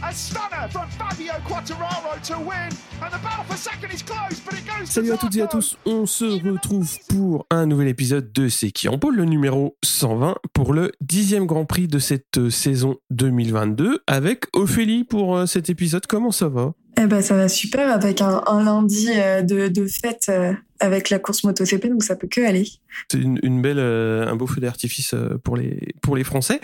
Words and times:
A 0.00 0.12
stunner 0.12 0.68
from 0.70 0.88
Fabio 0.90 1.32
Quattararo 1.44 2.20
to 2.22 2.38
win, 2.38 2.70
and 3.02 3.10
the 3.10 3.18
battle 3.20 3.44
for 3.48 3.56
second 3.56 3.90
is 3.92 4.04
close, 4.04 4.40
but 4.44 4.54
it 4.54 4.64
goes 4.64 4.88
Salut 4.88 5.08
to 5.08 5.14
à 5.14 5.16
toutes 5.18 5.36
et 5.36 5.42
à 5.42 5.48
tous, 5.48 5.76
on 5.86 6.06
se 6.06 6.24
retrouve 6.24 6.88
pour 7.08 7.46
un 7.50 7.66
nouvel 7.66 7.88
épisode 7.88 8.32
de 8.32 8.48
C'est 8.48 8.70
qui 8.70 8.88
en 8.88 8.98
pôle, 8.98 9.16
le 9.16 9.24
numéro 9.24 9.76
120 9.84 10.36
pour 10.52 10.72
le 10.72 10.92
dixième 11.00 11.46
Grand 11.46 11.64
Prix 11.64 11.88
de 11.88 11.98
cette 11.98 12.38
euh, 12.38 12.48
saison 12.48 12.96
2022 13.10 14.04
avec 14.06 14.44
Ophélie 14.52 15.02
pour 15.02 15.36
euh, 15.36 15.46
cet 15.46 15.68
épisode. 15.68 16.06
Comment 16.06 16.30
ça 16.30 16.48
va? 16.48 16.74
Eh 16.96 17.06
ben, 17.06 17.20
ça 17.20 17.34
va 17.34 17.48
super 17.48 17.92
avec 17.92 18.20
un, 18.20 18.42
un 18.46 18.62
lundi 18.62 19.08
euh, 19.10 19.42
de, 19.42 19.66
de 19.66 19.86
fête 19.86 20.30
avec 20.78 21.10
la 21.10 21.18
course 21.18 21.42
MotoGP, 21.42 21.88
donc 21.88 22.04
ça 22.04 22.14
peut 22.14 22.28
que 22.28 22.40
aller. 22.40 22.68
C'est 23.10 23.18
une, 23.18 23.40
une 23.42 23.60
belle, 23.60 23.80
un 23.80 24.36
beau 24.36 24.46
feu 24.46 24.60
d'artifice 24.60 25.14
pour 25.42 25.56
les, 25.56 25.92
pour 26.02 26.14
les 26.14 26.22
Français. 26.22 26.60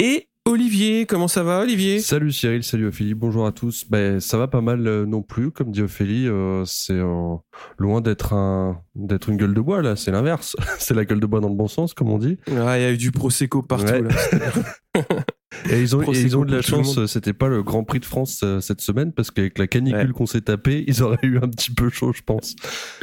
Et 0.00 0.28
Olivier, 0.44 1.06
comment 1.06 1.28
ça 1.28 1.44
va 1.44 1.60
Olivier? 1.60 2.00
Salut 2.00 2.32
Cyril, 2.32 2.64
salut 2.64 2.88
Ophélie, 2.88 3.14
bonjour 3.14 3.46
à 3.46 3.52
tous. 3.52 3.84
Ben, 3.88 4.18
ça 4.18 4.38
va 4.38 4.48
pas 4.48 4.60
mal 4.60 4.84
euh, 4.88 5.06
non 5.06 5.22
plus, 5.22 5.52
comme 5.52 5.70
dit 5.70 5.82
Ophélie, 5.82 6.26
euh, 6.26 6.64
c'est 6.66 6.94
euh, 6.94 7.36
loin 7.78 8.00
d'être 8.00 8.32
un 8.32 8.82
d'être 8.96 9.28
une 9.28 9.36
gueule 9.36 9.54
de 9.54 9.60
bois 9.60 9.82
là, 9.82 9.94
c'est 9.94 10.10
l'inverse. 10.10 10.56
c'est 10.80 10.94
la 10.94 11.04
gueule 11.04 11.20
de 11.20 11.26
bois 11.26 11.38
dans 11.38 11.48
le 11.48 11.54
bon 11.54 11.68
sens, 11.68 11.94
comme 11.94 12.10
on 12.10 12.18
dit. 12.18 12.38
Ah, 12.50 12.76
Il 12.76 12.82
y 12.82 12.84
a 12.86 12.90
eu 12.92 12.96
du 12.96 13.12
Prosecco 13.12 13.62
partout 13.62 13.84
Ouais. 13.92 14.02
là. 14.02 15.02
Et 15.70 15.80
ils 15.80 15.94
ont, 15.94 16.02
et 16.02 16.18
ils 16.20 16.36
ont 16.36 16.44
de 16.46 16.50
la 16.56 16.62
chance, 16.62 17.04
c'était 17.06 17.34
pas 17.34 17.46
le 17.46 17.62
Grand 17.62 17.84
Prix 17.84 18.00
de 18.00 18.04
France 18.06 18.40
euh, 18.42 18.60
cette 18.60 18.80
semaine, 18.80 19.12
parce 19.12 19.30
qu'avec 19.30 19.58
la 19.58 19.66
canicule 19.68 20.06
Ouais. 20.06 20.12
qu'on 20.12 20.26
s'est 20.26 20.40
tapé, 20.40 20.82
ils 20.88 21.02
auraient 21.04 21.18
eu 21.22 21.36
un 21.36 21.46
petit 21.48 21.70
peu 21.70 21.88
chaud, 21.90 22.12
je 22.12 22.22
pense. 22.22 22.56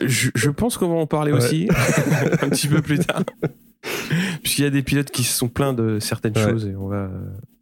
Je, 0.04 0.30
je 0.36 0.50
pense 0.50 0.76
qu'on 0.78 0.90
va 0.90 0.96
en 0.96 1.06
parler 1.08 1.32
Ouais. 1.32 1.38
aussi 1.38 1.70
un 2.42 2.50
petit 2.50 2.68
peu 2.68 2.82
plus 2.82 3.00
tard. 3.00 3.24
Puisqu'il 4.44 4.64
y 4.64 4.68
a 4.68 4.70
des 4.72 4.84
pilotes 4.84 5.12
qui 5.12 5.24
se 5.24 5.38
sont 5.38 5.48
plaints 5.50 5.74
de 5.74 6.00
certaines 6.00 6.36
Ouais. 6.38 6.44
choses 6.50 6.66
et 6.66 6.76
on 6.76 6.88
va, 6.88 7.10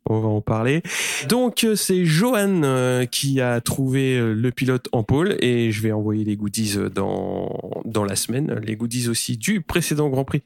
on 0.10 0.20
va 0.20 0.28
en 0.30 0.42
parler. 0.42 0.82
Donc 1.30 1.64
euh, 1.64 1.76
c'est 1.76 2.06
Johan 2.06 2.62
euh, 2.64 3.06
qui 3.06 3.42
a 3.42 3.59
trouvé 3.62 4.18
euh, 4.18 4.34
le 4.34 4.52
pilote 4.52 4.88
en 4.94 5.04
pôle 5.04 5.36
et 5.42 5.72
je 5.72 5.82
vais 5.82 5.92
envoyer 5.92 6.24
les 6.24 6.36
goodies 6.38 6.76
dans, 6.94 7.82
dans 7.86 8.04
la 8.06 8.16
semaine. 8.16 8.59
Les 8.64 8.76
goodies 8.76 9.09
aussi 9.09 9.38
du 9.38 9.62
précédent 9.62 10.09
Grand 10.09 10.24
Prix 10.26 10.44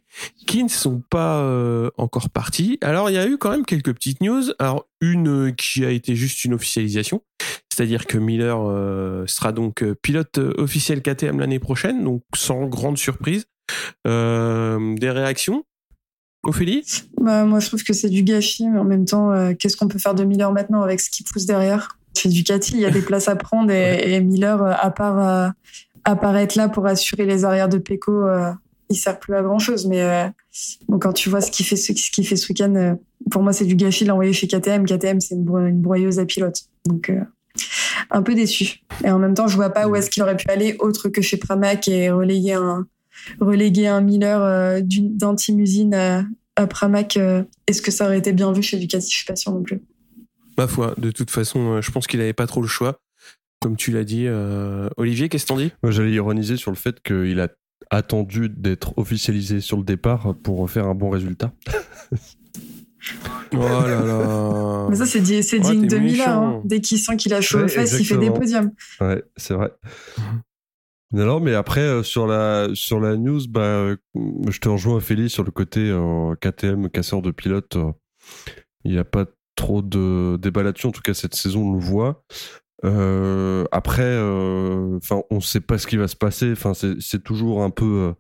qui 0.48 0.64
ne 0.64 0.70
sont 0.70 1.02
pas 1.10 1.42
euh, 1.42 1.90
encore 1.98 2.30
partis. 2.30 2.78
Alors 2.82 3.10
il 3.10 3.14
y 3.14 3.20
a 3.20 3.28
eu 3.28 3.38
quand 3.38 3.52
même 3.52 3.66
quelques 3.66 3.94
petites 3.94 4.22
news. 4.22 4.44
Alors 4.60 4.88
une 5.00 5.54
qui 5.56 5.86
a 5.86 5.90
été 5.92 6.16
juste 6.16 6.44
une 6.46 6.54
officialisation. 6.54 7.22
C'est-à-dire 7.74 8.06
que 8.06 8.18
Miller 8.18 8.58
sera 9.28 9.52
donc 9.52 9.84
pilote 10.04 10.38
officiel 10.58 11.02
KTM 11.02 11.40
l'année 11.40 11.58
prochaine, 11.58 12.04
donc 12.04 12.22
sans 12.36 12.66
grande 12.68 12.98
surprise. 13.00 13.46
Euh, 14.08 14.96
des 14.96 15.10
réactions 15.10 15.64
Ophélie? 16.44 16.84
Bah, 17.20 17.44
moi, 17.46 17.60
je 17.60 17.68
trouve 17.68 17.84
que 17.84 17.94
c'est 17.94 18.10
du 18.10 18.24
gâchis, 18.24 18.68
mais 18.68 18.80
en 18.80 18.84
même 18.84 19.06
temps, 19.06 19.32
euh, 19.32 19.54
qu'est-ce 19.54 19.78
qu'on 19.78 19.88
peut 19.88 20.00
faire 20.00 20.16
de 20.16 20.24
Miller 20.24 20.52
maintenant 20.52 20.82
avec 20.82 21.00
ce 21.00 21.10
qui 21.12 21.24
pousse 21.24 21.46
derrière? 21.46 21.98
C'est 22.14 22.30
Ducati, 22.30 22.74
il 22.74 22.80
y 22.80 22.86
a 22.86 22.90
des 22.90 23.02
places 23.02 23.28
à 23.28 23.36
prendre 23.36 23.72
et, 23.72 24.14
et 24.16 24.22
Miller, 24.22 24.62
euh, 24.64 24.74
à 24.76 24.90
part, 24.90 25.20
euh, 25.20 25.50
à 26.04 26.16
part 26.16 26.36
être 26.38 26.56
là 26.56 26.68
pour 26.68 26.88
assurer 26.88 27.26
les 27.26 27.46
arrières 27.46 27.70
de 27.70 27.78
Pecco, 27.78 28.28
euh, 28.28 28.52
il 28.90 28.96
sert 28.96 29.20
plus 29.20 29.36
à 29.36 29.44
grand 29.44 29.60
chose. 29.60 29.86
Mais 29.86 30.32
bon, 30.90 30.98
quand 31.00 31.14
tu 31.14 31.30
vois 31.30 31.42
ce 31.42 31.52
qu'il 31.52 31.66
fait, 31.66 31.76
ce, 31.78 31.94
ce 31.94 32.12
qu'il 32.12 32.26
fait 32.28 32.36
ce 32.36 32.50
week-end, 32.50 32.98
pour 33.30 33.44
moi, 33.44 33.54
c'est 33.54 33.66
du 33.66 33.76
gâchis 33.76 34.04
de 34.04 34.10
l'envoyer 34.10 34.34
chez 34.34 34.48
KTM. 34.48 34.86
KTM, 34.86 35.22
c'est 35.22 35.36
une, 35.36 35.44
bro- 35.46 35.60
une 35.60 35.80
broyeuse 35.80 36.20
à 36.20 36.26
pilote. 36.26 36.64
Donc, 36.86 37.10
un 38.10 38.22
peu 38.22 38.34
déçu. 38.34 38.82
Et 39.06 39.12
en 39.12 39.20
même 39.20 39.34
temps, 39.34 39.48
je 39.48 39.56
vois 39.56 39.70
pas 39.70 39.88
où 39.88 39.96
est-ce 39.96 40.10
qu'il 40.10 40.24
aurait 40.24 40.36
pu 40.36 40.50
aller 40.50 40.76
autre 40.80 41.08
que 41.08 41.22
chez 41.22 41.38
Pramac 41.38 41.88
et 41.88 42.10
relayer 42.10 42.54
un, 42.54 42.86
reléguer 43.40 43.88
un 43.88 44.02
Miller 44.02 44.42
euh, 44.42 44.82
d'un 44.84 45.36
team 45.36 45.60
usine 45.60 45.94
à, 45.94 46.26
à 46.56 46.68
Pramac, 46.68 47.18
euh, 47.18 47.44
est-ce 47.68 47.82
que 47.82 47.92
ça 47.92 48.06
aurait 48.06 48.18
été 48.18 48.34
bien 48.34 48.52
vu 48.52 48.62
chez 48.62 48.78
Ducati? 48.78 49.10
Je 49.10 49.16
suis 49.18 49.26
pas 49.26 49.36
sûre 49.36 49.52
non 49.54 49.62
plus. 49.64 49.82
Ma 50.58 50.68
foi, 50.68 50.94
de 50.98 51.12
toute 51.12 51.32
façon, 51.32 51.74
euh, 51.74 51.82
je 51.82 51.92
pense 51.92 52.08
qu'il 52.08 52.20
n'avait 52.20 52.34
pas 52.34 52.48
trop 52.48 52.62
le 52.62 52.68
choix. 52.68 53.00
Comme 53.62 53.76
tu 53.78 53.92
l'as 53.92 54.04
dit. 54.04 54.26
Euh, 54.28 54.90
Olivier, 54.98 55.30
qu'est-ce 55.30 55.44
que 55.46 55.50
t'en 55.50 55.58
dis? 55.58 55.72
Moi, 55.84 55.92
j'allais 55.92 56.12
ironiser 56.12 56.58
sur 56.58 56.72
le 56.72 56.78
fait 56.78 57.00
qu'il 57.04 57.40
a 57.40 57.48
attendu 57.92 58.50
d'être 58.50 58.98
officialisé 58.98 59.60
sur 59.62 59.78
le 59.78 59.84
départ 59.84 60.34
pour 60.44 60.70
faire 60.70 60.88
un 60.88 60.96
bon 60.96 61.10
résultat. 61.10 61.54
Oh 63.54 63.58
là 63.58 63.88
là 64.06 64.88
Mais 64.90 64.96
ça, 64.96 65.06
c'est 65.06 65.20
Ouais, 65.20 65.60
digne 65.60 65.88
de 65.88 65.98
Miller. 65.98 66.30
hein. 66.30 66.62
Dès 66.66 66.82
qu'il 66.82 66.98
sent 67.00 67.18
qu'il 67.18 67.34
a 67.34 67.42
chaud 67.42 67.60
Ouais, 67.60 67.64
aux 67.66 67.68
fesses, 67.68 67.98
il 68.00 68.06
fait 68.06 68.18
des 68.18 68.32
podiums. 68.32 68.72
Ouais, 69.00 69.24
c'est 69.38 69.54
vrai. 69.54 69.72
Non, 71.14 71.40
mais 71.42 71.54
après, 71.56 71.82
euh, 71.82 72.04
sur, 72.04 72.26
la, 72.26 72.70
sur 72.74 73.00
la 73.00 73.18
news, 73.18 73.42
bah, 73.50 73.62
euh, 73.62 73.98
je 74.50 74.60
te 74.60 74.70
rejoins, 74.70 74.96
Ophélie, 74.96 75.30
sur 75.30 75.44
le 75.44 75.52
côté 75.52 75.82
euh, 75.90 76.36
KTM, 76.36 76.90
casseur 76.90 77.22
de 77.22 77.32
pilote. 77.32 77.76
euh, 77.76 77.92
Il 78.86 78.92
n'y 78.94 78.98
a 78.98 79.04
pas 79.04 79.26
trop 79.56 79.82
de 79.82 80.38
débat 80.38 80.64
là-dessus. 80.64 80.88
En 80.88 80.92
tout 80.92 81.02
cas, 81.02 81.14
cette 81.14 81.36
saison, 81.36 81.68
on 81.70 81.74
le 81.74 81.80
voit. 81.80 82.24
Après, 83.72 84.18
enfin, 84.98 85.22
on 85.30 85.36
ne 85.36 85.40
sait 85.42 85.60
pas 85.60 85.78
ce 85.78 85.86
qui 85.86 85.98
va 85.98 86.08
se 86.08 86.16
passer. 86.16 86.52
Enfin, 86.54 86.74
c'est 86.74 87.24
toujours 87.24 87.64
un 87.64 87.70
peu 87.70 88.14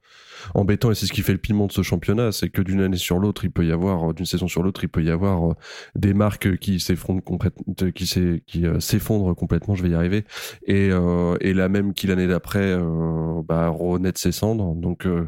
embêtant 0.56 0.92
et 0.92 0.96
c'est 0.96 1.06
ce 1.06 1.14
qui 1.14 1.22
fait 1.22 1.32
le 1.34 1.38
piment 1.38 1.68
de 1.68 1.72
ce 1.72 1.82
championnat, 1.82 2.32
c'est 2.32 2.50
que 2.50 2.62
d'une 2.62 2.82
année 2.82 2.98
sur 2.98 3.20
l'autre, 3.20 3.44
il 3.46 3.52
peut 3.52 3.66
y 3.66 3.72
avoir, 3.72 4.10
euh, 4.10 4.14
d'une 4.14 4.26
saison 4.26 4.48
sur 4.48 4.64
l'autre, 4.64 4.84
il 4.84 4.90
peut 4.90 5.04
y 5.04 5.10
avoir 5.10 5.52
euh, 5.52 5.54
des 5.96 6.14
marques 6.14 6.58
qui 6.58 6.80
s'effondrent 6.80 7.24
complètement, 7.24 7.74
qui 7.96 8.06
s'est- 8.08 8.44
qui 8.48 8.66
euh, 8.66 8.80
s'effondrent 8.80 9.36
complètement. 9.36 9.76
Je 9.76 9.84
vais 9.84 9.90
y 9.90 9.96
arriver 9.96 10.26
et, 10.66 10.90
euh, 10.92 11.36
et 11.42 11.54
la 11.54 11.70
même 11.70 11.94
qui 11.94 12.08
l'année 12.08 12.28
d'après 12.28 12.60
euh, 12.64 13.42
bah, 13.48 13.70
renaître 13.70 14.20
ses 14.20 14.32
cendres. 14.32 14.76
Donc 14.76 15.06
euh, 15.06 15.28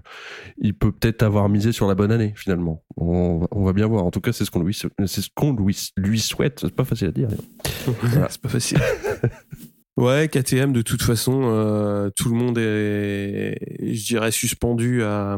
il 0.57 0.73
peut 0.73 0.91
peut-être 0.91 1.23
avoir 1.23 1.50
misé 1.50 1.72
sur 1.72 1.88
la 1.88 1.96
bonne 1.96 2.12
année 2.12 2.34
finalement. 2.35 2.84
On, 2.97 3.40
va- 3.40 3.47
on 3.52 3.63
va 3.63 3.73
bien 3.73 3.88
voir. 3.88 4.06
En 4.06 4.12
tout 4.12 4.22
cas, 4.22 4.31
c'est 4.34 4.46
ce 4.46 4.52
qu'on 4.52 4.62
lui, 4.63 4.73
c'est 4.73 5.22
ce 5.22 5.29
qu'on 5.35 5.53
lui, 5.53 5.78
lui 5.97 6.19
souhaite. 6.19 6.59
C'est 6.62 6.75
pas 6.75 6.85
facile 6.85 7.07
à 7.07 7.12
dire. 7.12 7.28
Voilà. 8.02 8.28
C'est 8.29 8.41
pas 8.41 8.50
facile. 8.50 8.78
Ouais, 9.96 10.28
KTM, 10.28 10.74
de 10.74 10.81
toute 10.81 11.04
façon, 11.04 11.42
euh, 11.46 12.09
tout 12.16 12.30
le 12.30 12.36
monde 12.36 12.58
est, 12.58 13.58
je 13.80 14.06
dirais, 14.06 14.31
suspendu 14.31 15.04
à, 15.04 15.38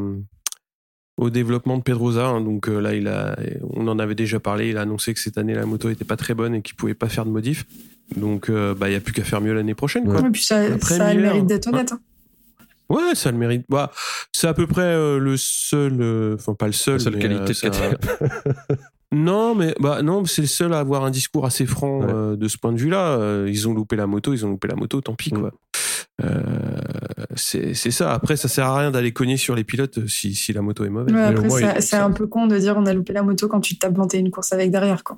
au 1.17 1.29
développement 1.29 1.77
de 1.77 1.83
Pedrosa. 1.83 2.27
hein. 2.27 2.41
donc 2.41 2.69
euh, 2.69 2.79
là, 2.79 2.95
il 2.95 3.07
a, 3.09 3.37
on 3.71 3.87
en 3.87 3.99
avait 3.99 4.15
déjà 4.15 4.39
parlé. 4.39 4.69
Il 4.69 4.77
a 4.77 4.81
annoncé 4.81 5.13
que 5.13 5.19
cette 5.19 5.37
année, 5.37 5.53
la 5.53 5.65
moto 5.65 5.89
était 5.89 6.05
pas 6.05 6.15
très 6.17 6.33
bonne 6.33 6.55
et 6.55 6.61
qu'il 6.61 6.75
pouvait 6.75 6.93
pas 6.93 7.09
faire 7.09 7.25
de 7.25 7.31
modif. 7.31 7.65
Donc, 8.15 8.49
euh, 8.49 8.73
bah, 8.73 8.89
il 8.89 8.93
y 8.93 8.95
a 8.95 9.01
plus 9.01 9.13
qu'à 9.13 9.23
faire 9.23 9.41
mieux 9.41 9.53
l'année 9.53 9.75
prochaine. 9.75 10.05
Quoi. 10.05 10.25
Et 10.25 10.31
puis 10.31 10.43
ça, 10.43 10.59
Après 10.61 10.97
ça 10.97 11.07
a 11.07 11.13
le 11.13 11.21
mérite 11.21 11.47
d'être 11.47 11.67
honnête. 11.67 11.91
hein. 11.91 11.99
Ouais, 12.87 13.15
ça 13.15 13.29
a 13.29 13.31
le 13.31 13.37
mérite. 13.39 13.65
Bah, 13.67 13.91
c'est 14.31 14.47
à 14.47 14.53
peu 14.53 14.67
près 14.67 14.83
euh, 14.83 15.17
le 15.17 15.37
seul, 15.37 15.97
euh, 16.01 16.35
enfin 16.35 16.53
pas 16.53 16.67
le 16.67 16.71
seul. 16.73 16.93
La 16.97 16.99
seule 17.03 17.15
mais, 17.15 17.19
qualité 17.19 17.65
euh, 17.65 17.69
de 17.69 17.97
KTM. 17.97 18.77
Non, 19.11 19.55
mais 19.55 19.73
bah 19.79 20.01
non, 20.01 20.25
c'est 20.25 20.41
le 20.41 20.47
seul 20.47 20.73
à 20.73 20.79
avoir 20.79 21.05
un 21.05 21.11
discours 21.11 21.45
assez 21.45 21.65
franc 21.65 21.99
Ouais. 22.01 22.07
euh, 22.09 22.35
de 22.35 22.47
ce 22.47 22.57
point 22.57 22.71
de 22.73 22.77
vue-là. 22.79 23.17
Euh, 23.19 23.45
ils 23.49 23.67
ont 23.67 23.73
loupé 23.73 23.95
la 23.95 24.07
moto, 24.07 24.33
ils 24.33 24.45
ont 24.45 24.49
loupé 24.49 24.67
la 24.67 24.75
moto, 24.75 24.99
tant 25.01 25.13
pis 25.15 25.29
quoi. 25.31 25.51
Euh, 26.23 26.41
c'est 27.35 27.73
c'est 27.73 27.91
ça. 27.91 28.13
Après, 28.13 28.35
ça 28.37 28.47
sert 28.47 28.65
à 28.67 28.77
rien 28.79 28.89
d'aller 28.91 29.11
cogner 29.11 29.37
sur 29.37 29.53
les 29.55 29.63
pilotes 29.63 30.07
si, 30.07 30.33
si 30.33 30.53
la 30.53 30.61
moto 30.61 30.85
est 30.85 30.89
mauvaise. 30.89 31.13
Ouais, 31.13 31.21
après, 31.21 31.49
c'est 31.49 31.81
ça- 31.81 32.05
un 32.05 32.11
peu 32.11 32.25
con 32.27 32.47
de 32.47 32.57
dire 32.57 32.75
on 32.77 32.85
a 32.85 32.93
loupé 32.93 33.13
la 33.13 33.21
moto 33.23 33.47
quand 33.47 33.59
tu 33.61 33.75
te 33.75 33.79
tapes 33.79 33.95
21 33.97 34.29
courses 34.31 34.51
avec 34.53 34.71
derrière. 34.71 35.03
Quoi. 35.03 35.17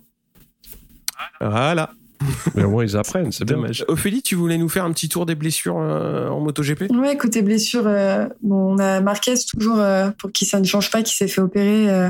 Voilà, 1.39 1.91
Mais 2.55 2.63
au 2.63 2.69
moins 2.69 2.83
ils 2.83 2.97
apprennent. 2.97 3.31
C'est 3.31 3.45
bien. 3.45 3.55
dommage. 3.57 3.85
Ophélie, 3.87 4.21
tu 4.21 4.35
voulais 4.35 4.57
nous 4.57 4.69
faire 4.69 4.85
un 4.85 4.91
petit 4.91 5.09
tour 5.09 5.25
des 5.25 5.35
blessures 5.35 5.77
euh, 5.79 6.29
en 6.29 6.39
MotoGP? 6.39 6.91
Ouais, 6.91 7.17
côté 7.17 7.41
blessure, 7.41 7.83
euh, 7.85 8.27
bon, 8.41 8.75
on 8.75 8.79
a 8.79 9.01
Marquez 9.01 9.35
toujours 9.49 9.79
euh, 9.79 10.09
pour 10.17 10.31
qui 10.31 10.45
ça 10.45 10.59
ne 10.59 10.65
change 10.65 10.91
pas, 10.91 11.03
qui 11.03 11.15
s'est 11.15 11.27
fait 11.27 11.41
opérer 11.41 11.89
euh, 11.89 12.09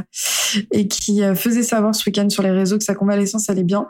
et 0.72 0.88
qui 0.88 1.24
euh, 1.24 1.36
faisait 1.36 1.64
savoir 1.64 1.94
ce 1.96 2.10
week-end 2.10 2.30
sur 2.30 2.44
les 2.44 2.52
réseaux 2.52 2.78
que 2.78 2.84
sa 2.84 2.96
convalescence 2.96 3.50
allait 3.50 3.64
bien. 3.64 3.88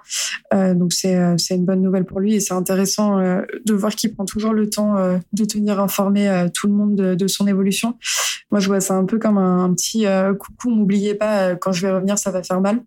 Euh, 0.54 0.74
donc 0.74 0.94
c'est 0.94 1.16
euh, 1.16 1.36
c'est 1.38 1.56
une 1.56 1.66
bonne 1.66 1.82
nouvelle 1.82 2.06
pour 2.06 2.20
lui 2.20 2.36
et 2.36 2.40
c'est 2.40 2.54
intéressant 2.54 3.20
euh, 3.20 3.42
de 3.66 3.74
voir 3.74 3.96
qu'il 3.96 4.14
prend 4.14 4.26
toujours 4.26 4.54
le 4.54 4.70
temps 4.70 4.98
euh, 4.98 5.18
de 5.34 5.46
tenir 5.46 5.80
informé 5.80 6.28
euh, 6.28 6.48
tout 6.54 6.68
le 6.68 6.74
monde 6.74 6.96
de, 6.96 7.16
de 7.16 7.28
son 7.28 7.48
évolution. 7.48 7.98
Moi, 8.50 8.62
je 8.62 8.68
vois 8.68 8.80
ça 8.80 8.94
un 8.94 9.06
peu 9.06 9.20
comme 9.20 9.38
un, 9.38 9.66
un 9.66 9.74
petit 9.74 10.06
euh, 10.06 10.34
coucou, 10.34 10.70
m'oubliez 10.70 11.16
pas, 11.16 11.56
quand 11.56 11.74
je 11.74 11.82
vais 11.86 11.92
revenir, 11.92 12.18
ça 12.18 12.32
va 12.32 12.44
faire 12.44 12.62
mal. 12.62 12.80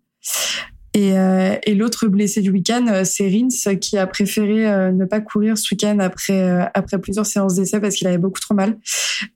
Et, 0.93 1.17
euh, 1.17 1.55
et 1.63 1.73
l'autre 1.73 2.07
blessé 2.07 2.41
du 2.41 2.51
week-end, 2.51 2.85
euh, 2.89 3.03
c'est 3.05 3.29
Rins 3.29 3.75
qui 3.79 3.97
a 3.97 4.05
préféré 4.07 4.67
euh, 4.69 4.91
ne 4.91 5.05
pas 5.05 5.21
courir 5.21 5.57
ce 5.57 5.73
week-end 5.73 5.99
après, 5.99 6.41
euh, 6.41 6.65
après 6.73 6.99
plusieurs 6.99 7.25
séances 7.25 7.55
d'essai 7.55 7.79
parce 7.79 7.95
qu'il 7.95 8.07
avait 8.07 8.17
beaucoup 8.17 8.41
trop 8.41 8.53
mal. 8.55 8.77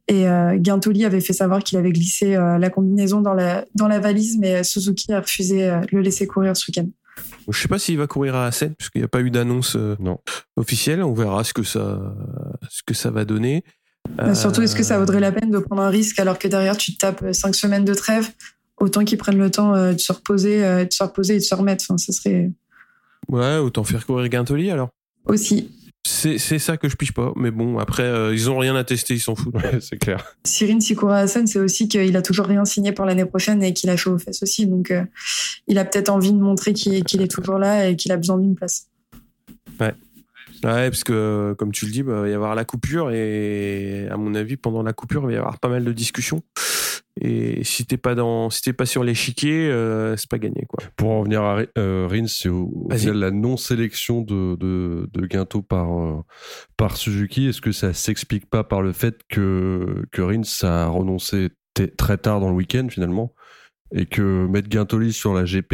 Et 0.10 0.28
euh, 0.28 0.58
Guintoli 0.58 1.06
avait 1.06 1.22
fait 1.22 1.32
savoir 1.32 1.64
qu'il 1.64 1.78
avait 1.78 1.94
glissé 1.94 2.36
euh, 2.36 2.58
la 2.58 2.70
combinaison 2.70 3.22
dans 3.22 3.34
la, 3.34 3.64
dans 3.74 3.88
la 3.88 4.00
valise, 4.00 4.38
mais 4.38 4.66
Suzuki 4.66 5.14
a 5.14 5.22
refusé 5.22 5.70
euh, 5.70 5.80
de 5.80 5.88
le 5.94 6.02
laisser 6.02 6.28
courir 6.28 6.58
ce 6.58 6.70
week-end. 6.70 6.90
Je 7.50 7.58
sais 7.58 7.70
pas 7.70 7.80
s'il 7.80 7.98
va 7.98 8.08
courir 8.08 8.36
à 8.36 8.48
Assen, 8.48 8.76
puisqu'il 8.76 9.00
n'y 9.00 9.06
a 9.06 9.08
pas 9.08 9.22
eu 9.22 9.30
d'annonce 9.32 9.78
euh, 9.78 9.96
Non. 10.00 10.20
officielle. 10.58 11.02
On 11.04 11.14
verra 11.14 11.46
ce 11.46 11.54
que 11.54 11.64
ça, 11.64 12.02
ce 12.70 12.82
que 12.86 12.94
ça 12.94 13.12
va 13.12 13.24
donner. 13.24 13.64
Bah, 14.18 14.36
Surtout, 14.36 14.62
est-ce 14.62 14.76
que 14.76 14.84
ça 14.84 15.00
vaudrait 15.00 15.22
la 15.22 15.32
peine 15.32 15.52
de 15.52 15.60
prendre 15.60 15.84
un 15.84 15.90
risque 15.90 16.20
alors 16.20 16.38
que 16.38 16.48
derrière 16.50 16.76
tu 16.76 16.94
te 16.94 16.98
tapes 16.98 17.24
cinq 17.32 17.56
semaines 17.56 17.86
de 17.86 17.94
trêve? 17.94 18.30
Autant 18.80 19.04
qu'ils 19.04 19.18
prennent 19.18 19.38
le 19.38 19.52
temps 19.52 19.92
de 19.92 19.98
se 19.98 20.12
reposer, 20.12 20.62
de 20.62 20.92
se 20.92 21.04
reposer 21.04 21.36
et 21.36 21.40
de 21.40 21.44
se 21.44 21.56
remettre. 21.56 21.84
Enfin, 21.88 21.98
ce 21.98 22.12
serait. 22.12 22.52
Ouais, 23.30 23.58
autant 23.58 23.84
faire 23.84 24.06
courir 24.06 24.28
Guintoli 24.30 24.72
alors. 24.72 24.90
Aussi. 25.26 25.72
C'est 26.06 26.60
ça 26.60 26.78
que 26.78 26.88
je 26.88 26.96
piche 26.96 27.14
pas. 27.14 27.34
Mais 27.36 27.50
bon, 27.50 27.80
après, 27.80 28.04
euh, 28.04 28.32
ils 28.32 28.48
ont 28.50 28.60
rien 28.60 28.76
à 28.76 28.84
tester, 28.84 29.16
ils 29.16 29.20
s'en 29.20 29.36
foutent. 29.36 29.56
Ouais, 29.56 29.80
c'est 29.82 29.98
clair. 29.98 30.24
Cyril 30.44 30.80
Sikura 30.80 31.18
Hassan, 31.18 31.48
c'est 31.48 31.60
aussi 31.60 31.88
qu'il 31.88 32.16
a 32.16 32.22
toujours 32.22 32.46
rien 32.46 32.64
signé 32.64 32.92
pour 32.92 33.06
l'année 33.06 33.26
prochaine 33.26 33.64
et 33.64 33.74
qu'il 33.74 33.90
a 33.90 33.98
chaud 33.98 34.14
aux 34.14 34.20
fesses 34.20 34.44
aussi. 34.44 34.68
Donc, 34.68 34.92
euh, 34.92 35.04
il 35.68 35.80
a 35.80 35.86
peut-être 35.86 36.10
envie 36.10 36.32
de 36.32 36.38
montrer 36.38 36.74
qu'il 36.74 37.22
est 37.22 37.32
toujours 37.32 37.58
là 37.58 37.90
et 37.90 37.96
qu'il 37.96 38.12
a 38.12 38.18
besoin 38.18 38.38
d'une 38.38 38.54
place. 38.54 38.88
Ouais. 39.80 39.94
Ouais, 40.64 40.90
parce 40.90 41.04
que 41.04 41.56
comme 41.58 41.72
tu 41.72 41.86
le 41.86 41.92
dis, 41.92 42.04
bah, 42.04 42.14
il 42.18 42.22
va 42.22 42.30
y 42.30 42.34
avoir 42.34 42.56
la 42.56 42.66
coupure 42.66 43.12
et 43.12 44.08
à 44.10 44.18
mon 44.18 44.36
avis, 44.36 44.58
pendant 44.58 44.84
la 44.84 44.94
coupure, 44.94 45.24
il 45.24 45.28
va 45.28 45.34
y 45.34 45.38
avoir 45.38 45.60
pas 45.60 45.70
mal 45.70 45.84
de 45.84 45.92
discussions. 45.92 46.44
Et 47.22 47.64
si 47.64 47.86
t'es 47.86 47.98
pas 47.98 48.14
dans, 48.14 48.50
si 48.50 48.62
t'es 48.62 48.74
pas 48.74 48.86
sur 48.86 49.04
l'échiquier, 49.04 49.70
euh, 49.70 50.18
c'est 50.18 50.30
pas 50.30 50.38
gagné 50.38 50.66
quoi. 50.68 50.84
Pour 50.98 51.12
en 51.12 51.20
revenir 51.20 51.44
à 51.44 51.62
euh, 51.78 52.08
Rins, 52.10 52.28
c'est 52.28 52.50
au, 52.50 52.90
final 52.92 53.18
la 53.18 53.32
non-sélection 53.32 54.22
de, 54.22 54.56
de, 54.58 55.10
de 55.14 55.26
Guinto 55.26 55.62
par 55.62 55.98
euh, 55.98 56.22
par 56.76 56.98
Suzuki. 56.98 57.48
Est-ce 57.48 57.62
que 57.62 57.72
ça 57.72 57.94
s'explique 57.94 58.50
pas 58.50 58.66
par 58.66 58.82
le 58.82 58.92
fait 58.92 59.22
que 59.30 60.04
que 60.12 60.22
Rins 60.22 60.42
a 60.64 60.88
renoncé 60.88 61.50
très 61.98 62.18
tard 62.18 62.42
dans 62.42 62.50
le 62.50 62.56
week-end 62.56 62.88
finalement 62.90 63.34
et 63.94 64.06
que 64.06 64.46
mettre 64.48 64.68
Guintoli 64.68 65.14
sur 65.14 65.34
la 65.34 65.46
GP 65.46 65.74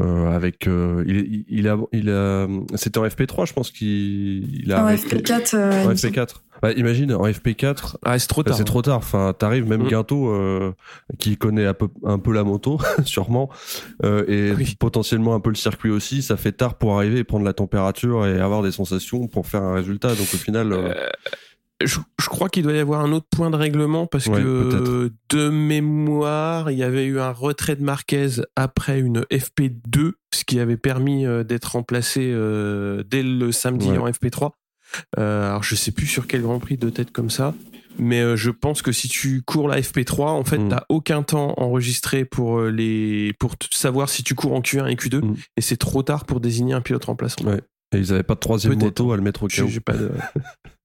euh, 0.00 0.04
euh, 0.04 0.30
avec 0.30 0.66
euh, 0.68 1.02
il, 1.06 1.44
il, 1.48 1.68
a 1.68 1.76
il 1.92 2.10
a 2.10 2.46
c'était 2.74 2.98
en 2.98 3.04
FP3 3.04 3.46
je 3.46 3.52
pense 3.52 3.70
qu'il 3.70 4.72
a 4.72 4.84
en 4.84 4.90
FP4 4.90 5.56
euh, 5.56 5.86
en 5.86 5.92
FP4 5.92 6.28
bah, 6.62 6.72
imagine 6.72 7.14
en 7.14 7.26
FP4 7.26 7.96
ah, 8.04 8.18
c'est 8.18 8.28
trop 8.28 8.42
tard 8.42 8.56
c'est 8.56 8.64
trop 8.64 8.82
tard. 8.82 8.98
Enfin 8.98 9.34
t'arrives 9.36 9.66
même 9.66 9.82
mm. 9.82 9.88
bientôt 9.88 10.74
qui 11.18 11.36
connaît 11.36 11.66
un 11.66 11.74
peu 11.74 11.88
un 12.04 12.18
peu 12.18 12.32
la 12.32 12.44
moto 12.44 12.78
sûrement. 13.04 13.48
Et 14.04 14.52
potentiellement 14.78 15.34
un 15.34 15.40
peu 15.40 15.50
le 15.50 15.56
circuit 15.56 15.90
aussi. 15.90 16.22
Ça 16.22 16.36
fait 16.36 16.52
tard 16.52 16.74
pour 16.74 16.96
arriver 16.96 17.20
et 17.20 17.24
prendre 17.24 17.44
la 17.44 17.52
température 17.52 18.26
et 18.26 18.40
avoir 18.40 18.62
des 18.62 18.72
sensations 18.72 19.28
pour 19.28 19.46
faire 19.46 19.62
un 19.62 19.74
résultat. 19.74 20.08
Donc 20.08 20.26
au 20.34 20.36
final 20.36 20.94
je, 21.84 21.98
je, 22.20 22.28
crois 22.28 22.48
qu'il 22.48 22.64
doit 22.64 22.72
y 22.72 22.78
avoir 22.78 23.00
un 23.00 23.12
autre 23.12 23.26
point 23.30 23.50
de 23.50 23.56
règlement 23.56 24.06
parce 24.06 24.26
que 24.26 25.12
de 25.30 25.48
mémoire, 25.48 26.70
il 26.70 26.78
y 26.78 26.82
avait 26.82 27.04
eu 27.04 27.20
un 27.20 27.30
retrait 27.30 27.76
de 27.76 27.82
Marquez 27.82 28.28
après 28.56 28.98
une 28.98 29.20
FP2, 29.30 30.12
ce 30.34 30.44
qui 30.44 30.58
avait 30.58 30.76
permis 30.76 31.24
euh, 31.24 31.44
d'être 31.44 31.72
remplacé 31.72 32.30
euh, 32.32 33.04
dès 33.06 33.22
le 33.22 33.52
samedi 33.52 33.90
en 33.90 34.08
FP3. 34.08 34.50
Euh, 35.18 35.50
alors 35.50 35.62
je 35.62 35.74
sais 35.74 35.92
plus 35.92 36.06
sur 36.06 36.26
quel 36.26 36.42
Grand 36.42 36.58
Prix 36.58 36.78
de 36.78 36.90
tête 36.90 37.12
comme 37.12 37.30
ça, 37.30 37.54
mais 37.98 38.36
je 38.36 38.50
pense 38.50 38.82
que 38.82 38.90
si 38.90 39.08
tu 39.08 39.42
cours 39.42 39.68
la 39.68 39.80
FP3, 39.80 40.28
en 40.28 40.44
fait, 40.44 40.58
mm. 40.58 40.68
t'as 40.70 40.84
aucun 40.88 41.22
temps 41.22 41.54
enregistré 41.58 42.24
pour 42.24 42.62
les 42.62 43.34
pour 43.38 43.54
savoir 43.70 44.08
si 44.08 44.24
tu 44.24 44.34
cours 44.34 44.54
en 44.54 44.60
Q1 44.62 44.90
et 44.90 44.94
Q2, 44.94 45.24
mm. 45.24 45.36
et 45.58 45.60
c'est 45.60 45.76
trop 45.76 46.02
tard 46.02 46.24
pour 46.24 46.40
désigner 46.40 46.74
un 46.74 46.80
pilote 46.80 47.04
remplaçant. 47.04 47.44
Ouais. 47.44 47.60
Et 47.94 47.98
ils 47.98 48.12
avaient 48.12 48.22
pas 48.22 48.34
de 48.34 48.40
troisième 48.40 48.78
moto 48.78 49.12
à 49.12 49.16
le 49.16 49.22
mettre 49.22 49.44
au 49.44 49.48
cas 49.48 49.66
J'ai 49.66 49.80
pas 49.80 49.96
de 49.96 50.10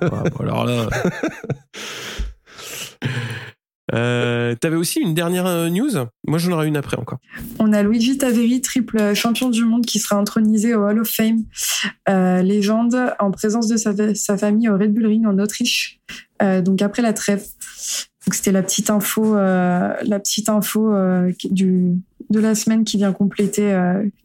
ah, 0.00 0.24
alors 0.40 0.64
là. 0.64 0.88
Euh, 3.94 4.54
T'avais 4.60 4.76
aussi 4.76 5.00
une 5.00 5.14
dernière 5.14 5.46
euh, 5.46 5.68
news? 5.68 5.90
Moi, 6.26 6.38
j'en 6.38 6.52
aurai 6.52 6.68
une 6.68 6.76
après 6.76 6.96
encore. 6.96 7.18
On 7.58 7.72
a 7.72 7.82
Luigi 7.82 8.18
Taveri, 8.18 8.60
triple 8.60 9.14
champion 9.14 9.50
du 9.50 9.64
monde, 9.64 9.84
qui 9.84 9.98
sera 9.98 10.16
intronisé 10.16 10.74
au 10.74 10.84
Hall 10.84 11.00
of 11.00 11.08
Fame, 11.08 11.44
euh, 12.08 12.42
légende, 12.42 12.96
en 13.18 13.30
présence 13.30 13.68
de 13.68 13.76
sa, 13.76 13.92
sa, 14.14 14.38
famille 14.38 14.68
au 14.68 14.76
Red 14.76 14.92
Bull 14.92 15.06
Ring 15.06 15.26
en 15.26 15.38
Autriche. 15.38 15.98
Euh, 16.42 16.62
donc 16.62 16.82
après 16.82 17.02
la 17.02 17.12
trêve. 17.12 17.44
Donc 18.26 18.34
c'était 18.34 18.52
la 18.52 18.62
petite 18.62 18.90
info, 18.90 19.36
euh, 19.36 19.94
la 20.02 20.20
petite 20.20 20.48
info 20.48 20.92
du 21.50 21.96
de 22.28 22.38
la 22.38 22.54
semaine 22.54 22.84
qui 22.84 22.96
vient 22.96 23.12
compléter, 23.12 23.76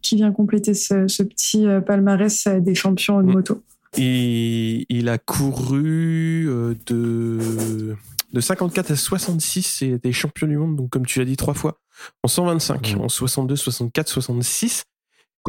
qui 0.03 0.15
vient 0.15 0.31
compléter 0.31 0.75
ce, 0.75 1.07
ce 1.07 1.23
petit 1.23 1.65
palmarès 1.87 2.47
des 2.47 2.75
champions 2.75 3.21
de 3.21 3.27
mm. 3.27 3.33
moto. 3.33 3.63
Et 3.97 4.85
il 4.89 5.09
a 5.09 5.17
couru 5.17 6.47
euh, 6.49 6.75
de, 6.87 7.95
de 8.33 8.41
54 8.41 8.91
à 8.91 8.95
66, 8.95 9.63
c'est 9.63 10.03
des 10.03 10.11
champions 10.11 10.47
du 10.47 10.57
monde, 10.57 10.75
donc 10.75 10.89
comme 10.89 11.05
tu 11.05 11.19
l'as 11.19 11.25
dit 11.25 11.37
trois 11.37 11.53
fois, 11.53 11.79
en 12.23 12.27
125, 12.27 12.95
en 12.99 13.09
62, 13.09 13.55
64, 13.55 14.09
66. 14.09 14.83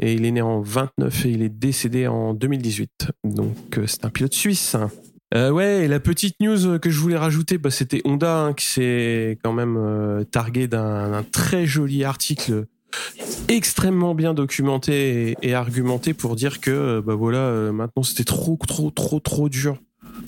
Et 0.02 0.12
il 0.12 0.26
est 0.26 0.30
né 0.30 0.42
en 0.42 0.60
29 0.60 1.24
et 1.24 1.30
il 1.30 1.42
est 1.42 1.48
décédé 1.48 2.06
en 2.06 2.34
2018. 2.34 3.12
Donc 3.24 3.78
euh, 3.78 3.86
c'est 3.86 4.04
un 4.04 4.10
pilote 4.10 4.34
suisse. 4.34 4.76
Euh, 5.34 5.50
ouais, 5.50 5.84
et 5.84 5.88
la 5.88 6.00
petite 6.00 6.36
news 6.40 6.78
que 6.78 6.90
je 6.90 7.00
voulais 7.00 7.16
rajouter, 7.16 7.58
bah, 7.58 7.70
c'était 7.70 8.00
Honda 8.04 8.38
hein, 8.38 8.52
qui 8.52 8.66
s'est 8.66 9.38
quand 9.42 9.52
même 9.52 9.76
euh, 9.76 10.22
targué 10.24 10.68
d'un 10.68 11.24
très 11.32 11.66
joli 11.66 12.04
article 12.04 12.66
extrêmement 13.48 14.14
bien 14.14 14.34
documenté 14.34 15.36
et, 15.42 15.54
argumenté 15.54 16.14
pour 16.14 16.36
dire 16.36 16.60
que 16.60 17.00
bah 17.00 17.14
voilà 17.14 17.38
euh, 17.38 17.72
maintenant 17.72 18.02
c'était 18.02 18.24
trop 18.24 18.58
trop 18.66 18.90
trop 18.90 19.20
trop 19.20 19.48
dur 19.48 19.78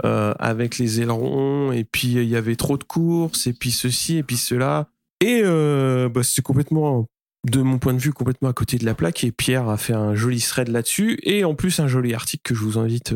euh, 0.04 0.34
avec 0.38 0.78
les 0.78 1.00
ailerons 1.00 1.72
et 1.72 1.84
puis 1.84 2.12
il 2.12 2.28
y 2.28 2.36
avait 2.36 2.56
trop 2.56 2.78
de 2.78 2.84
courses 2.84 3.46
et 3.46 3.52
puis 3.52 3.70
ceci 3.70 4.18
et 4.18 4.22
puis 4.22 4.36
cela. 4.36 4.88
Et 5.20 5.42
euh, 5.44 6.08
bah, 6.08 6.22
c'est 6.22 6.42
complètement 6.42 7.06
de 7.50 7.62
mon 7.62 7.78
point 7.78 7.94
de 7.94 7.98
vue 7.98 8.12
complètement 8.12 8.48
à 8.48 8.52
côté 8.52 8.78
de 8.78 8.84
la 8.84 8.94
plaque 8.94 9.24
et 9.24 9.32
Pierre 9.32 9.68
a 9.68 9.76
fait 9.76 9.94
un 9.94 10.14
joli 10.14 10.40
thread 10.40 10.68
là-dessus. 10.68 11.18
Et 11.22 11.44
en 11.44 11.54
plus 11.54 11.80
un 11.80 11.88
joli 11.88 12.14
article 12.14 12.42
que 12.42 12.54
je 12.54 12.60
vous 12.62 12.78
invite 12.78 13.14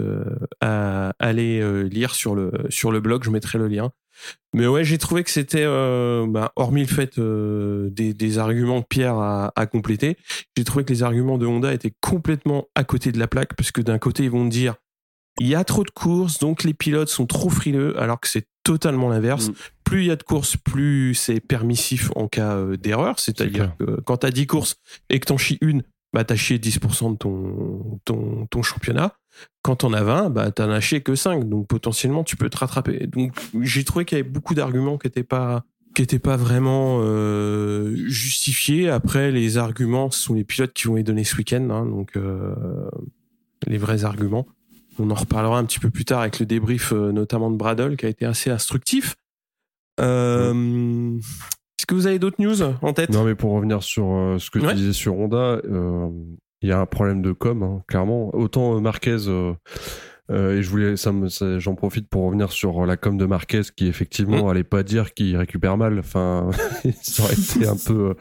à 0.60 1.12
aller 1.18 1.88
lire 1.88 2.14
sur 2.14 2.34
le 2.34 3.00
blog 3.00 3.24
je 3.24 3.30
mettrai 3.30 3.58
le 3.58 3.68
lien 3.68 3.92
mais 4.54 4.66
ouais, 4.66 4.84
j'ai 4.84 4.98
trouvé 4.98 5.24
que 5.24 5.30
c'était, 5.30 5.64
euh, 5.64 6.26
bah, 6.28 6.52
hormis 6.56 6.82
le 6.82 6.88
fait 6.88 7.18
euh, 7.18 7.88
des, 7.90 8.12
des, 8.14 8.38
arguments 8.38 8.82
que 8.82 8.88
Pierre 8.88 9.16
a, 9.16 9.52
a 9.56 9.66
complété, 9.66 10.16
j'ai 10.56 10.64
trouvé 10.64 10.84
que 10.84 10.92
les 10.92 11.02
arguments 11.02 11.38
de 11.38 11.46
Honda 11.46 11.72
étaient 11.72 11.94
complètement 12.00 12.66
à 12.74 12.84
côté 12.84 13.12
de 13.12 13.18
la 13.18 13.28
plaque, 13.28 13.54
parce 13.54 13.72
que 13.72 13.80
d'un 13.80 13.98
côté, 13.98 14.24
ils 14.24 14.30
vont 14.30 14.46
dire, 14.46 14.74
il 15.40 15.46
y 15.46 15.54
a 15.54 15.64
trop 15.64 15.84
de 15.84 15.90
courses, 15.90 16.38
donc 16.38 16.64
les 16.64 16.74
pilotes 16.74 17.08
sont 17.08 17.26
trop 17.26 17.48
frileux, 17.48 17.98
alors 17.98 18.20
que 18.20 18.28
c'est 18.28 18.46
totalement 18.64 19.08
l'inverse. 19.08 19.48
Mm. 19.48 19.54
Plus 19.84 20.02
il 20.02 20.06
y 20.06 20.10
a 20.10 20.16
de 20.16 20.22
courses, 20.22 20.56
plus 20.56 21.14
c'est 21.14 21.40
permissif 21.40 22.10
en 22.16 22.28
cas 22.28 22.56
euh, 22.56 22.76
d'erreur. 22.76 23.18
C'est-à-dire 23.18 23.74
que 23.78 24.00
quand 24.02 24.18
tu 24.18 24.26
as 24.26 24.30
10 24.30 24.46
courses 24.46 24.76
et 25.10 25.20
que 25.20 25.26
t'en 25.26 25.38
chies 25.38 25.58
une, 25.60 25.82
bah 26.12 26.24
t'as 26.24 26.36
chié 26.36 26.58
10% 26.58 27.12
de 27.12 27.16
ton, 27.16 28.00
ton, 28.04 28.46
ton 28.46 28.62
championnat. 28.62 29.14
Quand 29.62 29.76
t'en 29.76 29.92
as 29.92 30.02
20, 30.02 30.30
bah 30.30 30.50
t'en 30.50 30.70
as 30.70 30.80
chié 30.80 31.02
que 31.02 31.14
5. 31.14 31.48
Donc 31.48 31.68
potentiellement 31.68 32.24
tu 32.24 32.36
peux 32.36 32.50
te 32.50 32.58
rattraper. 32.58 33.06
Donc 33.06 33.32
j'ai 33.60 33.84
trouvé 33.84 34.04
qu'il 34.04 34.18
y 34.18 34.20
avait 34.20 34.28
beaucoup 34.28 34.54
d'arguments 34.54 34.98
qui 34.98 35.06
étaient 35.06 35.22
pas 35.22 35.64
qui 35.94 36.02
étaient 36.02 36.18
pas 36.18 36.36
vraiment 36.36 37.00
euh, 37.02 37.94
justifiés. 38.08 38.88
Après 38.88 39.30
les 39.30 39.58
arguments, 39.58 40.10
ce 40.10 40.22
sont 40.22 40.34
les 40.34 40.44
pilotes 40.44 40.72
qui 40.72 40.88
vont 40.88 40.94
les 40.96 41.02
donner 41.02 41.24
ce 41.24 41.36
week-end. 41.36 41.68
Hein, 41.70 41.86
donc 41.86 42.16
euh, 42.16 42.54
les 43.66 43.78
vrais 43.78 44.04
arguments. 44.04 44.46
On 44.98 45.10
en 45.10 45.14
reparlera 45.14 45.58
un 45.58 45.64
petit 45.64 45.78
peu 45.78 45.90
plus 45.90 46.04
tard 46.04 46.20
avec 46.20 46.38
le 46.38 46.46
débrief 46.46 46.92
euh, 46.92 47.12
notamment 47.12 47.50
de 47.50 47.56
Bradle 47.56 47.96
qui 47.96 48.06
a 48.06 48.08
été 48.08 48.24
assez 48.24 48.50
instructif. 48.50 49.16
Est-ce 49.98 51.86
que 51.86 51.94
vous 51.94 52.06
avez 52.06 52.18
d'autres 52.18 52.40
news 52.40 52.62
en 52.62 52.92
tête? 52.92 53.10
Non, 53.10 53.24
mais 53.24 53.34
pour 53.34 53.52
revenir 53.52 53.82
sur 53.82 54.36
ce 54.38 54.50
que 54.50 54.58
tu 54.58 54.74
disais 54.74 54.92
sur 54.92 55.16
Honda, 55.18 55.60
il 56.62 56.68
y 56.68 56.72
a 56.72 56.78
un 56.78 56.86
problème 56.86 57.22
de 57.22 57.32
com, 57.32 57.62
hein, 57.62 57.82
clairement. 57.86 58.34
Autant 58.34 58.76
euh, 58.76 58.80
Marquez, 58.80 59.16
et 60.30 60.62
je 60.62 60.70
voulais, 60.70 60.96
ça, 60.96 61.12
j'en 61.58 61.74
profite 61.74 62.08
pour 62.08 62.24
revenir 62.24 62.52
sur 62.52 62.86
la 62.86 62.96
com 62.96 63.18
de 63.18 63.26
Marquez 63.26 63.62
qui 63.76 63.86
effectivement 63.86 64.46
mmh. 64.46 64.50
allait 64.50 64.64
pas 64.64 64.82
dire 64.82 65.12
qu'il 65.12 65.36
récupère 65.36 65.76
mal. 65.76 65.98
Enfin, 65.98 66.48
ça 67.02 67.24
aurait 67.24 67.34
été 67.34 67.66
un 67.66 67.76
peu 67.76 68.14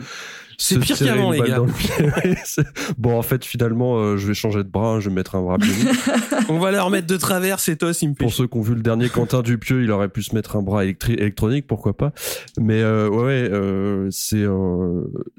c'est 0.61 0.77
pire 0.77 0.95
qu'avant, 0.95 1.31
les 1.31 1.39
gars. 1.39 1.59
bon, 2.99 3.17
en 3.17 3.23
fait, 3.23 3.43
finalement, 3.43 3.97
euh, 3.97 4.17
je 4.17 4.27
vais 4.27 4.35
changer 4.35 4.59
de 4.59 4.69
bras, 4.69 4.99
je 4.99 5.09
vais 5.09 5.15
mettre 5.15 5.33
un 5.33 5.41
bras. 5.41 5.57
On 6.49 6.59
va 6.59 6.69
leur 6.69 6.91
mettre 6.91 7.07
de 7.07 7.17
travers, 7.17 7.59
c'est 7.59 7.77
toi, 7.77 7.89
me 7.89 8.13
Pour 8.13 8.31
ceux 8.31 8.45
qui 8.45 8.57
ont 8.59 8.61
vu 8.61 8.75
le 8.75 8.83
dernier 8.83 9.09
Quentin 9.09 9.41
Dupieux, 9.41 9.83
il 9.83 9.89
aurait 9.89 10.09
pu 10.09 10.21
se 10.21 10.35
mettre 10.35 10.55
un 10.57 10.61
bras 10.61 10.85
électronique, 10.85 11.65
pourquoi 11.65 11.97
pas. 11.97 12.13
Mais 12.59 12.79
euh, 12.79 13.09
ouais, 13.09 13.49
euh, 13.51 14.07
c'est 14.11 14.45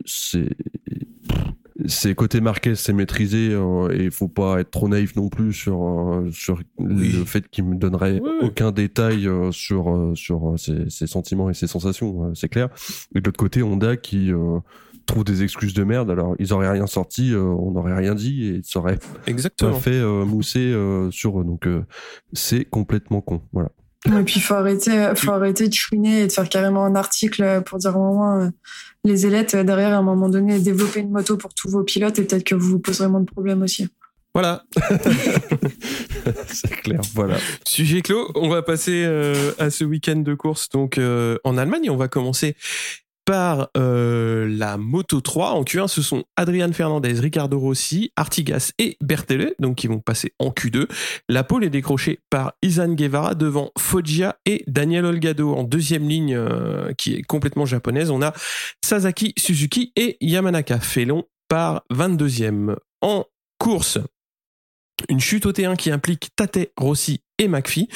c'est 0.05 0.49
c'est 1.87 2.15
côté 2.15 2.41
Marquez, 2.41 2.75
c'est 2.75 2.93
maîtrisé 2.93 3.53
et 3.53 4.05
il 4.05 4.11
faut 4.11 4.29
pas 4.29 4.61
être 4.61 4.71
trop 4.71 4.89
naïf 4.89 5.17
non 5.17 5.29
plus 5.29 5.53
sur 5.53 6.23
sur 6.33 6.61
le 6.79 7.25
fait 7.25 7.49
qu'il 7.49 7.65
me 7.65 7.77
donnerait 7.77 8.21
aucun 8.41 8.73
détail 8.73 9.29
sur 9.51 10.13
sur 10.15 10.55
ses, 10.57 10.91
ses, 10.91 11.07
sentiments 11.07 11.51
et 11.51 11.55
ses 11.55 11.67
sensations, 11.67 12.35
c'est 12.35 12.49
clair. 12.49 12.69
Et 13.15 13.21
de 13.21 13.27
l'autre 13.27 13.39
côté, 13.39 13.63
Honda 13.63 13.97
qui 13.97 14.33
trouve 15.07 15.25
des 15.25 15.43
excuses 15.43 15.75
de 15.75 15.85
merde. 15.85 16.11
Alors, 16.11 16.35
ils 16.39 16.53
auraient 16.53 16.71
rien 16.71 16.87
sorti, 16.87 17.33
euh, 17.33 17.43
on 17.43 17.73
n'aurait 17.73 17.95
rien 17.95 18.15
dit 18.15 18.47
et 18.47 18.61
ça 18.65 18.79
aurait 18.79 18.99
Exactement. 19.27 19.79
fait 19.79 19.91
euh, 19.91 20.25
mousser 20.25 20.73
euh, 20.73 21.11
sur 21.11 21.41
eux. 21.41 21.45
Donc, 21.45 21.69
c'est 22.33 22.65
complètement 22.65 23.21
con. 23.21 23.43
Voilà. 23.53 23.71
Et 24.07 24.23
puis, 24.25 24.35
il 24.37 24.43
faut 24.43 24.55
arrêter, 24.55 25.13
faut 25.15 25.31
arrêter 25.31 25.69
de 25.69 25.75
chouiner 25.75 26.23
et 26.23 26.27
de 26.27 26.33
faire 26.33 26.49
carrément 26.49 26.85
un 26.85 26.97
article 26.97 27.63
pour 27.65 27.79
dire 27.79 27.97
au 27.97 28.15
moins 28.15 28.53
les 29.05 29.27
ailettes 29.27 29.55
derrière, 29.57 29.95
à 29.95 29.99
un 29.99 30.03
moment 30.03 30.29
donné, 30.29 30.59
développer 30.59 31.01
une 31.01 31.11
moto 31.11 31.37
pour 31.37 31.55
tous 31.55 31.71
vos 31.71 31.83
pilotes 31.83 32.19
et 32.19 32.25
peut-être 32.25 32.45
que 32.45 32.55
vous 32.55 32.71
vous 32.71 32.79
poserez 32.79 33.09
moins 33.09 33.21
de 33.21 33.31
problèmes 33.31 33.63
aussi. 33.63 33.89
Voilà. 34.35 34.65
c'est 36.49 36.71
clair, 36.83 37.01
voilà. 37.15 37.37
Sujet 37.65 38.03
clos, 38.03 38.31
on 38.35 38.49
va 38.49 38.63
passer 38.63 39.05
à 39.59 39.71
ce 39.71 39.85
week-end 39.85 40.17
de 40.17 40.35
course 40.35 40.69
donc 40.69 40.99
en 40.99 41.59
Allemagne. 41.59 41.89
On 41.91 41.97
va 41.97 42.09
commencer 42.09 42.57
euh, 43.77 44.47
la 44.49 44.77
Moto 44.77 45.21
3. 45.21 45.51
En 45.51 45.63
Q1, 45.63 45.89
ce 45.89 46.03
sont 46.03 46.25
Adrian 46.37 46.73
Fernandez, 46.73 47.15
Ricardo 47.21 47.59
Rossi, 47.59 48.13
Artigas 48.17 48.73
et 48.79 48.97
Bertele, 49.01 49.55
donc 49.59 49.77
qui 49.77 49.87
vont 49.87 50.01
passer 50.01 50.35
en 50.39 50.51
Q2. 50.51 50.89
La 51.29 51.45
pole 51.45 51.65
est 51.65 51.71
décrochée 51.71 52.21
par 52.31 52.53
Izan 52.63 52.95
Guevara 52.95 53.35
devant 53.35 53.71
Foggia 53.79 54.37
et 54.47 54.65
Daniel 54.67 55.05
Olgado 55.05 55.55
en 55.55 55.65
deuxième 55.65 56.09
ligne, 56.09 56.35
euh, 56.35 56.93
qui 56.99 57.15
est 57.15 57.23
complètement 57.23 57.67
japonaise. 57.67 58.11
On 58.11 58.23
a 58.23 58.33
Sasaki, 58.85 59.35
Suzuki 59.39 59.93
et 59.97 60.17
Yamanaka 60.21 60.81
Felon 60.81 61.25
par 61.49 61.83
22e. 61.91 62.77
En 63.01 63.25
course, 63.59 63.99
une 65.09 65.21
chute 65.21 65.47
au 65.47 65.53
T1 65.53 65.77
qui 65.77 65.91
implique 65.91 66.31
Tate, 66.37 66.71
Rossi 66.77 67.23
et 67.39 67.49
McPhee. 67.49 67.89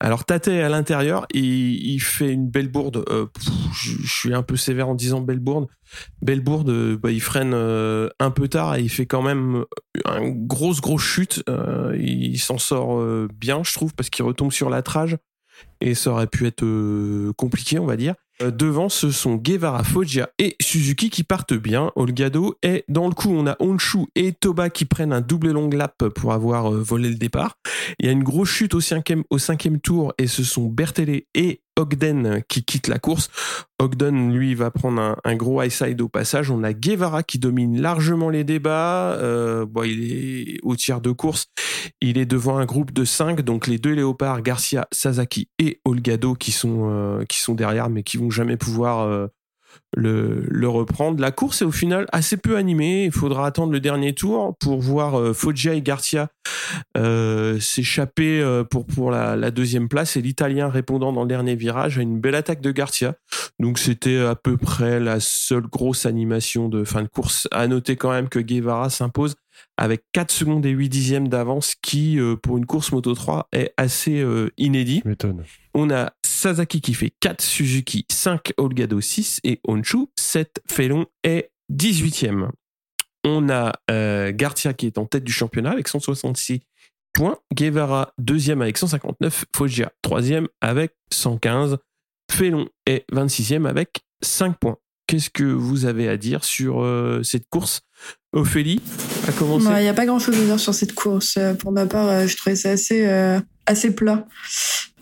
Alors 0.00 0.24
Tate 0.24 0.48
à 0.48 0.68
l'intérieur, 0.68 1.26
il, 1.32 1.98
fait 2.00 2.30
une 2.30 2.48
belle 2.48 2.68
bourde. 2.68 3.04
Euh, 3.08 3.26
je, 3.74 4.06
suis 4.06 4.34
un 4.34 4.42
peu 4.42 4.56
sévère 4.56 4.88
en 4.88 4.94
disant 4.94 5.20
belle 5.20 5.40
bourde. 5.40 5.66
Belle 6.22 6.40
bourde, 6.40 6.70
euh, 6.70 6.96
bah, 6.96 7.10
il 7.10 7.20
freine 7.20 7.52
euh, 7.54 8.08
un 8.18 8.30
peu 8.30 8.48
tard 8.48 8.76
et 8.76 8.80
il 8.80 8.88
fait 8.88 9.06
quand 9.06 9.22
même 9.22 9.64
une 10.04 10.46
grosse 10.46 10.80
grosse 10.80 11.02
chute. 11.02 11.42
il 11.96 12.38
s'en 12.38 12.58
sort 12.58 13.04
bien, 13.34 13.62
je 13.64 13.72
trouve, 13.72 13.94
parce 13.94 14.10
qu'il 14.10 14.24
retombe 14.24 14.52
sur 14.52 14.70
la 14.70 14.82
trage 14.82 15.16
et 15.80 15.94
ça 15.94 16.10
aurait 16.10 16.26
pu 16.26 16.46
être 16.46 16.64
compliqué, 17.32 17.78
on 17.78 17.86
va 17.86 17.96
dire. 17.96 18.14
Euh, 18.42 18.50
devant, 18.50 18.88
ce 18.88 19.10
sont 19.10 19.36
Guevara, 19.36 19.84
Foggia 19.84 20.28
et 20.38 20.56
Suzuki 20.60 21.10
qui 21.10 21.22
partent 21.22 21.54
bien. 21.54 21.92
Olgado 21.94 22.56
est 22.62 22.84
dans 22.88 23.08
le 23.08 23.14
coup. 23.14 23.30
On 23.30 23.46
a 23.46 23.56
Honshu 23.60 24.06
et 24.14 24.32
Toba 24.32 24.70
qui 24.70 24.84
prennent 24.84 25.12
un 25.12 25.20
double 25.20 25.52
long 25.52 25.68
lap 25.70 26.08
pour 26.08 26.32
avoir 26.32 26.72
euh, 26.72 26.82
volé 26.82 27.08
le 27.08 27.14
départ. 27.14 27.58
Il 27.98 28.06
y 28.06 28.08
a 28.08 28.12
une 28.12 28.24
grosse 28.24 28.48
chute 28.48 28.74
au 28.74 28.80
cinquième, 28.80 29.24
tour 29.82 30.12
et 30.18 30.26
ce 30.26 30.42
sont 30.42 30.66
Bertele 30.66 31.22
et 31.34 31.60
Ogden 31.76 32.42
qui 32.48 32.64
quitte 32.64 32.88
la 32.88 32.98
course. 32.98 33.28
Ogden, 33.80 34.32
lui, 34.32 34.54
va 34.54 34.70
prendre 34.70 35.16
un, 35.24 35.36
gros 35.36 35.60
high 35.62 35.70
side 35.70 36.00
au 36.00 36.08
passage. 36.08 36.50
On 36.50 36.62
a 36.62 36.72
Guevara 36.72 37.22
qui 37.22 37.38
domine 37.38 37.80
largement 37.80 38.30
les 38.30 38.44
débats. 38.44 39.12
Euh, 39.14 39.66
bon, 39.66 39.82
il 39.82 40.12
est 40.12 40.58
au 40.62 40.76
tiers 40.76 41.00
de 41.00 41.10
course. 41.10 41.46
Il 42.00 42.18
est 42.18 42.26
devant 42.26 42.58
un 42.58 42.64
groupe 42.64 42.92
de 42.92 43.04
cinq, 43.04 43.42
donc 43.42 43.66
les 43.66 43.78
deux 43.78 43.92
léopards, 43.92 44.42
Garcia, 44.42 44.86
Sasaki 44.92 45.48
et 45.58 45.80
Olgado 45.84 46.34
qui 46.34 46.52
sont 46.52 46.88
euh, 46.90 47.24
qui 47.24 47.38
sont 47.38 47.54
derrière, 47.54 47.90
mais 47.90 48.02
qui 48.02 48.16
vont 48.16 48.30
jamais 48.30 48.56
pouvoir 48.56 49.00
euh, 49.00 49.26
le, 49.96 50.44
le, 50.48 50.68
reprendre. 50.68 51.20
La 51.20 51.30
course 51.30 51.62
est 51.62 51.64
au 51.64 51.72
final 51.72 52.06
assez 52.12 52.36
peu 52.36 52.56
animée. 52.56 53.04
Il 53.04 53.12
faudra 53.12 53.46
attendre 53.46 53.72
le 53.72 53.80
dernier 53.80 54.12
tour 54.12 54.56
pour 54.58 54.80
voir 54.80 55.18
euh, 55.18 55.32
Foggia 55.32 55.74
et 55.74 55.82
Garcia 55.82 56.28
euh, 56.96 57.58
s'échapper 57.60 58.40
euh, 58.40 58.64
pour 58.64 58.86
pour 58.86 59.10
la, 59.10 59.36
la, 59.36 59.50
deuxième 59.50 59.88
place 59.88 60.16
et 60.16 60.22
l'Italien 60.22 60.68
répondant 60.68 61.12
dans 61.12 61.22
le 61.22 61.28
dernier 61.28 61.54
virage 61.54 61.98
à 61.98 62.02
une 62.02 62.20
belle 62.20 62.34
attaque 62.34 62.60
de 62.60 62.72
Garcia. 62.72 63.14
Donc 63.58 63.78
c'était 63.78 64.18
à 64.18 64.34
peu 64.34 64.56
près 64.56 65.00
la 65.00 65.20
seule 65.20 65.66
grosse 65.66 66.06
animation 66.06 66.68
de 66.68 66.84
fin 66.84 67.02
de 67.02 67.08
course. 67.08 67.48
À 67.52 67.66
noter 67.66 67.96
quand 67.96 68.10
même 68.10 68.28
que 68.28 68.38
Guevara 68.38 68.90
s'impose 68.90 69.36
avec 69.76 70.04
4 70.12 70.30
secondes 70.32 70.66
et 70.66 70.70
8 70.70 70.88
dixièmes 70.88 71.28
d'avance 71.28 71.74
qui, 71.80 72.18
euh, 72.18 72.36
pour 72.36 72.58
une 72.58 72.66
course 72.66 72.92
Moto 72.92 73.14
3, 73.14 73.48
est 73.52 73.72
assez 73.76 74.24
inédit. 74.56 75.02
On 75.74 75.90
a 75.90 76.12
Sasaki 76.44 76.82
qui 76.82 76.92
fait 76.92 77.10
4, 77.20 77.40
Suzuki 77.40 78.04
5, 78.12 78.52
Olgado 78.58 79.00
6 79.00 79.40
et 79.44 79.60
Honshu 79.66 80.08
7, 80.18 80.60
Felon 80.68 81.06
est 81.22 81.50
18e. 81.72 82.50
On 83.24 83.48
a 83.48 83.72
euh, 83.90 84.30
Garcia 84.30 84.74
qui 84.74 84.84
est 84.84 84.98
en 84.98 85.06
tête 85.06 85.24
du 85.24 85.32
championnat 85.32 85.70
avec 85.70 85.88
166 85.88 86.60
points, 87.14 87.38
Guevara 87.54 88.12
deuxième 88.18 88.60
avec 88.60 88.76
159, 88.76 89.46
Foggia 89.56 89.90
troisième 90.02 90.46
avec 90.60 90.92
115, 91.10 91.78
Felon 92.30 92.68
est 92.84 93.06
26e 93.10 93.66
avec 93.66 94.02
5 94.22 94.58
points. 94.58 94.76
Qu'est-ce 95.06 95.30
que 95.30 95.44
vous 95.44 95.86
avez 95.86 96.10
à 96.10 96.18
dire 96.18 96.44
sur 96.44 96.82
euh, 96.82 97.22
cette 97.22 97.48
course? 97.48 97.80
Ophélie 98.34 98.82
commencé 99.38 99.66
Il 99.78 99.82
n'y 99.82 99.88
a 99.88 99.94
pas 99.94 100.04
grand-chose 100.04 100.38
à 100.38 100.44
dire 100.44 100.60
sur 100.60 100.74
cette 100.74 100.94
course. 100.94 101.38
Euh, 101.38 101.54
pour 101.54 101.72
ma 101.72 101.86
part, 101.86 102.26
je 102.26 102.36
trouvais 102.36 102.56
ça 102.56 102.72
assez, 102.72 103.06
assez 103.66 103.94
plat. 103.94 104.26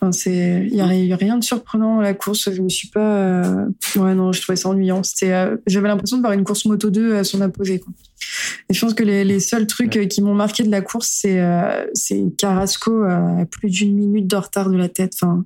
Enfin, 0.00 0.12
c'est, 0.12 0.66
il 0.69 0.75
y, 0.75 0.81
a 0.81 1.16
rien 1.16 1.38
de 1.38 1.45
surprenant 1.45 2.00
à 2.00 2.02
la 2.02 2.14
course. 2.14 2.50
Je 2.52 2.61
me 2.61 2.69
suis 2.69 2.88
pas, 2.88 3.66
ouais 3.97 4.14
non, 4.14 4.33
je 4.33 4.40
trouvais 4.42 4.57
ça 4.57 4.69
ennuyant. 4.69 5.02
C'était, 5.02 5.49
j'avais 5.66 5.88
l'impression 5.88 6.16
de 6.16 6.23
voir 6.23 6.33
une 6.33 6.45
course 6.45 6.64
moto 6.64 6.90
2 6.90 7.16
à 7.16 7.25
son 7.25 7.40
apogée. 7.40 7.78
Quoi. 7.78 7.92
Et 8.69 8.75
je 8.75 8.81
pense 8.81 8.95
que 8.95 9.04
les, 9.04 9.25
les 9.25 9.38
seuls 9.38 9.66
trucs 9.69 10.09
qui 10.09 10.23
m'ont 10.23 10.35
marqué 10.35 10.64
de 10.64 10.71
la 10.71 10.81
course, 10.81 11.09
c'est, 11.09 11.40
c'est 11.95 12.21
Carrasco 12.37 13.04
à 13.04 13.47
plus 13.49 13.71
d'une 13.71 13.95
minute 13.95 14.26
de 14.26 14.37
retard 14.37 14.71
de 14.71 14.76
la 14.76 14.88
tête. 14.88 15.12
Enfin, 15.23 15.45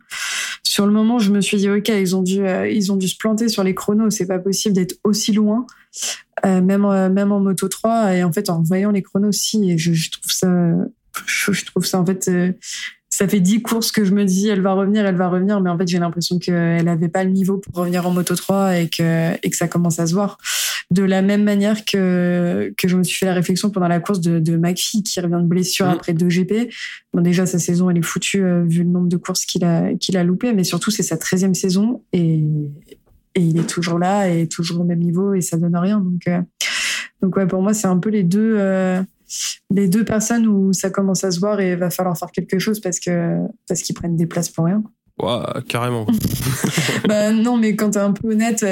sur 0.77 0.85
le 0.85 0.93
moment, 0.93 1.19
je 1.19 1.33
me 1.33 1.41
suis 1.41 1.57
dit, 1.57 1.71
ok, 1.71 1.89
ils 1.89 2.15
ont 2.15 2.23
dû, 2.23 2.47
euh, 2.47 2.69
ils 2.69 2.93
ont 2.93 2.97
dû 2.97 3.09
se 3.09 3.17
planter 3.17 3.49
sur 3.49 3.65
les 3.65 3.75
chronos. 3.75 4.11
C'est 4.11 4.27
pas 4.27 4.39
possible 4.39 4.75
d'être 4.75 4.97
aussi 5.05 5.33
loin, 5.33 5.65
euh, 6.45 6.61
même, 6.61 6.85
euh, 6.85 7.09
même 7.09 7.33
en 7.33 7.41
moto 7.41 7.67
3. 7.67 8.15
Et 8.15 8.23
en 8.23 8.31
fait, 8.31 8.51
en 8.51 8.63
voyant 8.63 8.91
les 8.91 9.01
chronos 9.01 9.29
aussi, 9.29 9.71
et 9.71 9.79
je, 9.79 9.95
je 9.95 10.11
trouve 10.11 10.31
ça, 10.31 10.49
je, 11.25 11.65
trouve 11.65 11.87
ça 11.87 11.99
en 11.99 12.05
fait, 12.05 12.31
ça 13.17 13.27
fait 13.27 13.41
10 13.41 13.63
courses 13.63 13.93
que 13.93 14.05
je 14.05 14.13
me 14.13 14.27
dis, 14.27 14.49
elle 14.49 14.61
va 14.61 14.75
revenir, 14.75 15.07
elle 15.07 15.17
va 15.17 15.29
revenir, 15.29 15.59
mais 15.63 15.71
en 15.71 15.79
fait, 15.79 15.89
j'ai 15.89 15.99
l'impression 15.99 16.39
qu'elle 16.39 16.87
avait 16.87 17.09
pas 17.09 17.25
le 17.25 17.31
niveau 17.31 17.57
pour 17.57 17.75
revenir 17.75 18.07
en 18.07 18.11
moto 18.11 18.37
3 18.37 18.77
et 18.77 18.91
que, 18.91 19.33
et 19.43 19.49
que 19.49 19.57
ça 19.57 19.69
commence 19.69 19.99
à 19.99 20.07
se 20.07 20.13
voir. 20.13 20.37
De 20.91 21.03
la 21.03 21.23
même 21.23 21.43
manière 21.43 21.87
que, 21.87 22.75
que 22.77 22.89
je 22.89 22.95
me 22.95 23.03
suis 23.03 23.17
fait 23.17 23.25
la 23.25 23.33
réflexion 23.33 23.71
pendant 23.71 23.89
la 23.89 24.01
course 24.01 24.21
de, 24.21 24.39
de 24.39 24.59
McPhee 24.59 25.03
qui 25.03 25.19
revient 25.19 25.41
de 25.41 25.49
blessure 25.49 25.87
mmh. 25.87 25.91
après 25.91 26.13
deux 26.13 26.29
GP. 26.29 26.71
Bon, 27.15 27.23
déjà, 27.23 27.47
sa 27.47 27.59
saison, 27.59 27.89
elle 27.89 27.97
est 27.97 28.03
foutue 28.03 28.45
euh, 28.45 28.65
vu 28.65 28.81
le 28.81 28.91
nombre 28.91 29.09
de 29.09 29.17
courses 29.17 29.47
qu'il 29.47 29.65
a, 29.65 29.95
qu'il 29.95 30.19
a 30.19 30.23
loupé, 30.23 30.53
mais 30.53 30.65
surtout, 30.65 30.91
c'est 30.91 31.03
sa 31.03 31.17
13e 31.17 31.55
saison 31.55 32.03
et, 32.13 32.45
et 33.35 33.41
il 33.41 33.59
est 33.59 33.67
toujours 33.67 33.99
là 33.99 34.29
et 34.29 34.47
toujours 34.47 34.83
au 34.83 34.85
même 34.85 35.01
niveau 35.01 35.33
et 35.33 35.41
ça 35.41 35.57
donne 35.57 35.77
rien. 35.77 36.01
Donc, 36.01 36.29
euh, 36.29 36.43
donc 37.23 37.35
ouais, 37.37 37.47
pour 37.47 37.63
moi, 37.63 37.73
c'est 37.73 37.87
un 37.87 37.97
peu 37.97 38.11
les 38.11 38.25
deux, 38.25 38.57
euh, 38.59 39.01
les 39.71 39.89
deux 39.89 40.05
personnes 40.05 40.47
où 40.47 40.73
ça 40.73 40.91
commence 40.91 41.25
à 41.25 41.31
se 41.31 41.41
voir 41.41 41.61
et 41.61 41.73
il 41.73 41.79
va 41.79 41.91
falloir 41.91 42.17
faire 42.17 42.31
quelque 42.31 42.59
chose 42.59 42.81
parce 42.81 43.01
que, 43.01 43.39
parce 43.69 43.83
qu'ils 43.83 43.95
prennent 43.95 44.17
des 44.17 44.27
places 44.27 44.49
pour 44.49 44.67
rien. 44.67 44.83
Ouais, 45.21 45.63
carrément. 45.69 46.07
bah 47.09 47.33
non, 47.33 47.57
mais 47.57 47.75
quand 47.75 47.91
t'es 47.91 47.99
un 47.99 48.13
peu 48.13 48.33
honnête, 48.33 48.65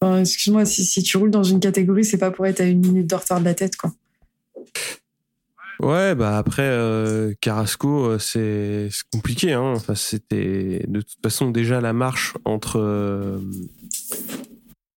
excuse-moi, 0.00 0.64
si, 0.64 0.84
si, 0.84 1.02
tu 1.02 1.16
roules 1.18 1.30
dans 1.30 1.42
une 1.42 1.60
catégorie, 1.60 2.04
c'est 2.04 2.18
pas 2.18 2.30
pour 2.30 2.46
être 2.46 2.60
à 2.60 2.64
une 2.64 2.80
minute 2.80 3.08
de 3.08 3.14
retard 3.14 3.40
de 3.40 3.44
la 3.44 3.54
tête, 3.54 3.76
quoi. 3.76 3.92
Ouais, 5.82 6.14
bah 6.14 6.38
après 6.38 6.62
euh, 6.62 7.34
Carrasco, 7.40 8.04
euh, 8.06 8.18
c'est 8.20 8.88
compliqué. 9.12 9.52
Hein. 9.52 9.72
Enfin, 9.74 9.96
c'était 9.96 10.84
de 10.86 11.00
toute 11.00 11.18
façon 11.20 11.50
déjà 11.50 11.80
la 11.80 11.92
marche 11.92 12.34
entre 12.44 12.78
euh, 12.78 13.40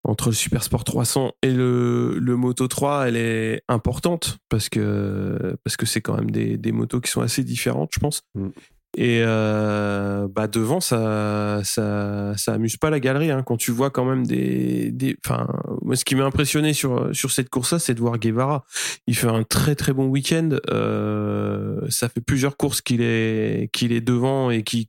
entre 0.07 0.29
le 0.29 0.35
Super 0.35 0.63
Sport 0.63 0.83
300 0.83 1.33
et 1.41 1.51
le, 1.51 2.17
le 2.19 2.35
Moto 2.35 2.67
3, 2.67 3.07
elle 3.07 3.17
est 3.17 3.63
importante 3.67 4.37
parce 4.49 4.69
que 4.69 5.57
parce 5.63 5.77
que 5.77 5.85
c'est 5.85 6.01
quand 6.01 6.15
même 6.15 6.31
des, 6.31 6.57
des 6.57 6.71
motos 6.71 7.01
qui 7.01 7.11
sont 7.11 7.21
assez 7.21 7.43
différentes, 7.43 7.91
je 7.93 7.99
pense. 7.99 8.21
Mm. 8.35 8.49
Et 8.97 9.21
euh, 9.25 10.27
bah 10.29 10.47
devant, 10.47 10.79
ça, 10.79 11.59
ça, 11.65 12.33
ça 12.37 12.53
amuse 12.53 12.77
pas 12.77 12.89
la 12.89 13.01
galerie 13.01 13.29
hein, 13.29 13.43
quand 13.43 13.57
tu 13.57 13.71
vois 13.71 13.89
quand 13.89 14.05
même 14.05 14.25
des, 14.25 14.89
des. 14.91 15.17
Enfin, 15.25 15.47
moi, 15.81 15.97
ce 15.97 16.05
qui 16.05 16.15
m'a 16.15 16.23
impressionné 16.23 16.71
sur 16.71 17.13
sur 17.13 17.31
cette 17.31 17.49
course-là, 17.49 17.79
c'est 17.79 17.93
de 17.93 17.99
voir 17.99 18.17
Guevara. 18.17 18.63
Il 19.05 19.17
fait 19.17 19.27
un 19.27 19.43
très 19.43 19.75
très 19.75 19.91
bon 19.91 20.05
week-end. 20.05 20.49
Euh, 20.71 21.81
ça 21.89 22.07
fait 22.07 22.21
plusieurs 22.21 22.55
courses 22.55 22.81
qu'il 22.81 23.01
est 23.01 23.69
qu'il 23.73 23.91
est 23.91 24.01
devant 24.01 24.49
et 24.49 24.63
qui 24.63 24.87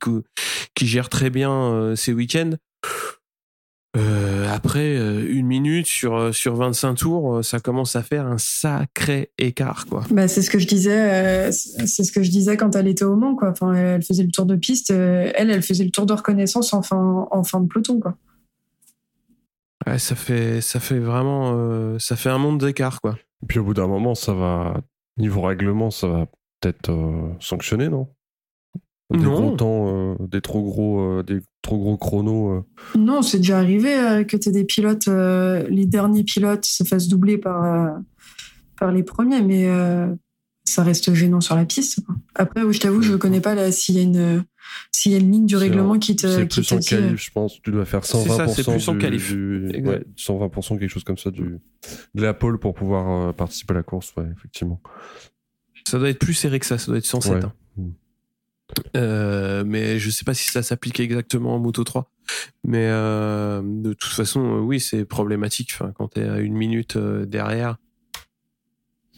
qui 0.73 0.87
gère 0.87 1.09
très 1.09 1.29
bien 1.29 1.51
euh, 1.51 1.95
ses 1.97 2.13
week-ends. 2.13 2.51
Euh, 3.95 4.47
après 4.53 4.95
euh, 4.95 5.25
une 5.29 5.47
minute 5.47 5.87
sur 5.87 6.15
euh, 6.15 6.31
sur 6.31 6.55
25 6.55 6.95
tours, 6.95 7.43
ça 7.43 7.59
commence 7.59 7.95
à 7.95 8.03
faire 8.03 8.27
un 8.27 8.37
sacré 8.37 9.31
écart 9.37 9.85
quoi. 9.87 10.03
Bah 10.11 10.27
c'est 10.27 10.41
ce 10.41 10.49
que 10.49 10.59
je 10.59 10.67
disais, 10.67 11.51
c'est 11.51 12.03
ce 12.03 12.11
que 12.11 12.21
je 12.21 12.29
disais 12.29 12.57
quand 12.57 12.75
elle 12.75 12.87
était 12.87 13.05
au 13.05 13.15
Mans 13.15 13.35
quoi. 13.35 13.49
Enfin, 13.49 13.73
elle 13.73 14.03
faisait 14.03 14.23
le 14.23 14.31
tour 14.31 14.45
de 14.45 14.55
piste, 14.55 14.91
elle, 14.91 15.49
elle 15.49 15.63
faisait 15.63 15.85
le 15.85 15.91
tour 15.91 16.05
de 16.05 16.13
reconnaissance 16.13 16.73
en 16.73 16.81
fin 16.81 17.27
en 17.31 17.43
fin 17.43 17.61
de 17.61 17.67
peloton 17.67 17.99
quoi. 17.99 18.17
Ouais, 19.87 19.99
ça 19.99 20.15
fait 20.15 20.59
ça 20.61 20.79
fait 20.79 20.99
vraiment 20.99 21.97
ça 21.97 22.15
fait 22.15 22.29
un 22.29 22.37
monde 22.37 22.59
d'écart 22.59 22.99
quoi. 23.01 23.17
Et 23.43 23.45
puis 23.47 23.59
au 23.59 23.63
bout 23.63 23.73
d'un 23.73 23.87
moment, 23.87 24.15
ça 24.15 24.33
va 24.33 24.81
niveau 25.17 25.41
règlement, 25.41 25.91
ça 25.91 26.07
va 26.07 26.25
peut-être 26.59 26.91
sanctionner 27.39 27.87
non? 27.87 28.07
Des 29.09 29.19
non. 29.19 29.55
temps, 29.55 29.87
euh, 29.87 30.15
des 30.19 30.41
trop 30.41 30.61
gros, 30.63 30.99
euh, 30.99 31.23
des 31.23 31.39
trop 31.67 31.77
gros 31.77 31.97
chronos. 31.97 32.51
Euh. 32.51 32.61
Non, 32.97 33.21
c'est 33.21 33.37
déjà 33.37 33.59
arrivé 33.59 34.25
que 34.27 34.37
tu 34.37 34.51
des 34.51 34.63
pilotes, 34.63 35.07
les 35.07 35.85
derniers 35.85 36.23
pilotes 36.23 36.65
se 36.65 36.83
fassent 36.83 37.07
doubler 37.07 37.37
par 37.37 37.93
par 38.79 38.91
les 38.91 39.03
premiers, 39.03 39.41
mais 39.41 39.67
ça 40.63 40.83
reste 40.83 41.13
gênant 41.13 41.41
sur 41.41 41.55
la 41.55 41.65
piste. 41.65 41.99
Après, 42.35 42.61
je 42.71 42.79
t'avoue, 42.79 43.01
je 43.01 43.13
ne 43.13 43.17
connais 43.17 43.41
pas 43.41 43.71
s'il 43.71 43.95
y 43.95 43.99
a 43.99 44.03
une 44.03 44.43
s'il 44.91 45.13
y 45.13 45.15
a 45.15 45.19
une 45.19 45.31
ligne 45.31 45.45
du 45.45 45.55
règlement 45.55 45.97
qui 45.97 46.15
te 46.15 46.27
C'est 46.27 46.45
plus 46.45 46.71
en 46.71 46.79
qualif, 46.79 47.23
je 47.23 47.31
pense. 47.31 47.61
Tu 47.61 47.71
dois 47.71 47.85
faire 47.85 48.01
120%. 48.01 48.53
C'est 48.53 48.63
plus 48.63 48.87
en 48.89 48.97
qualif. 48.97 49.31
ouais, 49.31 50.03
120% 50.17 50.79
quelque 50.79 50.89
chose 50.89 51.03
comme 51.03 51.17
ça 51.17 51.31
du 51.31 51.59
de 52.15 52.21
la 52.21 52.33
pole 52.33 52.59
pour 52.59 52.73
pouvoir 52.73 53.33
participer 53.33 53.73
à 53.73 53.77
la 53.77 53.83
course, 53.83 54.13
ouais, 54.17 54.25
effectivement. 54.37 54.81
Ça 55.87 55.99
doit 55.99 56.09
être 56.09 56.19
plus 56.19 56.33
serré 56.33 56.59
que 56.59 56.65
ça. 56.65 56.77
Ça 56.77 56.87
doit 56.87 56.97
être 56.97 57.05
107. 57.05 57.45
Euh, 58.95 59.63
mais 59.65 59.97
je 59.99 60.09
sais 60.09 60.25
pas 60.25 60.33
si 60.33 60.51
ça 60.51 60.61
s'applique 60.61 60.99
exactement 60.99 61.55
en 61.55 61.59
Moto 61.59 61.83
3. 61.83 62.11
Mais 62.65 62.87
euh, 62.89 63.61
de 63.63 63.93
toute 63.93 64.11
façon, 64.11 64.41
euh, 64.57 64.59
oui, 64.59 64.79
c'est 64.79 65.05
problématique. 65.05 65.71
Enfin, 65.73 65.91
quand 65.95 66.09
tu 66.13 66.19
es 66.19 66.27
à 66.27 66.39
une 66.39 66.53
minute 66.55 66.97
derrière, 66.97 67.77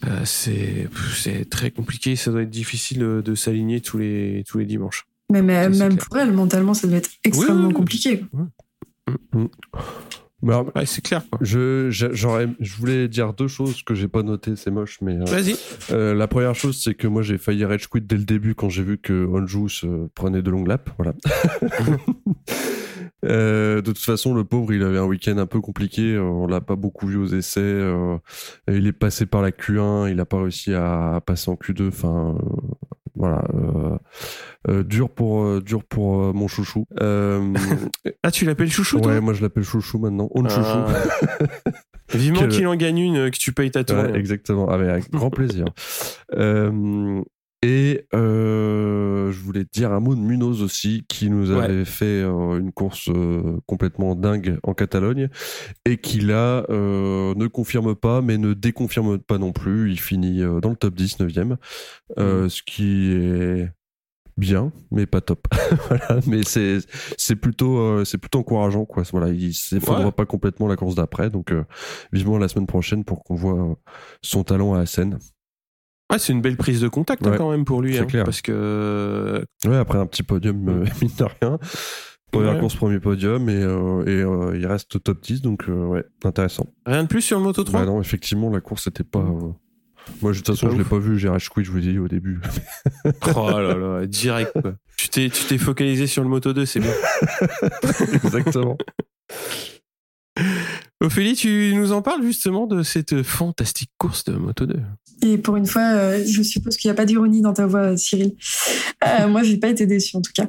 euh, 0.06 0.20
c'est 0.24 0.88
c'est 1.16 1.48
très 1.50 1.70
compliqué. 1.70 2.14
Ça 2.16 2.30
doit 2.30 2.42
être 2.42 2.50
difficile 2.50 3.00
de 3.00 3.34
s'aligner 3.34 3.80
tous 3.80 3.98
les 3.98 4.44
tous 4.46 4.58
les 4.58 4.66
dimanches. 4.66 5.06
Mais, 5.30 5.42
mais 5.42 5.64
Ça, 5.64 5.72
c'est 5.72 5.78
même 5.80 5.94
clair. 5.96 6.06
pour 6.08 6.18
elle, 6.18 6.32
mentalement, 6.32 6.74
ça 6.74 6.86
doit 6.88 6.96
être 6.98 7.10
extrêmement 7.24 7.54
Oui, 7.54 7.60
oui, 7.62 7.68
oui. 7.68 7.74
compliqué. 7.74 8.24
Bah, 10.42 10.64
Ouais, 10.74 10.86
c'est 10.86 11.02
clair. 11.02 11.22
Quoi. 11.30 11.38
je, 11.42 11.90
je- 11.90 12.12
j'aurais, 12.12 12.48
je 12.60 12.74
voulais 12.76 13.08
dire 13.08 13.34
deux 13.34 13.48
choses 13.48 13.82
que 13.82 13.94
j'ai 13.94 14.08
pas 14.08 14.22
notées, 14.22 14.56
c'est 14.56 14.70
moche, 14.70 14.98
mais 15.02 15.16
euh, 15.16 15.24
Vas-y. 15.24 15.54
euh, 15.90 16.14
la 16.14 16.26
première 16.28 16.54
chose, 16.54 16.80
c'est 16.82 16.94
que 16.94 17.06
moi 17.06 17.20
j'ai 17.22 17.36
failli 17.38 17.64
rage 17.64 17.88
quit 17.88 18.00
dès 18.00 18.16
le 18.16 18.24
début 18.24 18.54
quand 18.54 18.68
j'ai 18.70 18.82
vu 18.82 18.96
que 18.98 19.26
Onju 19.26 19.68
se 19.68 20.06
prenait 20.14 20.40
de 20.42 20.50
longues 20.50 20.68
laps, 20.68 20.92
voilà. 20.98 21.12
Euh, 23.26 23.82
de 23.82 23.92
toute 23.92 23.98
façon, 23.98 24.32
le 24.34 24.44
pauvre, 24.44 24.72
il 24.72 24.82
avait 24.82 24.96
un 24.96 25.04
week-end 25.04 25.36
un 25.36 25.44
peu 25.44 25.60
compliqué. 25.60 26.14
euh, 26.14 26.22
On 26.22 26.46
l'a 26.46 26.62
pas 26.62 26.74
beaucoup 26.76 27.06
vu 27.06 27.16
aux 27.18 27.26
essais. 27.26 27.60
euh, 27.60 28.16
il 28.66 28.86
est 28.86 28.92
passé 28.92 29.26
par 29.26 29.42
la 29.42 29.50
Q1, 29.50 30.10
il 30.10 30.18
a 30.20 30.24
pas 30.24 30.40
réussi 30.40 30.72
à, 30.72 31.16
à 31.16 31.20
passer 31.20 31.50
en 31.50 31.54
Q2. 31.54 31.88
Enfin, 31.88 32.38
voilà, 33.16 33.42
euh, 33.54 33.96
euh, 34.68 34.82
dur 34.84 35.10
pour 35.10 35.42
euh, 35.44 35.60
dur 35.60 35.84
pour 35.84 36.34
mon 36.34 36.48
chouchou. 36.48 36.86
Ah, 38.22 38.30
tu 38.30 38.44
l'appelles 38.44 38.70
chouchou, 38.70 39.00
toi? 39.00 39.12
Ouais, 39.12 39.20
moi 39.20 39.32
je 39.34 39.42
l'appelle 39.42 39.64
chouchou 39.64 39.98
maintenant. 39.98 40.28
On 40.34 40.46
chouchou. 40.48 40.60
Ah. 40.64 40.86
Vivement 42.14 42.40
Quel- 42.40 42.48
qu'il 42.50 42.66
en 42.66 42.74
gagne 42.76 42.98
une, 42.98 43.30
que 43.30 43.38
tu 43.38 43.52
payes 43.52 43.70
ta 43.70 43.84
tournée. 43.84 44.12
Ouais, 44.12 44.18
exactement, 44.18 44.68
avec, 44.68 44.88
avec 44.88 45.10
grand 45.10 45.30
plaisir. 45.30 45.64
Euh, 46.34 47.22
et 47.62 48.06
euh, 48.14 49.30
je 49.30 49.38
voulais 49.40 49.64
te 49.64 49.70
dire 49.72 49.92
un 49.92 50.00
mot 50.00 50.14
de 50.14 50.20
Munoz 50.20 50.62
aussi, 50.62 51.04
qui 51.08 51.28
nous 51.30 51.50
Ouais. 51.52 51.64
avait 51.64 51.84
fait 51.84 52.04
euh, 52.22 52.58
une 52.58 52.72
course 52.72 53.08
euh, 53.10 53.58
complètement 53.66 54.14
dingue 54.14 54.58
en 54.62 54.72
Catalogne, 54.74 55.28
et 55.84 55.98
qui 55.98 56.20
là 56.20 56.64
euh, 56.70 57.34
ne 57.34 57.46
confirme 57.48 57.94
pas, 57.94 58.22
mais 58.22 58.38
ne 58.38 58.54
déconfirme 58.54 59.18
pas 59.18 59.38
non 59.38 59.52
plus. 59.52 59.90
Il 59.90 60.00
finit 60.00 60.40
dans 60.62 60.70
le 60.70 60.76
top 60.76 60.94
10, 60.94 61.18
9e, 61.20 61.56
euh, 62.18 62.48
ce 62.48 62.62
qui 62.62 63.12
est 63.12 63.68
bien, 64.38 64.72
mais 64.90 65.04
pas 65.04 65.20
top. 65.20 65.46
voilà, 65.88 66.20
mais 66.26 66.42
c'est 66.44 66.78
c'est 67.18 67.36
plutôt 67.36 67.76
euh, 67.78 68.04
c'est 68.06 68.16
plutôt 68.16 68.38
encourageant 68.38 68.86
quoi. 68.86 69.02
Voilà, 69.12 69.28
il 69.28 69.52
s'effondre 69.52 70.06
Ouais. 70.06 70.12
pas 70.12 70.24
complètement 70.24 70.66
la 70.66 70.76
course 70.76 70.94
d'après, 70.94 71.28
donc 71.28 71.52
vivement 72.10 72.38
la 72.38 72.48
semaine 72.48 72.66
prochaine 72.66 73.04
pour 73.04 73.22
qu'on 73.22 73.34
voit 73.34 73.76
son 74.22 74.44
talent 74.44 74.72
à 74.74 74.80
Assen. 74.80 75.18
Ah, 76.10 76.18
c'est 76.18 76.32
une 76.32 76.40
belle 76.42 76.56
prise 76.56 76.80
de 76.80 76.88
contact 76.88 77.26
hein, 77.26 77.34
quand 77.38 77.50
même 77.50 77.64
pour 77.64 77.80
lui. 77.82 77.94
c'est 77.94 78.00
hein, 78.00 78.04
clair. 78.06 78.24
Parce 78.24 78.42
que 78.42 79.44
Ouais, 79.66 79.76
après 79.76 79.98
un 79.98 80.06
petit 80.06 80.22
podium 80.22 80.68
euh, 80.68 80.84
mine 81.00 81.10
de 81.18 81.24
rien. 81.40 81.58
Première 82.32 82.54
Ouais. 82.54 82.60
course, 82.60 82.76
premier 82.76 83.00
podium 83.00 83.48
et, 83.48 83.54
euh, 83.62 84.04
et 84.06 84.22
euh, 84.22 84.56
il 84.56 84.64
reste 84.66 84.94
au 84.96 84.98
top 85.00 85.20
10, 85.20 85.40
donc 85.42 85.64
euh, 85.68 85.86
ouais, 85.86 86.04
intéressant. 86.24 86.66
rien 86.86 87.02
de 87.02 87.08
plus 87.08 87.22
sur 87.22 87.38
le 87.38 87.44
Moto 87.44 87.64
3 87.64 87.80
Bah 87.80 87.86
non, 87.86 88.00
effectivement, 88.00 88.50
la 88.50 88.60
course 88.60 88.84
c'était 88.84 89.02
pas. 89.02 89.18
euh, 89.18 89.52
Moi, 90.22 90.30
de 90.32 90.36
toute 90.36 90.46
façon, 90.46 90.70
je 90.70 90.76
l'ai 90.76 90.84
pas 90.84 90.98
vu, 90.98 91.18
j'ai 91.18 91.28
rage 91.28 91.48
quit, 91.48 91.64
je 91.64 91.70
vous 91.72 91.78
l'ai 91.78 91.92
dit 91.92 91.98
au 91.98 92.06
début. 92.08 92.40
Oh 93.36 93.50
là 93.50 93.74
là, 93.74 94.06
direct 94.06 94.52
quoi. 94.60 94.74
Tu 94.96 95.08
t'es, 95.08 95.28
tu 95.30 95.44
t'es 95.44 95.58
focalisé 95.58 96.06
sur 96.06 96.22
le 96.22 96.28
Moto 96.28 96.52
2, 96.52 96.66
c'est 96.66 96.78
bien. 96.80 96.92
Exactement. 98.24 98.76
Ophélie, 101.02 101.34
tu 101.34 101.72
nous 101.74 101.92
en 101.92 102.02
parles 102.02 102.22
justement 102.22 102.66
de 102.66 102.82
cette 102.82 103.22
fantastique 103.22 103.90
course 103.98 104.24
de 104.24 104.34
Moto 104.36 104.66
2. 104.66 104.78
Et 105.22 105.38
pour 105.38 105.56
une 105.56 105.66
fois, 105.66 105.82
euh, 105.82 106.24
je 106.26 106.42
suppose 106.42 106.76
qu'il 106.76 106.88
n'y 106.88 106.92
a 106.92 106.94
pas 106.94 107.04
d'ironie 107.04 107.42
dans 107.42 107.52
ta 107.52 107.66
voix, 107.66 107.96
Cyril. 107.96 108.34
Euh, 109.04 109.28
moi, 109.28 109.42
j'ai 109.42 109.58
pas 109.58 109.68
été 109.68 109.86
déçu 109.86 110.16
en 110.16 110.22
tout 110.22 110.32
cas. 110.34 110.48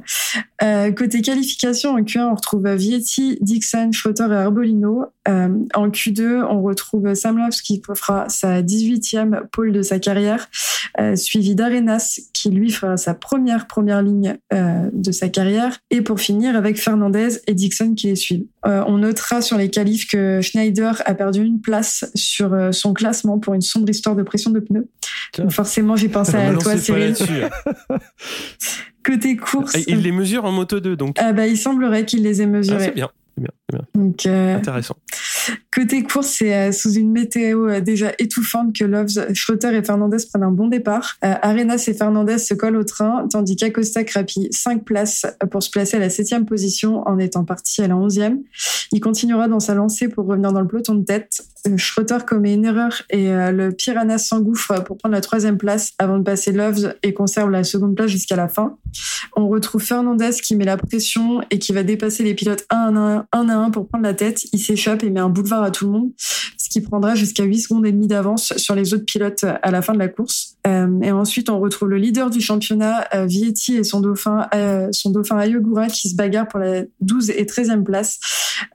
Euh, 0.63 0.91
côté 0.91 1.21
qualification, 1.21 1.91
en 1.91 2.01
Q1, 2.01 2.31
on 2.31 2.35
retrouve 2.35 2.69
Vietti, 2.69 3.37
Dixon, 3.41 3.91
Schroeter 3.91 4.27
et 4.31 4.35
Arbolino. 4.35 5.05
En 5.27 5.89
Q2, 5.89 6.43
on 6.49 6.61
retrouve 6.61 7.13
Sam 7.13 7.37
Loves 7.37 7.61
qui 7.63 7.81
fera 7.95 8.27
sa 8.29 8.61
18e 8.61 9.47
pole 9.51 9.71
de 9.71 9.81
sa 9.81 9.99
carrière, 9.99 10.49
suivi 11.15 11.53
d'Arenas 11.53 12.21
qui 12.33 12.49
lui 12.49 12.71
fera 12.71 12.97
sa 12.97 13.13
première 13.13 13.67
première 13.67 14.01
ligne 14.01 14.37
de 14.51 15.11
sa 15.11 15.29
carrière. 15.29 15.77
Et 15.91 16.01
pour 16.01 16.19
finir, 16.19 16.55
avec 16.55 16.79
Fernandez 16.79 17.39
et 17.45 17.53
Dixon 17.53 17.93
qui 17.93 18.07
les 18.07 18.15
suivent. 18.15 18.45
Euh, 18.65 18.83
on 18.85 18.99
notera 18.99 19.41
sur 19.41 19.57
les 19.57 19.69
qualifs 19.69 20.07
que 20.07 20.39
Schneider 20.41 21.01
a 21.05 21.13
perdu 21.15 21.41
une 21.43 21.61
place 21.61 22.05
sur 22.13 22.53
euh, 22.53 22.71
son 22.71 22.93
classement 22.93 23.39
pour 23.39 23.53
une 23.55 23.61
sombre 23.61 23.89
histoire 23.89 24.15
de 24.15 24.21
pression 24.23 24.51
de 24.51 24.59
pneus. 24.59 24.87
Donc 25.37 25.51
forcément, 25.51 25.95
j'ai 25.95 26.09
pensé 26.09 26.35
à 26.35 26.45
Balancez 26.45 26.63
toi, 26.63 26.77
Cyril. 26.77 27.03
là-dessus. 27.05 27.41
Côté 29.03 29.35
course, 29.35 29.73
Ah, 29.75 29.79
Il 29.87 30.01
les 30.01 30.11
mesure 30.11 30.45
en 30.45 30.51
Moto 30.51 30.79
2, 30.79 30.95
donc 30.95 31.15
ah 31.19 31.33
bah, 31.33 31.47
il 31.47 31.57
semblerait 31.57 32.05
qu'il 32.05 32.21
les 32.21 32.41
ait 32.41 32.45
Ah, 32.45 32.47
mesurés. 32.47 32.83
c'est 32.85 32.91
bien, 32.95 33.09
c'est 33.35 33.41
bien, 33.43 33.51
c'est 33.69 33.77
bien. 33.77 33.87
Donc, 33.95 34.25
euh, 34.27 34.57
intéressant. 34.57 34.95
Côté 35.73 36.03
course, 36.03 36.27
c'est 36.27 36.53
euh, 36.53 36.71
sous 36.71 36.93
une 36.93 37.11
météo 37.11 37.67
euh, 37.67 37.81
déjà 37.81 38.11
étouffante 38.19 38.75
que 38.75 38.83
Loves, 38.83 39.33
Schroeter 39.33 39.75
et 39.75 39.83
Fernandez 39.83 40.17
prennent 40.29 40.43
un 40.43 40.51
bon 40.51 40.67
départ. 40.67 41.15
Euh, 41.23 41.33
Arenas 41.41 41.85
et 41.87 41.93
Fernandez 41.93 42.37
se 42.39 42.53
collent 42.53 42.77
au 42.77 42.83
train, 42.83 43.27
tandis 43.29 43.55
qu'Acosta 43.55 44.03
grappille 44.03 44.47
5 44.51 44.83
places 44.83 45.25
pour 45.49 45.63
se 45.63 45.69
placer 45.69 45.97
à 45.97 45.99
la 45.99 46.09
septième 46.09 46.45
position 46.45 47.07
en 47.07 47.17
étant 47.19 47.45
parti 47.45 47.81
à 47.81 47.87
la 47.87 47.95
onzième. 47.95 48.39
Il 48.91 48.99
continuera 48.99 49.47
dans 49.47 49.59
sa 49.59 49.73
lancée 49.73 50.09
pour 50.09 50.25
revenir 50.25 50.51
dans 50.51 50.61
le 50.61 50.67
peloton 50.67 50.95
de 50.95 51.05
tête. 51.05 51.41
Schroeter 51.77 52.17
commet 52.27 52.53
une 52.53 52.65
erreur 52.65 53.03
et 53.09 53.27
le 53.29 53.69
Piranha 53.69 54.17
s'engouffre 54.17 54.83
pour 54.83 54.97
prendre 54.97 55.13
la 55.13 55.21
troisième 55.21 55.57
place 55.57 55.93
avant 55.99 56.17
de 56.17 56.23
passer 56.23 56.51
Loves 56.51 56.95
et 57.03 57.13
conserve 57.13 57.51
la 57.51 57.63
seconde 57.63 57.95
place 57.95 58.09
jusqu'à 58.09 58.35
la 58.35 58.47
fin. 58.47 58.77
On 59.35 59.47
retrouve 59.47 59.81
Fernandez 59.81 60.31
qui 60.43 60.55
met 60.55 60.65
la 60.65 60.77
pression 60.77 61.41
et 61.51 61.59
qui 61.59 61.71
va 61.71 61.83
dépasser 61.83 62.23
les 62.23 62.33
pilotes 62.33 62.65
un 62.69 62.95
à 62.95 62.99
un, 62.99 63.25
un, 63.31 63.49
à 63.49 63.55
un 63.55 63.69
pour 63.69 63.87
prendre 63.87 64.03
la 64.03 64.13
tête. 64.13 64.43
Il 64.51 64.59
s'échappe 64.59 65.03
et 65.03 65.09
met 65.09 65.19
un 65.19 65.29
boulevard 65.31 65.63
à 65.63 65.71
tout 65.71 65.85
le 65.85 65.91
monde, 65.91 66.11
ce 66.17 66.69
qui 66.69 66.81
prendra 66.81 67.15
jusqu'à 67.15 67.43
8 67.43 67.59
secondes 67.59 67.85
et 67.85 67.91
demie 67.91 68.07
d'avance 68.07 68.53
sur 68.57 68.75
les 68.75 68.93
autres 68.93 69.05
pilotes 69.05 69.43
à 69.43 69.71
la 69.71 69.81
fin 69.81 69.93
de 69.93 69.99
la 69.99 70.07
course. 70.07 70.50
Euh, 70.67 71.01
et 71.01 71.11
ensuite, 71.11 71.49
on 71.49 71.59
retrouve 71.59 71.89
le 71.89 71.97
leader 71.97 72.29
du 72.29 72.41
championnat, 72.41 73.07
euh, 73.13 73.25
Vietti, 73.25 73.77
et 73.77 73.83
son 73.83 73.99
dauphin, 73.99 74.47
euh, 74.53 74.89
son 74.91 75.09
dauphin 75.09 75.37
Ayogura 75.37 75.87
qui 75.87 76.09
se 76.09 76.15
bagarrent 76.15 76.47
pour 76.47 76.59
la 76.59 76.83
12 76.99 77.31
et 77.31 77.45
13e 77.45 77.83
place. 77.83 78.19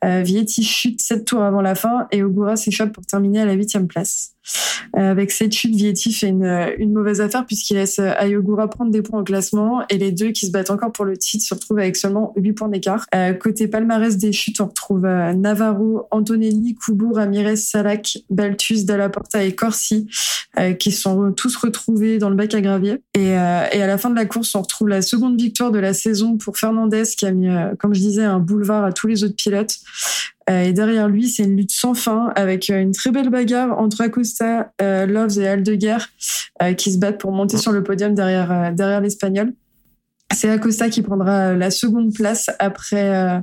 Vietti 0.03 0.65
chute 0.65 1.01
7 1.01 1.25
tours 1.25 1.43
avant 1.43 1.61
la 1.61 1.77
fin 1.77 2.09
et 2.11 2.25
Ogura 2.25 2.57
s'échappe 2.57 2.93
pour 2.93 3.07
terminer 3.07 3.43
à 3.43 3.45
la 3.45 3.55
8e 3.55 3.87
place. 3.87 4.33
Avec 4.95 5.31
cette 5.31 5.53
chute, 5.53 5.75
Vietti 5.77 6.13
fait 6.13 6.29
une, 6.29 6.93
mauvaise 6.93 7.21
affaire 7.21 7.47
puisqu'il 7.47 7.75
laisse 7.75 8.01
Ayogura 8.01 8.69
prendre 8.69 8.91
des 8.91 9.03
points 9.03 9.21
au 9.21 9.25
classement 9.25 9.85
et 9.89 9.99
les 9.99 10.11
deux 10.11 10.31
qui 10.31 10.47
se 10.47 10.51
battent 10.51 10.71
encore 10.71 10.91
pour 10.91 11.05
le 11.05 11.17
titre 11.17 11.45
se 11.45 11.55
retrouvent 11.55 11.79
avec 11.79 11.97
seulement 11.97 12.33
8 12.37 12.53
points 12.53 12.69
d'écart. 12.69 13.07
Côté 13.41 13.69
palmarès 13.69 14.17
des 14.17 14.33
chutes, 14.33 14.61
on 14.61 14.67
retrouve 14.67 15.03
Navarro, 15.03 16.09
Antonelli, 16.11 16.75
Kubo, 16.75 17.13
Ramirez, 17.13 17.57
Salak, 17.57 18.19
Baltus, 18.29 18.85
Dalla 18.85 19.09
Porta 19.09 19.45
et 19.45 19.55
Corsi 19.55 20.09
qui 20.79 20.91
sont 20.91 21.33
tous 21.33 21.55
retrouvés 21.57 21.76
dans 22.19 22.31
le 22.31 22.35
bac 22.35 22.55
à 22.55 22.61
gravier. 22.61 23.03
Et, 23.15 23.39
euh, 23.39 23.67
et 23.73 23.83
à 23.83 23.87
la 23.87 23.99
fin 23.99 24.11
de 24.11 24.17
la 24.17 24.27
course, 24.27 24.55
on 24.55 24.63
retrouve 24.63 24.89
la 24.89 25.03
seconde 25.03 25.41
victoire 25.41 25.71
de 25.71 25.79
la 25.79 25.93
saison 25.93 26.37
pour 26.37 26.57
Fernandez 26.57 27.05
qui 27.17 27.27
a 27.27 27.33
mis, 27.33 27.49
euh, 27.49 27.75
comme 27.79 27.95
je 27.95 28.01
disais, 28.01 28.25
un 28.25 28.39
boulevard 28.39 28.85
à 28.85 28.93
tous 28.93 29.07
les 29.07 29.25
autres 29.25 29.37
pilotes. 29.37 29.77
Euh, 30.49 30.63
et 30.63 30.73
derrière 30.73 31.09
lui, 31.09 31.29
c'est 31.29 31.45
une 31.45 31.57
lutte 31.57 31.73
sans 31.73 31.95
fin 31.95 32.33
avec 32.37 32.69
une 32.69 32.93
très 32.93 33.11
belle 33.11 33.31
bagarre 33.31 33.79
entre 33.79 34.01
Acosta, 34.03 34.73
Loves 34.81 35.39
et 35.39 35.49
Aldeguer 35.49 35.99
qui 36.77 36.93
se 36.93 36.99
battent 36.99 37.19
pour 37.19 37.33
monter 37.33 37.59
sur 37.59 37.73
le 37.73 37.83
podium 37.83 38.15
derrière, 38.15 38.73
derrière 38.73 39.01
l'Espagnol. 39.01 39.53
C'est 40.33 40.49
Acosta 40.49 40.89
qui 40.89 41.03
prendra 41.03 41.55
la 41.55 41.71
seconde 41.71 42.15
place 42.15 42.51
après, 42.59 43.43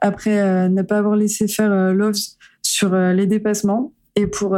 après 0.00 0.68
ne 0.68 0.82
pas 0.82 0.98
avoir 0.98 1.16
laissé 1.16 1.46
faire 1.46 1.94
Loves 1.94 2.18
sur 2.62 2.94
les 2.96 3.26
dépassements. 3.26 3.92
Et 4.16 4.26
pour, 4.26 4.56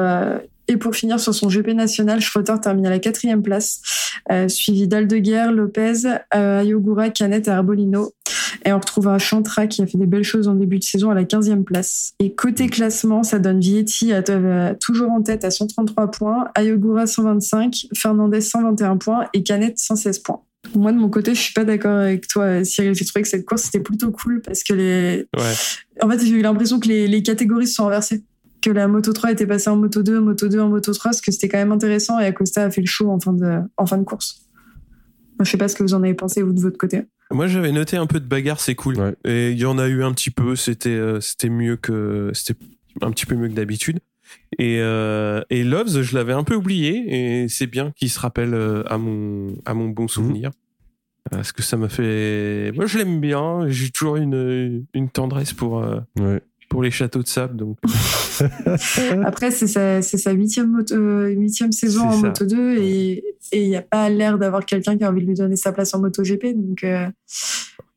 et 0.72 0.76
pour 0.78 0.94
finir 0.94 1.20
sur 1.20 1.34
son 1.34 1.48
GP 1.48 1.74
national, 1.74 2.20
Schroeter 2.20 2.54
termine 2.60 2.86
à 2.86 2.90
la 2.90 2.98
quatrième 2.98 3.42
place, 3.42 3.82
euh, 4.32 4.48
suivi 4.48 4.88
d'Aldeguer, 4.88 5.48
Lopez, 5.52 6.06
euh, 6.34 6.60
Ayogura, 6.60 7.10
Canet 7.10 7.46
et 7.46 7.50
Arbolino. 7.50 8.12
Et 8.64 8.72
on 8.72 8.78
retrouve 8.78 9.08
un 9.08 9.18
Chantra 9.18 9.66
qui 9.66 9.82
a 9.82 9.86
fait 9.86 9.98
des 9.98 10.06
belles 10.06 10.24
choses 10.24 10.48
en 10.48 10.54
début 10.54 10.78
de 10.78 10.84
saison 10.84 11.10
à 11.10 11.14
la 11.14 11.24
15e 11.24 11.64
place. 11.64 12.14
Et 12.20 12.34
côté 12.34 12.68
classement, 12.68 13.22
ça 13.22 13.38
donne 13.38 13.60
Vietti 13.60 14.12
à, 14.12 14.22
euh, 14.30 14.74
toujours 14.80 15.10
en 15.10 15.22
tête 15.22 15.44
à 15.44 15.50
133 15.50 16.10
points, 16.10 16.48
Ayogura 16.54 17.06
125, 17.06 17.88
Fernandez 17.94 18.40
121 18.40 18.96
points 18.96 19.26
et 19.34 19.42
Canet 19.42 19.78
116 19.78 20.20
points. 20.20 20.40
Moi, 20.74 20.92
de 20.92 20.98
mon 20.98 21.10
côté, 21.10 21.34
je 21.34 21.40
suis 21.40 21.52
pas 21.52 21.64
d'accord 21.64 21.98
avec 21.98 22.28
toi, 22.28 22.64
Cyril. 22.64 22.94
J'ai 22.94 23.04
trouvé 23.04 23.22
que 23.22 23.28
cette 23.28 23.44
course, 23.44 23.64
c'était 23.64 23.80
plutôt 23.80 24.10
cool 24.10 24.40
parce 24.40 24.62
que 24.62 24.72
les... 24.72 25.26
Ouais. 25.36 25.52
En 26.00 26.08
fait, 26.08 26.24
j'ai 26.24 26.30
eu 26.30 26.40
l'impression 26.40 26.80
que 26.80 26.88
les, 26.88 27.08
les 27.08 27.22
catégories 27.22 27.66
se 27.66 27.74
sont 27.74 27.86
inversées. 27.86 28.22
Que 28.62 28.70
la 28.70 28.88
Moto 28.88 29.12
3 29.12 29.32
était 29.32 29.46
passée 29.46 29.68
en 29.68 29.76
Moto 29.76 30.02
2, 30.02 30.20
Moto 30.20 30.48
2 30.48 30.60
en 30.60 30.68
Moto 30.68 30.92
3, 30.94 31.10
parce 31.10 31.20
que 31.20 31.32
c'était 31.32 31.48
quand 31.48 31.58
même 31.58 31.72
intéressant 31.72 32.18
et 32.20 32.26
Acosta 32.26 32.64
a 32.64 32.70
fait 32.70 32.80
le 32.80 32.86
show 32.86 33.10
en 33.10 33.20
fin 33.20 33.32
de, 33.32 33.58
en 33.76 33.86
fin 33.86 33.98
de 33.98 34.04
course. 34.04 34.46
Je 35.40 35.50
sais 35.50 35.58
pas 35.58 35.68
ce 35.68 35.74
que 35.74 35.82
vous 35.82 35.94
en 35.94 36.02
avez 36.02 36.14
pensé, 36.14 36.42
vous, 36.42 36.52
de 36.52 36.60
votre 36.60 36.78
côté. 36.78 37.02
Moi, 37.32 37.46
j'avais 37.48 37.72
noté 37.72 37.96
un 37.96 38.06
peu 38.06 38.20
de 38.20 38.26
bagarre, 38.26 38.60
c'est 38.60 38.74
cool. 38.74 38.98
Ouais. 38.98 39.14
Et 39.24 39.50
il 39.50 39.58
y 39.58 39.64
en 39.64 39.78
a 39.78 39.88
eu 39.88 40.04
un 40.04 40.12
petit 40.12 40.30
peu. 40.30 40.54
C'était, 40.54 40.90
euh, 40.90 41.20
c'était 41.20 41.48
mieux 41.48 41.76
que, 41.76 42.30
c'était 42.34 42.58
un 43.00 43.10
petit 43.10 43.26
peu 43.26 43.34
mieux 43.34 43.48
que 43.48 43.54
d'habitude. 43.54 44.00
Et, 44.58 44.78
euh, 44.80 45.42
et 45.50 45.64
Loves, 45.64 46.02
je 46.02 46.14
l'avais 46.14 46.32
un 46.32 46.44
peu 46.44 46.54
oublié. 46.54 47.42
Et 47.42 47.48
c'est 47.48 47.66
bien 47.66 47.90
qu'il 47.92 48.10
se 48.10 48.20
rappelle 48.20 48.54
euh, 48.54 48.84
à 48.86 48.98
mon, 48.98 49.54
à 49.64 49.74
mon 49.74 49.88
bon 49.88 50.08
souvenir. 50.08 50.50
Parce 51.30 51.52
que 51.52 51.62
ça 51.62 51.76
m'a 51.76 51.88
fait. 51.88 52.72
Moi, 52.74 52.86
je 52.86 52.98
l'aime 52.98 53.20
bien. 53.20 53.66
J'ai 53.68 53.90
toujours 53.90 54.16
une, 54.16 54.84
une 54.92 55.08
tendresse 55.08 55.52
pour, 55.52 55.78
euh, 55.78 56.00
Ouais. 56.18 56.42
Pour 56.72 56.82
les 56.82 56.90
châteaux 56.90 57.22
de 57.22 57.28
sable. 57.28 57.56
Donc, 57.56 57.76
Après, 59.24 59.50
c'est 59.50 59.66
sa, 59.66 60.00
c'est 60.02 60.16
sa 60.18 60.32
huitième, 60.32 60.70
moto- 60.72 60.94
euh, 60.94 61.28
huitième 61.28 61.70
saison 61.70 62.00
C'est 62.10 62.16
en 62.16 62.20
ça. 62.20 62.26
Moto 62.28 62.46
2 62.46 62.76
et 62.78 63.24
il 63.52 63.68
n'y 63.68 63.76
a 63.76 63.82
pas 63.82 64.08
l'air 64.08 64.38
d'avoir 64.38 64.64
quelqu'un 64.64 64.96
qui 64.96 65.04
a 65.04 65.10
envie 65.10 65.20
de 65.22 65.26
lui 65.26 65.34
donner 65.34 65.56
sa 65.56 65.72
place 65.72 65.92
en 65.94 66.00
MotoGP. 66.00 66.54
Donc, 66.56 66.82
euh, 66.84 67.06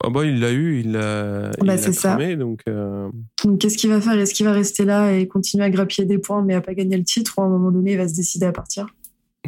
ah 0.04 0.10
bah, 0.10 0.26
il 0.26 0.40
l'a 0.42 0.52
eu, 0.52 0.80
il 0.82 0.92
l'a 0.92 1.52
il 1.60 1.66
Bah, 1.66 1.76
l'a 1.76 1.78
c'est 1.78 1.94
ça. 1.94 2.18
Donc, 2.36 2.62
euh, 2.68 3.10
donc 3.46 3.60
qu'est-ce 3.60 3.78
qu'il 3.78 3.90
va 3.90 4.02
faire? 4.02 4.20
Est-ce 4.20 4.34
qu'il 4.34 4.46
va 4.46 4.52
rester 4.52 4.84
là 4.86 5.14
et 5.14 5.28
continuer 5.28 5.64
à 5.64 5.70
grappiller 5.70 6.06
des 6.06 6.18
points 6.18 6.44
mais 6.44 6.54
à 6.54 6.62
pas 6.62 6.74
gagner 6.74 6.98
le 6.98 7.04
titre 7.06 7.36
ou 7.38 7.42
à 7.42 7.46
un 7.46 7.50
moment 7.50 7.72
donné, 7.72 7.94
il 7.94 7.98
va 7.98 8.08
se 8.08 8.14
décider 8.16 8.46
à 8.46 8.52
partir? 8.52 8.88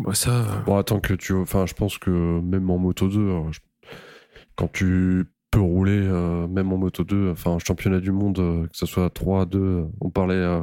Bah, 0.01 0.13
ça. 0.13 0.29
euh, 0.31 0.43
Bon, 0.65 0.77
attends 0.77 0.99
que 1.01 1.13
tu. 1.13 1.33
Enfin, 1.33 1.65
je 1.65 1.73
pense 1.73 1.97
que 1.97 2.39
même 2.39 2.69
en 2.69 2.77
Moto 2.77 3.07
2, 3.09 3.19
euh, 3.19 3.41
je- 3.51 3.59
quand 4.55 4.71
tu 4.71 5.25
peux 5.57 5.63
rouler, 5.63 5.99
euh, 6.01 6.47
même 6.47 6.71
en 6.71 6.77
Moto 6.77 7.03
2, 7.03 7.31
enfin, 7.31 7.57
championnat 7.65 7.99
du 7.99 8.11
monde, 8.11 8.39
euh, 8.39 8.63
que 8.67 8.77
ce 8.77 8.85
soit 8.85 9.09
3, 9.09 9.45
2, 9.45 9.85
on 10.01 10.09
parlait 10.09 10.35
euh, 10.35 10.61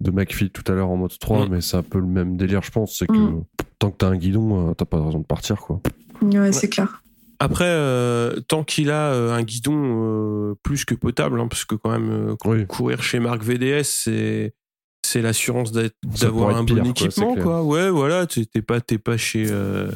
de 0.00 0.10
McPhee 0.10 0.50
tout 0.50 0.64
à 0.70 0.74
l'heure 0.74 0.90
en 0.90 0.96
Moto 0.96 1.16
3, 1.18 1.46
Mm. 1.46 1.48
mais 1.50 1.60
c'est 1.60 1.76
un 1.76 1.82
peu 1.82 1.98
le 1.98 2.06
même 2.06 2.36
délire, 2.36 2.62
je 2.62 2.70
pense. 2.70 2.98
C'est 2.98 3.06
que 3.06 3.12
Mm. 3.12 3.44
tant 3.78 3.90
que 3.90 3.96
t'as 3.98 4.08
un 4.08 4.16
guidon, 4.16 4.70
euh, 4.70 4.74
t'as 4.74 4.84
pas 4.84 4.98
de 4.98 5.02
raison 5.02 5.18
de 5.20 5.24
partir, 5.24 5.56
quoi. 5.60 5.80
Ouais, 6.22 6.52
c'est 6.52 6.68
clair. 6.68 7.02
Après, 7.40 7.64
euh, 7.66 8.40
tant 8.48 8.64
qu'il 8.64 8.90
a 8.90 9.12
euh, 9.12 9.32
un 9.32 9.42
guidon 9.42 9.74
euh, 9.76 10.54
plus 10.62 10.84
que 10.84 10.94
potable, 10.94 11.40
hein, 11.40 11.48
parce 11.48 11.64
que 11.64 11.74
quand 11.74 11.90
même, 11.90 12.10
euh, 12.10 12.34
Oui. 12.44 12.66
courir 12.66 13.02
chez 13.02 13.18
Marc 13.20 13.42
VDS, 13.42 13.82
c'est 13.84 14.54
c'est 15.06 15.20
l'assurance 15.20 15.70
d'avoir 15.70 16.56
un 16.56 16.64
bon 16.64 16.74
pire, 16.74 16.82
quoi, 16.82 16.90
équipement, 16.90 17.32
clair. 17.34 17.44
quoi. 17.44 17.62
Ouais, 17.62 17.90
voilà, 17.90 18.26
t'es 18.26 18.62
pas 18.62 18.80
t'es 18.80 18.96
pas 18.98 19.16
chez 19.18 19.46
euh, 19.50 19.90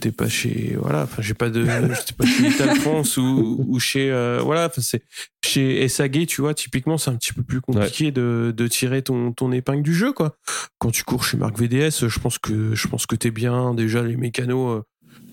t'es 0.00 0.12
pas 0.12 0.28
chez 0.28 0.76
voilà, 0.80 1.04
enfin 1.04 1.22
j'ai 1.22 1.34
pas 1.34 1.50
de 1.50 1.64
j'étais 1.64 2.14
pas 2.16 2.26
chez 2.26 2.48
Ital 2.48 2.76
France 2.76 3.16
ou 3.16 3.64
ou 3.68 3.78
chez 3.78 4.10
euh, 4.10 4.40
voilà, 4.42 4.66
enfin 4.66 4.80
c'est 4.80 5.02
chez 5.44 5.88
SAG, 5.88 6.26
tu 6.26 6.40
vois, 6.40 6.54
typiquement 6.54 6.98
c'est 6.98 7.10
un 7.10 7.16
petit 7.16 7.32
peu 7.32 7.42
plus 7.42 7.60
compliqué 7.60 8.12
de 8.12 8.52
de 8.56 8.66
tirer 8.68 9.02
ton 9.02 9.32
ton 9.32 9.52
épingle 9.52 9.82
du 9.82 9.94
jeu, 9.94 10.12
quoi. 10.12 10.36
Quand 10.78 10.90
tu 10.90 11.04
cours 11.04 11.24
chez 11.24 11.36
Marc 11.36 11.58
VDS, 11.58 12.08
je 12.08 12.18
pense 12.18 12.38
que 12.38 12.74
je 12.74 12.88
pense 12.88 13.06
que 13.06 13.16
t'es 13.16 13.30
bien. 13.30 13.74
Déjà 13.74 14.02
les 14.02 14.16
mécanos 14.16 14.78
euh, 14.78 14.82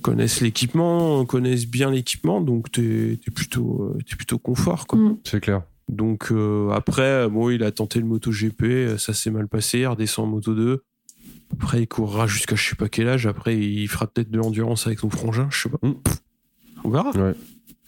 connaissent 0.02 0.42
l'équipement, 0.42 1.26
connaissent 1.26 1.68
bien 1.68 1.92
l'équipement, 1.92 2.42
donc 2.42 2.72
t'es 2.72 3.20
es 3.26 3.32
plutôt 3.32 3.94
euh, 3.96 3.98
t'es 4.10 4.16
plutôt 4.16 4.40
confort, 4.40 4.88
quoi. 4.88 5.00
Mm. 5.00 5.18
C'est 5.24 5.42
clair. 5.42 5.64
Donc 5.90 6.32
euh, 6.32 6.70
après, 6.72 7.30
bon, 7.30 7.50
il 7.50 7.64
a 7.64 7.72
tenté 7.72 8.00
le 8.00 8.06
MotoGP, 8.06 8.98
ça 8.98 9.14
s'est 9.14 9.32
mal 9.32 9.48
passé, 9.48 9.80
il 9.80 9.88
redescend 9.88 10.28
en 10.28 10.30
Moto 10.30 10.54
2. 10.54 10.84
Après, 11.54 11.82
il 11.82 11.88
courra 11.88 12.28
jusqu'à 12.28 12.56
je 12.56 12.70
sais 12.70 12.76
pas 12.76 12.90
quel 12.90 13.08
âge. 13.08 13.26
Après, 13.26 13.58
il 13.58 13.88
fera 13.88 14.08
peut-être 14.08 14.30
de 14.30 14.38
l'endurance 14.38 14.86
avec 14.88 15.00
son 15.00 15.10
frangin, 15.10 15.48
je 15.52 15.62
sais 15.64 15.70
pas. 15.70 15.80
On 16.84 16.90
verra. 16.90 17.12
Ouais. 17.12 17.34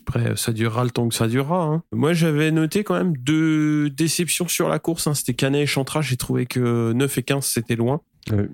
Après, 0.07 0.35
ça 0.35 0.51
durera 0.53 0.83
le 0.83 0.89
temps 0.89 1.07
que 1.07 1.13
ça 1.13 1.27
durera. 1.27 1.63
hein. 1.65 1.83
Moi, 1.91 2.13
j'avais 2.13 2.49
noté 2.51 2.83
quand 2.83 2.95
même 2.95 3.15
deux 3.17 3.89
déceptions 3.91 4.47
sur 4.47 4.67
la 4.69 4.79
course. 4.79 5.05
hein. 5.07 5.13
C'était 5.13 5.35
Canet 5.35 5.61
et 5.63 5.67
Chantra. 5.67 6.01
J'ai 6.01 6.17
trouvé 6.17 6.45
que 6.47 6.93
9 6.93 7.17
et 7.19 7.23
15, 7.23 7.45
c'était 7.45 7.75
loin. 7.75 8.01
Ouais. 8.31 8.49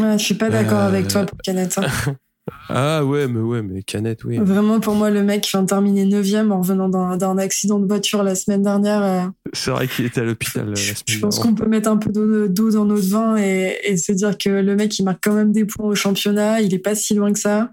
Ouais, 0.00 0.18
je 0.18 0.24
suis 0.24 0.34
pas 0.34 0.48
d'accord 0.50 0.78
Euh, 0.78 0.88
avec 0.88 1.08
toi 1.08 1.26
pour 1.26 1.36
Canet. 1.44 1.78
Ah 2.68 3.04
ouais, 3.04 3.26
mais 3.26 3.40
ouais, 3.40 3.62
mais 3.62 3.82
Canet, 3.82 4.22
oui. 4.24 4.38
Vraiment, 4.38 4.80
pour 4.80 4.94
moi, 4.94 5.10
le 5.10 5.22
mec 5.22 5.46
vient 5.50 5.62
de 5.62 5.66
terminer 5.66 6.04
9 6.04 6.50
en 6.50 6.60
revenant 6.60 6.88
d'un 7.16 7.38
accident 7.38 7.78
de 7.78 7.86
voiture 7.86 8.22
la 8.22 8.34
semaine 8.34 8.62
dernière. 8.62 9.02
euh, 9.02 9.26
C'est 9.52 9.70
vrai 9.70 9.88
qu'il 9.88 10.04
était 10.04 10.20
à 10.20 10.24
l'hôpital 10.24 10.66
euh, 10.66 10.70
la 10.70 10.76
semaine 10.76 10.94
Je 11.06 11.18
pense 11.20 11.38
qu'on 11.38 11.54
peut 11.54 11.66
mettre 11.68 11.88
un 11.88 11.96
peu 11.96 12.10
d'eau 12.10 12.70
dans 12.70 12.84
notre 12.84 13.06
vin 13.08 13.36
et, 13.36 13.78
et 13.84 13.96
se 13.96 14.12
dire 14.12 14.36
que 14.36 14.50
le 14.50 14.76
mec, 14.76 14.98
il 14.98 15.04
marque 15.04 15.22
quand 15.24 15.32
même 15.34 15.52
des 15.52 15.64
points 15.64 15.86
au 15.86 15.94
championnat. 15.94 16.60
Il 16.60 16.74
est 16.74 16.78
pas 16.78 16.94
si 16.94 17.14
loin 17.14 17.32
que 17.32 17.38
ça. 17.38 17.72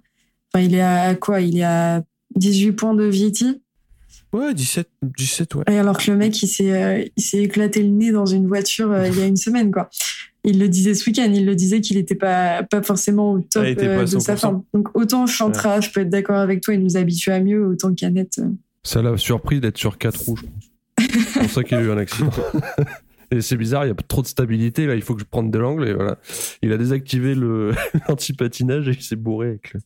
Enfin, 0.54 0.64
il 0.64 0.76
est 0.76 0.82
à 0.82 1.16
quoi? 1.16 1.42
Il 1.42 1.58
est 1.58 1.64
à 1.64 2.02
18 2.36 2.72
points 2.74 2.94
de 2.94 3.06
Vietti. 3.06 3.62
Ouais, 4.34 4.54
17, 4.54 4.88
17, 5.18 5.56
ouais. 5.56 5.64
Et 5.70 5.78
alors 5.78 5.98
que 5.98 6.10
le 6.10 6.16
mec, 6.16 6.42
il 6.42 6.48
s'est, 6.48 6.72
euh, 6.72 7.04
il 7.18 7.22
s'est 7.22 7.44
éclaté 7.44 7.82
le 7.84 7.90
nez 7.90 8.12
dans 8.14 8.26
une 8.26 8.48
voiture 8.48 8.90
euh, 8.92 9.08
il 9.08 9.20
y 9.20 9.22
a 9.22 9.26
une 9.26 9.36
semaine, 9.36 9.72
quoi. 9.72 9.90
Il 10.44 10.58
le 10.60 10.68
disait 10.70 10.96
ce 10.96 11.08
week-end, 11.08 11.32
il 11.34 11.46
le 11.46 11.56
disait 11.56 11.82
qu'il 11.82 11.98
était 11.98 12.16
pas, 12.16 12.64
pas 12.64 12.82
forcément 12.82 13.34
au 13.34 13.40
top 13.42 13.64
Ah, 13.64 13.82
euh, 13.84 14.02
de 14.02 14.20
sa 14.20 14.34
100%. 14.36 14.38
forme. 14.38 14.64
Donc 14.74 14.88
autant 14.96 15.28
Chantra, 15.28 15.82
je 15.82 15.90
peux 15.92 16.00
être 16.02 16.10
d'accord 16.10 16.38
avec 16.38 16.62
toi, 16.62 16.74
il 16.74 16.82
nous 16.84 16.98
habitue 16.98 17.30
à 17.32 17.40
mieux, 17.40 17.64
autant 17.66 17.94
Canette. 17.94 18.40
euh, 18.40 18.48
Ça 18.84 19.02
l'a 19.04 19.16
surpris 19.18 19.60
d'être 19.60 19.78
sur 19.78 19.98
4 20.00 20.20
roues, 20.26 20.38
je 20.38 20.44
pense. 20.46 21.14
C'est 21.34 21.40
pour 21.42 21.50
ça 21.52 21.64
qu'il 21.64 21.78
a 21.78 21.82
eu 21.82 21.92
un 21.92 21.98
accident. 21.98 22.32
Et 23.34 23.40
c'est 23.42 23.56
bizarre, 23.56 23.86
il 23.86 23.88
y 23.88 23.92
a 23.92 23.96
trop 23.96 24.22
de 24.22 24.28
stabilité, 24.28 24.86
là, 24.86 24.94
il 24.96 25.02
faut 25.02 25.14
que 25.16 25.22
je 25.22 25.26
prenne 25.26 25.50
de 25.52 25.58
l'angle, 25.58 25.88
et 25.88 25.94
voilà. 25.94 26.18
Il 26.62 26.72
a 26.74 26.78
désactivé 26.78 27.34
le 27.34 27.72
l'anti-patinage 28.10 28.90
et 28.90 28.92
il 28.92 29.02
s'est 29.02 29.16
bourré 29.16 29.48
avec, 29.50 29.74
le- 29.74 29.80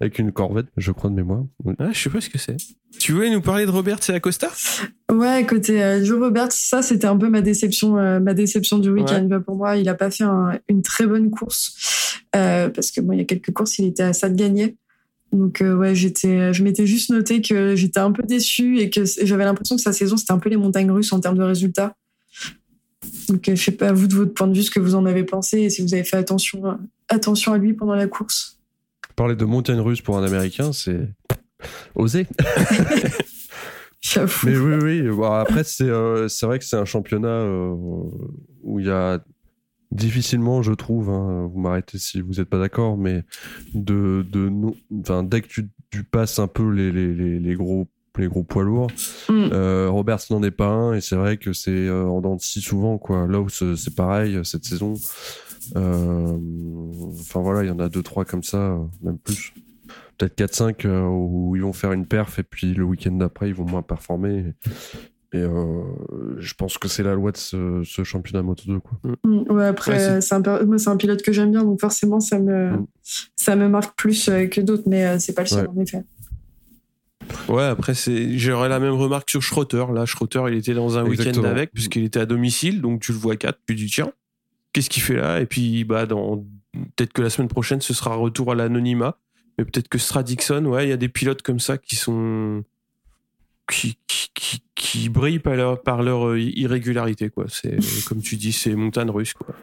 avec 0.00 0.18
une 0.18 0.32
corvette, 0.32 0.66
je 0.76 0.92
crois 0.92 1.08
de 1.08 1.14
mémoire. 1.14 1.44
Oui. 1.64 1.74
Ah, 1.78 1.88
je 1.92 1.98
sais 1.98 2.10
pas 2.10 2.20
ce 2.20 2.28
que 2.28 2.36
c'est. 2.36 2.56
Tu 2.98 3.12
voulais 3.12 3.30
nous 3.30 3.40
parler 3.40 3.64
de 3.64 3.70
Robert 3.70 3.98
et 4.08 4.12
Acosta? 4.12 4.50
Ouais, 5.10 5.46
côté 5.48 5.82
euh, 5.82 6.04
Joe 6.04 6.20
Roberts, 6.20 6.52
ça 6.52 6.82
c'était 6.82 7.06
un 7.06 7.16
peu 7.16 7.30
ma 7.30 7.40
déception, 7.40 7.96
euh, 7.96 8.20
ma 8.20 8.34
déception 8.34 8.78
du 8.78 8.90
week-end. 8.90 9.24
Bah, 9.30 9.40
Pour 9.40 9.56
moi, 9.56 9.76
il 9.76 9.88
a 9.88 9.94
pas 9.94 10.10
fait 10.10 10.24
un- 10.24 10.58
une 10.68 10.82
très 10.82 11.06
bonne 11.06 11.30
course 11.30 12.20
euh, 12.36 12.68
parce 12.68 12.90
que 12.90 13.00
bon, 13.00 13.12
il 13.14 13.18
y 13.18 13.22
a 13.22 13.24
quelques 13.24 13.52
courses, 13.52 13.78
il 13.78 13.86
était 13.86 14.02
à 14.02 14.12
ça 14.12 14.28
de 14.28 14.34
gagner. 14.36 14.76
Donc 15.32 15.62
euh, 15.62 15.74
ouais, 15.76 15.94
j'étais, 15.94 16.52
je 16.52 16.62
m'étais 16.64 16.86
juste 16.86 17.10
noté 17.10 17.40
que 17.40 17.76
j'étais 17.76 18.00
un 18.00 18.10
peu 18.12 18.24
déçu 18.24 18.78
et 18.80 18.90
que 18.90 19.04
j'avais 19.22 19.44
l'impression 19.44 19.76
que 19.76 19.82
sa 19.82 19.92
saison 19.92 20.16
c'était 20.16 20.32
un 20.32 20.38
peu 20.38 20.50
les 20.50 20.56
montagnes 20.56 20.90
russes 20.90 21.12
en 21.12 21.20
termes 21.20 21.38
de 21.38 21.44
résultats. 21.44 21.94
Donc 23.30 23.48
euh, 23.48 23.54
je 23.54 23.62
sais 23.62 23.72
pas 23.72 23.92
vous 23.92 24.06
de 24.06 24.14
votre 24.14 24.34
point 24.34 24.48
de 24.48 24.54
vue 24.54 24.62
ce 24.62 24.70
que 24.70 24.80
vous 24.80 24.94
en 24.94 25.06
avez 25.06 25.24
pensé 25.24 25.60
et 25.60 25.70
si 25.70 25.82
vous 25.82 25.94
avez 25.94 26.04
fait 26.04 26.16
attention, 26.16 26.78
attention 27.08 27.52
à 27.52 27.58
lui 27.58 27.72
pendant 27.74 27.94
la 27.94 28.06
course. 28.06 28.58
Parler 29.16 29.36
de 29.36 29.44
montagne 29.44 29.80
russe 29.80 30.00
pour 30.00 30.18
un 30.18 30.24
Américain, 30.24 30.72
c'est 30.72 31.08
osé. 31.94 32.26
J'avoue. 34.00 34.48
Mais 34.48 34.56
oui, 34.56 34.74
oui. 34.82 35.08
Bon, 35.10 35.30
après, 35.30 35.62
c'est 35.62 35.88
euh, 35.88 36.26
vrai 36.42 36.58
que 36.58 36.64
c'est 36.64 36.76
un 36.76 36.86
championnat 36.86 37.28
euh, 37.28 37.74
où 38.62 38.80
il 38.80 38.86
y 38.86 38.90
a 38.90 39.22
difficilement, 39.92 40.62
je 40.62 40.72
trouve, 40.72 41.10
hein, 41.10 41.48
vous 41.52 41.60
m'arrêtez 41.60 41.98
si 41.98 42.20
vous 42.20 42.34
n'êtes 42.34 42.48
pas 42.48 42.58
d'accord, 42.58 42.96
mais 42.96 43.24
de, 43.74 44.24
de 44.30 44.48
non- 44.48 44.74
dès 44.90 45.42
que 45.42 45.48
tu, 45.48 45.68
tu 45.90 46.02
passes 46.04 46.38
un 46.38 46.46
peu 46.46 46.70
les, 46.70 46.90
les, 46.90 47.12
les, 47.12 47.38
les 47.38 47.54
gros 47.54 47.88
les 48.18 48.28
gros 48.28 48.42
poids 48.42 48.64
lourds, 48.64 48.88
Mm. 49.28 49.50
euh, 49.52 49.88
Roberts 49.90 50.20
n'en 50.30 50.42
est 50.42 50.50
pas 50.50 50.66
un 50.68 50.94
et 50.94 51.00
c'est 51.00 51.16
vrai 51.16 51.36
que 51.36 51.52
c'est 51.52 51.70
euh, 51.70 52.04
en 52.06 52.20
dents 52.20 52.36
de 52.36 52.40
scie 52.40 52.60
souvent 52.60 52.98
quoi. 52.98 53.26
Là 53.28 53.40
où 53.40 53.48
c'est 53.48 53.76
c'est 53.76 53.94
pareil 53.94 54.36
euh, 54.36 54.44
cette 54.44 54.64
saison. 54.64 54.94
Euh, 55.76 56.36
Enfin 57.20 57.40
voilà, 57.40 57.62
il 57.62 57.68
y 57.68 57.70
en 57.70 57.78
a 57.78 57.88
deux 57.88 58.02
trois 58.02 58.24
comme 58.24 58.42
ça, 58.42 58.58
euh, 58.58 58.78
même 59.02 59.18
plus. 59.18 59.52
Peut-être 60.18 60.34
4-5 60.36 60.84
euh, 60.86 61.06
où 61.06 61.54
ils 61.56 61.62
vont 61.62 61.72
faire 61.72 61.92
une 61.92 62.06
perf 62.06 62.38
et 62.38 62.42
puis 62.42 62.74
le 62.74 62.84
week-end 62.84 63.12
d'après 63.12 63.48
ils 63.48 63.54
vont 63.54 63.64
moins 63.64 63.82
performer. 63.82 64.54
Et 65.32 65.38
euh, 65.38 65.82
je 66.38 66.54
pense 66.54 66.76
que 66.76 66.88
c'est 66.88 67.02
la 67.04 67.14
loi 67.14 67.30
de 67.32 67.36
ce, 67.36 67.82
ce 67.84 68.02
championnat 68.04 68.42
Moto 68.42 68.64
2 68.66 68.80
quoi. 68.80 68.98
Mm, 69.24 69.50
Ouais, 69.52 69.66
après, 69.66 69.92
Ouais, 69.92 69.98
c'est- 69.98 70.20
c'est 70.20 70.34
un, 70.34 70.64
moi, 70.64 70.78
c'est 70.78 70.90
un 70.90 70.96
pilote 70.96 71.22
que 71.22 71.32
j'aime 71.32 71.52
bien, 71.52 71.62
donc 71.64 71.80
forcément, 71.80 72.18
ça 72.20 72.38
me, 72.40 72.72
Mm. 72.72 72.86
ça 73.36 73.54
me 73.56 73.68
marque 73.68 73.96
plus 73.96 74.26
que 74.50 74.60
d'autres, 74.60 74.82
mais 74.88 75.06
euh, 75.06 75.18
c'est 75.20 75.32
pas 75.34 75.42
le 75.42 75.46
seul, 75.48 75.66
Ouais. 75.68 75.72
en 75.76 75.80
effet. 75.80 76.02
Ouais, 77.48 77.64
après, 77.64 77.94
c'est, 77.94 78.38
j'aurais 78.38 78.68
la 78.68 78.78
même 78.80 78.94
remarque 78.94 79.28
sur 79.30 79.42
Schroeter. 79.42 79.84
Là, 79.94 80.06
Schroeter, 80.06 80.42
il 80.48 80.54
était 80.54 80.74
dans 80.74 80.98
un 80.98 81.02
week-end 81.10 81.32
avec, 81.50 81.72
puisqu'il 81.72 82.04
était 82.04 82.20
à 82.20 82.26
domicile, 82.26 82.80
donc 82.80 83.00
tu 83.00 83.12
le 83.12 83.18
vois 83.18 83.36
4, 83.36 83.58
tu 83.66 83.74
dis 83.74 83.86
tiens, 83.86 84.12
qu'est-ce 84.72 84.90
qu'il 84.90 85.02
fait 85.02 85.16
là? 85.16 85.40
Et 85.40 85.46
puis, 85.46 85.84
bah, 85.84 86.06
dans, 86.06 86.44
peut-être 86.96 87.12
que 87.12 87.22
la 87.22 87.30
semaine 87.30 87.48
prochaine, 87.48 87.80
ce 87.80 87.94
sera 87.94 88.14
retour 88.14 88.52
à 88.52 88.54
l'anonymat. 88.54 89.18
Mais 89.58 89.64
peut-être 89.64 89.88
que 89.88 89.98
Stradixon, 89.98 90.64
ouais, 90.66 90.86
il 90.86 90.90
y 90.90 90.92
a 90.92 90.96
des 90.96 91.08
pilotes 91.08 91.42
comme 91.42 91.60
ça 91.60 91.76
qui 91.76 91.96
sont. 91.96 92.64
qui, 93.70 93.98
qui, 94.06 94.28
qui, 94.34 94.62
qui 94.74 95.08
brillent 95.08 95.38
par 95.38 95.54
leur, 95.54 95.82
par 95.82 96.02
leur 96.02 96.28
euh, 96.28 96.40
irrégularité, 96.40 97.28
quoi. 97.30 97.44
C'est, 97.48 97.78
comme 98.08 98.22
tu 98.22 98.36
dis, 98.36 98.52
c'est 98.52 98.74
montagne 98.74 99.10
russe, 99.10 99.34
quoi. 99.34 99.54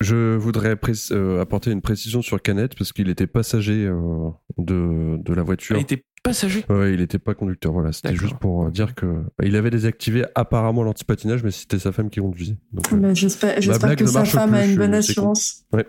Je- 0.00 0.36
voudrais 0.36 0.76
pré- 0.76 0.92
euh, 1.10 1.40
apporter 1.40 1.72
une 1.72 1.80
précision 1.80 2.22
sur 2.22 2.40
Canet 2.40 2.76
parce 2.76 2.92
qu'il 2.92 3.08
était 3.08 3.26
passager 3.26 3.84
euh, 3.84 4.28
de, 4.58 5.16
de 5.20 5.34
la 5.34 5.42
voiture. 5.42 5.76
il 5.76 5.82
était 5.82 6.04
passager. 6.22 6.64
Ouais, 6.68 6.94
il 6.94 7.00
était 7.00 7.18
pas 7.18 7.34
conducteur, 7.34 7.72
voilà. 7.72 7.92
C'était 7.92 8.14
juste 8.14 8.38
pour 8.38 8.66
euh, 8.66 8.70
dire 8.70 8.94
que 8.94 9.06
bah, 9.06 9.44
il 9.44 9.56
avait 9.56 9.70
désactivé 9.70 10.24
apparemment 10.34 10.82
l'antipatinage, 10.82 11.42
mais 11.42 11.50
c'était 11.50 11.78
sa 11.78 11.92
femme 11.92 12.10
qui 12.10 12.20
conduisait. 12.20 12.56
Donc, 12.72 12.92
euh, 12.92 12.96
Mais 12.96 13.14
j'espère 13.14 13.56
que 13.96 14.06
sa 14.06 14.24
femme 14.24 14.54
a 14.54 14.64
une 14.64 14.76
bonne 14.76 14.94
assurance. 14.94 15.64
ouais. 15.72 15.86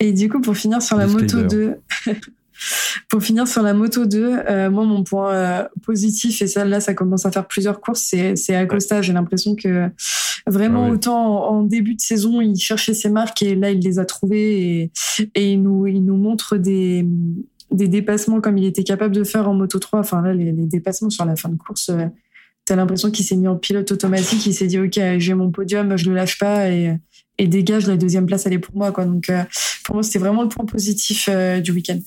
Et 0.00 0.12
du 0.12 0.28
coup, 0.28 0.40
pour 0.40 0.56
finir 0.56 0.82
sur 0.82 0.96
la 0.96 1.06
moto 1.06 1.24
Disclaimer. 1.24 1.76
2, 2.06 2.20
pour 3.08 3.22
finir 3.22 3.48
sur 3.48 3.62
la 3.62 3.74
moto 3.74 4.06
2, 4.06 4.38
euh, 4.48 4.70
moi, 4.70 4.84
mon 4.84 5.04
point 5.04 5.32
euh, 5.32 5.64
positif, 5.82 6.42
et 6.42 6.46
celle-là, 6.46 6.80
ça 6.80 6.94
commence 6.94 7.26
à 7.26 7.30
faire 7.30 7.46
plusieurs 7.46 7.80
courses, 7.80 8.02
c'est, 8.02 8.36
c'est 8.36 8.54
Acosta. 8.54 9.02
J'ai 9.02 9.12
l'impression 9.12 9.54
que 9.54 9.88
vraiment, 10.46 10.84
Ah 10.84 10.88
oui. 10.88 10.94
autant 10.94 11.48
en, 11.48 11.58
en 11.58 11.62
début 11.62 11.94
de 11.94 12.00
saison, 12.00 12.40
il 12.40 12.56
cherchait 12.56 12.94
ses 12.94 13.08
marques 13.08 13.42
et 13.42 13.54
là, 13.54 13.70
il 13.70 13.80
les 13.80 13.98
a 13.98 14.04
trouvées 14.04 14.60
et, 14.60 14.92
et 15.34 15.52
il, 15.52 15.62
nous, 15.62 15.86
il 15.86 16.04
nous 16.04 16.16
montre 16.16 16.56
des, 16.56 17.06
des 17.74 17.88
dépassements 17.88 18.40
comme 18.40 18.58
il 18.58 18.64
était 18.64 18.84
capable 18.84 19.14
de 19.14 19.24
faire 19.24 19.48
en 19.48 19.54
moto 19.54 19.78
3. 19.78 20.00
Enfin, 20.00 20.22
là, 20.22 20.32
les, 20.34 20.52
les 20.52 20.66
dépassements 20.66 21.10
sur 21.10 21.24
la 21.24 21.36
fin 21.36 21.48
de 21.48 21.56
course, 21.56 21.90
euh, 21.90 22.06
t'as 22.64 22.76
l'impression 22.76 23.10
qu'il 23.10 23.24
s'est 23.24 23.36
mis 23.36 23.48
en 23.48 23.56
pilote 23.56 23.90
automatique. 23.92 24.46
Il 24.46 24.54
s'est 24.54 24.66
dit, 24.66 24.78
OK, 24.78 24.98
j'ai 25.18 25.34
mon 25.34 25.50
podium, 25.50 25.96
je 25.96 26.08
le 26.08 26.14
lâche 26.14 26.38
pas 26.38 26.70
et, 26.70 26.96
et 27.38 27.46
dégage, 27.46 27.86
la 27.86 27.96
deuxième 27.96 28.26
place, 28.26 28.46
elle 28.46 28.54
est 28.54 28.58
pour 28.58 28.76
moi, 28.76 28.92
quoi. 28.92 29.04
Donc, 29.04 29.28
euh, 29.30 29.42
pour 29.84 29.96
moi, 29.96 30.02
c'était 30.02 30.18
vraiment 30.18 30.42
le 30.42 30.48
point 30.48 30.64
positif 30.64 31.28
euh, 31.30 31.60
du 31.60 31.72
week-end. 31.72 31.98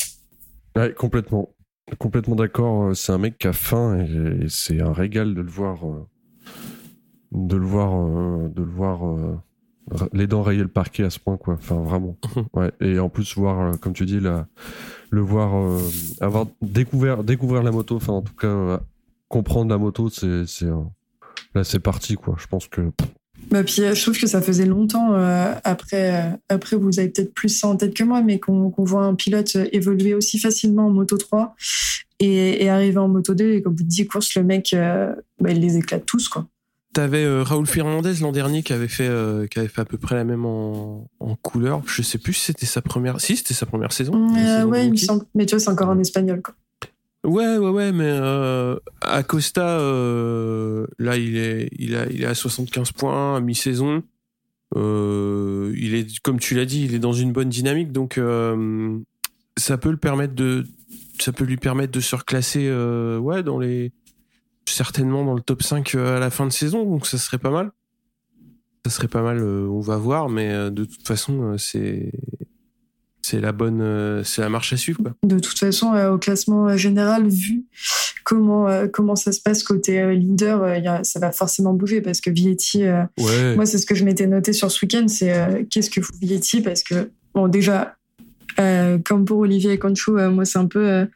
Ouais, 0.75 0.93
complètement. 0.93 1.53
Complètement 1.99 2.35
d'accord. 2.35 2.95
C'est 2.95 3.13
un 3.13 3.17
mec 3.17 3.37
qui 3.37 3.47
a 3.47 3.53
faim 3.53 3.99
et, 3.99 4.47
c'est 4.49 4.81
un 4.81 4.91
régal 4.91 5.33
de 5.33 5.41
le 5.41 5.49
voir, 5.49 5.85
euh, 5.85 6.05
de 7.31 7.55
le 7.55 7.65
voir, 7.65 7.93
euh, 7.95 8.49
de 8.49 8.61
le 8.61 8.69
voir 8.69 9.41
les 10.11 10.27
dents 10.27 10.41
rayer 10.41 10.61
le 10.61 10.67
parquet 10.67 11.03
à 11.03 11.09
ce 11.09 11.19
point, 11.19 11.37
quoi. 11.37 11.53
Enfin, 11.53 11.81
vraiment. 11.81 12.17
Ouais. 12.53 12.71
Et 12.81 12.99
en 12.99 13.09
plus, 13.09 13.35
voir, 13.35 13.79
comme 13.79 13.93
tu 13.93 14.05
dis, 14.05 14.19
la, 14.19 14.47
le 15.09 15.21
voir 15.21 15.79
avoir 16.19 16.47
découvert, 16.61 17.23
découvrir 17.23 17.63
la 17.63 17.71
moto, 17.71 17.95
enfin, 17.95 18.13
en 18.13 18.21
tout 18.21 18.35
cas, 18.35 18.81
comprendre 19.29 19.69
la 19.69 19.77
moto, 19.77 20.09
c'est, 20.09 20.45
c'est, 20.45 20.67
là, 21.55 21.63
c'est 21.63 21.79
parti, 21.79 22.15
quoi. 22.15 22.35
Je 22.37 22.47
pense 22.47 22.67
que 22.67 22.91
bah, 23.51 23.63
puis 23.63 23.81
euh, 23.81 23.95
je 23.95 24.01
trouve 24.01 24.19
que 24.19 24.27
ça 24.27 24.41
faisait 24.41 24.65
longtemps 24.65 25.13
euh, 25.13 25.53
après. 25.63 26.13
Euh, 26.13 26.29
après, 26.49 26.75
vous 26.75 26.99
avez 26.99 27.09
peut-être 27.09 27.33
plus 27.33 27.49
ça 27.49 27.67
en 27.67 27.77
tête 27.77 27.93
que 27.93 28.03
moi, 28.03 28.21
mais 28.21 28.39
qu'on 28.39 28.73
voit 28.77 29.03
un 29.03 29.15
pilote 29.15 29.55
évoluer 29.71 30.13
aussi 30.13 30.39
facilement 30.39 30.87
en 30.87 30.89
moto 30.89 31.17
3 31.17 31.55
et, 32.19 32.69
arriver 32.69 32.97
en 32.97 33.07
moto 33.07 33.35
2 33.35 33.53
et 33.53 33.61
qu'au 33.61 33.69
bout 33.69 33.83
de 33.83 33.87
10 33.87 34.07
courses, 34.07 34.35
le 34.35 34.43
mec, 34.43 34.71
bah, 34.73 35.51
il 35.51 35.59
les 35.59 35.77
éclate 35.77 36.05
tous, 36.05 36.27
quoi. 36.27 36.47
T'avais 36.97 37.41
Raoul 37.43 37.67
Fernandez 37.67 38.15
l'an 38.21 38.31
dernier 38.31 38.63
qui 38.63 38.73
avait 38.73 38.87
fait 38.87 39.07
qui 39.51 39.59
avait 39.59 39.67
fait 39.67 39.81
à 39.81 39.85
peu 39.85 39.99
près 39.99 40.15
la 40.15 40.23
même 40.23 40.45
en, 40.45 41.07
couleur. 41.43 41.83
Je 41.85 42.01
sais 42.01 42.17
plus 42.17 42.33
si 42.33 42.45
c'était 42.45 42.65
sa 42.65 42.81
première. 42.81 43.21
Si 43.21 43.37
c'était 43.37 43.53
sa 43.53 43.67
première 43.67 43.91
saison. 43.91 44.33
ouais, 44.65 44.87
il 44.87 44.91
me 44.93 44.97
semble. 44.97 45.25
Mais 45.35 45.45
tu 45.45 45.53
vois, 45.53 45.59
c'est 45.59 45.69
encore 45.69 45.89
en 45.89 45.99
espagnol, 45.99 46.41
quoi. 46.41 46.55
Ouais, 47.23 47.57
ouais, 47.57 47.69
ouais, 47.69 47.91
mais 47.91 48.09
euh, 48.09 48.77
Acosta, 49.01 49.79
euh, 49.79 50.87
là, 50.97 51.17
il 51.17 51.37
est, 51.37 51.69
il, 51.77 51.95
a, 51.95 52.07
il 52.07 52.23
est 52.23 52.27
à 52.27 52.33
75 52.33 52.93
points 52.93 53.35
à 53.35 53.41
mi-saison. 53.41 54.01
Euh, 54.75 55.73
il 55.77 55.95
est, 55.95 56.19
comme 56.19 56.39
tu 56.39 56.55
l'as 56.55 56.65
dit, 56.65 56.85
il 56.85 56.93
est 56.93 56.99
dans 56.99 57.13
une 57.13 57.31
bonne 57.31 57.49
dynamique, 57.49 57.91
donc 57.91 58.17
euh, 58.17 58.97
ça 59.57 59.77
peut 59.77 59.91
le 59.91 59.97
permettre 59.97 60.35
de, 60.35 60.65
ça 61.19 61.31
peut 61.31 61.45
lui 61.45 61.57
permettre 61.57 61.93
de 61.93 61.99
se 61.99 62.15
reclasser, 62.15 62.67
euh, 62.67 63.17
ouais, 63.17 63.43
dans 63.43 63.59
les, 63.59 63.91
certainement 64.73 65.25
dans 65.25 65.33
le 65.33 65.41
top 65.41 65.63
5 65.63 65.95
à 65.95 66.19
la 66.19 66.29
fin 66.29 66.45
de 66.45 66.51
saison, 66.51 66.83
donc 66.85 67.07
ça 67.07 67.17
serait 67.17 67.37
pas 67.37 67.51
mal. 67.51 67.71
Ça 68.85 68.91
serait 68.91 69.07
pas 69.07 69.21
mal, 69.21 69.43
on 69.43 69.81
va 69.81 69.97
voir, 69.97 70.29
mais 70.29 70.71
de 70.71 70.85
toute 70.85 71.05
façon, 71.05 71.57
c'est, 71.57 72.11
c'est 73.27 73.41
la 73.41 73.51
bonne, 73.51 73.81
euh, 73.81 74.23
c'est 74.23 74.41
la 74.41 74.49
marche 74.49 74.71
à 74.71 74.77
suivre. 74.77 75.01
Quoi. 75.01 75.13
De 75.23 75.39
toute 75.39 75.59
façon, 75.59 75.93
euh, 75.93 76.11
au 76.11 76.17
classement 76.17 76.69
euh, 76.69 76.77
général, 76.77 77.27
vu 77.27 77.65
comment 78.23 78.67
comment 78.91 79.15
ça 79.15 79.31
se 79.31 79.39
passe 79.39 79.63
côté 79.63 80.13
leader, 80.13 80.81
ça 81.05 81.17
va 81.19 81.31
forcément 81.31 81.73
bouger 81.73 82.01
parce 82.01 82.19
que 82.19 82.29
Vietti, 82.29 82.83
moi 83.55 83.65
c'est 83.65 83.77
ce 83.77 83.85
que 83.85 83.95
je 83.95 84.03
m'étais 84.03 84.27
noté 84.27 84.51
sur 84.51 84.69
ce 84.69 84.83
week-end, 84.85 85.07
c'est 85.07 85.65
qu'est-ce 85.69 85.89
que 85.89 86.01
fout 86.01 86.13
Vietti 86.19 86.59
parce 86.59 86.83
que 86.83 87.09
bon 87.33 87.47
déjà 87.47 87.95
comme 88.57 89.23
pour 89.23 89.37
Olivier 89.37 89.79
Conchou, 89.79 90.17
moi 90.29 90.43
c'est 90.43 90.57
un 90.57 90.65
peu 90.65 91.07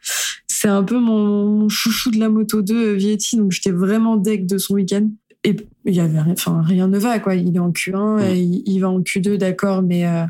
c'est 0.62 0.68
un 0.68 0.84
peu 0.84 1.00
mon, 1.00 1.70
chouchou 1.70 2.12
de 2.12 2.20
la 2.20 2.30
moto 2.30 2.62
2 2.62 2.94
Vietti, 2.94 3.36
donc 3.36 3.52
j'étais 3.52 3.72
vraiment 3.72 4.16
deck 4.16 4.46
de 4.46 4.60
son 4.60 4.76
week-end. 4.76 5.10
Et 5.44 5.56
il 5.86 5.96
y 5.96 6.00
avait 6.00 6.20
enfin 6.20 6.62
rien 6.62 6.88
ne 6.88 7.00
va 7.00 7.18
quoi. 7.18 7.34
Il 7.34 7.56
est 7.56 7.60
en 7.60 7.72
Q1 7.72 8.22
et 8.22 8.40
il, 8.40 8.80
va 8.80 8.92
en 8.92 9.00
Q2 9.00 9.38
d'accord 9.38 9.82
mais 9.82 10.06
euh, 10.06 10.24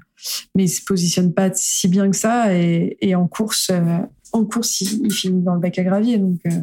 mais 0.56 0.64
il 0.64 0.70
se 0.70 0.86
positionne 0.86 1.34
pas 1.34 1.50
si 1.54 1.90
bien 1.90 2.10
que 2.10 2.16
ça. 2.16 2.56
Et, 2.56 2.96
et 3.02 3.14
en 3.14 3.28
course 3.28 3.72
euh, 3.74 3.98
en 4.32 4.46
course 4.46 4.80
il, 4.80 5.12
finit 5.12 5.42
dans 5.42 5.56
le 5.56 5.60
bac 5.60 5.78
à 5.78 5.84
gravier 5.84 6.18
donc 6.18 6.40
euh, 6.46 6.62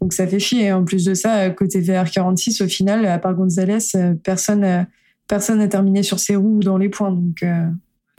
donc 0.00 0.12
ça 0.12 0.26
fait 0.26 0.40
chier. 0.40 0.64
Et 0.64 0.72
en 0.72 0.84
plus 0.84 1.04
de 1.04 1.14
ça 1.14 1.48
côté 1.50 1.80
VR46 1.80 2.64
au 2.64 2.66
final 2.66 3.06
à 3.06 3.20
part 3.20 3.36
Gonzalez 3.36 3.78
personne 4.24 4.88
personne 5.28 5.58
n'a 5.58 5.68
terminé 5.68 6.02
sur 6.02 6.18
ses 6.18 6.34
roues 6.34 6.58
dans 6.64 6.76
les 6.76 6.88
points 6.88 7.12
donc 7.12 7.44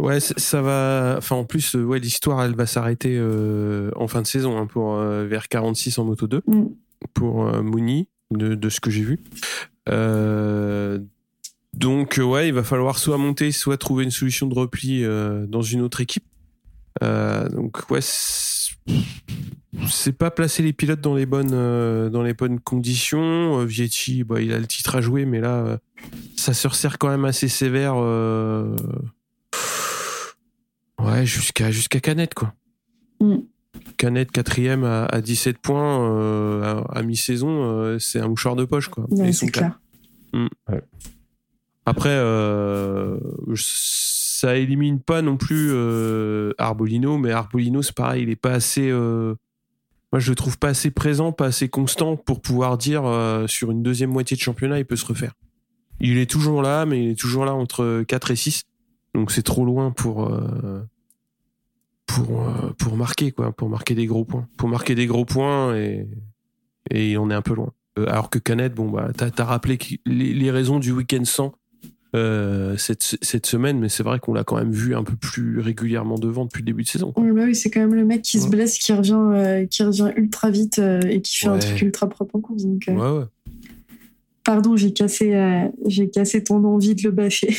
Ouais, 0.02 0.20
ça 0.20 0.62
va. 0.62 1.16
Enfin, 1.18 1.36
en 1.36 1.46
plus, 1.46 1.76
ouais, 1.76 2.00
l'histoire, 2.00 2.44
elle 2.44 2.56
va 2.56 2.66
s'arrêter 2.66 3.22
en 3.96 4.08
fin 4.08 4.22
de 4.22 4.28
saison 4.28 4.58
hein, 4.58 4.66
pour 4.66 4.96
VR 4.96 5.48
46 5.48 6.00
en 6.00 6.06
moto 6.06 6.28
2 6.28 6.42
mm. 6.48 6.66
pour 7.14 7.46
Mouni 7.64 8.08
de, 8.32 8.70
ce 8.70 8.80
que 8.80 8.90
j'ai 8.90 9.04
vu. 9.04 9.20
Euh, 9.90 11.00
donc 11.74 12.20
ouais, 12.24 12.48
il 12.48 12.54
va 12.54 12.64
falloir 12.64 12.98
soit 12.98 13.18
monter, 13.18 13.52
soit 13.52 13.78
trouver 13.78 14.04
une 14.04 14.12
solution 14.12 14.48
de 14.48 14.54
repli 14.54 15.04
euh, 15.04 15.46
dans 15.48 15.62
une 15.62 15.82
autre 15.82 16.02
équipe. 16.02 16.26
Euh, 17.02 17.48
donc 17.50 17.90
ouais, 17.90 18.02
c'est 18.02 20.18
pas 20.18 20.32
placer 20.32 20.64
les 20.64 20.74
pilotes 20.74 21.02
dans 21.02 21.16
les 21.16 21.26
bonnes 21.26 22.10
dans 22.10 22.24
les 22.24 22.34
bonnes 22.34 22.60
conditions. 22.60 23.64
Vietti, 23.66 24.24
bah, 24.24 24.42
il 24.42 24.54
a 24.54 24.60
le 24.60 24.68
titre 24.68 24.96
à 24.96 25.02
jouer, 25.02 25.26
mais 25.26 25.40
là, 25.40 25.80
ça 26.36 26.54
se 26.54 26.68
resserre 26.68 26.98
quand 26.98 27.10
même 27.10 27.26
assez 27.26 27.48
sévère. 27.48 27.96
Ouais, 31.04 31.26
jusqu'à 31.26 31.72
jusqu'à 31.72 32.00
Canette 32.00 32.34
quoi. 32.34 32.54
Mm. 33.20 33.38
Canette 33.98 34.32
quatrième 34.32 34.84
à, 34.84 35.06
à 35.06 35.22
17 35.22 35.58
points 35.60 36.10
euh, 36.10 36.82
à, 36.90 37.04
mi-saison, 37.04 37.50
euh, 37.50 38.00
c'est 38.00 38.20
un 38.20 38.28
mouchoir 38.28 38.56
de 38.56 38.66
poche 38.66 38.90
quoi. 38.90 39.06
c'est 39.32 39.48
clair. 39.48 39.80
Mm. 40.34 40.48
Après, 41.86 42.10
euh, 42.10 43.18
ça 43.56 44.56
élimine 44.58 45.00
pas 45.00 45.22
non 45.22 45.38
plus 45.38 45.72
Arbolino, 46.58 47.18
mais 47.18 47.32
Arbolino 47.32 47.82
c'est 47.82 47.96
pareil, 47.96 48.24
il 48.24 48.30
est 48.30 48.36
pas 48.36 48.54
assez. 48.54 48.92
moi, 48.92 50.20
je 50.20 50.30
le 50.30 50.36
trouve 50.36 50.58
pas 50.58 50.70
assez 50.70 50.92
présent, 50.92 51.32
pas 51.32 51.48
assez 51.48 51.70
constant 51.70 52.18
pour 52.18 52.42
pouvoir 52.42 52.78
dire 52.78 53.04
sur 53.48 53.72
une 53.72 53.84
deuxième 53.84 54.12
moitié 54.12 54.36
de 54.36 54.42
championnat, 54.42 54.80
il 54.80 54.86
peut 54.86 54.96
se 54.96 55.06
refaire. 55.06 55.34
Il 56.00 56.18
est 56.18 56.30
toujours 56.30 56.62
là, 56.62 56.86
mais 56.86 57.04
il 57.04 57.10
est 57.12 57.20
toujours 57.20 57.46
là 57.46 57.54
entre 57.54 58.04
4 58.08 58.32
et 58.32 58.36
6. 58.36 58.64
Donc 59.14 59.32
c'est 59.32 59.44
trop 59.44 59.66
loin 59.66 59.92
pour 59.92 60.02
pour 60.16 60.32
euh, 60.32 60.82
pour 62.78 62.98
marquer 62.98 63.32
quoi, 63.32 63.52
pour 63.52 63.70
marquer 63.70 63.96
des 63.96 64.06
gros 64.06 64.26
points, 64.26 64.48
pour 64.58 64.70
marquer 64.70 64.96
des 64.96 65.06
gros 65.08 65.26
points 65.26 65.76
et 65.76 66.08
et 66.90 67.18
on 67.18 67.30
est 67.30 67.34
un 67.34 67.42
peu 67.42 67.54
loin. 67.54 67.74
Euh, 68.00 68.06
alors 68.08 68.30
que 68.30 68.40
Canet, 68.40 68.74
bon 68.74 68.90
bah 68.90 69.12
t'as 69.16 69.30
as 69.38 69.46
rappelé 69.46 69.78
les, 70.06 70.52
raisons 70.52 70.80
du 70.80 70.92
week-end 70.92 71.26
sans 71.26 71.54
euh, 72.16 72.76
cette, 72.78 73.18
cette 73.22 73.46
semaine, 73.46 73.80
mais 73.80 73.90
c'est 73.90 74.04
vrai 74.04 74.20
qu'on 74.20 74.34
l'a 74.34 74.44
quand 74.44 74.58
même 74.58 74.72
vu 74.72 74.96
un 74.96 75.04
peu 75.04 75.16
plus 75.16 75.60
régulièrement 75.60 76.16
devant 76.16 76.46
depuis 76.46 76.62
le 76.62 76.66
début 76.66 76.84
de 76.84 76.88
saison. 76.88 77.14
Bah 77.16 77.24
oui, 77.24 77.56
c'est 77.56 77.70
quand 77.70 77.80
même 77.80 77.94
le 77.94 78.06
mec 78.06 78.22
qui 78.22 78.40
se 78.40 78.50
blesse, 78.50 78.78
qui 78.78 78.92
revient, 78.94 79.68
qui 79.70 79.84
revient 79.84 80.12
ultra 80.16 80.50
vite 80.50 80.80
et 80.80 81.22
qui 81.22 81.38
fait 81.38 81.48
un 81.48 81.60
truc 81.60 81.82
ultra 81.82 82.10
propre 82.10 82.36
en 82.36 82.42
course. 82.42 82.64
Donc. 82.64 82.90
Pardon, 84.44 84.76
j'ai 84.76 84.92
cassé, 84.92 85.70
j'ai 85.86 86.10
cassé 86.10 86.44
ton 86.44 86.64
envie 86.66 86.96
de 86.96 87.04
le 87.04 87.12
bâcher. 87.12 87.56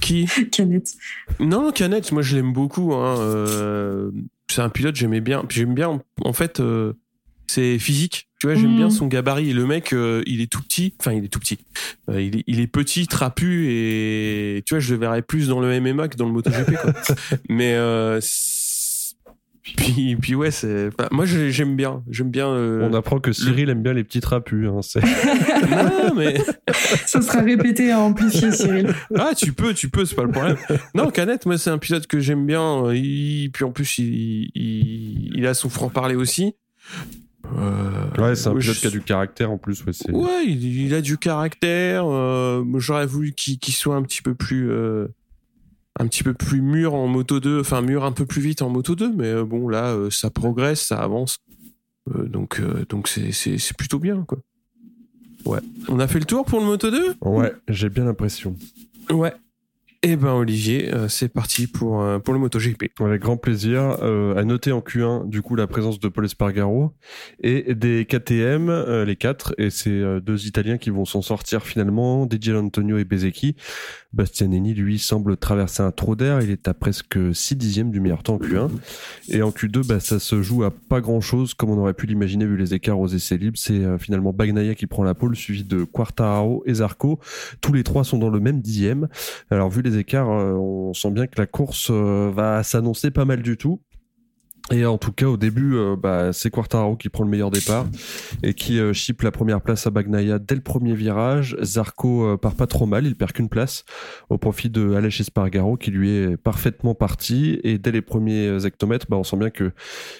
Qui 0.00 0.26
Canette. 0.52 0.94
Non, 1.40 1.72
Canette, 1.72 2.12
moi 2.12 2.22
je 2.22 2.36
l'aime 2.36 2.52
beaucoup. 2.52 2.94
Hein. 2.94 3.18
Euh, 3.18 4.10
c'est 4.48 4.62
un 4.62 4.68
pilote, 4.68 4.96
j'aimais 4.96 5.20
bien. 5.20 5.44
J'aime 5.48 5.74
bien, 5.74 6.00
en 6.22 6.32
fait, 6.32 6.60
euh, 6.60 6.94
c'est 7.46 7.78
physique. 7.78 8.28
Tu 8.38 8.46
vois, 8.46 8.54
j'aime 8.54 8.76
bien 8.76 8.88
mm. 8.88 8.90
son 8.90 9.06
gabarit. 9.06 9.50
Et 9.50 9.54
le 9.54 9.66
mec, 9.66 9.92
euh, 9.92 10.22
il 10.26 10.40
est 10.40 10.50
tout 10.50 10.62
petit. 10.62 10.94
Enfin, 11.00 11.12
il 11.12 11.24
est 11.24 11.28
tout 11.28 11.40
petit. 11.40 11.58
il, 12.08 12.36
est, 12.36 12.44
il, 12.46 12.60
est, 12.60 12.66
petit, 12.66 13.06
trapu. 13.06 13.66
Et 13.70 14.62
tu 14.66 14.74
vois, 14.74 14.80
je 14.80 14.94
le 14.94 15.00
verrais 15.00 15.22
plus 15.22 15.48
dans 15.48 15.60
le 15.60 15.80
MMA 15.80 16.08
que 16.08 16.16
dans 16.16 16.26
le 16.26 16.32
MotoGP. 16.32 16.76
Quoi. 16.76 16.92
Mais 17.48 17.74
puis, 19.74 20.16
puis 20.16 20.34
ouais, 20.34 20.50
c'est. 20.50 20.90
moi, 21.10 21.24
j'aime 21.24 21.76
bien. 21.76 22.02
J'aime 22.10 22.30
bien. 22.30 22.48
On 22.48 22.92
apprend 22.94 23.18
que 23.18 23.32
Cyril 23.32 23.70
aime 23.70 23.82
bien 23.82 23.92
les 23.92 24.04
petits 24.04 24.20
trapus. 24.20 24.68
Hein, 24.68 24.80
non, 25.70 26.14
mais. 26.14 26.36
Ça 27.06 27.20
sera 27.22 27.40
répété 27.40 27.90
à 27.90 28.00
amplifier, 28.00 28.52
Cyril. 28.52 28.94
Ah, 29.16 29.32
tu 29.36 29.52
peux, 29.52 29.74
tu 29.74 29.88
peux, 29.88 30.04
c'est 30.04 30.14
pas 30.14 30.24
le 30.24 30.30
problème. 30.30 30.56
Non, 30.94 31.10
Canette, 31.10 31.46
moi, 31.46 31.58
c'est 31.58 31.70
un 31.70 31.78
pilote 31.78 32.06
que 32.06 32.20
j'aime 32.20 32.46
bien. 32.46 32.92
Il... 32.92 33.50
Puis 33.52 33.64
en 33.64 33.72
plus, 33.72 33.98
il, 33.98 34.50
il... 34.54 35.32
il 35.34 35.46
a 35.46 35.54
son 35.54 35.68
franc-parler 35.68 36.14
aussi. 36.14 36.54
Euh... 37.56 37.90
Ouais, 38.18 38.34
c'est 38.34 38.48
un 38.48 38.56
pilote 38.56 38.76
qui 38.76 38.86
a 38.86 38.90
du 38.90 39.00
caractère 39.00 39.50
en 39.50 39.58
plus. 39.58 39.84
Ouais, 39.84 39.92
ouais 40.12 40.46
il, 40.46 40.92
a 40.94 41.00
du 41.00 41.18
caractère. 41.18 42.04
Euh... 42.06 42.64
J'aurais 42.76 43.06
voulu 43.06 43.32
qu'il 43.32 43.74
soit 43.74 43.96
un 43.96 44.02
petit 44.02 44.22
peu 44.22 44.34
plus. 44.34 44.70
Un 45.98 46.06
petit 46.08 46.22
peu 46.22 46.34
plus 46.34 46.60
mûr 46.60 46.94
en 46.94 47.06
moto 47.06 47.40
2, 47.40 47.60
enfin 47.60 47.80
mûr 47.80 48.04
un 48.04 48.12
peu 48.12 48.26
plus 48.26 48.42
vite 48.42 48.60
en 48.60 48.68
moto 48.68 48.94
2, 48.94 49.12
mais 49.14 49.28
euh, 49.28 49.44
bon 49.44 49.68
là 49.68 49.94
euh, 49.94 50.10
ça 50.10 50.30
progresse, 50.30 50.82
ça 50.82 50.98
avance. 50.98 51.38
Euh, 52.14 52.24
donc 52.24 52.60
donc 52.88 53.08
c'est 53.08 53.32
c'est 53.32 53.76
plutôt 53.76 53.98
bien 53.98 54.24
quoi. 54.26 54.38
Ouais. 55.46 55.60
On 55.88 55.98
a 56.00 56.06
fait 56.06 56.18
le 56.18 56.24
tour 56.24 56.44
pour 56.44 56.60
le 56.60 56.66
moto 56.66 56.90
2 56.90 57.14
Ouais, 57.22 57.52
j'ai 57.68 57.88
bien 57.88 58.04
l'impression. 58.04 58.56
Ouais. 59.10 59.32
Eh 60.02 60.16
ben 60.16 60.32
Olivier, 60.32 60.92
euh, 60.92 61.08
c'est 61.08 61.28
parti 61.28 61.66
pour, 61.66 62.02
euh, 62.02 62.18
pour 62.18 62.34
le 62.34 62.40
MotoGP. 62.40 62.90
Avec 63.00 63.22
grand 63.22 63.36
plaisir. 63.36 63.96
Euh, 64.02 64.36
à 64.36 64.44
noter 64.44 64.72
en 64.72 64.80
Q1 64.80 65.28
du 65.28 65.42
coup 65.42 65.56
la 65.56 65.66
présence 65.66 65.98
de 65.98 66.08
Paul 66.08 66.24
Espargaro 66.24 66.92
et 67.42 67.74
des 67.74 68.04
KTM, 68.04 69.04
les 69.04 69.16
quatre, 69.16 69.54
et 69.58 69.70
c'est 69.70 70.20
deux 70.20 70.46
Italiens 70.46 70.78
qui 70.78 70.90
vont 70.90 71.04
s'en 71.04 71.22
sortir 71.22 71.62
finalement, 71.62 72.28
DJ 72.28 72.50
Antonio 72.50 72.98
et 72.98 73.04
Bezecchi. 73.04 73.56
Bastianini 74.12 74.72
lui 74.72 74.98
semble 74.98 75.36
traverser 75.36 75.82
un 75.82 75.90
trou 75.90 76.16
d'air, 76.16 76.40
il 76.40 76.50
est 76.50 76.68
à 76.68 76.74
presque 76.74 77.18
6 77.34 77.56
dixièmes 77.56 77.90
du 77.90 78.00
meilleur 78.00 78.22
temps 78.22 78.34
en 78.34 78.38
Q1. 78.38 78.70
Et 79.28 79.42
en 79.42 79.50
Q2, 79.50 79.86
bah, 79.86 80.00
ça 80.00 80.18
se 80.18 80.42
joue 80.42 80.64
à 80.64 80.70
pas 80.70 81.00
grand 81.00 81.20
chose 81.20 81.54
comme 81.54 81.70
on 81.70 81.78
aurait 81.78 81.94
pu 81.94 82.06
l'imaginer 82.06 82.46
vu 82.46 82.56
les 82.56 82.74
écarts 82.74 82.98
aux 82.98 83.08
essais 83.08 83.36
libres. 83.36 83.58
C'est 83.58 83.98
finalement 83.98 84.32
Bagnaia 84.32 84.74
qui 84.74 84.86
prend 84.86 85.04
la 85.04 85.14
pole, 85.14 85.36
suivi 85.36 85.64
de 85.64 85.84
Quartararo 85.84 86.62
et 86.66 86.74
Zarco. 86.74 87.18
Tous 87.60 87.72
les 87.72 87.82
trois 87.82 88.04
sont 88.04 88.18
dans 88.18 88.30
le 88.30 88.40
même 88.40 88.60
dixième. 88.60 89.08
Alors 89.50 89.68
vu 89.68 89.82
les 89.86 89.98
écarts, 89.98 90.30
euh, 90.30 90.52
on 90.52 90.92
sent 90.92 91.10
bien 91.10 91.26
que 91.26 91.40
la 91.40 91.46
course 91.46 91.88
euh, 91.90 92.30
va 92.34 92.62
s'annoncer 92.62 93.10
pas 93.10 93.24
mal 93.24 93.42
du 93.42 93.56
tout. 93.56 93.80
Et 94.72 94.84
en 94.84 94.98
tout 94.98 95.12
cas, 95.12 95.26
au 95.26 95.36
début, 95.36 95.76
euh, 95.76 95.94
bah, 95.96 96.32
c'est 96.32 96.50
Quartararo 96.50 96.96
qui 96.96 97.08
prend 97.08 97.22
le 97.22 97.30
meilleur 97.30 97.52
départ 97.52 97.86
et 98.42 98.52
qui 98.52 98.80
euh, 98.80 98.92
la 99.22 99.30
première 99.30 99.60
place 99.60 99.86
à 99.86 99.90
Bagnaia 99.90 100.40
dès 100.40 100.56
le 100.56 100.60
premier 100.60 100.94
virage. 100.94 101.56
Zarco 101.62 102.26
euh, 102.26 102.36
part 102.36 102.56
pas 102.56 102.66
trop 102.66 102.86
mal, 102.86 103.06
il 103.06 103.14
perd 103.14 103.30
qu'une 103.32 103.48
place 103.48 103.84
au 104.28 104.38
profit 104.38 104.68
de 104.68 104.94
Aleix 104.94 105.20
Espargaro 105.20 105.76
qui 105.76 105.92
lui 105.92 106.10
est 106.10 106.36
parfaitement 106.36 106.96
parti. 106.96 107.60
Et 107.62 107.78
dès 107.78 107.92
les 107.92 108.02
premiers 108.02 108.66
hectomètres, 108.66 109.06
bah, 109.08 109.16
on 109.16 109.22
sent 109.22 109.36
bien 109.36 109.50
que, 109.50 109.70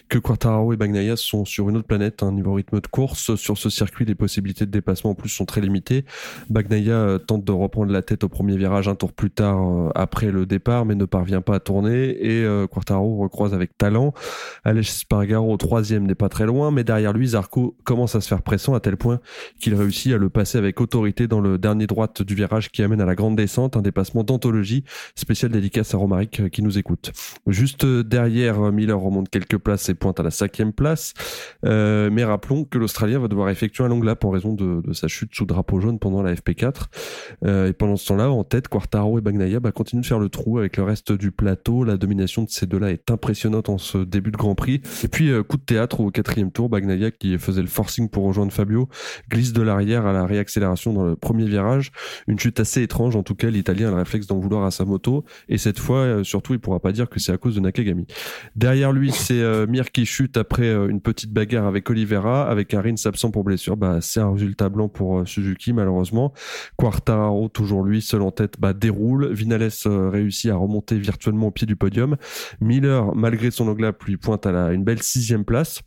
que 0.09 0.19
Quartararo 0.19 0.73
et 0.73 0.77
Bagnaia 0.77 1.17
sont 1.17 1.45
sur 1.45 1.69
une 1.69 1.77
autre 1.77 1.89
planète, 1.89 2.23
un 2.23 2.31
niveau 2.31 2.55
rythme 2.55 2.81
de 2.81 2.87
course. 2.87 3.35
Sur 3.35 3.59
ce 3.59 3.69
circuit, 3.69 4.05
les 4.05 4.15
possibilités 4.15 4.65
de 4.65 4.71
dépassement 4.71 5.11
en 5.11 5.15
plus 5.15 5.29
sont 5.29 5.45
très 5.45 5.61
limitées. 5.61 6.05
Bagnaia 6.51 7.19
tente 7.27 7.45
de 7.45 7.53
reprendre 7.53 7.91
la 7.91 8.03
tête 8.03 8.23
au 8.23 8.29
premier 8.29 8.57
virage 8.57 8.87
un 8.87 8.95
tour 8.95 9.13
plus 9.13 9.31
tard 9.31 9.91
après 9.97 10.31
le 10.31 10.47
départ, 10.47 10.87
mais 10.87 10.95
ne 10.95 11.05
parvient 11.05 11.41
pas 11.41 11.57
à 11.57 11.61
tourner. 11.61 12.11
Et 12.25 12.47
Quartararo 12.71 13.17
recroise 13.17 13.53
avec 13.53 13.77
talent. 13.77 14.15
Aleix 14.65 14.85
Spargaro 14.85 15.53
au 15.53 15.57
troisième 15.57 16.07
n'est 16.07 16.15
pas 16.15 16.29
très 16.29 16.47
loin, 16.47 16.71
mais 16.71 16.85
derrière 16.85 17.13
lui, 17.13 17.29
Zarco 17.29 17.77
commence 17.85 18.15
à 18.15 18.21
se 18.21 18.29
faire 18.29 18.43
pression 18.43 18.75
à 18.75 18.81
tel 18.81 18.97
point 18.97 19.21
qu'il 19.61 19.75
réussit 19.75 20.13
à 20.13 20.19
le 20.19 20.29
passer 20.29 20.59
avec 20.59 20.81
autorité 20.81 21.27
dans 21.27 21.41
le 21.41 21.59
dernier 21.59 21.87
droite 21.87 22.23
du 22.23 22.35
virage 22.35 22.71
qui 22.71 22.83
amène 22.83 23.01
à 23.01 23.07
la 23.07 23.15
grande 23.15 23.37
descente, 23.37 23.77
un 23.77 23.83
dépassement 23.83 24.25
d'anthologie 24.25 24.85
spécial 25.15 25.51
dédicace 25.51 25.95
à 25.95 25.99
Romaric 25.99 26.41
euh, 26.41 26.49
qui 26.49 26.63
nous 26.63 26.79
écoute. 26.79 27.13
Juste 27.47 27.85
euh, 27.85 28.03
derrière, 28.03 28.61
euh, 28.61 28.73
Miller 28.73 28.99
remonte 28.99 29.29
quelques 29.29 29.59
places 29.59 29.89
et 29.89 29.95
pointe 29.95 30.21
à 30.21 30.23
la 30.23 30.31
cinquième 30.31 30.73
place, 30.73 31.15
mais 31.63 32.25
rappelons 32.25 32.65
que 32.65 32.79
l'Australien 32.79 33.19
va 33.19 33.29
devoir 33.29 33.49
effectuer 33.51 33.85
un 33.85 33.89
long 33.89 34.03
lap 34.03 34.25
en 34.25 34.31
raison 34.31 34.53
de, 34.53 34.83
sa 34.93 35.09
chute 35.09 35.35
sous 35.35 35.45
drapeau 35.45 35.81
jaune 35.81 35.99
pendant 35.99 36.23
la 36.23 36.35
FP4. 36.35 37.69
et 37.69 37.73
pendant 37.73 37.97
ce 37.97 38.07
temps-là, 38.09 38.31
en 38.31 38.45
tête, 38.45 38.69
Quartaro 38.69 39.19
et 39.19 39.21
Bagnaia 39.21 39.61
bah, 39.61 39.73
continuent 39.73 40.03
de 40.03 40.07
faire 40.07 40.19
le 40.19 40.29
trou 40.29 40.59
avec 40.59 40.77
le 40.77 40.83
reste 40.83 41.13
du 41.13 41.31
plateau. 41.31 41.85
La 41.85 41.97
domination 41.97 42.45
de 42.45 42.51
ces 42.51 42.67
deux-là 42.67 42.91
est 42.91 43.11
impressionnante 43.11 43.69
en 43.69 43.79
ce 43.79 43.99
début 43.99 44.26
de 44.31 44.37
Grand 44.37 44.55
Prix. 44.55 44.81
Et 45.05 45.09
puis, 45.09 45.31
euh, 45.31 45.43
coup 45.43 45.57
de 45.57 45.63
théâtre 45.63 46.01
au 46.01 46.11
quatrième 46.11 46.51
tour, 46.51 46.69
Bagnaia 46.69 47.11
qui 47.11 47.39
faisait 47.39 47.61
le 47.61 47.69
forcing 47.69 48.09
pour 48.09 48.25
rejoindre 48.25 48.53
Fabio, 48.53 48.89
glisse 49.31 49.53
de 49.53 49.63
l'arrière 49.63 50.07
à 50.07 50.13
la 50.13 50.27
réaccélération 50.27 50.93
dans 50.93 51.05
le 51.05 51.17
premier 51.17 51.45
virage. 51.45 51.93
Une 52.27 52.39
chute 52.39 52.61
assez 52.61 52.83
étrange, 52.83 53.17
en 53.17 53.23
tout 53.23 53.35
cas, 53.35 53.51
l'Italien 53.51 53.89
a 53.89 53.91
le 53.91 53.97
réflexe 53.97 54.27
d'en 54.27 54.39
vouloir 54.39 54.65
à 54.65 54.71
sa 54.71 54.85
moto. 54.85 55.25
Et 55.49 55.59
cette 55.59 55.79
fois, 55.79 55.99
euh, 55.99 56.25
surtout, 56.25 56.55
il 56.55 56.61
pourra 56.61 56.81
pas 56.81 56.93
dire 56.93 57.09
que 57.09 57.21
c'est 57.21 57.33
à 57.33 57.39
cause 57.39 57.55
de 57.55 57.61
Nakagami. 57.61 58.07
Derrière 58.55 58.93
lui, 58.93 59.13
c'est 59.13 59.41
euh, 59.41 59.67
Mir 59.67 59.91
qui 59.91 60.07
chute 60.07 60.37
après 60.37 60.71
une 60.71 61.01
petite 61.01 61.33
bagarre 61.33 61.67
avec 61.67 61.89
Oliveira, 61.91 62.49
avec 62.49 62.75
un 62.75 62.81
Rins 62.81 62.95
absent 63.05 63.31
pour 63.31 63.45
blessure. 63.45 63.77
Bah, 63.77 63.99
c'est 64.01 64.21
un 64.21 64.33
résultat 64.33 64.69
blanc 64.69 64.89
pour 64.89 65.27
Suzuki, 65.27 65.73
malheureusement. 65.73 66.33
Quartararo, 66.77 67.49
toujours 67.49 67.83
lui, 67.83 68.03
seul 68.03 68.23
en 68.23 68.31
tête, 68.31 68.55
bah, 68.59 68.73
déroule. 68.73 69.33
Vinales 69.33 69.71
réussit 69.87 70.51
à 70.51 70.57
remonter 70.57 70.99
virtuellement 70.99 71.49
au 71.49 71.51
pied 71.51 71.67
du 71.67 71.77
podium. 71.77 72.17
Miller, 72.61 73.15
malgré 73.15 73.51
son 73.51 73.69
anglap, 73.69 74.07
pointe 74.19 74.47
à 74.47 74.73
une 74.73 74.85
belle 74.85 75.03
sixième 75.03 75.45
place. 75.45 75.83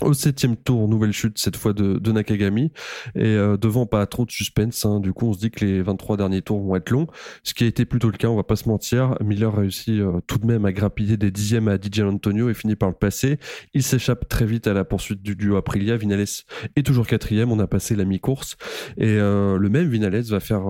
Au 0.00 0.14
septième 0.14 0.56
tour, 0.56 0.88
nouvelle 0.88 1.12
chute 1.12 1.38
cette 1.38 1.56
fois 1.56 1.72
de, 1.72 2.12
Nakagami 2.12 2.72
et 3.14 3.24
euh, 3.24 3.56
devant 3.56 3.86
pas 3.86 4.04
trop 4.06 4.24
de 4.24 4.30
suspense. 4.32 4.84
Hein. 4.84 5.00
Du 5.00 5.12
coup, 5.12 5.26
on 5.28 5.32
se 5.32 5.38
dit 5.38 5.50
que 5.50 5.64
les 5.64 5.82
23 5.82 6.16
derniers 6.16 6.42
tours 6.42 6.60
vont 6.60 6.74
être 6.74 6.90
longs, 6.90 7.06
ce 7.44 7.54
qui 7.54 7.64
a 7.64 7.66
été 7.66 7.84
plutôt 7.84 8.10
le 8.10 8.16
cas. 8.16 8.28
On 8.28 8.34
va 8.34 8.42
pas 8.42 8.56
se 8.56 8.68
mentir. 8.68 9.16
Miller 9.20 9.54
réussit 9.54 10.00
euh, 10.00 10.20
tout 10.26 10.38
de 10.38 10.46
même 10.46 10.64
à 10.64 10.72
grappiller 10.72 11.16
des 11.16 11.30
dixièmes 11.30 11.68
à 11.68 11.76
DJ 11.76 12.00
Antonio 12.00 12.48
et 12.48 12.54
finit 12.54 12.74
par 12.74 12.88
le 12.88 12.96
passer. 12.96 13.38
Il 13.74 13.82
s'échappe 13.82 14.28
très 14.28 14.46
vite 14.46 14.66
à 14.66 14.72
la 14.72 14.84
poursuite 14.84 15.22
du 15.22 15.36
duo 15.36 15.56
Aprilia. 15.56 15.96
Vinales 15.96 16.26
est 16.74 16.84
toujours 16.84 17.06
quatrième. 17.06 17.52
On 17.52 17.58
a 17.60 17.66
passé 17.66 17.94
la 17.94 18.04
mi-course 18.04 18.56
et 18.96 19.18
euh, 19.18 19.56
le 19.56 19.68
même 19.68 19.88
Vinales 19.88 20.22
va 20.22 20.40
faire 20.40 20.62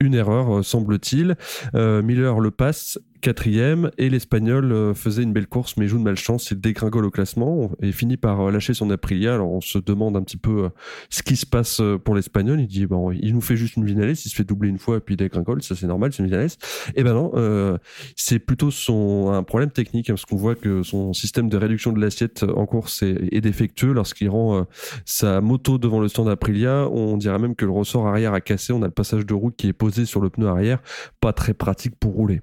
une 0.00 0.14
erreur, 0.14 0.64
semble-t-il. 0.64 1.36
Miller 1.74 2.38
le 2.40 2.50
passe 2.50 2.98
quatrième 3.24 3.90
et 3.96 4.10
l'Espagnol 4.10 4.70
euh, 4.70 4.92
faisait 4.92 5.22
une 5.22 5.32
belle 5.32 5.46
course 5.46 5.78
mais 5.78 5.88
joue 5.88 5.96
de 5.96 6.02
malchance, 6.02 6.50
il 6.50 6.60
dégringole 6.60 7.06
au 7.06 7.10
classement 7.10 7.70
et 7.80 7.90
finit 7.90 8.18
par 8.18 8.38
euh, 8.42 8.50
lâcher 8.50 8.74
son 8.74 8.90
Aprilia. 8.90 9.32
Alors 9.32 9.50
on 9.50 9.62
se 9.62 9.78
demande 9.78 10.14
un 10.14 10.22
petit 10.22 10.36
peu 10.36 10.64
euh, 10.64 10.68
ce 11.08 11.22
qui 11.22 11.36
se 11.36 11.46
passe 11.46 11.80
pour 12.04 12.14
l'Espagnol. 12.14 12.60
Il 12.60 12.66
dit 12.66 12.84
bon, 12.84 13.12
il 13.12 13.32
nous 13.32 13.40
fait 13.40 13.56
juste 13.56 13.76
une 13.76 13.86
Vinales, 13.86 14.10
il 14.10 14.16
se 14.16 14.34
fait 14.34 14.44
doubler 14.44 14.68
une 14.68 14.78
fois 14.78 14.98
et 14.98 15.00
puis 15.00 15.16
dégringole, 15.16 15.62
ça 15.62 15.74
c'est 15.74 15.86
normal, 15.86 16.12
c'est 16.12 16.22
une 16.22 16.28
Vinales. 16.28 16.50
Et 16.96 17.02
ben 17.02 17.14
non, 17.14 17.78
c'est 18.14 18.38
plutôt 18.38 18.70
son 18.70 19.30
un 19.32 19.42
problème 19.42 19.70
technique 19.70 20.10
hein, 20.10 20.14
parce 20.14 20.26
qu'on 20.26 20.36
voit 20.36 20.54
que 20.54 20.82
son 20.82 21.14
système 21.14 21.48
de 21.48 21.56
réduction 21.56 21.92
de 21.92 22.00
l'assiette 22.02 22.42
en 22.42 22.66
course 22.66 23.02
est, 23.02 23.40
défectueux 23.40 23.94
lorsqu'il 23.94 24.28
rend 24.28 24.66
sa 25.06 25.40
moto 25.40 25.78
devant 25.78 26.00
le 26.00 26.08
stand 26.08 26.28
Aprilia. 26.28 26.90
On 26.90 27.16
dirait 27.16 27.38
même 27.38 27.56
que 27.56 27.64
le 27.64 27.70
ressort 27.70 28.06
arrière 28.06 28.34
a 28.34 28.42
cassé. 28.42 28.74
On 28.74 28.82
a 28.82 28.86
le 28.86 28.90
passage 28.90 29.24
de 29.24 29.32
roue 29.32 29.50
qui 29.50 29.68
est 29.68 29.72
posé 29.72 30.04
sur 30.04 30.20
le 30.20 30.28
pneu 30.28 30.46
arrière, 30.46 30.82
pas 31.20 31.32
très 31.32 31.54
pratique 31.54 31.94
pour 31.98 32.12
rouler. 32.12 32.42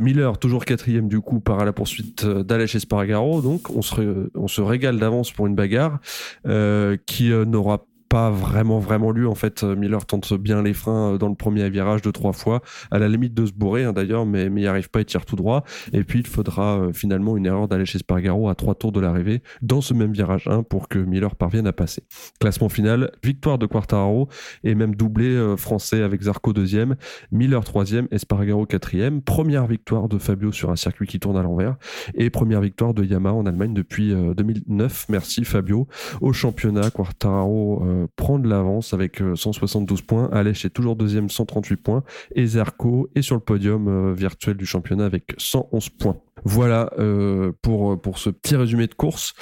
Miller, 0.00 0.38
toujours 0.38 0.64
quatrième 0.64 1.08
du 1.08 1.20
coup, 1.20 1.40
part 1.40 1.60
à 1.60 1.64
la 1.64 1.72
poursuite 1.72 2.24
euh, 2.24 2.42
d'Aleix 2.42 2.74
Espargaro. 2.74 3.40
Donc 3.40 3.70
on 3.70 3.82
se, 3.82 4.60
régale 4.60 4.98
d'avance 4.98 5.30
pour 5.30 5.46
une 5.46 5.54
bagarre 5.54 5.98
euh, 6.46 6.96
qui 7.06 7.30
n'aura 7.30 7.86
pas 8.14 8.30
vraiment 8.30 8.78
vraiment 8.78 9.10
lu. 9.10 9.26
En 9.26 9.34
fait 9.34 9.64
Miller 9.64 10.06
tente 10.06 10.34
bien 10.34 10.62
les 10.62 10.72
freins 10.72 11.16
dans 11.16 11.28
le 11.28 11.34
premier 11.34 11.68
virage 11.68 12.00
deux 12.00 12.12
trois 12.12 12.32
fois 12.32 12.62
à 12.92 13.00
la 13.00 13.08
limite 13.08 13.34
de 13.34 13.44
se 13.44 13.52
bourrer 13.52 13.82
hein, 13.82 13.92
d'ailleurs 13.92 14.24
mais, 14.24 14.50
mais 14.50 14.60
il 14.60 14.66
arrive 14.68 14.88
pas 14.88 15.00
il 15.00 15.04
tire 15.04 15.26
tout 15.26 15.34
droit. 15.34 15.64
Et 15.92 16.04
puis 16.04 16.20
il 16.20 16.26
faudra 16.28 16.90
finalement 16.92 17.36
une 17.36 17.44
erreur 17.46 17.66
d'aller 17.66 17.86
chez 17.86 17.98
Spargaro 17.98 18.48
à 18.48 18.54
trois 18.54 18.76
tours 18.76 18.92
de 18.92 19.00
l'arrivée 19.00 19.42
dans 19.62 19.80
ce 19.80 19.94
même 19.94 20.12
virage 20.12 20.46
1 20.46 20.62
pour 20.62 20.88
que 20.88 21.00
Miller 21.00 21.34
parvienne 21.34 21.66
à 21.66 21.72
passer. 21.72 22.04
Classement 22.38 22.68
final 22.68 23.10
victoire 23.24 23.58
de 23.58 23.66
Quartararo 23.66 24.28
et 24.62 24.76
même 24.76 24.94
doublé 24.94 25.56
français 25.56 26.00
avec 26.00 26.22
Zarco 26.22 26.52
deuxième 26.52 26.94
Miller 27.32 27.64
troisième 27.64 28.06
Espargaro 28.12 28.64
quatrième. 28.64 29.22
Première 29.22 29.66
victoire 29.66 30.08
de 30.08 30.18
Fabio 30.18 30.52
sur 30.52 30.70
un 30.70 30.76
circuit 30.76 31.08
qui 31.08 31.18
tourne 31.18 31.36
à 31.36 31.42
l'envers 31.42 31.74
et 32.14 32.30
première 32.30 32.60
victoire 32.60 32.94
de 32.94 33.02
Yamaha 33.02 33.34
en 33.34 33.46
Allemagne 33.46 33.74
depuis 33.74 34.14
2009 34.14 35.06
merci 35.08 35.44
Fabio. 35.44 35.88
Au 36.20 36.32
championnat 36.32 36.92
Quartararo 36.92 38.03
prendre 38.16 38.44
de 38.44 38.48
l'avance 38.48 38.94
avec 38.94 39.20
172 39.34 40.00
euh, 40.00 40.02
points. 40.06 40.28
Alech 40.32 40.64
est 40.64 40.70
toujours 40.70 40.96
deuxième, 40.96 41.28
138 41.28 41.76
points. 41.76 42.02
Et 42.34 42.46
Zerko 42.46 43.08
est 43.14 43.22
sur 43.22 43.34
le 43.34 43.40
podium 43.40 43.88
euh, 43.88 44.14
virtuel 44.14 44.56
du 44.56 44.66
championnat 44.66 45.04
avec 45.04 45.34
111 45.38 45.88
points. 45.90 46.16
Voilà 46.44 46.90
euh, 46.98 47.52
pour, 47.62 48.00
pour 48.00 48.18
ce 48.18 48.30
petit 48.30 48.56
résumé 48.56 48.86
de 48.86 48.94
course. 48.94 49.34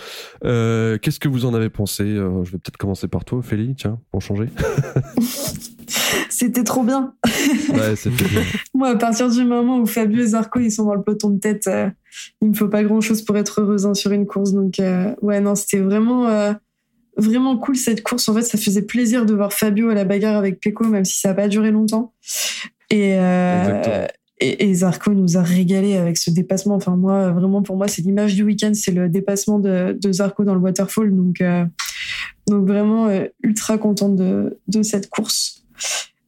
Qu'est-ce 0.42 1.18
que 1.18 1.28
vous 1.28 1.44
en 1.44 1.54
avez 1.54 1.70
pensé 1.70 2.04
Je 2.04 2.50
vais 2.50 2.58
peut-être 2.58 2.76
commencer 2.76 3.08
par 3.08 3.24
toi, 3.24 3.38
Ophélie, 3.38 3.74
tiens, 3.74 3.98
pour 4.10 4.22
changer. 4.22 4.48
c'était 6.28 6.64
trop 6.64 6.82
bien. 6.82 7.14
ouais, 7.24 7.96
c'était 7.96 8.24
bien. 8.28 8.42
Moi, 8.74 8.88
à 8.90 8.96
partir 8.96 9.30
du 9.30 9.44
moment 9.44 9.78
où 9.78 9.86
Fabio 9.86 10.22
et 10.22 10.28
Zarco 10.28 10.60
ils 10.60 10.70
sont 10.70 10.84
dans 10.84 10.94
le 10.94 11.02
peloton 11.02 11.30
de 11.30 11.40
tête, 11.40 11.68
il 12.40 12.50
me 12.50 12.54
faut 12.54 12.68
pas 12.68 12.84
grand-chose 12.84 13.22
pour 13.22 13.36
être 13.36 13.62
heureuse 13.62 13.86
hein, 13.86 13.94
sur 13.94 14.12
une 14.12 14.26
course. 14.26 14.52
Donc, 14.52 14.74
ouais, 15.22 15.40
non, 15.40 15.54
c'était 15.54 15.80
vraiment 15.80 16.54
vraiment 17.16 17.56
cool 17.56 17.76
cette 17.76 18.02
course. 18.02 18.28
En 18.28 18.34
fait, 18.34 18.42
ça 18.42 18.58
faisait 18.58 18.82
plaisir 18.82 19.26
de 19.26 19.34
voir 19.34 19.52
Fabio 19.52 19.90
à 19.90 19.94
la 19.94 20.04
bagarre 20.04 20.36
avec 20.36 20.60
Pecco, 20.60 20.84
même 20.84 21.04
si 21.04 21.18
ça 21.18 21.28
n'a 21.28 21.34
pas 21.34 21.48
duré 21.48 21.70
longtemps. 21.70 22.14
Et, 22.90 23.14
euh, 23.18 24.06
et, 24.40 24.74
Zarco 24.74 25.12
nous 25.12 25.36
a 25.36 25.42
régalé 25.42 25.96
avec 25.96 26.18
ce 26.18 26.30
dépassement. 26.30 26.74
Enfin, 26.74 26.96
moi, 26.96 27.30
vraiment, 27.30 27.62
pour 27.62 27.76
moi, 27.76 27.88
c'est 27.88 28.02
l'image 28.02 28.34
du 28.34 28.42
week-end, 28.42 28.72
c'est 28.74 28.90
le 28.90 29.08
dépassement 29.08 29.58
de, 29.58 29.96
de, 30.00 30.12
Zarco 30.12 30.44
dans 30.44 30.54
le 30.54 30.60
waterfall. 30.60 31.14
Donc, 31.14 31.40
euh, 31.40 31.64
donc 32.48 32.66
vraiment, 32.66 33.06
euh, 33.06 33.26
ultra 33.42 33.78
contente 33.78 34.16
de, 34.16 34.58
de 34.68 34.82
cette 34.82 35.08
course. 35.08 35.64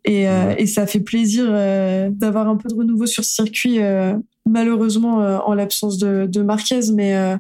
Et, 0.04 0.28
euh, 0.28 0.54
et, 0.58 0.66
ça 0.66 0.86
fait 0.86 1.00
plaisir 1.00 1.46
euh, 1.48 2.10
d'avoir 2.10 2.46
un 2.48 2.56
peu 2.56 2.68
de 2.68 2.74
renouveau 2.74 3.06
sur 3.06 3.24
ce 3.24 3.32
circuit 3.32 3.80
malheureusement 4.48 5.22
euh, 5.22 5.38
en 5.38 5.54
l'absence 5.54 5.98
de, 5.98 6.26
de, 6.26 6.42
Marquez, 6.42 6.92
mais 6.92 7.16
euh, 7.16 7.36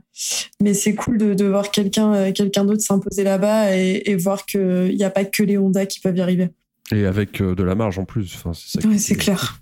mais 0.60 0.74
c'est 0.74 0.94
cool 0.94 1.18
de, 1.18 1.34
de 1.34 1.44
voir 1.44 1.70
quelqu'un 1.70 2.14
euh, 2.14 2.32
quelqu'un 2.32 2.64
d'autre 2.64 2.82
s'imposer 2.82 3.24
là-bas 3.24 3.76
et, 3.76 4.02
et 4.06 4.16
voir 4.16 4.46
qu'il 4.46 4.94
n'y 4.94 5.04
a 5.04 5.10
pas 5.10 5.24
que 5.24 5.42
les 5.42 5.58
Honda 5.58 5.86
qui 5.86 6.00
peuvent 6.00 6.16
y 6.16 6.20
arriver. 6.20 6.50
Et 6.92 7.06
avec 7.06 7.42
de 7.42 7.62
la 7.62 7.74
marge 7.74 7.98
en 7.98 8.04
plus. 8.04 8.34
Enfin, 8.36 8.52
c'est 8.54 8.84
ouais, 8.86 8.98
c'est 8.98 9.16
clair. 9.16 9.60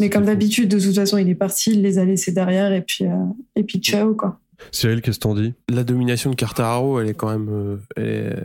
Mais 0.00 0.08
comme 0.08 0.24
d'habitude, 0.24 0.70
de 0.70 0.80
toute 0.80 0.94
façon, 0.94 1.18
il 1.18 1.28
est 1.28 1.34
parti, 1.34 1.72
il 1.72 1.82
les 1.82 1.98
a 1.98 2.04
laissés 2.04 2.32
derrière 2.32 2.72
et 2.72 2.82
puis 2.82 3.04
et 3.56 3.64
puis 3.64 3.78
ciao 3.78 4.14
quoi. 4.14 4.38
Cyril, 4.70 5.02
qu'est-ce 5.02 5.18
que 5.18 5.22
t'en 5.22 5.34
dis? 5.34 5.54
La 5.68 5.82
domination 5.82 6.30
de 6.30 6.36
Cartararo, 6.36 7.00
elle 7.00 7.08
est 7.08 7.14
quand 7.14 7.30
même, 7.30 7.80
elle 7.96 8.04
est, 8.04 8.36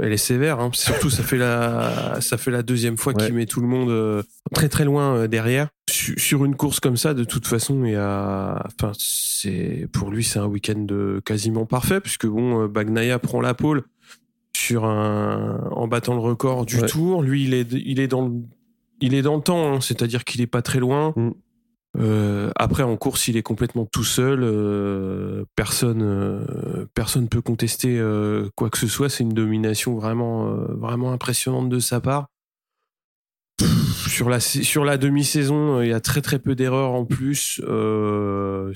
elle 0.00 0.12
est 0.12 0.16
sévère. 0.16 0.60
Hein. 0.60 0.70
Surtout, 0.72 1.10
ça 1.10 1.22
fait 1.22 1.36
la, 1.36 2.20
ça 2.20 2.36
fait 2.36 2.50
la 2.50 2.62
deuxième 2.62 2.96
fois 2.96 3.14
qu'il 3.14 3.34
met 3.34 3.46
tout 3.46 3.60
le 3.60 3.66
monde 3.66 4.24
très 4.52 4.68
très 4.68 4.84
loin 4.84 5.26
derrière 5.28 5.68
sur 5.94 6.44
une 6.44 6.56
course 6.56 6.80
comme 6.80 6.96
ça, 6.96 7.14
de 7.14 7.24
toute 7.24 7.46
façon, 7.46 7.84
il 7.84 7.92
y 7.92 7.96
a, 7.96 8.62
enfin, 8.66 8.92
c'est 8.98 9.88
pour 9.92 10.10
lui, 10.10 10.24
c'est 10.24 10.38
un 10.38 10.46
week-end 10.46 10.86
quasiment 11.24 11.66
parfait 11.66 12.00
puisque 12.00 12.26
bon, 12.26 12.62
euh, 12.62 12.68
Bagnaia 12.68 13.18
prend 13.18 13.40
la 13.40 13.54
pole 13.54 13.84
sur 14.56 14.84
un, 14.84 15.68
en 15.72 15.88
battant 15.88 16.14
le 16.14 16.20
record 16.20 16.66
du 16.66 16.80
tour. 16.82 17.22
Lui, 17.22 17.44
il 17.44 17.54
est, 17.54 17.72
il 17.72 18.00
est 18.00 18.08
dans 18.08 18.26
le, 18.26 18.32
il 19.00 19.14
est 19.14 19.22
dans 19.22 19.36
le 19.36 19.42
temps, 19.42 19.74
hein. 19.74 19.80
c'est-à-dire 19.80 20.24
qu'il 20.24 20.40
est 20.40 20.46
pas 20.46 20.62
très 20.62 20.78
loin. 20.78 21.12
Mm. 21.16 21.30
Euh, 21.96 22.50
après, 22.56 22.82
en 22.82 22.96
course, 22.96 23.28
il 23.28 23.36
est 23.36 23.42
complètement 23.42 23.86
tout 23.86 24.04
seul. 24.04 24.40
Euh, 24.42 25.44
personne, 25.56 26.02
euh, 26.02 26.86
personne 26.94 27.28
peut 27.28 27.42
contester 27.42 28.02
quoi 28.56 28.70
que 28.70 28.78
ce 28.78 28.88
soit. 28.88 29.08
C'est 29.08 29.24
une 29.24 29.34
domination 29.34 29.94
vraiment, 29.94 30.54
vraiment 30.68 31.12
impressionnante 31.12 31.68
de 31.68 31.78
sa 31.78 32.00
part 32.00 32.28
sur 34.08 34.28
la 34.28 34.38
sur 34.40 34.84
la 34.84 34.96
demi-saison, 34.96 35.80
il 35.80 35.88
y 35.88 35.92
a 35.92 36.00
très 36.00 36.20
très 36.20 36.38
peu 36.38 36.54
d'erreurs 36.54 36.92
en 36.92 37.04
plus. 37.04 37.60
Euh, 37.64 38.72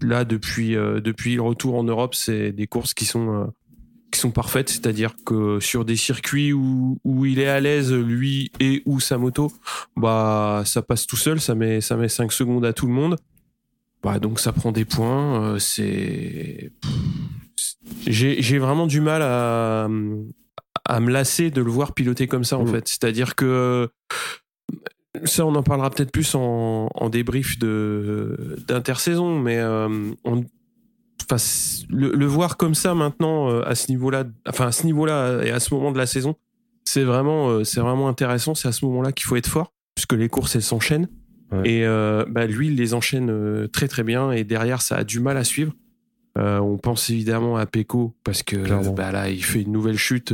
là, 0.00 0.24
depuis 0.24 0.74
depuis 0.74 1.34
le 1.34 1.42
retour 1.42 1.76
en 1.76 1.84
Europe, 1.84 2.14
c'est 2.14 2.52
des 2.52 2.66
courses 2.66 2.94
qui 2.94 3.04
sont 3.04 3.52
qui 4.10 4.18
sont 4.18 4.30
parfaites, 4.30 4.68
c'est-à-dire 4.68 5.14
que 5.24 5.60
sur 5.60 5.84
des 5.84 5.96
circuits 5.96 6.52
où, 6.52 6.98
où 7.04 7.26
il 7.26 7.38
est 7.38 7.48
à 7.48 7.60
l'aise, 7.60 7.92
lui 7.92 8.50
et 8.60 8.82
ou 8.86 9.00
sa 9.00 9.18
moto, 9.18 9.52
bah 9.96 10.62
ça 10.66 10.82
passe 10.82 11.06
tout 11.06 11.16
seul, 11.16 11.40
ça 11.40 11.54
met 11.54 11.80
ça 11.80 11.96
met 11.96 12.08
5 12.08 12.32
secondes 12.32 12.64
à 12.64 12.72
tout 12.72 12.86
le 12.86 12.92
monde. 12.92 13.16
Bah 14.02 14.18
donc 14.18 14.40
ça 14.40 14.52
prend 14.52 14.72
des 14.72 14.84
points, 14.84 15.42
euh, 15.42 15.58
c'est 15.58 16.72
j'ai 18.06 18.58
vraiment 18.58 18.86
du 18.86 19.00
mal 19.00 19.22
à 19.22 19.88
à 20.84 21.00
me 21.00 21.10
lasser 21.10 21.50
de 21.50 21.62
le 21.62 21.70
voir 21.70 21.94
piloter 21.94 22.26
comme 22.26 22.44
ça 22.44 22.58
en 22.58 22.64
mmh. 22.64 22.72
fait, 22.72 22.88
c'est-à-dire 22.88 23.34
que 23.34 23.88
ça 25.24 25.44
on 25.44 25.54
en 25.54 25.62
parlera 25.62 25.90
peut-être 25.90 26.12
plus 26.12 26.34
en, 26.34 26.88
en 26.94 27.08
débrief 27.10 27.58
de 27.58 28.56
d'intersaison 28.66 29.38
mais 29.38 29.58
euh, 29.58 30.12
on, 30.24 30.44
le, 31.88 32.26
voir 32.26 32.56
comme 32.56 32.74
ça 32.74 32.94
maintenant 32.94 33.50
euh, 33.50 33.62
à 33.66 33.74
ce 33.74 33.88
niveau-là, 33.90 34.24
enfin 34.48 34.66
à 34.68 34.72
ce 34.72 34.86
niveau-là 34.86 35.42
et 35.44 35.50
à 35.50 35.60
ce 35.60 35.74
moment 35.74 35.92
de 35.92 35.98
la 35.98 36.06
saison, 36.06 36.36
c'est 36.84 37.04
vraiment, 37.04 37.50
euh, 37.50 37.64
c'est 37.64 37.80
vraiment 37.80 38.08
intéressant. 38.08 38.54
C'est 38.54 38.68
à 38.68 38.72
ce 38.72 38.84
moment-là 38.86 39.12
qu'il 39.12 39.26
faut 39.26 39.36
être 39.36 39.48
fort, 39.48 39.72
puisque 39.94 40.12
les 40.12 40.28
courses 40.28 40.56
elles 40.56 40.62
s'enchaînent. 40.62 41.08
Et 41.64 41.84
euh, 41.84 42.24
bah, 42.28 42.46
lui, 42.46 42.68
il 42.68 42.76
les 42.76 42.94
enchaîne 42.94 43.68
très 43.72 43.88
très 43.88 44.04
bien. 44.04 44.30
Et 44.30 44.44
derrière, 44.44 44.82
ça 44.82 44.98
a 44.98 45.04
du 45.04 45.18
mal 45.18 45.36
à 45.36 45.42
suivre. 45.42 45.72
on 46.36 46.78
pense 46.78 47.10
évidemment 47.10 47.56
à 47.56 47.66
Peko 47.66 48.14
parce 48.22 48.44
que 48.44 48.92
bah, 48.92 49.10
là, 49.10 49.30
il 49.30 49.42
fait 49.42 49.62
une 49.62 49.72
nouvelle 49.72 49.98
chute 49.98 50.32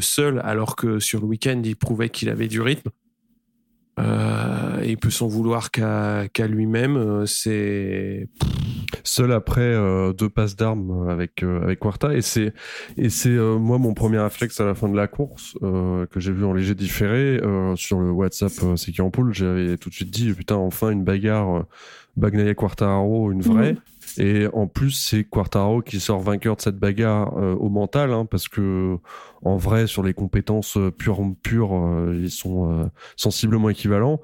seul, 0.00 0.42
alors 0.44 0.76
que 0.76 0.98
sur 0.98 1.20
le 1.20 1.26
week-end, 1.26 1.62
il 1.64 1.74
prouvait 1.74 2.10
qu'il 2.10 2.28
avait 2.28 2.48
du 2.48 2.60
rythme. 2.60 2.90
il 3.96 4.98
peut 5.00 5.10
s'en 5.10 5.26
vouloir 5.26 5.70
qu'à 5.70 6.46
lui-même. 6.46 7.24
C'est 7.26 8.28
seul 9.04 9.32
après 9.32 9.60
euh, 9.60 10.12
deux 10.12 10.28
passes 10.28 10.56
d'armes 10.56 11.08
avec 11.08 11.42
euh, 11.42 11.62
avec 11.62 11.80
Quarta 11.80 12.14
et 12.14 12.22
c'est 12.22 12.52
et 12.96 13.08
c'est 13.08 13.30
euh, 13.30 13.58
moi 13.58 13.78
mon 13.78 13.94
premier 13.94 14.18
réflexe 14.18 14.60
à 14.60 14.66
la 14.66 14.74
fin 14.74 14.88
de 14.88 14.96
la 14.96 15.06
course 15.06 15.56
que 15.60 16.20
j'ai 16.20 16.32
vu 16.32 16.44
en 16.44 16.52
léger 16.52 16.74
différé 16.74 17.40
sur 17.76 18.00
le 18.00 18.10
WhatsApp 18.10 18.52
c'est 18.76 18.92
qui 18.92 19.02
en 19.02 19.10
poule 19.10 19.32
j'avais 19.32 19.76
tout 19.76 19.88
de 19.88 19.94
suite 19.94 20.10
dit 20.10 20.32
putain 20.32 20.56
enfin 20.56 20.90
une 20.90 21.04
bagarre 21.04 21.64
Bagnaia 22.16 22.54
Quartaro 22.54 23.30
une 23.32 23.40
vraie. 23.40 23.72
Mhm. 23.72 24.24
et 24.24 24.46
en 24.52 24.66
plus 24.66 24.90
c'est 24.90 25.24
Quartaro 25.24 25.82
qui 25.82 26.00
sort 26.00 26.20
vainqueur 26.20 26.56
de 26.56 26.60
cette 26.60 26.78
bagarre 26.78 27.34
au 27.36 27.68
mental 27.68 28.12
hein, 28.12 28.26
parce 28.26 28.48
que 28.48 28.96
en 29.42 29.56
vrai 29.56 29.86
sur 29.86 30.02
les 30.02 30.14
compétences 30.14 30.78
pures 30.98 31.22
pures 31.42 32.12
ils 32.12 32.30
sont 32.30 32.90
sensiblement 33.16 33.68
équivalents 33.68 34.20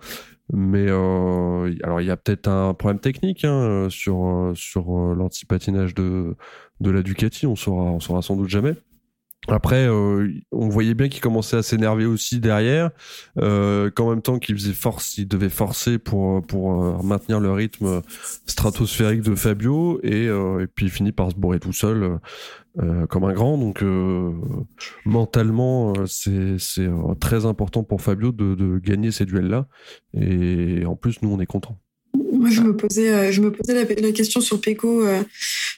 mais 0.52 0.86
euh, 0.88 1.74
alors 1.82 2.00
il 2.00 2.06
y 2.06 2.10
a 2.10 2.16
peut-être 2.16 2.48
un 2.48 2.72
problème 2.74 3.00
technique 3.00 3.44
hein, 3.44 3.88
sur 3.90 4.24
euh, 4.24 4.54
sur 4.54 4.96
euh, 4.96 5.14
l'antipatinage 5.14 5.94
de 5.94 6.36
de 6.80 6.90
la 6.90 7.02
Ducati, 7.02 7.46
on 7.46 7.56
saura 7.56 7.84
on 7.84 8.00
saura 8.00 8.22
sans 8.22 8.36
doute 8.36 8.48
jamais. 8.48 8.74
Après, 9.48 9.86
euh, 9.86 10.28
on 10.52 10.68
voyait 10.68 10.94
bien 10.94 11.08
qu'il 11.08 11.20
commençait 11.20 11.56
à 11.56 11.62
s'énerver 11.62 12.04
aussi 12.06 12.40
derrière, 12.40 12.90
euh, 13.38 13.90
qu'en 13.90 14.10
même 14.10 14.22
temps 14.22 14.38
qu'il 14.38 14.56
faisait 14.56 14.72
force, 14.72 15.18
il 15.18 15.26
devait 15.26 15.48
forcer 15.48 15.98
pour 15.98 16.42
pour 16.46 17.02
maintenir 17.02 17.40
le 17.40 17.52
rythme 17.52 18.02
stratosphérique 18.46 19.22
de 19.22 19.34
Fabio 19.34 20.00
et, 20.02 20.24
et 20.26 20.66
puis 20.74 20.86
il 20.86 20.90
finit 20.90 21.12
par 21.12 21.30
se 21.30 21.36
bourrer 21.36 21.60
tout 21.60 21.72
seul 21.72 22.18
euh, 22.80 23.06
comme 23.06 23.24
un 23.24 23.32
grand. 23.32 23.58
Donc 23.58 23.82
euh, 23.82 24.30
mentalement, 25.04 25.94
euh, 25.96 26.06
c'est 26.06 26.58
c'est 26.58 26.88
très 27.18 27.44
important 27.44 27.82
pour 27.82 28.02
Fabio 28.02 28.30
de, 28.30 28.54
de 28.54 28.78
gagner 28.78 29.10
ces 29.10 29.24
duels-là. 29.24 29.66
Et 30.14 30.84
en 30.86 30.94
plus, 30.94 31.20
nous, 31.22 31.30
on 31.30 31.40
est 31.40 31.46
contents. 31.46 31.78
Moi, 32.14 32.50
je 32.50 32.60
me 32.60 32.76
posais, 32.76 33.32
je 33.32 33.40
me 33.40 33.50
posais 33.50 33.74
la, 33.74 34.12
question 34.12 34.40
sur 34.40 34.60
Peko, 34.60 35.04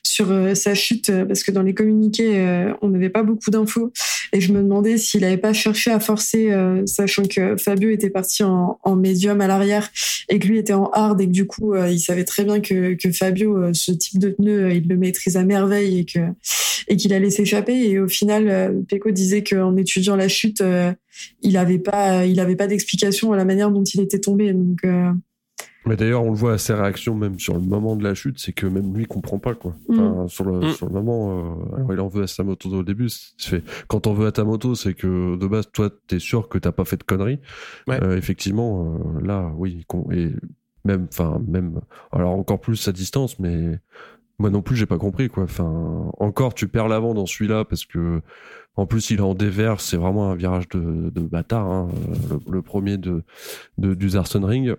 sur 0.02 0.28
sa 0.54 0.74
chute, 0.74 1.10
parce 1.26 1.42
que 1.42 1.50
dans 1.50 1.62
les 1.62 1.74
communiqués, 1.74 2.72
on 2.82 2.88
n'avait 2.88 3.10
pas 3.10 3.22
beaucoup 3.22 3.50
d'infos. 3.50 3.92
Et 4.32 4.40
je 4.40 4.52
me 4.52 4.62
demandais 4.62 4.96
s'il 4.96 5.22
n'avait 5.22 5.36
pas 5.36 5.52
cherché 5.52 5.90
à 5.90 6.00
forcer, 6.00 6.50
sachant 6.86 7.24
que 7.24 7.56
Fabio 7.56 7.90
était 7.90 8.10
parti 8.10 8.42
en, 8.42 8.78
en 8.82 8.96
médium 8.96 9.40
à 9.40 9.46
l'arrière 9.46 9.90
et 10.28 10.38
que 10.38 10.46
lui 10.46 10.58
était 10.58 10.72
en 10.72 10.86
hard 10.90 11.20
et 11.20 11.26
que 11.26 11.32
du 11.32 11.46
coup, 11.46 11.74
il 11.76 12.00
savait 12.00 12.24
très 12.24 12.44
bien 12.44 12.60
que, 12.60 12.94
que 12.94 13.10
Fabio, 13.12 13.72
ce 13.72 13.92
type 13.92 14.18
de 14.18 14.30
pneu, 14.30 14.72
il 14.72 14.88
le 14.88 14.96
maîtrise 14.96 15.36
à 15.36 15.44
merveille 15.44 16.00
et 16.00 16.04
que 16.04 16.20
et 16.90 16.96
qu'il 16.96 17.14
allait 17.14 17.30
s'échapper. 17.30 17.88
Et 17.88 17.98
au 17.98 18.08
final, 18.08 18.48
euh, 18.48 18.82
Peko 18.88 19.10
disait 19.10 19.42
qu'en 19.42 19.76
étudiant 19.76 20.16
la 20.16 20.28
chute, 20.28 20.60
euh, 20.60 20.92
il 21.42 21.54
n'avait 21.54 21.78
pas, 21.78 22.26
il 22.26 22.40
avait 22.40 22.56
pas 22.56 22.66
d'explication 22.66 23.32
à 23.32 23.36
la 23.36 23.44
manière 23.44 23.70
dont 23.70 23.84
il 23.84 24.00
était 24.00 24.18
tombé. 24.18 24.52
Donc 24.52 24.78
euh, 24.84 25.10
mais 25.86 25.96
d'ailleurs, 25.96 26.22
on 26.24 26.30
le 26.30 26.36
voit 26.36 26.52
à 26.52 26.58
ses 26.58 26.74
réactions, 26.74 27.14
même 27.14 27.38
sur 27.38 27.54
le 27.54 27.60
moment 27.60 27.96
de 27.96 28.04
la 28.04 28.14
chute, 28.14 28.38
c'est 28.38 28.52
que 28.52 28.66
même 28.66 28.94
lui 28.94 29.06
comprend 29.06 29.38
pas 29.38 29.54
quoi. 29.54 29.74
Enfin, 29.88 30.24
mm. 30.24 30.28
sur, 30.28 30.44
le, 30.44 30.58
mm. 30.60 30.72
sur 30.72 30.86
le 30.86 30.92
moment, 30.92 31.56
alors 31.74 31.92
il 31.92 32.00
en 32.00 32.08
veut 32.08 32.22
à 32.22 32.26
sa 32.26 32.44
moto 32.44 32.68
au 32.68 32.82
début. 32.82 33.08
Fait, 33.38 33.62
quand 33.88 34.06
on 34.06 34.12
veut 34.12 34.26
à 34.26 34.32
ta 34.32 34.44
moto, 34.44 34.74
c'est 34.74 34.94
que 34.94 35.36
de 35.36 35.46
base, 35.46 35.70
toi, 35.72 35.90
t'es 36.06 36.18
sûr 36.18 36.48
que 36.48 36.58
t'as 36.58 36.72
pas 36.72 36.84
fait 36.84 36.96
de 36.96 37.04
conneries. 37.04 37.40
effectivement, 37.88 38.98
là, 39.22 39.50
oui, 39.56 39.86
et 40.12 40.30
même, 40.84 41.06
enfin, 41.10 41.40
même, 41.46 41.80
alors 42.12 42.32
encore 42.32 42.60
plus 42.60 42.88
à 42.88 42.92
distance, 42.92 43.38
mais 43.38 43.78
moi 44.40 44.48
non 44.48 44.62
plus, 44.62 44.74
j'ai 44.74 44.86
pas 44.86 44.98
compris 44.98 45.28
quoi. 45.28 45.44
Enfin, 45.44 46.10
encore, 46.18 46.54
tu 46.54 46.66
perds 46.66 46.88
l'avant 46.88 47.12
dans 47.12 47.26
celui-là 47.26 47.66
parce 47.66 47.84
que, 47.84 48.22
en 48.74 48.86
plus, 48.86 49.10
il 49.10 49.18
est 49.18 49.22
en 49.22 49.34
dévers. 49.34 49.80
C'est 49.80 49.98
vraiment 49.98 50.30
un 50.30 50.34
virage 50.34 50.68
de, 50.70 51.10
de 51.10 51.20
bâtard. 51.20 51.66
Hein, 51.66 51.88
le, 52.48 52.62
premier 52.62 52.96
de, 52.96 53.22
de 53.76 53.92
du 53.92 54.10
Zarson 54.10 54.42
Ring. 54.42 54.74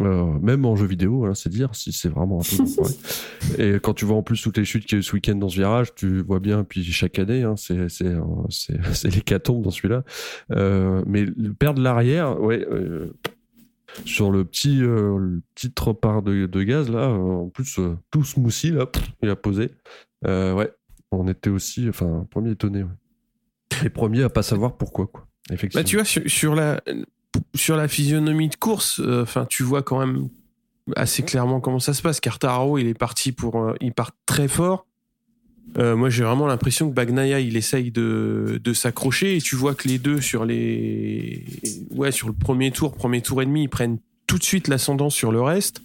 Euh, 0.00 0.24
même 0.40 0.64
en 0.64 0.74
jeu 0.74 0.86
vidéo, 0.86 1.24
hein, 1.24 1.34
c'est 1.34 1.50
dire 1.50 1.74
si 1.74 1.92
c'est 1.92 2.08
vraiment 2.08 2.40
un 2.40 2.56
peu. 2.56 3.62
Et 3.62 3.78
quand 3.80 3.94
tu 3.94 4.04
vois 4.04 4.16
en 4.16 4.22
plus 4.22 4.42
toutes 4.42 4.58
les 4.58 4.64
chutes 4.64 4.86
qu'il 4.86 4.96
y 4.96 4.98
a 4.98 5.00
eu 5.00 5.02
ce 5.02 5.12
week-end 5.12 5.36
dans 5.36 5.48
ce 5.48 5.56
virage, 5.56 5.94
tu 5.94 6.22
vois 6.22 6.40
bien. 6.40 6.64
Puis 6.64 6.82
chaque 6.84 7.18
année, 7.18 7.42
hein, 7.42 7.54
c'est 7.56 7.88
c'est 7.88 8.14
c'est 8.50 8.76
c'est 8.92 9.14
l'hécatombe 9.14 9.62
dans 9.62 9.70
celui-là. 9.70 10.02
Euh, 10.50 11.02
mais 11.06 11.26
perdre 11.58 11.80
l'arrière, 11.80 12.40
ouais. 12.40 12.66
Euh, 12.68 13.14
sur 14.04 14.30
le 14.30 14.44
petit, 14.44 14.82
euh, 14.82 15.18
le 15.18 15.42
petit 15.54 15.72
repart 15.78 16.24
de, 16.24 16.46
de, 16.46 16.62
gaz 16.62 16.90
là, 16.90 17.08
euh, 17.08 17.16
en 17.16 17.48
plus 17.48 17.78
euh, 17.78 17.96
tout 18.10 18.24
smoothie 18.24 18.70
là, 18.70 18.86
il 19.22 19.30
a 19.30 19.36
posé. 19.36 19.70
ouais, 20.24 20.72
on 21.10 21.28
était 21.28 21.50
aussi, 21.50 21.88
enfin, 21.88 22.26
premier 22.30 22.52
étonné. 22.52 22.82
Ouais. 22.82 22.90
Les 23.82 23.90
premiers 23.90 24.22
à 24.22 24.28
pas 24.28 24.42
savoir 24.42 24.76
pourquoi 24.76 25.06
quoi. 25.06 25.26
Effectivement. 25.50 25.82
Bah, 25.82 25.88
tu 25.88 25.96
vois 25.96 26.04
sur, 26.04 26.54
la 26.54 26.82
sur 27.54 27.76
la 27.76 27.88
physionomie 27.88 28.48
de 28.48 28.56
course, 28.56 29.00
enfin 29.22 29.46
tu 29.48 29.62
vois 29.62 29.82
quand 29.82 29.98
même 29.98 30.28
assez 30.96 31.22
clairement 31.22 31.60
comment 31.60 31.78
ça 31.78 31.94
se 31.94 32.02
passe. 32.02 32.20
Cartaro 32.20 32.78
il 32.78 32.86
est 32.86 32.98
parti 32.98 33.32
pour, 33.32 33.72
il 33.80 33.92
part 33.92 34.12
très 34.26 34.48
fort. 34.48 34.86
Euh, 35.78 35.96
moi, 35.96 36.10
j'ai 36.10 36.22
vraiment 36.22 36.46
l'impression 36.46 36.88
que 36.88 36.94
Bagnaia, 36.94 37.40
il 37.40 37.56
essaye 37.56 37.90
de, 37.90 38.60
de 38.62 38.72
s'accrocher 38.72 39.36
et 39.36 39.40
tu 39.40 39.56
vois 39.56 39.74
que 39.74 39.88
les 39.88 39.98
deux 39.98 40.20
sur 40.20 40.44
les, 40.44 41.44
ouais, 41.90 42.12
sur 42.12 42.28
le 42.28 42.34
premier 42.34 42.70
tour, 42.70 42.94
premier 42.94 43.22
tour 43.22 43.42
et 43.42 43.46
demi, 43.46 43.64
ils 43.64 43.68
prennent 43.68 43.98
tout 44.26 44.38
de 44.38 44.44
suite 44.44 44.68
l'ascendant 44.68 45.10
sur 45.10 45.32
le 45.32 45.40
reste. 45.40 45.80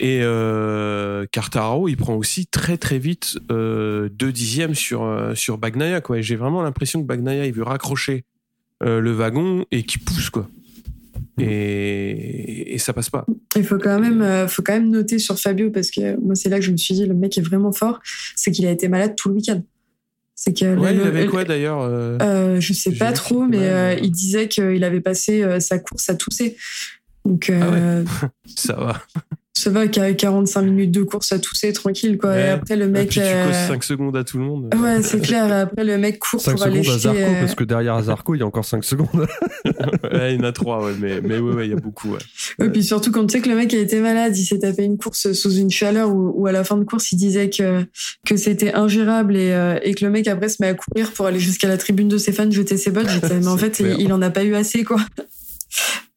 Et 0.00 0.20
euh, 0.20 1.24
Cartaro, 1.32 1.88
il 1.88 1.96
prend 1.96 2.14
aussi 2.14 2.46
très 2.46 2.76
très 2.76 2.98
vite 2.98 3.38
euh, 3.50 4.10
deux 4.10 4.32
dixièmes 4.32 4.74
sur 4.74 5.04
euh, 5.04 5.34
sur 5.34 5.56
Bagnaia, 5.56 6.02
quoi. 6.02 6.20
J'ai 6.20 6.36
vraiment 6.36 6.62
l'impression 6.62 7.00
que 7.00 7.06
Bagnaia, 7.06 7.46
il 7.46 7.52
veut 7.52 7.62
raccrocher 7.62 8.24
euh, 8.82 9.00
le 9.00 9.12
wagon 9.12 9.64
et 9.70 9.84
qu'il 9.84 10.02
pousse, 10.02 10.28
quoi. 10.28 10.48
Et, 11.38 12.74
et, 12.74 12.78
ça 12.78 12.92
passe 12.92 13.10
pas. 13.10 13.26
Il 13.56 13.64
faut 13.64 13.78
quand 13.78 14.00
même, 14.00 14.22
euh, 14.22 14.48
faut 14.48 14.62
quand 14.62 14.72
même 14.72 14.88
noter 14.88 15.18
sur 15.18 15.38
Fabio 15.38 15.70
parce 15.70 15.90
que 15.90 16.16
moi 16.18 16.34
c'est 16.34 16.48
là 16.48 16.58
que 16.58 16.64
je 16.64 16.70
me 16.70 16.76
suis 16.78 16.94
dit 16.94 17.04
le 17.04 17.14
mec 17.14 17.36
est 17.36 17.42
vraiment 17.42 17.72
fort, 17.72 18.00
c'est 18.34 18.50
qu'il 18.50 18.66
a 18.66 18.70
été 18.70 18.88
malade 18.88 19.14
tout 19.16 19.28
le 19.28 19.34
week-end. 19.34 19.62
C'est 20.38 20.52
que 20.52 20.76
ouais, 20.76 20.94
il 20.94 21.00
avait 21.00 21.26
quoi 21.26 21.44
d'ailleurs 21.44 21.80
euh, 21.80 22.18
euh, 22.20 22.60
Je 22.60 22.74
sais 22.74 22.92
pas 22.92 23.12
trop, 23.12 23.46
mais 23.46 23.68
euh, 23.68 23.94
il 23.94 24.12
disait 24.12 24.48
qu'il 24.48 24.84
avait 24.84 25.00
passé 25.00 25.42
euh, 25.42 25.60
sa 25.60 25.78
course 25.78 26.10
à 26.10 26.14
tousser. 26.14 26.58
Donc 27.24 27.50
ah 27.50 28.02
ça 28.54 28.74
va 28.74 29.02
ça 29.56 29.70
va 29.70 29.86
qu'à 29.86 30.12
45 30.12 30.62
minutes 30.62 30.90
de 30.90 31.02
course 31.02 31.32
à 31.32 31.38
tousser 31.38 31.72
tranquille 31.72 32.18
quoi. 32.18 32.38
Et 32.38 32.48
après 32.50 32.76
le 32.76 32.88
mec 32.88 33.04
et 33.04 33.06
puis 33.06 33.20
tu 33.20 33.46
causes 33.46 33.68
5 33.68 33.84
secondes 33.84 34.16
à 34.16 34.22
tout 34.22 34.38
le 34.38 34.44
monde. 34.44 34.74
Ouais 34.76 35.02
c'est 35.02 35.20
clair. 35.20 35.50
Après 35.50 35.82
le 35.82 35.96
mec 35.96 36.18
court 36.18 36.40
5 36.40 36.52
pour 36.52 36.60
secondes 36.60 36.76
aller 36.76 36.88
à 36.88 36.98
Zarco 36.98 37.18
euh... 37.18 37.40
parce 37.40 37.54
que 37.54 37.64
derrière 37.64 38.02
Zarco 38.02 38.34
il 38.34 38.40
y 38.40 38.42
a 38.42 38.46
encore 38.46 38.64
5 38.64 38.84
secondes. 38.84 39.08
Ouais, 40.12 40.34
il 40.34 40.40
y 40.40 40.40
en 40.40 40.44
a 40.44 40.52
3 40.52 40.84
ouais 40.84 40.92
mais 41.00 41.20
mais 41.20 41.38
ouais, 41.38 41.54
ouais 41.54 41.66
il 41.66 41.70
y 41.70 41.72
a 41.72 41.76
beaucoup 41.76 42.10
ouais. 42.12 42.64
et 42.64 42.68
puis 42.68 42.84
surtout 42.84 43.10
quand 43.10 43.26
tu 43.26 43.36
sais 43.36 43.42
que 43.42 43.48
le 43.48 43.56
mec 43.56 43.72
a 43.74 43.78
été 43.78 44.00
malade 44.00 44.36
il 44.36 44.44
s'est 44.44 44.58
tapé 44.58 44.84
une 44.84 44.98
course 44.98 45.32
sous 45.32 45.54
une 45.54 45.70
chaleur 45.70 46.10
où, 46.10 46.32
où, 46.34 46.46
à 46.46 46.52
la 46.52 46.64
fin 46.64 46.76
de 46.76 46.84
course 46.84 47.12
il 47.12 47.16
disait 47.16 47.50
que 47.50 47.84
que 48.24 48.36
c'était 48.36 48.74
ingérable 48.74 49.36
et, 49.36 49.52
euh, 49.52 49.78
et 49.82 49.94
que 49.94 50.04
le 50.04 50.10
mec 50.10 50.28
après 50.28 50.48
se 50.48 50.56
met 50.60 50.68
à 50.68 50.74
courir 50.74 51.12
pour 51.12 51.26
aller 51.26 51.40
jusqu'à 51.40 51.68
la 51.68 51.76
tribune 51.76 52.08
de 52.08 52.18
ses 52.18 52.32
fans 52.32 52.50
jeter 52.50 52.76
ses 52.76 52.90
bottes. 52.90 53.08
J'étais 53.08 53.34
mais 53.40 53.48
en 53.48 53.56
fait 53.56 53.80
il, 53.80 54.00
il, 54.00 54.12
en 54.12 54.22
a 54.22 54.30
pas 54.30 54.44
eu 54.44 54.54
assez 54.54 54.84
quoi 54.84 55.00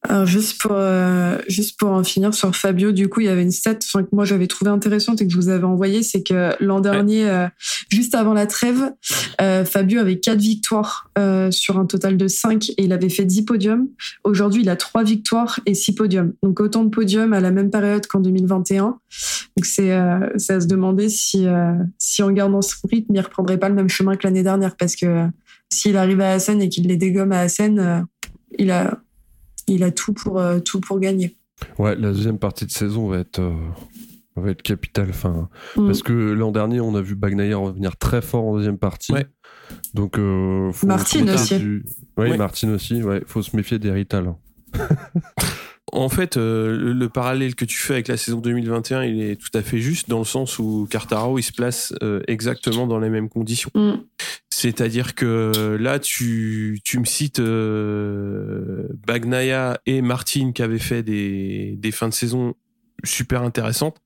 Alors 0.08 0.26
juste 0.26 0.62
pour 0.62 0.72
euh, 0.76 1.38
juste 1.50 1.78
pour 1.78 1.90
en 1.90 2.06
finir 2.06 2.34
sur 2.34 2.56
Fabio, 2.56 2.94
du 2.94 3.10
coup 3.10 3.20
il 3.20 3.26
y 3.26 3.30
avait 3.30 3.42
une 3.42 3.52
stat 3.52 3.76
que 3.76 4.16
moi 4.16 4.24
j'avais 4.24 4.48
trouvé 4.48 4.72
intéressante 4.72 5.22
et 5.22 5.28
que 5.28 5.32
je 5.32 5.36
vous 5.36 5.50
avais 5.50 5.66
envoyé, 5.66 6.04
c'est 6.04 6.24
que 6.24 6.56
l'an 6.64 6.80
dernier, 6.80 7.30
euh, 7.30 7.48
juste 7.90 8.16
avant 8.16 8.34
la 8.34 8.48
trêve, 8.48 8.94
euh, 9.42 9.66
Fabio 9.66 10.00
avait 10.00 10.20
quatre 10.20 10.40
victoires 10.40 11.12
sur 11.52 11.78
un 11.78 11.86
total 11.86 12.16
de 12.16 12.28
5 12.28 12.70
et 12.70 12.84
il 12.84 12.94
avait 12.94 13.10
fait 13.10 13.26
10 13.26 13.44
podiums. 13.44 13.90
Aujourd'hui 14.24 14.62
il 14.62 14.70
a 14.70 14.78
trois 14.78 15.04
victoires 15.04 15.60
et 15.66 15.74
6 15.74 15.96
podiums, 15.96 16.34
donc 16.44 16.62
autant 16.62 16.86
de 16.86 16.90
podiums 16.90 17.34
à 17.34 17.42
la 17.42 17.52
même 17.52 17.70
période 17.70 18.08
qu'en 18.08 18.22
2021. 18.22 18.84
Donc 18.86 19.00
c'est 19.64 19.92
c'est 20.38 20.54
à 20.54 20.62
se 20.62 20.68
demander 20.68 21.10
si 21.10 21.46
si 21.98 22.24
en 22.24 22.32
gardant 22.32 22.62
ce 22.62 22.76
rythme 22.90 23.14
il 23.14 23.20
reprendrait 23.20 23.58
pas 23.58 23.68
le 23.68 23.76
même 23.76 23.90
chemin 23.90 24.16
que 24.16 24.26
l'année 24.26 24.44
dernière 24.44 24.78
parce 24.78 24.96
que 24.96 25.28
s'il 25.70 25.98
arrive 25.98 26.22
à 26.22 26.32
Assen 26.32 26.62
et 26.62 26.70
qu'il 26.70 26.88
les 26.88 26.98
dégomme 26.98 27.34
à 27.34 27.42
Assen, 27.42 28.08
il 28.58 28.72
a 28.72 28.98
il 29.70 29.84
a 29.84 29.92
tout 29.92 30.14
pour, 30.14 30.40
euh, 30.40 30.60
tout 30.60 30.80
pour 30.80 31.00
gagner. 31.00 31.36
Ouais, 31.78 31.96
la 31.96 32.12
deuxième 32.12 32.40
partie 32.40 32.66
de 32.66 32.72
saison 32.72 33.08
va 33.08 33.20
être, 33.20 33.40
euh, 33.40 33.54
va 34.36 34.52
être 34.52 34.62
capitale. 34.62 35.10
Enfin, 35.10 35.50
mm. 35.76 35.86
Parce 35.86 36.04
que 36.04 36.14
l'an 36.14 36.52
dernier, 36.52 36.80
on 36.80 36.96
a 36.96 37.02
vu 37.02 37.16
Bagnaia 37.16 37.58
revenir 37.58 37.98
très 37.98 38.22
fort 38.22 38.46
en 38.46 38.56
deuxième 38.56 38.78
partie. 38.78 39.14
Ouais. 39.14 39.28
Donc, 39.94 40.18
euh, 40.18 40.72
Martin 40.84 41.28
aussi. 41.34 41.82
Oui, 42.18 42.38
Martin 42.38 42.70
aussi. 42.74 43.04
Ouais, 43.04 43.24
faut 43.26 43.42
se 43.42 43.56
méfier 43.56 43.80
des 43.80 43.92
Rital. 43.92 44.34
en 45.92 46.10
fait, 46.10 46.38
euh, 46.38 46.94
le, 46.94 47.10
parallèle 47.10 47.56
que 47.56 47.66
tu 47.66 47.78
fais 47.78 47.94
avec 47.94 48.08
la 48.08 48.18
saison 48.18 48.40
2021, 48.40 49.04
il 49.04 49.22
est 49.22 49.36
tout 49.36 49.56
à 49.58 49.62
fait 49.62 49.80
juste 49.80 50.10
dans 50.10 50.20
le 50.20 50.26
sens 50.26 50.60
où 50.60 50.88
Cartaro, 50.90 51.38
il 51.40 51.44
se 51.44 51.52
place 51.52 51.94
euh, 52.04 52.22
exactement 52.28 52.88
dans 52.88 53.00
les 53.00 53.10
mêmes 53.10 53.30
conditions. 53.30 53.72
Mm. 53.76 53.94
C'est-à-dire 54.50 55.16
que 55.16 55.78
là, 55.80 56.00
tu, 56.00 56.80
tu 56.84 57.00
me 57.00 57.06
cites 57.06 57.40
euh, 57.40 58.88
Bagnaya 59.08 59.80
et 59.86 60.02
Martin 60.02 60.52
qui 60.52 60.62
avaient 60.62 60.80
fait 60.80 61.04
des, 61.04 61.76
des 61.78 61.92
fins 61.92 62.10
de 62.10 62.14
saison 62.14 62.56
super 63.04 63.44
intéressantes. 63.44 63.98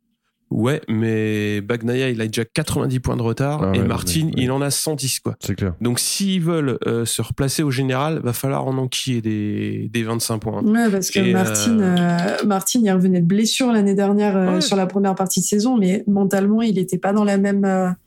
Ouais, 0.53 0.81
mais 0.87 1.61
Bagnaia, 1.61 2.09
il 2.09 2.21
a 2.21 2.27
déjà 2.27 2.45
90 2.45 2.99
points 2.99 3.17
de 3.17 3.23
retard 3.23 3.63
ah 3.63 3.75
et 3.75 3.81
Martin, 3.81 4.29
il 4.37 4.51
en 4.51 4.61
a 4.61 4.69
110 4.69 5.19
quoi. 5.19 5.35
C'est 5.39 5.55
clair. 5.55 5.73
Donc 5.81 5.99
s'ils 5.99 6.41
veulent 6.41 6.77
euh, 6.85 7.05
se 7.05 7.23
replacer 7.23 7.63
au 7.63 7.71
général, 7.71 8.19
va 8.23 8.33
falloir 8.33 8.67
en 8.67 8.77
enquiller 8.77 9.21
des, 9.21 9.89
des 9.91 10.03
25 10.03 10.37
points. 10.37 10.63
Ouais, 10.63 10.91
parce 10.91 11.09
que 11.09 11.31
Martin, 11.31 11.79
euh, 11.79 11.95
euh, 11.97 12.45
Martin, 12.45 12.81
il 12.83 12.91
revenait 12.91 13.21
de 13.21 13.25
blessure 13.25 13.71
l'année 13.71 13.95
dernière 13.95 14.61
sur 14.61 14.75
la 14.75 14.85
première 14.85 15.15
partie 15.15 15.39
de 15.39 15.45
saison, 15.45 15.75
mais 15.75 16.03
mentalement, 16.05 16.61
il 16.61 16.75
n'était 16.75 16.99
pas 16.99 17.13
dans 17.13 17.23
la 17.23 17.37
même. 17.37 17.61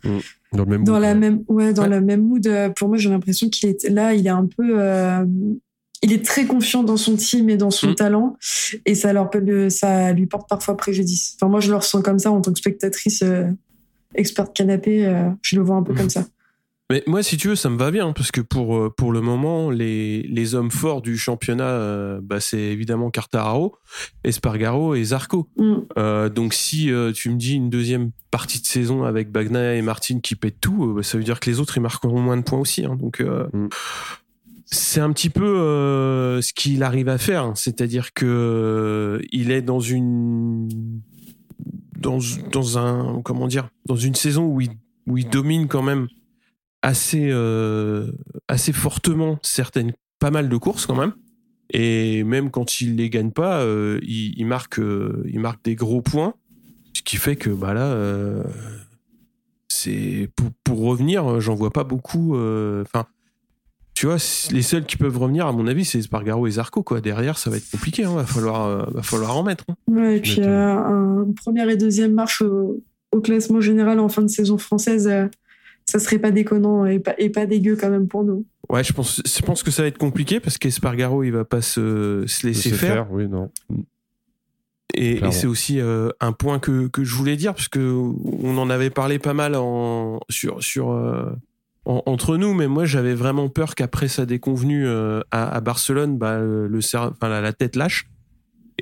Mm. 0.04 0.18
Dans, 0.52 0.64
le 0.64 0.70
même 0.70 0.84
dans 0.84 0.98
la 1.00 1.14
même 1.14 1.42
ouais 1.48 1.72
dans 1.72 1.88
le 1.88 2.00
même 2.00 2.22
mood 2.22 2.48
pour 2.76 2.88
moi 2.88 2.96
j'ai 2.96 3.10
l'impression 3.10 3.50
qu'il 3.50 3.68
est 3.68 3.88
là 3.90 4.14
il 4.14 4.26
est 4.26 4.30
un 4.30 4.46
peu 4.46 4.80
il 6.02 6.12
est 6.12 6.24
très 6.24 6.46
confiant 6.46 6.82
dans 6.82 6.96
son 6.96 7.16
team 7.16 7.48
et 7.50 7.56
dans 7.56 7.70
son 7.70 7.90
mm. 7.90 7.94
talent 7.94 8.36
et 8.84 8.94
ça 8.94 9.12
leur 9.12 9.30
peut 9.30 9.68
ça 9.70 10.12
lui 10.12 10.26
porte 10.26 10.48
parfois 10.48 10.76
préjudice. 10.76 11.36
Enfin 11.36 11.50
moi 11.50 11.60
je 11.60 11.70
le 11.70 11.76
ressens 11.76 12.02
comme 12.02 12.18
ça 12.18 12.30
en 12.30 12.40
tant 12.40 12.52
que 12.52 12.58
spectatrice 12.58 13.22
euh, 13.22 13.46
experte 14.14 14.54
canapé, 14.54 15.06
euh, 15.06 15.28
je 15.42 15.56
le 15.56 15.62
vois 15.62 15.76
un 15.76 15.82
peu 15.82 15.94
comme 15.94 16.10
ça. 16.10 16.24
Mais 16.88 17.02
moi, 17.08 17.24
si 17.24 17.36
tu 17.36 17.48
veux, 17.48 17.56
ça 17.56 17.68
me 17.68 17.76
va 17.76 17.90
bien 17.90 18.12
parce 18.12 18.30
que 18.30 18.40
pour 18.40 18.76
euh, 18.76 18.94
pour 18.96 19.10
le 19.10 19.20
moment, 19.20 19.70
les 19.70 20.22
les 20.22 20.54
hommes 20.54 20.70
forts 20.70 21.02
du 21.02 21.18
championnat, 21.18 22.20
bah, 22.22 22.38
c'est 22.38 22.60
évidemment 22.60 23.10
Cartararo, 23.10 23.74
Espargaro 24.22 24.94
et 24.94 25.02
Zarco. 25.02 25.48
Mm. 25.56 26.28
donc 26.28 26.54
si 26.54 26.90
tu 27.14 27.30
me 27.30 27.36
dis 27.36 27.54
une 27.54 27.70
deuxième 27.70 28.12
partie 28.30 28.60
de 28.60 28.66
saison 28.66 29.02
avec 29.02 29.32
Bagna 29.32 29.74
et 29.74 29.82
Martin 29.82 30.20
qui 30.20 30.36
pètent 30.36 30.60
tout, 30.60 30.94
bah, 30.94 31.02
ça 31.02 31.18
veut 31.18 31.24
dire 31.24 31.40
que 31.40 31.50
les 31.50 31.58
autres 31.58 31.76
ils 31.76 31.82
marqueront 31.82 32.20
moins 32.20 32.36
de 32.36 32.42
points 32.42 32.60
aussi. 32.60 32.84
Hein, 32.84 32.96
donc 32.96 33.20
mm 33.20 33.68
c'est 34.66 35.00
un 35.00 35.12
petit 35.12 35.30
peu 35.30 35.44
euh, 35.44 36.42
ce 36.42 36.52
qu'il 36.52 36.82
arrive 36.82 37.08
à 37.08 37.18
faire, 37.18 37.52
c'est-à-dire 37.54 38.12
que 38.12 38.26
euh, 38.26 39.24
il 39.30 39.52
est 39.52 39.62
dans 39.62 39.80
une 39.80 40.68
dans, 41.98 42.78
un 42.78 43.22
comment 43.22 43.48
dire 43.48 43.68
dans 43.86 43.96
une 43.96 44.14
saison 44.14 44.44
où 44.44 44.60
il 45.18 45.28
domine 45.28 45.66
quand 45.66 45.82
même 45.82 46.08
assez 46.82 47.28
euh, 47.30 48.12
assez 48.48 48.72
fortement 48.72 49.38
certaines 49.42 49.92
pas 50.18 50.30
mal 50.30 50.48
de 50.48 50.56
courses 50.56 50.86
quand 50.86 50.96
même. 50.96 51.14
Et 51.70 52.22
même 52.22 52.50
quand 52.50 52.80
il 52.80 52.96
les 52.96 53.10
gagne 53.10 53.32
pas 53.32 53.64
il, 54.02 54.38
il, 54.38 54.46
marque 54.46 54.78
il 54.78 55.40
marque 55.40 55.64
des 55.64 55.74
gros 55.74 56.02
points. 56.02 56.34
Ce 56.92 57.02
qui 57.02 57.16
fait 57.16 57.36
que 57.36 57.50
bah 57.50 57.74
là 57.74 57.96
c'est 59.68 60.28
pour, 60.34 60.50
pour 60.64 60.80
revenir 60.80 61.40
j'en 61.40 61.54
vois 61.54 61.72
pas 61.72 61.84
beaucoup 61.84 62.34
enfin 62.34 63.06
tu 63.96 64.04
vois, 64.04 64.18
les 64.52 64.60
seuls 64.60 64.84
qui 64.84 64.98
peuvent 64.98 65.16
revenir, 65.16 65.46
à 65.46 65.52
mon 65.52 65.66
avis, 65.66 65.86
c'est 65.86 66.02
Spargaro 66.02 66.46
et 66.46 66.50
Zarco. 66.50 66.82
Quoi. 66.82 67.00
Derrière, 67.00 67.38
ça 67.38 67.48
va 67.48 67.56
être 67.56 67.70
compliqué. 67.70 68.04
Hein. 68.04 68.14
Va, 68.14 68.26
falloir, 68.26 68.66
euh, 68.66 68.84
va 68.92 69.00
falloir 69.00 69.34
en 69.34 69.42
mettre. 69.42 69.64
Hein. 69.70 69.74
Ouais, 69.90 70.18
et 70.18 70.20
puis, 70.20 70.42
euh, 70.42 70.76
un 70.76 71.32
première 71.32 71.70
et 71.70 71.78
deuxième 71.78 72.12
marche 72.12 72.42
au, 72.42 72.82
classement 73.24 73.62
général 73.62 73.98
en 73.98 74.10
fin 74.10 74.20
de 74.20 74.28
saison 74.28 74.58
française, 74.58 75.08
euh, 75.08 75.26
ça 75.86 75.98
serait 75.98 76.18
pas 76.18 76.30
déconnant 76.30 76.84
et 76.84 76.98
pas, 76.98 77.14
et 77.16 77.30
pas 77.30 77.46
dégueu 77.46 77.78
quand 77.80 77.88
même 77.88 78.06
pour 78.06 78.24
nous. 78.24 78.44
Ouais, 78.68 78.84
je 78.84 78.92
pense, 78.92 79.22
je 79.24 79.40
pense 79.40 79.62
que 79.62 79.70
ça 79.70 79.80
va 79.80 79.88
être 79.88 79.96
compliqué 79.96 80.40
parce 80.40 80.58
qu'Espargaro, 80.58 81.22
il 81.22 81.30
va 81.30 81.46
pas 81.46 81.62
se, 81.62 82.24
se 82.26 82.46
laisser 82.46 82.72
faire. 82.72 83.10
Oui, 83.10 83.26
non. 83.26 83.50
Et, 84.92 85.22
c'est 85.30 85.46
aussi 85.46 85.80
un 85.80 86.32
point 86.32 86.58
que, 86.58 86.88
que 86.88 87.02
je 87.02 87.14
voulais 87.14 87.36
dire 87.36 87.54
parce 87.54 87.68
que 87.68 87.80
on 87.80 88.58
en 88.58 88.68
avait 88.68 88.90
parlé 88.90 89.18
pas 89.18 89.32
mal 89.32 89.54
en, 89.54 90.20
sur, 90.28 90.62
sur, 90.62 90.92
entre 91.86 92.36
nous, 92.36 92.52
mais 92.52 92.66
moi 92.66 92.84
j'avais 92.84 93.14
vraiment 93.14 93.48
peur 93.48 93.76
qu'après 93.76 94.08
sa 94.08 94.26
déconvenue 94.26 94.86
euh, 94.86 95.20
à, 95.30 95.60
Barcelone, 95.60 96.18
bah, 96.18 96.40
le, 96.40 96.80
enfin, 96.94 97.28
la, 97.28 97.52
tête 97.52 97.76
lâche. 97.76 98.08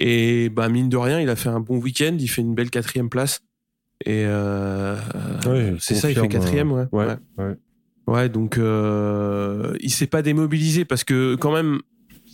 Et 0.00 0.48
bah 0.48 0.68
mine 0.68 0.88
de 0.88 0.96
rien, 0.96 1.20
il 1.20 1.28
a 1.28 1.36
fait 1.36 1.50
un 1.50 1.60
bon 1.60 1.76
week-end, 1.76 2.16
il 2.18 2.28
fait 2.28 2.40
une 2.40 2.54
belle 2.54 2.70
quatrième 2.70 3.10
place. 3.10 3.42
Et 4.04 4.24
euh, 4.26 4.96
c'est 5.78 5.94
ça, 5.94 6.10
il 6.10 6.18
fait 6.18 6.28
quatrième, 6.28 6.72
ouais. 6.72 6.86
Ouais, 6.92 7.16
ouais. 8.06 8.28
donc 8.28 8.58
euh, 8.58 9.76
il 9.80 9.90
s'est 9.90 10.08
pas 10.08 10.22
démobilisé 10.22 10.84
parce 10.84 11.04
que 11.04 11.36
quand 11.36 11.52
même, 11.52 11.80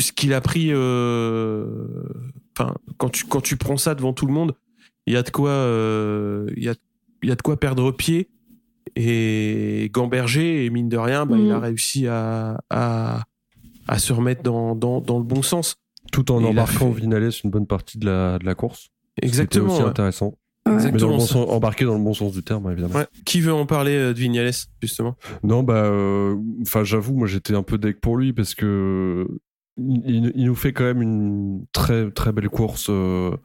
ce 0.00 0.12
qu'il 0.12 0.32
a 0.32 0.40
pris, 0.40 0.70
enfin 0.70 2.74
quand 2.96 3.10
tu 3.10 3.26
quand 3.26 3.42
tu 3.42 3.56
prends 3.56 3.76
ça 3.76 3.94
devant 3.94 4.12
tout 4.12 4.26
le 4.26 4.32
monde, 4.32 4.54
il 5.06 5.14
y 5.14 5.16
a 5.16 5.22
de 5.22 5.30
quoi, 5.30 5.50
il 6.56 6.62
y 6.62 6.68
a 6.68 6.74
il 7.22 7.28
y 7.28 7.32
a 7.32 7.36
de 7.36 7.42
quoi 7.42 7.58
perdre 7.58 7.90
pied 7.90 8.30
et 8.96 9.90
Gamberger, 9.92 10.64
et 10.64 10.70
mine 10.70 10.88
de 10.88 10.96
rien, 10.96 11.26
bah, 11.26 11.36
il 11.38 11.50
a 11.50 11.58
mm. 11.58 11.62
réussi 11.62 12.06
à, 12.06 12.60
à, 12.70 13.24
à, 13.88 13.98
se 13.98 14.12
remettre 14.12 14.42
dans, 14.42 14.74
dans, 14.74 15.00
dans 15.00 15.18
le 15.18 15.24
bon 15.24 15.42
sens. 15.42 15.76
Tout 16.12 16.32
en 16.32 16.42
embarquant 16.42 16.90
Vinales 16.90 17.30
une 17.44 17.50
bonne 17.50 17.66
partie 17.66 17.98
de 17.98 18.06
la, 18.06 18.38
de 18.38 18.44
la 18.44 18.54
course. 18.54 18.88
Exactement. 19.22 19.68
C'était 19.68 19.82
aussi 19.82 19.88
intéressant. 19.88 20.34
Mais 20.66 20.92
dans 20.92 21.08
le 21.08 21.16
bon 21.16 21.20
sens, 21.20 21.48
embarqué 21.50 21.84
dans 21.84 21.96
le 21.96 22.04
bon 22.04 22.14
sens 22.14 22.32
du 22.32 22.42
terme, 22.42 22.70
évidemment. 22.70 23.04
Qui 23.24 23.40
veut 23.40 23.52
en 23.52 23.66
parler 23.66 23.96
euh, 23.96 24.12
de 24.12 24.18
Vignales, 24.18 24.52
justement? 24.82 25.16
Non, 25.42 25.62
bah, 25.62 25.84
euh, 25.84 26.36
enfin, 26.62 26.84
j'avoue, 26.84 27.14
moi, 27.14 27.26
j'étais 27.26 27.54
un 27.54 27.62
peu 27.62 27.78
deck 27.78 28.00
pour 28.00 28.16
lui 28.16 28.32
parce 28.32 28.54
que 28.54 29.26
il, 29.78 30.32
il, 30.34 30.44
nous 30.44 30.54
fait 30.54 30.72
quand 30.72 30.84
même 30.84 31.00
une 31.00 31.64
très 31.72 32.10
très 32.10 32.32
belle 32.32 32.50
course. 32.50 32.88
Euh, 32.90 33.36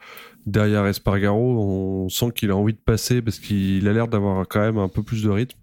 derrière 0.46 0.86
Espargaro, 0.86 1.60
on 1.60 2.10
sent 2.10 2.32
qu'il 2.36 2.52
a 2.52 2.56
envie 2.56 2.74
de 2.74 2.80
passer 2.80 3.22
parce 3.22 3.40
qu'il 3.40 3.88
a 3.88 3.94
l'air 3.94 4.08
d'avoir 4.08 4.48
quand 4.48 4.62
même 4.62 4.78
un 4.78 4.90
peu 4.90 5.04
plus 5.04 5.24
de 5.24 5.30
rythme. 5.30 5.58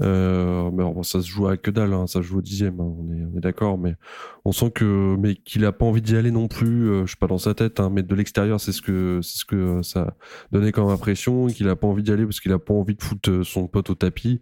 Euh, 0.00 0.70
mais 0.72 0.84
bon, 0.84 1.02
ça 1.02 1.20
se 1.20 1.28
joue 1.28 1.48
à 1.48 1.56
que 1.56 1.70
dalle, 1.70 1.92
hein, 1.92 2.06
ça 2.06 2.20
se 2.20 2.22
joue 2.22 2.38
au 2.38 2.42
dixième, 2.42 2.80
hein, 2.80 2.94
on 2.98 3.36
est, 3.36 3.40
d'accord, 3.40 3.78
mais 3.78 3.96
on 4.44 4.52
sent 4.52 4.70
que, 4.70 5.16
mais 5.18 5.34
qu'il 5.34 5.64
a 5.64 5.72
pas 5.72 5.84
envie 5.84 6.02
d'y 6.02 6.16
aller 6.16 6.30
non 6.30 6.48
plus. 6.48 6.90
Euh, 6.90 7.02
je 7.02 7.08
suis 7.08 7.16
pas 7.16 7.26
dans 7.26 7.38
sa 7.38 7.54
tête, 7.54 7.80
hein, 7.80 7.90
mais 7.92 8.02
de 8.02 8.14
l'extérieur, 8.14 8.60
c'est 8.60 8.72
ce 8.72 8.82
que, 8.82 9.20
c'est 9.22 9.38
ce 9.38 9.44
que 9.44 9.82
ça 9.82 10.14
donnait 10.52 10.72
comme 10.72 10.88
impression, 10.88 11.48
qu'il 11.48 11.68
a 11.68 11.76
pas 11.76 11.86
envie 11.86 12.02
d'y 12.02 12.12
aller 12.12 12.24
parce 12.24 12.40
qu'il 12.40 12.52
a 12.52 12.58
pas 12.58 12.74
envie 12.74 12.94
de 12.94 13.02
foutre 13.02 13.44
son 13.44 13.66
pote 13.66 13.90
au 13.90 13.94
tapis. 13.94 14.40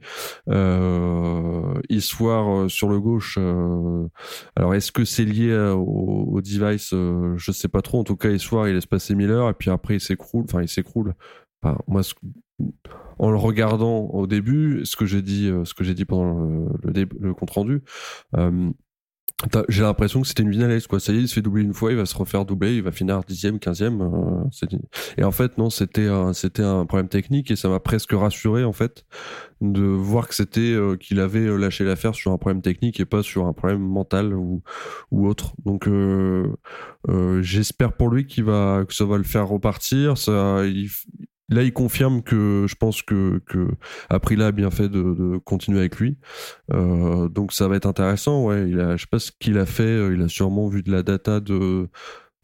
Euh, 0.48 1.74
Histoire 1.88 2.48
euh, 2.50 2.68
sur 2.68 2.88
le 2.88 3.00
gauche. 3.00 3.36
Euh, 3.38 4.06
alors, 4.56 4.74
est-ce 4.74 4.92
que 4.92 5.04
c'est 5.04 5.24
lié 5.24 5.56
au, 5.74 6.28
au, 6.32 6.40
device 6.40 6.90
Je 6.92 7.52
sais 7.52 7.68
pas 7.68 7.82
trop. 7.82 8.00
En 8.00 8.04
tout 8.04 8.16
cas, 8.16 8.30
Histoire, 8.30 8.68
il 8.68 8.74
laisse 8.74 8.86
passer 8.86 9.14
Miller 9.14 9.48
et 9.48 9.54
puis 9.54 9.67
après 9.68 9.96
il 9.96 10.00
s'écroule. 10.00 10.44
Enfin, 10.44 10.62
il 10.62 10.68
s'écroule. 10.68 11.14
Moi, 11.88 12.02
en 13.18 13.30
le 13.30 13.36
regardant 13.36 14.06
au 14.06 14.26
début, 14.26 14.84
ce 14.84 14.96
que 14.96 15.06
j'ai 15.06 15.22
dit, 15.22 15.48
euh, 15.48 15.64
ce 15.64 15.74
que 15.74 15.84
j'ai 15.84 15.94
dit 15.94 16.04
pendant 16.04 16.40
le, 16.82 17.08
le, 17.18 17.34
compte 17.34 17.50
rendu, 17.50 17.82
euh, 18.36 18.70
j'ai 19.68 19.82
l'impression 19.82 20.20
que 20.20 20.26
c'était 20.26 20.43
une 20.43 20.51
Vinales 20.51 20.84
quoi. 20.89 20.99
Ça 20.99 21.12
y 21.12 21.18
est, 21.18 21.20
il 21.20 21.28
se 21.28 21.34
fait 21.34 21.43
doubler 21.43 21.62
une 21.62 21.72
fois, 21.72 21.93
il 21.93 21.97
va 21.97 22.07
se 22.07 22.16
refaire 22.16 22.45
doubler, 22.45 22.74
il 22.76 22.82
va 22.82 22.91
finir 22.91 23.20
dixième, 23.20 23.61
quinzième. 23.61 24.01
Euh, 24.03 24.68
et 25.16 25.22
en 25.22 25.30
fait, 25.30 25.59
non, 25.59 25.70
c'était 25.70 26.09
un, 26.09 26.32
c'était 26.32 26.64
un 26.64 26.86
problème 26.86 27.09
technique 27.09 27.51
et 27.51 27.57
ça 27.57 27.68
m'a 27.68 27.78
presque 27.78 28.12
rassuré 28.12 28.64
en 28.64 28.72
fait 28.72 29.05
de 29.61 29.82
voir 29.82 30.28
que 30.28 30.34
c'était 30.34 30.72
euh, 30.72 30.97
qu'il 30.97 31.20
avait 31.20 31.47
lâché 31.57 31.84
l'affaire 31.84 32.14
sur 32.14 32.32
un 32.32 32.39
problème 32.39 32.62
technique 32.62 32.99
et 33.01 33.05
pas 33.05 33.22
sur 33.22 33.47
un 33.47 33.53
problème 33.53 33.80
mental 33.80 34.34
ou 34.34 34.62
ou 35.12 35.28
autre. 35.28 35.55
Donc 35.64 35.86
euh, 35.86 36.53
j'espère 37.41 37.93
pour 37.93 38.11
lui 38.11 38.26
qu'il 38.26 38.45
va 38.45 38.84
que 38.89 38.95
ça 38.95 39.05
va 39.05 39.18
le 39.18 39.24
faire 39.24 39.47
repartir. 39.47 40.18
Ça, 40.18 40.64
il, 40.66 40.89
Là, 41.51 41.62
il 41.62 41.72
confirme 41.72 42.22
que 42.22 42.66
je 42.68 42.74
pense 42.74 43.01
que, 43.01 43.40
que 43.46 43.68
Aprila 44.11 44.49
a 44.49 44.53
bien 44.53 44.70
fait 44.70 44.88
de, 44.88 45.38
continuer 45.44 45.78
avec 45.78 45.99
lui. 45.99 46.18
Euh, 46.72 47.28
donc 47.28 47.53
ça 47.53 47.68
va 47.68 47.76
être 47.76 47.86
intéressant. 47.86 48.44
Ouais, 48.44 48.68
il 48.68 48.76
je 48.76 49.01
sais 49.01 49.09
pas 49.11 49.18
ce 49.18 49.32
qu'il 49.32 49.59
a 49.59 49.64
fait. 49.64 49.82
Euh, 49.82 50.14
il 50.14 50.22
a 50.22 50.28
sûrement 50.28 50.68
vu 50.68 50.82
de 50.82 50.92
la 50.92 51.03
data 51.03 51.40
de 51.40 51.88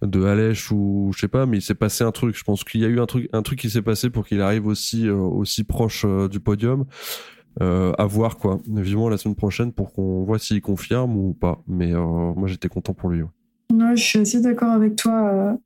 de 0.02 0.24
Alèche 0.24 0.70
ou 0.70 1.12
je 1.14 1.20
sais 1.20 1.28
pas, 1.28 1.46
mais 1.46 1.58
il 1.58 1.62
s'est 1.62 1.74
passé 1.74 2.02
un 2.04 2.12
truc. 2.12 2.36
Je 2.36 2.44
pense 2.44 2.64
qu'il 2.64 2.80
y 2.80 2.84
a 2.84 2.88
eu 2.88 2.98
un 2.98 3.06
truc, 3.06 3.28
un 3.32 3.42
truc 3.42 3.58
qui 3.58 3.70
s'est 3.70 3.82
passé 3.82 4.10
pour 4.10 4.26
qu'il 4.26 4.40
arrive 4.40 4.66
aussi 4.66 5.06
euh, 5.06 5.14
aussi 5.14 5.64
proche 5.64 6.06
du 6.30 6.40
podium. 6.40 6.86
À 7.60 8.06
voir 8.06 8.36
quoi. 8.38 8.58
Vivement 8.66 9.08
la 9.08 9.16
semaine 9.16 9.36
prochaine 9.36 9.72
pour 9.72 9.92
qu'on 9.92 10.24
voit 10.24 10.38
s'il 10.38 10.60
confirme 10.60 11.16
ou 11.16 11.34
pas. 11.34 11.62
Mais 11.68 11.92
moi 11.92 12.46
j'étais 12.46 12.68
content 12.68 12.94
pour 12.94 13.10
lui. 13.10 13.22
Ouais. 13.22 13.96
je 13.96 14.02
suis 14.02 14.18
assez 14.18 14.40
d'accord 14.40 14.70
avec 14.70 14.96
toi 14.96 15.56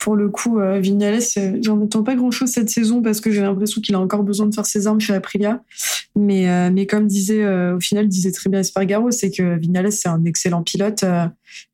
pour 0.00 0.16
le 0.16 0.30
coup, 0.30 0.58
euh, 0.58 0.80
Vignales, 0.80 1.20
euh, 1.36 1.58
j'en 1.62 1.80
attends 1.84 2.02
pas 2.02 2.16
grand 2.16 2.30
chose 2.30 2.48
cette 2.48 2.70
saison 2.70 3.02
parce 3.02 3.20
que 3.20 3.30
j'ai 3.30 3.42
l'impression 3.42 3.82
qu'il 3.82 3.94
a 3.94 4.00
encore 4.00 4.22
besoin 4.22 4.46
de 4.46 4.54
faire 4.54 4.64
ses 4.64 4.86
armes 4.86 4.98
chez 4.98 5.12
Aprilia. 5.12 5.62
Mais, 6.16 6.48
euh, 6.48 6.70
mais 6.72 6.86
comme 6.86 7.06
disait, 7.06 7.46
au 7.72 7.78
final, 7.80 8.08
disait 8.08 8.32
très 8.32 8.50
bien 8.50 8.60
Espargaro, 8.60 9.10
c'est 9.10 9.30
que 9.30 9.58
Vignales, 9.58 9.92
c'est 9.92 10.08
un 10.08 10.24
excellent 10.24 10.62
pilote 10.62 11.04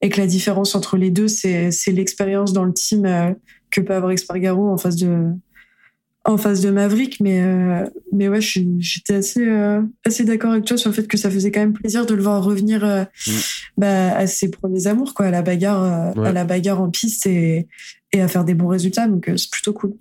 et 0.03 0.09
que 0.09 0.21
la 0.21 0.27
différence 0.27 0.75
entre 0.75 0.97
les 0.97 1.11
deux, 1.11 1.29
c'est, 1.29 1.71
l'expérience 1.87 2.53
dans 2.53 2.65
le 2.65 2.75
team 2.75 3.37
que 3.71 3.81
peut 3.81 3.95
avoir 3.95 4.13
Espargaro 4.13 4.69
en 4.69 4.77
face 4.77 4.97
de, 4.97 5.31
en 6.27 6.37
face 6.37 6.61
de 6.61 6.71
Maverick, 6.71 7.21
mais 7.21 7.41
euh, 7.41 7.87
mais 8.13 8.29
ouais, 8.29 8.41
j'étais 8.41 9.15
assez 9.15 9.47
euh, 9.47 9.81
assez 10.05 10.25
d'accord 10.25 10.51
avec 10.51 10.65
toi 10.65 10.77
sur 10.77 10.91
le 10.91 10.95
fait 10.95 11.07
que 11.07 11.17
ça 11.17 11.31
faisait 11.31 11.53
quand 11.53 11.61
même 11.61 11.73
plaisir 11.73 12.05
de 12.05 12.15
le 12.15 12.23
voir 12.23 12.43
revenir 12.43 12.85
euh, 12.85 13.05
mm. 13.27 13.33
bah, 13.79 14.17
à 14.17 14.27
ses 14.27 14.51
premiers 14.51 14.89
amours, 14.89 15.15
quoi, 15.15 15.27
à 15.27 15.31
la 15.31 15.43
bagarre, 15.43 15.83
à 15.83 16.33
la 16.33 16.45
bagarre 16.45 16.81
en 16.81 16.91
piste 16.91 17.27
et 17.27 17.69
et 18.13 18.21
à 18.21 18.29
faire 18.29 18.45
des 18.45 18.55
bons 18.55 18.69
résultats, 18.69 19.07
donc 19.07 19.31
c'est 19.37 19.51
plutôt 19.51 19.73
cool. 19.73 19.95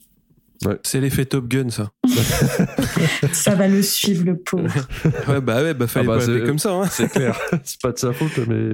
Ouais. 0.66 0.78
C'est 0.84 1.02
l'effet 1.02 1.26
Top 1.26 1.48
Gun, 1.48 1.70
ça. 1.70 1.92
ça 3.34 3.56
va 3.56 3.68
le 3.68 3.84
suivre, 3.84 4.26
le 4.26 4.38
pauvre. 4.38 4.74
ouais, 5.28 5.42
bah 5.42 5.62
ouais, 5.62 5.74
bah 5.74 5.86
fallait 5.86 6.10
ah 6.10 6.18
bah, 6.18 6.26
pas 6.26 6.46
comme 6.46 6.60
ça. 6.60 6.72
Hein. 6.72 6.88
C'est 6.90 7.10
clair. 7.10 7.38
c'est 7.64 7.82
pas 7.82 7.92
de 7.92 8.00
sa 8.00 8.14
faute, 8.14 8.38
mais. 8.48 8.74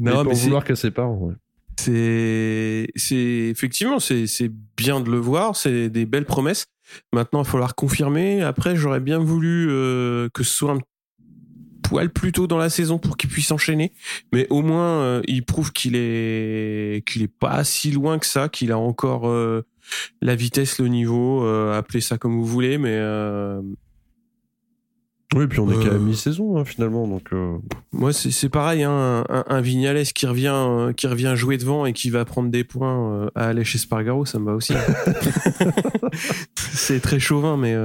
mais, 0.00 0.12
pour 0.12 0.24
mais 0.24 0.34
vouloir 0.34 0.64
que 0.64 0.74
ses 0.74 0.90
parents. 0.90 1.16
Ouais 1.16 1.34
c'est 1.80 2.86
c'est 2.96 3.48
effectivement 3.50 3.98
c'est 3.98 4.26
c'est 4.26 4.50
bien 4.76 5.00
de 5.00 5.10
le 5.10 5.18
voir, 5.18 5.56
c'est 5.56 5.88
des 5.88 6.06
belles 6.06 6.26
promesses. 6.26 6.66
Maintenant, 7.12 7.42
il 7.42 7.44
va 7.44 7.50
falloir 7.50 7.74
confirmer. 7.74 8.42
Après, 8.42 8.74
j'aurais 8.74 9.00
bien 9.00 9.18
voulu 9.18 9.68
euh, 9.70 10.28
que 10.34 10.42
ce 10.42 10.50
soit 10.50 10.72
un 10.72 10.78
poil 11.82 12.10
plus 12.10 12.32
tôt 12.32 12.46
dans 12.46 12.58
la 12.58 12.68
saison 12.68 12.98
pour 12.98 13.16
qu'il 13.16 13.30
puisse 13.30 13.50
enchaîner, 13.50 13.92
mais 14.32 14.46
au 14.50 14.62
moins 14.62 15.00
euh, 15.00 15.22
il 15.26 15.44
prouve 15.44 15.72
qu'il 15.72 15.96
est 15.96 17.04
qu'il 17.06 17.22
est 17.22 17.32
pas 17.32 17.64
si 17.64 17.90
loin 17.90 18.18
que 18.18 18.26
ça, 18.26 18.48
qu'il 18.48 18.72
a 18.72 18.78
encore 18.78 19.28
euh, 19.28 19.62
la 20.20 20.34
vitesse, 20.36 20.78
le 20.78 20.88
niveau, 20.88 21.44
appelez 21.72 22.00
ça 22.00 22.18
comme 22.18 22.34
vous 22.34 22.46
voulez, 22.46 22.78
mais 22.78 22.96
oui, 25.36 25.46
puis 25.46 25.60
on 25.60 25.70
est 25.70 25.78
qu'à 25.78 25.92
euh, 25.92 25.98
mi-saison 25.98 26.58
hein, 26.58 26.64
finalement, 26.64 27.06
donc. 27.06 27.32
Euh... 27.32 27.56
Moi, 27.92 28.12
c'est 28.12 28.48
pareil, 28.48 28.82
hein, 28.82 29.24
un, 29.28 29.44
un, 29.46 29.60
Vignales 29.60 30.02
qui 30.06 30.26
revient, 30.26 30.52
euh, 30.52 30.92
qui 30.92 31.06
revient 31.06 31.34
jouer 31.36 31.56
devant 31.56 31.86
et 31.86 31.92
qui 31.92 32.10
va 32.10 32.24
prendre 32.24 32.50
des 32.50 32.64
points 32.64 33.12
euh, 33.12 33.30
à 33.36 33.46
aller 33.46 33.62
chez 33.62 33.78
Spargaro, 33.78 34.24
ça 34.26 34.40
me 34.40 34.46
va 34.46 34.54
aussi. 34.54 34.74
c'est 36.56 37.00
très 37.00 37.20
chauvin, 37.20 37.56
mais 37.56 37.76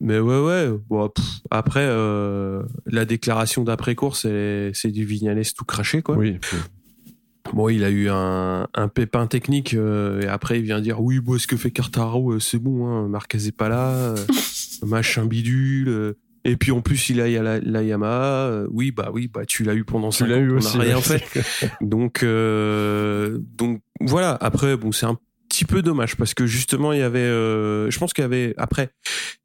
mais 0.00 0.18
ouais, 0.18 0.40
ouais. 0.40 0.70
Bon, 0.88 1.10
après, 1.50 1.86
la 2.86 3.04
déclaration 3.04 3.64
d'après 3.64 3.94
course, 3.94 4.22
c'est 4.22 4.90
du 4.90 5.04
Vignales 5.04 5.44
tout 5.54 5.66
craché, 5.66 6.00
quoi. 6.00 6.16
Oui. 6.16 6.38
Bon, 7.52 7.68
il 7.68 7.84
a 7.84 7.90
eu 7.90 8.08
un, 8.10 8.66
un 8.74 8.88
pépin 8.88 9.26
technique 9.26 9.74
et 9.74 10.26
après 10.26 10.58
il 10.58 10.64
vient 10.64 10.80
dire 10.80 11.00
oui, 11.00 11.18
bon, 11.18 11.38
ce 11.38 11.46
que 11.46 11.56
fait 11.56 11.70
Cartaro, 11.70 12.38
c'est 12.40 12.58
bon, 12.58 12.86
hein, 12.86 13.08
Marquez 13.08 13.46
est 13.46 13.56
pas 13.56 13.68
là 13.68 14.14
machin 14.84 15.24
bidule. 15.26 15.88
Euh, 15.88 16.12
et 16.44 16.56
puis 16.56 16.70
en 16.70 16.80
plus, 16.80 17.10
il 17.10 17.20
a 17.20 17.28
la, 17.42 17.60
la 17.60 17.82
Yamaha. 17.82 18.46
Euh, 18.46 18.66
oui, 18.70 18.90
bah 18.90 19.10
oui, 19.12 19.28
bah 19.28 19.44
tu 19.46 19.64
l'as 19.64 19.74
eu 19.74 19.84
pendant 19.84 20.10
5 20.10 20.26
ans, 20.26 20.36
eu 20.36 20.52
on 20.52 20.60
n'a 20.60 20.84
rien 20.84 21.00
fait. 21.00 21.22
donc, 21.80 22.22
euh, 22.22 23.38
donc 23.56 23.82
voilà. 24.00 24.36
Après, 24.40 24.76
bon, 24.76 24.92
c'est 24.92 25.06
un 25.06 25.18
petit 25.48 25.64
peu 25.64 25.82
dommage 25.82 26.16
parce 26.16 26.34
que 26.34 26.46
justement, 26.46 26.92
il 26.92 27.00
y 27.00 27.02
avait, 27.02 27.26
je 27.26 27.98
pense 27.98 28.12
qu'il 28.12 28.22
y 28.22 28.24
avait 28.24 28.54
après. 28.56 28.90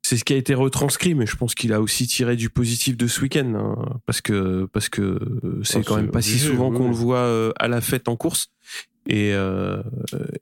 C'est 0.02 0.18
ce 0.18 0.26
qui 0.26 0.34
a 0.34 0.38
été 0.38 0.54
retranscrit, 0.54 1.16
mais 1.16 1.26
je 1.26 1.36
pense 1.36 1.56
qu'il 1.56 1.72
a 1.74 1.82
aussi 1.82 2.08
tiré 2.08 2.36
du 2.36 2.50
positif 2.50 2.98
de 2.98 3.08
ce 3.08 3.22
week-end, 3.22 3.54
hein, 3.56 4.00
parce 4.06 4.20
que 4.20 4.66
parce 4.74 4.90
que 4.90 5.18
c'est 5.64 5.80
ah, 5.80 5.84
quand 5.86 5.96
même 5.96 6.12
pas 6.12 6.22
si 6.22 6.38
souvent 6.38 6.72
qu'on 6.72 6.90
le 6.90 6.96
voit 6.96 7.54
à 7.58 7.68
la 7.68 7.82
fête 7.82 8.08
en 8.08 8.16
course. 8.16 8.50
Et 9.10 9.34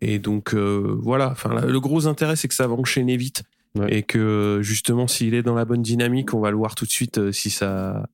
et 0.01 0.19
donc 0.19 0.53
voilà. 0.53 1.31
Enfin, 1.31 1.65
le 1.65 1.79
gros 1.79 2.07
intérêt, 2.07 2.35
c'est 2.35 2.47
que 2.47 2.55
ça 2.55 2.67
va 2.67 2.73
enchaîner 2.73 3.17
vite 3.17 3.43
et 3.87 4.03
que 4.03 4.59
justement 4.61 5.07
s'il 5.07 5.33
est 5.33 5.43
dans 5.43 5.55
la 5.55 5.65
bonne 5.65 5.81
dynamique, 5.81 6.33
on 6.33 6.39
va 6.39 6.51
le 6.51 6.57
voir 6.57 6.75
tout 6.75 6.85
de 6.85 6.91
suite 6.91 7.17
euh, 7.17 7.31
si 7.31 7.49
ça 7.49 8.09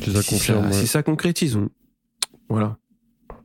si 0.00 0.12
ça 0.12 0.22
confirme, 0.22 0.72
si 0.72 0.86
ça, 0.86 1.02
concrétise. 1.02 1.56
Mm. 1.56 1.68
Voilà. 2.48 2.78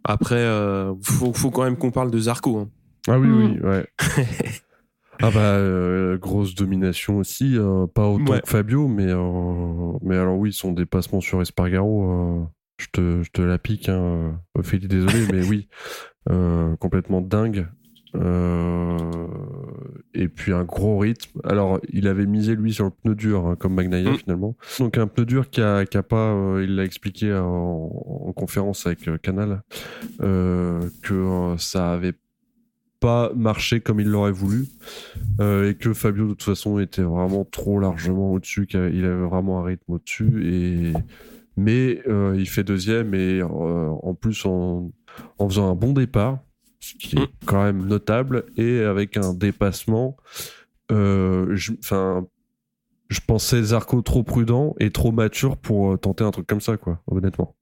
Après, 0.03 0.35
euh, 0.35 0.93
faut, 1.03 1.33
faut 1.33 1.51
quand 1.51 1.63
même 1.63 1.77
qu'on 1.77 1.91
parle 1.91 2.11
de 2.11 2.19
Zarco. 2.19 2.57
Hein. 2.57 2.69
Ah 3.07 3.19
oui, 3.19 3.29
oui, 3.29 3.57
mm. 3.57 3.65
ouais. 3.65 3.85
ah 5.21 5.31
bah 5.31 5.39
euh, 5.39 6.17
grosse 6.17 6.55
domination 6.55 7.17
aussi, 7.17 7.57
euh, 7.57 7.87
pas 7.87 8.07
autant 8.07 8.39
que 8.39 8.49
Fabio, 8.49 8.87
mais 8.87 9.07
mais 10.01 10.17
alors 10.17 10.37
oui, 10.37 10.53
son 10.53 10.71
dépassement 10.71 11.21
sur 11.21 11.41
Espargaro, 11.41 12.47
je 12.77 12.87
te 12.91 13.23
je 13.23 13.31
te 13.31 13.41
la 13.41 13.57
pique, 13.57 13.89
hein, 13.89 14.39
Ophélie, 14.55 14.87
désolé, 14.87 15.25
mais 15.31 15.45
oui, 15.45 15.67
complètement 16.79 17.21
dingue. 17.21 17.67
Euh, 18.15 18.97
et 20.13 20.27
puis 20.27 20.53
un 20.53 20.63
gros 20.63 20.99
rythme. 20.99 21.39
Alors, 21.43 21.79
il 21.91 22.07
avait 22.07 22.25
misé 22.25 22.55
lui 22.55 22.73
sur 22.73 22.85
le 22.85 22.91
pneu 22.91 23.15
dur, 23.15 23.45
hein, 23.45 23.55
comme 23.57 23.73
Magnaia 23.73 24.11
mm. 24.11 24.17
finalement. 24.17 24.55
Donc 24.79 24.97
un 24.97 25.07
pneu 25.07 25.25
dur 25.25 25.49
qui 25.49 25.61
a, 25.61 25.85
qui 25.85 25.97
a 25.97 26.03
pas, 26.03 26.33
euh, 26.33 26.63
il 26.63 26.75
l'a 26.75 26.83
expliqué 26.83 27.33
en, 27.33 28.33
conférence 28.35 28.85
avec 28.85 29.07
euh, 29.07 29.17
Canal, 29.17 29.61
que 30.19 31.55
ça 31.57 31.91
avait 31.93 32.13
pas 32.99 33.31
marché 33.35 33.81
comme 33.81 33.99
il 33.99 34.07
l'aurait 34.07 34.31
voulu 34.31 34.67
et 35.39 35.75
que 35.79 35.91
Fabio 35.93 36.25
de 36.25 36.29
toute 36.29 36.43
façon 36.43 36.79
était 36.79 37.01
vraiment 37.01 37.45
trop 37.45 37.79
largement 37.79 38.31
au-dessus, 38.31 38.67
qu'il 38.67 38.77
avait 38.79 39.25
vraiment 39.25 39.59
un 39.59 39.63
rythme 39.63 39.93
au-dessus 39.93 40.47
et 40.47 40.93
mais 41.57 42.01
il 42.07 42.47
fait 42.47 42.63
deuxième 42.63 43.13
et 43.13 43.41
en 43.43 44.13
plus 44.13 44.45
en, 44.45 44.91
en 45.39 45.49
faisant 45.49 45.69
un 45.71 45.75
bon 45.75 45.93
départ 45.93 46.39
ce 46.81 46.95
qui 46.95 47.15
est 47.15 47.29
quand 47.45 47.63
même 47.63 47.85
notable, 47.85 48.45
et 48.57 48.81
avec 48.81 49.15
un 49.15 49.33
dépassement. 49.33 50.17
Euh, 50.91 51.55
je, 51.55 51.71
pensais 53.25 53.63
Zarco 53.63 54.01
trop 54.01 54.23
prudent 54.23 54.75
et 54.79 54.89
trop 54.89 55.11
mature 55.11 55.57
pour 55.57 55.93
euh, 55.93 55.97
tenter 55.97 56.23
un 56.23 56.31
truc 56.31 56.47
comme 56.47 56.59
ça, 56.59 56.75
quoi, 56.77 57.01
honnêtement. 57.07 57.55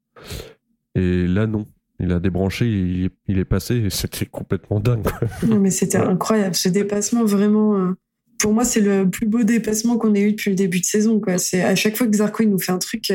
Et 0.95 1.27
là, 1.27 1.45
non. 1.45 1.65
Il 2.01 2.13
a 2.13 2.19
débranché, 2.21 2.65
il, 2.65 3.39
est 3.39 3.45
passé 3.45 3.75
et 3.75 3.89
c'était 3.89 4.25
complètement 4.25 4.79
dingue. 4.79 5.05
Mais 5.59 5.69
c'était 5.69 5.97
incroyable. 5.97 6.55
Ce 6.55 6.69
dépassement, 6.69 7.25
vraiment, 7.25 7.77
euh, 7.77 7.91
pour 8.39 8.53
moi, 8.53 8.63
c'est 8.63 8.79
le 8.79 9.09
plus 9.09 9.27
beau 9.27 9.43
dépassement 9.43 9.97
qu'on 9.97 10.15
ait 10.15 10.21
eu 10.21 10.31
depuis 10.31 10.49
le 10.49 10.55
début 10.55 10.79
de 10.79 10.85
saison. 10.85 11.19
Quoi. 11.19 11.37
C'est 11.37 11.61
à 11.61 11.75
chaque 11.75 11.97
fois 11.97 12.07
que 12.07 12.15
Zarco 12.15 12.41
il 12.43 12.51
nous 12.51 12.59
fait 12.59 12.71
un 12.71 12.77
truc, 12.77 13.11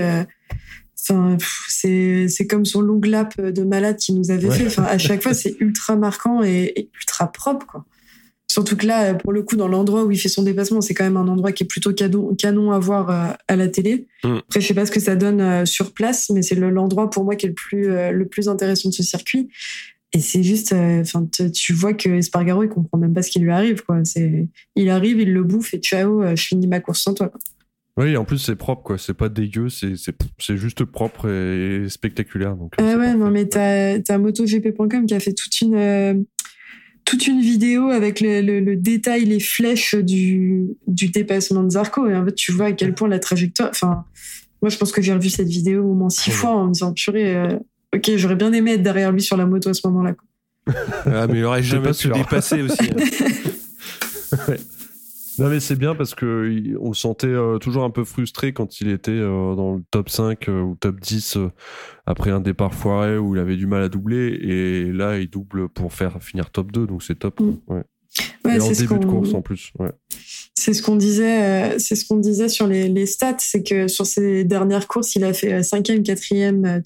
Enfin, 1.07 1.37
c'est 1.69 2.47
comme 2.49 2.65
son 2.65 2.81
long 2.81 3.01
lap 3.05 3.39
de 3.41 3.63
malade 3.63 3.97
qui 3.97 4.13
nous 4.15 4.31
avait 4.31 4.51
fait. 4.51 4.67
Enfin, 4.67 4.85
à 4.85 4.99
chaque 4.99 5.23
fois, 5.23 5.35
c'est 5.35 5.57
ultra 5.61 5.97
marquant 5.97 6.43
et, 6.43 6.89
ultra 6.95 7.31
propre, 7.31 7.67
quoi. 7.67 7.85
Surtout 8.51 8.77
que 8.77 8.87
là, 8.87 9.15
pour 9.15 9.33
le 9.33 9.43
coup, 9.43 9.57
dans 9.57 9.69
l'endroit 9.69 10.05
où 10.05 10.11
il 10.11 10.19
fait 10.19 10.29
son 10.29 10.43
dépassement, 10.43 10.81
c'est 10.81 10.95
quand 10.95 11.05
même 11.05 11.17
un 11.17 11.27
endroit 11.27 11.51
qui 11.51 11.65
est 11.65 11.67
plutôt 11.67 11.93
canon, 11.93 12.35
canon 12.37 12.73
à 12.73 12.79
voir 12.79 13.11
euh, 13.11 13.33
à 13.49 13.57
la 13.57 13.69
télé. 13.69 14.07
Mm. 14.23 14.37
Après, 14.37 14.61
je 14.61 14.67
sais 14.67 14.75
pas 14.75 14.87
ce 14.87 14.93
que 14.93 15.01
ça 15.01 15.17
donne 15.17 15.41
euh, 15.41 15.65
sur 15.65 15.93
place, 15.93 16.31
mais 16.31 16.43
c'est 16.43 16.55
l'endroit 16.55 17.11
pour 17.11 17.25
moi 17.25 17.37
qui 17.37 17.47
est 17.47 17.49
le 17.49 17.55
plus 17.55 17.91
euh, 17.91 18.13
le 18.13 18.27
plus 18.27 18.49
intéressant 18.49 18.91
de 18.91 18.95
ce 18.95 19.03
circuit. 19.03 19.49
Et 20.13 20.21
c'est 20.21 20.45
juste, 20.45 20.73
enfin, 20.73 21.27
tu 21.53 21.73
vois 21.73 21.93
que 21.93 22.09
Espargaro, 22.09 22.63
il 22.63 22.69
comprend 22.69 22.99
même 22.99 23.13
pas 23.13 23.23
ce 23.23 23.31
qui 23.31 23.41
lui 23.41 23.51
arrive, 23.51 23.83
quoi. 23.83 24.05
C'est, 24.05 24.47
il 24.77 24.89
arrive, 24.89 25.19
il 25.19 25.33
le 25.33 25.43
bouffe 25.43 25.75
et 25.75 25.79
ciao, 25.79 26.23
je 26.37 26.41
finis 26.41 26.69
ma 26.69 26.79
course 26.79 27.03
sans 27.03 27.15
toi. 27.15 27.31
Quoi. 27.31 27.41
Oui, 27.97 28.16
en 28.16 28.24
plus 28.24 28.38
c'est 28.38 28.57
propre 28.57 28.82
quoi, 28.82 28.99
c'est 28.99 29.14
pas 29.14 29.28
dégueu, 29.28 29.68
c'est 29.68 29.95
c'est 29.97 30.57
juste 30.57 30.84
propre 30.84 31.28
et 31.28 31.88
spectaculaire 31.88 32.57
donc. 32.57 32.74
Ah 32.78 32.97
ouais, 32.97 33.14
non 33.14 33.30
mais 33.30 33.47
t'as 33.47 34.01
t'as 34.01 34.18
MotoGP.com 34.18 35.07
qui 35.07 35.14
a 35.14 35.20
fait 35.20 35.32
toute 35.32 35.61
une 35.61 35.76
euh, 35.76 36.14
toute 37.05 37.28
une 37.28 37.40
vidéo 37.40 37.90
avec 37.90 38.20
le, 38.20 38.40
le, 38.40 38.76
détail, 38.76 39.26
les 39.26 39.38
flèches 39.38 39.95
du 39.95 40.66
du 40.88 41.11
dépassement 41.11 41.62
de 41.62 41.70
Zarco 41.70 42.09
et 42.09 42.16
en 42.16 42.24
fait 42.24 42.34
tu 42.34 42.51
vois 42.51 42.66
à 42.66 42.72
quel 42.72 42.95
point 42.95 43.07
la 43.07 43.20
trajectoire. 43.20 43.70
Enfin, 43.70 44.05
moi 44.61 44.70
je 44.70 44.76
pense 44.76 44.90
que 44.90 45.01
j'ai 45.01 45.12
revu 45.12 45.30
cette 45.30 45.49
vidéo 45.49 45.84
au 45.84 45.95
moins 45.95 46.11
six 46.11 46.32
fois 46.32 46.51
en 46.51 46.66
me 46.66 46.72
disant 46.72 46.92
purée, 46.92 47.36
euh, 47.36 47.59
ok 47.95 48.11
j'aurais 48.16 48.34
bien 48.34 48.53
aimé 48.53 48.72
être 48.72 48.82
derrière 48.82 49.12
lui 49.12 49.22
sur 49.22 49.36
la 49.36 49.47
moto 49.47 49.70
à 49.70 49.74
ce 49.74 49.86
moment-là. 49.86 50.14
ah 51.07 51.28
mais 51.28 51.38
il 51.38 51.45
aurait 51.45 51.62
jamais 51.62 51.92
pu 51.92 52.09
dépasser 52.09 52.61
aussi. 52.62 52.90
Hein. 52.90 54.38
ouais. 54.49 54.59
Non 55.39 55.49
mais 55.49 55.61
c'est 55.61 55.76
bien 55.76 55.95
parce 55.95 56.14
que 56.14 56.76
on 56.80 56.89
le 56.89 56.95
sentait 56.95 57.26
euh, 57.26 57.59
toujours 57.59 57.85
un 57.85 57.91
peu 57.91 58.05
frustré 58.05 58.53
quand 58.53 58.80
il 58.80 58.89
était 58.89 59.11
euh, 59.11 59.55
dans 59.55 59.76
le 59.76 59.82
top 59.91 60.09
5 60.09 60.49
euh, 60.49 60.61
ou 60.61 60.76
top 60.76 61.01
10 61.01 61.39
après 62.07 62.30
un 62.30 62.41
départ 62.41 62.74
foiré 62.74 63.18
où 63.18 63.35
il 63.35 63.41
avait 63.41 63.57
du 63.57 63.66
mal 63.66 63.82
à 63.82 63.89
doubler 63.89 64.39
et 64.41 64.93
là 64.93 65.18
il 65.18 65.28
double 65.28 65.68
pour 65.68 65.93
faire 65.93 66.22
finir 66.22 66.51
top 66.51 66.70
2 66.72 66.87
donc 66.87 67.03
c'est 67.03 67.18
top. 67.18 67.41
Mm. 67.41 67.53
Ouais. 67.68 67.82
et 68.57 68.61
en 68.61 68.70
début 68.70 68.99
de 68.99 69.07
course 69.07 69.35
en 69.35 69.43
plus. 69.43 69.72
Ouais. 69.78 69.91
C'est 70.55 70.72
ce 70.72 70.82
qu'on 70.82 70.97
disait, 70.97 71.78
c'est 71.78 71.97
ce 71.97 72.07
qu'on 72.07 72.18
disait 72.18 72.49
sur 72.49 72.68
les, 72.68 72.89
les 72.89 73.07
stats, 73.07 73.37
c'est 73.41 73.64
que 73.64 73.89
sur 73.89 74.07
ses 74.07 74.45
dernières 74.45 74.87
courses, 74.87 75.16
il 75.16 75.24
a 75.24 75.32
fait 75.32 75.62
cinquième, 75.64 76.03
quatrième, 76.05 76.80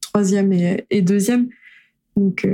troisième 0.00 0.52
et, 0.52 0.84
et 0.90 1.02
deuxième 1.02 1.48
Donc, 2.16 2.46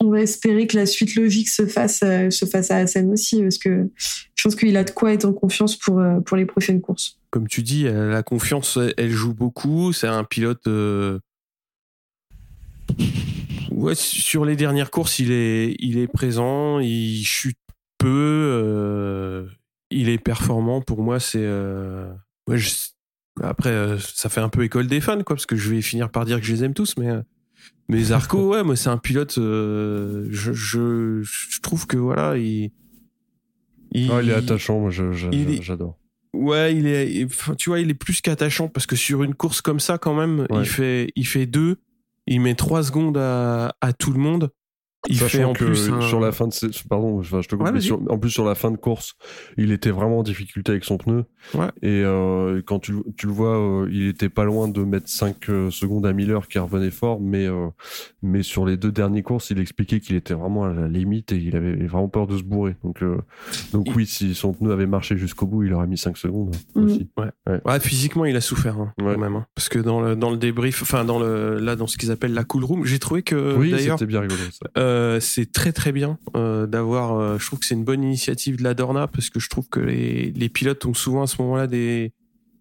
on 0.00 0.10
va 0.10 0.22
espérer 0.22 0.66
que 0.66 0.76
la 0.76 0.86
suite 0.86 1.14
logique 1.14 1.48
se 1.48 1.66
fasse, 1.66 2.00
se 2.00 2.44
fasse 2.46 2.70
à 2.70 2.78
Hassan 2.78 3.10
aussi, 3.12 3.42
parce 3.42 3.58
que 3.58 3.90
je 4.34 4.42
pense 4.42 4.56
qu'il 4.56 4.76
a 4.76 4.84
de 4.84 4.90
quoi 4.90 5.12
être 5.12 5.26
en 5.26 5.32
confiance 5.34 5.76
pour, 5.76 6.02
pour 6.24 6.36
les 6.36 6.46
prochaines 6.46 6.80
courses. 6.80 7.18
Comme 7.30 7.46
tu 7.46 7.62
dis, 7.62 7.84
la 7.84 8.22
confiance, 8.22 8.78
elle 8.96 9.10
joue 9.10 9.34
beaucoup. 9.34 9.92
C'est 9.92 10.06
un 10.06 10.24
pilote. 10.24 10.66
Ouais, 13.70 13.94
sur 13.94 14.44
les 14.44 14.56
dernières 14.56 14.90
courses, 14.90 15.18
il 15.18 15.30
est, 15.30 15.76
il 15.78 15.98
est 15.98 16.08
présent, 16.08 16.80
il 16.80 17.22
chute 17.22 17.58
peu, 17.98 19.46
il 19.90 20.08
est 20.08 20.18
performant. 20.18 20.80
Pour 20.80 21.02
moi, 21.02 21.20
c'est. 21.20 21.46
Après, 23.42 23.96
ça 24.00 24.28
fait 24.28 24.40
un 24.40 24.48
peu 24.48 24.64
école 24.64 24.86
des 24.86 25.00
fans, 25.02 25.22
quoi, 25.22 25.36
parce 25.36 25.46
que 25.46 25.56
je 25.56 25.70
vais 25.70 25.82
finir 25.82 26.10
par 26.10 26.24
dire 26.24 26.40
que 26.40 26.46
je 26.46 26.54
les 26.54 26.64
aime 26.64 26.74
tous, 26.74 26.96
mais. 26.96 27.10
Mais 27.88 28.02
Zarco, 28.04 28.48
ouais, 28.52 28.62
moi, 28.62 28.76
c'est 28.76 28.88
un 28.88 28.98
pilote. 28.98 29.34
je, 29.36 30.28
je, 30.30 31.22
je, 31.22 31.60
trouve 31.60 31.86
que 31.86 31.96
voilà, 31.96 32.36
il. 32.36 32.70
Il, 33.92 34.10
il 34.22 34.30
est 34.30 34.34
attachant, 34.34 34.78
moi, 34.78 34.90
j'adore. 34.90 35.98
Ouais, 36.32 36.76
il 36.76 36.86
est. 36.86 37.26
Tu 37.56 37.70
vois, 37.70 37.80
il 37.80 37.90
est 37.90 37.94
plus 37.94 38.20
qu'attachant 38.20 38.68
parce 38.68 38.86
que 38.86 38.94
sur 38.94 39.24
une 39.24 39.34
course 39.34 39.60
comme 39.60 39.80
ça, 39.80 39.98
quand 39.98 40.14
même, 40.14 40.46
il 40.50 40.66
fait, 40.66 41.10
il 41.16 41.26
fait 41.26 41.46
deux, 41.46 41.78
il 42.26 42.40
met 42.40 42.54
trois 42.54 42.84
secondes 42.84 43.18
à, 43.18 43.74
à 43.80 43.92
tout 43.92 44.12
le 44.12 44.20
monde. 44.20 44.50
Il 45.08 45.16
fait 45.18 45.44
en 45.44 45.54
plus 45.54 45.90
sur 46.02 46.20
la 46.20 46.30
fin 46.30 46.46
de 46.46 46.88
pardon 46.88 47.22
je 47.22 47.36
te 47.48 47.54
coupe 47.54 47.66
en 48.10 48.18
plus 48.18 48.30
sur 48.30 48.44
la 48.44 48.54
fin 48.54 48.70
de 48.70 48.76
course 48.76 49.14
il 49.56 49.72
était 49.72 49.90
vraiment 49.90 50.18
en 50.18 50.22
difficulté 50.22 50.72
avec 50.72 50.84
son 50.84 50.98
pneu 50.98 51.24
ouais. 51.54 51.68
et 51.80 52.02
euh, 52.04 52.60
quand 52.66 52.80
tu, 52.80 52.94
tu, 53.16 53.26
le 53.26 53.32
vois 53.32 53.58
euh, 53.58 53.88
il 53.90 54.08
était 54.08 54.28
pas 54.28 54.44
loin 54.44 54.68
de 54.68 54.82
mettre 54.82 55.08
5 55.08 55.48
euh, 55.48 55.70
secondes 55.70 56.04
à 56.04 56.12
Miller 56.12 56.48
qui 56.48 56.58
revenait 56.58 56.90
fort 56.90 57.18
mais 57.20 57.48
mais 58.22 58.42
sur 58.42 58.66
les 58.66 58.76
deux 58.76 58.92
dernières 58.92 59.22
courses 59.22 59.50
il 59.50 59.58
expliquait 59.58 60.00
qu'il 60.00 60.16
était 60.16 60.34
vraiment 60.34 60.64
à 60.64 60.72
la 60.72 60.86
limite 60.86 61.32
et 61.32 61.36
il 61.36 61.56
avait 61.56 61.74
vraiment 61.86 62.08
peur 62.08 62.26
de 62.26 62.36
se 62.36 62.42
bourrer 62.42 62.76
donc 62.84 63.02
donc 63.72 63.86
oui 63.96 64.06
si 64.06 64.34
son 64.34 64.52
pneu 64.52 64.70
avait 64.70 64.86
marché 64.86 65.16
jusqu'au 65.16 65.46
bout 65.46 65.62
il 65.62 65.72
aurait 65.72 65.86
mis 65.86 65.98
5 65.98 66.16
secondes 66.18 66.54
mm. 66.74 66.84
aussi 66.84 67.08
ouais. 67.16 67.60
ouais. 67.64 67.80
physiquement 67.80 68.26
il 68.26 68.36
a 68.36 68.42
souffert 68.42 68.78
hein, 68.78 68.92
quand 68.98 69.18
même 69.18 69.36
hein. 69.36 69.46
parce 69.54 69.70
que 69.70 69.78
dans 69.78 70.00
le 70.00 70.14
dans 70.14 70.30
le 70.30 70.36
débrief 70.36 70.82
enfin 70.82 71.06
dans 71.06 71.18
le 71.18 71.58
là 71.58 71.74
dans 71.74 71.86
ce 71.86 71.96
qu'ils 71.96 72.10
appellent 72.10 72.34
la 72.34 72.44
cool 72.44 72.64
room 72.64 72.84
j'ai 72.84 72.98
trouvé 72.98 73.22
que 73.22 73.56
oui, 73.56 73.70
d'ailleurs 73.70 73.98
c'était 73.98 74.06
bien 74.06 74.20
rigolo 74.20 74.40
ça 74.52 74.66
euh, 74.90 75.20
c'est 75.20 75.52
très 75.52 75.72
très 75.72 75.92
bien 75.92 76.18
euh, 76.36 76.66
d'avoir. 76.66 77.14
Euh, 77.14 77.38
je 77.38 77.46
trouve 77.46 77.60
que 77.60 77.66
c'est 77.66 77.74
une 77.74 77.84
bonne 77.84 78.02
initiative 78.02 78.56
de 78.56 78.64
la 78.64 78.74
Dorna 78.74 79.06
parce 79.06 79.30
que 79.30 79.40
je 79.40 79.48
trouve 79.48 79.68
que 79.68 79.80
les, 79.80 80.32
les 80.32 80.48
pilotes 80.48 80.84
ont 80.84 80.94
souvent 80.94 81.22
à 81.22 81.26
ce 81.26 81.40
moment-là 81.42 81.66
des 81.66 82.12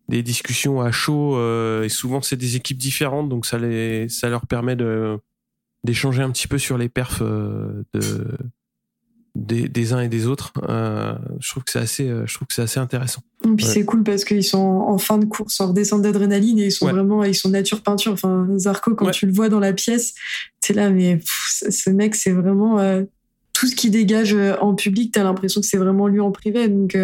des 0.07 0.23
discussions 0.23 0.81
à 0.81 0.91
chaud 0.91 1.39
et 1.83 1.89
souvent 1.89 2.23
c'est 2.23 2.35
des 2.35 2.55
équipes 2.55 2.79
différentes 2.79 3.29
donc 3.29 3.45
ça 3.45 3.59
les 3.59 4.09
ça 4.09 4.27
leur 4.27 4.47
permet 4.47 4.75
d'échanger 5.83 6.23
un 6.23 6.31
petit 6.31 6.47
peu 6.47 6.57
sur 6.57 6.79
les 6.79 6.89
perfs 6.89 7.21
de 7.21 8.37
des, 9.35 9.67
des, 9.67 9.93
uns 9.93 10.01
et 10.01 10.07
des 10.07 10.27
autres. 10.27 10.51
Euh, 10.67 11.13
je 11.39 11.49
trouve 11.49 11.63
que 11.63 11.71
c'est 11.71 11.79
assez, 11.79 12.07
je 12.07 12.33
trouve 12.33 12.47
que 12.47 12.53
c'est 12.53 12.61
assez 12.61 12.79
intéressant. 12.79 13.21
Et 13.45 13.55
puis 13.55 13.65
c'est 13.65 13.85
cool 13.85 14.03
parce 14.03 14.25
qu'ils 14.25 14.43
sont 14.43 14.57
en 14.57 14.97
fin 14.97 15.17
de 15.17 15.25
course, 15.25 15.59
en 15.61 15.71
descente 15.71 16.01
d'adrénaline 16.01 16.59
et 16.59 16.65
ils 16.65 16.71
sont 16.71 16.87
vraiment, 16.87 17.23
ils 17.23 17.35
sont 17.35 17.49
nature 17.49 17.81
peinture. 17.81 18.13
Enfin, 18.13 18.47
Zarco, 18.57 18.95
quand 18.95 19.11
tu 19.11 19.25
le 19.25 19.33
vois 19.33 19.49
dans 19.49 19.59
la 19.59 19.73
pièce, 19.73 20.13
t'es 20.61 20.73
là, 20.73 20.89
mais 20.89 21.19
ce 21.25 21.89
mec, 21.89 22.15
c'est 22.15 22.31
vraiment 22.31 22.79
euh, 22.79 23.03
tout 23.53 23.67
ce 23.67 23.75
qui 23.75 23.89
dégage 23.89 24.33
euh, 24.33 24.55
en 24.59 24.75
public. 24.75 25.13
T'as 25.13 25.23
l'impression 25.23 25.61
que 25.61 25.67
c'est 25.67 25.77
vraiment 25.77 26.07
lui 26.07 26.19
en 26.19 26.31
privé. 26.31 26.67
Donc 26.67 26.95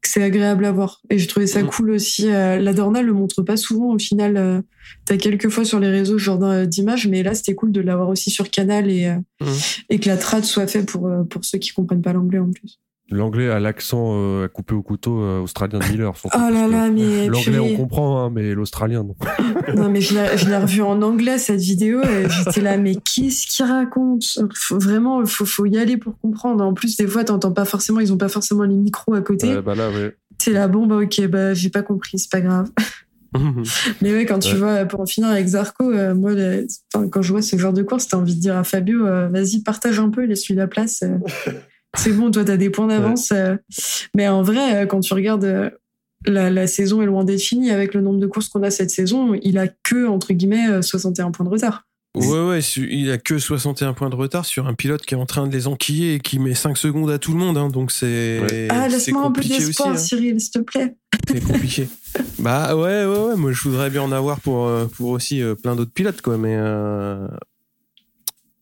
que 0.00 0.08
c'est 0.08 0.22
agréable 0.22 0.64
à 0.64 0.72
voir. 0.72 1.00
Et 1.10 1.18
je 1.18 1.28
trouvais 1.28 1.46
ça 1.46 1.62
mm. 1.62 1.66
cool 1.68 1.90
aussi. 1.90 2.30
Euh, 2.30 2.58
la 2.58 2.72
Dorna 2.72 3.02
le 3.02 3.12
montre 3.12 3.42
pas 3.42 3.56
souvent 3.56 3.94
au 3.94 3.98
final. 3.98 4.36
Euh, 4.36 4.60
T'as 5.04 5.16
quelques 5.16 5.48
fois 5.48 5.64
sur 5.64 5.80
les 5.80 5.88
réseaux 5.88 6.18
ce 6.18 6.24
genre 6.24 6.66
d'images, 6.66 7.08
mais 7.08 7.22
là 7.22 7.34
c'était 7.34 7.54
cool 7.54 7.72
de 7.72 7.80
l'avoir 7.80 8.08
aussi 8.08 8.30
sur 8.30 8.50
Canal 8.50 8.90
et, 8.90 9.06
euh, 9.06 9.16
mm. 9.40 9.58
et 9.90 9.98
que 9.98 10.08
la 10.08 10.16
trad 10.16 10.44
soit 10.44 10.66
faite 10.66 10.86
pour, 10.86 11.08
euh, 11.08 11.24
pour 11.24 11.44
ceux 11.44 11.58
qui 11.58 11.70
comprennent 11.70 12.02
pas 12.02 12.12
l'anglais 12.12 12.38
en 12.38 12.50
plus. 12.50 12.78
L'anglais 13.12 13.50
a 13.50 13.60
l'accent 13.60 14.12
euh, 14.14 14.46
à 14.46 14.48
couper 14.48 14.74
au 14.74 14.82
couteau 14.82 15.20
euh, 15.20 15.40
australien 15.40 15.78
de 15.78 15.84
Miller. 15.84 16.12
oh 16.24 16.28
là 16.32 16.66
là, 16.66 16.90
mais. 16.90 17.28
L'anglais, 17.28 17.58
on 17.58 17.76
comprend, 17.76 18.24
hein, 18.24 18.30
mais 18.30 18.54
l'australien, 18.54 19.04
non. 19.04 19.14
non, 19.76 19.90
mais 19.90 20.00
je 20.00 20.14
l'ai 20.14 20.56
revu 20.56 20.82
en 20.82 21.02
anglais, 21.02 21.38
cette 21.38 21.60
vidéo, 21.60 22.00
et 22.02 22.28
j'étais 22.28 22.62
là, 22.62 22.78
mais 22.78 22.94
qu'est-ce 22.94 23.46
qu'il 23.46 23.66
raconte? 23.66 24.24
Vraiment, 24.70 25.20
il 25.20 25.28
faut, 25.28 25.44
faut 25.44 25.66
y 25.66 25.76
aller 25.76 25.98
pour 25.98 26.18
comprendre. 26.20 26.64
En 26.64 26.72
plus, 26.72 26.96
des 26.96 27.06
fois, 27.06 27.24
t'entends 27.24 27.52
pas 27.52 27.66
forcément, 27.66 28.00
ils 28.00 28.12
ont 28.12 28.18
pas 28.18 28.28
forcément 28.28 28.64
les 28.64 28.76
micros 28.76 29.14
à 29.14 29.20
côté. 29.20 29.60
bah 29.60 29.74
là, 29.74 29.90
ouais. 29.90 30.16
T'es 30.38 30.52
là, 30.52 30.66
bon, 30.66 30.86
bah 30.86 30.96
ok, 30.96 31.26
bah 31.26 31.54
j'ai 31.54 31.68
pas 31.68 31.82
compris, 31.82 32.18
c'est 32.18 32.30
pas 32.30 32.40
grave. 32.40 32.70
mais 34.02 34.12
ouais, 34.12 34.26
quand 34.26 34.38
tu 34.38 34.56
vois, 34.56 34.84
pour 34.86 35.00
en 35.00 35.06
finir 35.06 35.28
avec 35.28 35.46
Zarco, 35.46 35.90
euh, 35.90 36.14
moi, 36.14 36.32
quand 37.10 37.22
je 37.22 37.32
vois 37.32 37.42
ce 37.42 37.56
genre 37.56 37.72
de 37.72 37.82
course, 37.82 38.08
t'as 38.08 38.16
envie 38.16 38.34
de 38.34 38.40
dire 38.40 38.56
à 38.56 38.64
Fabio, 38.64 39.04
vas-y, 39.04 39.62
partage 39.62 39.98
un 40.00 40.08
peu, 40.08 40.24
laisse-lui 40.24 40.54
la 40.54 40.66
place 40.66 41.04
c'est 41.96 42.12
bon, 42.12 42.30
toi, 42.30 42.44
tu 42.44 42.50
as 42.50 42.56
des 42.56 42.70
points 42.70 42.86
d'avance. 42.86 43.32
Euh. 43.32 43.56
Mais 44.14 44.28
en 44.28 44.42
vrai, 44.42 44.76
euh, 44.76 44.86
quand 44.86 45.00
tu 45.00 45.12
regardes 45.14 45.44
euh, 45.44 45.70
la, 46.26 46.50
la, 46.50 46.66
saison 46.66 47.02
est 47.02 47.06
loin 47.06 47.24
d'être 47.24 47.40
finie 47.40 47.70
avec 47.70 47.94
le 47.94 48.00
nombre 48.00 48.18
de 48.18 48.26
courses 48.26 48.48
qu'on 48.48 48.62
a 48.62 48.70
cette 48.70 48.90
saison, 48.90 49.34
il 49.42 49.58
a 49.58 49.68
que, 49.68 50.06
entre 50.06 50.32
guillemets, 50.32 50.82
61 50.82 51.30
points 51.32 51.44
de 51.44 51.50
retard. 51.50 51.84
Ouais, 52.14 52.46
ouais, 52.46 52.60
il 52.60 53.10
a 53.10 53.16
que 53.16 53.38
61 53.38 53.94
points 53.94 54.10
de 54.10 54.14
retard 54.14 54.44
sur 54.44 54.66
un 54.66 54.74
pilote 54.74 55.02
qui 55.02 55.14
est 55.14 55.16
en 55.16 55.24
train 55.24 55.46
de 55.46 55.52
les 55.52 55.66
enquiller 55.66 56.14
et 56.14 56.20
qui 56.20 56.38
met 56.38 56.54
5 56.54 56.76
secondes 56.76 57.10
à 57.10 57.18
tout 57.18 57.32
le 57.32 57.38
monde. 57.38 57.56
Hein, 57.56 57.68
donc 57.68 57.90
c'est. 57.90 58.68
Ah, 58.70 58.88
laisse-moi 58.88 59.24
un 59.24 59.30
peu 59.30 59.42
d'espoir, 59.42 59.90
hein. 59.90 59.96
Cyril, 59.96 60.38
s'il 60.40 60.50
te 60.50 60.58
plaît. 60.58 60.94
C'est 61.26 61.42
compliqué. 61.42 61.88
bah 62.38 62.76
ouais, 62.76 63.06
ouais, 63.06 63.18
ouais. 63.28 63.36
Moi, 63.36 63.52
je 63.52 63.62
voudrais 63.62 63.88
bien 63.88 64.02
en 64.02 64.12
avoir 64.12 64.40
pour, 64.40 64.70
pour 64.90 65.10
aussi 65.10 65.42
plein 65.62 65.74
d'autres 65.74 65.92
pilotes, 65.92 66.20
quoi. 66.20 66.36
Mais, 66.36 66.56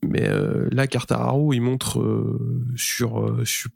mais 0.07 0.27
euh, 0.27 0.69
là, 0.73 0.87
Cartararo, 0.87 1.53
il 1.53 1.61
montre 1.61 2.01
euh, 2.01 2.65
sur, 2.77 3.21
euh, 3.21 3.45
sur, 3.45 3.71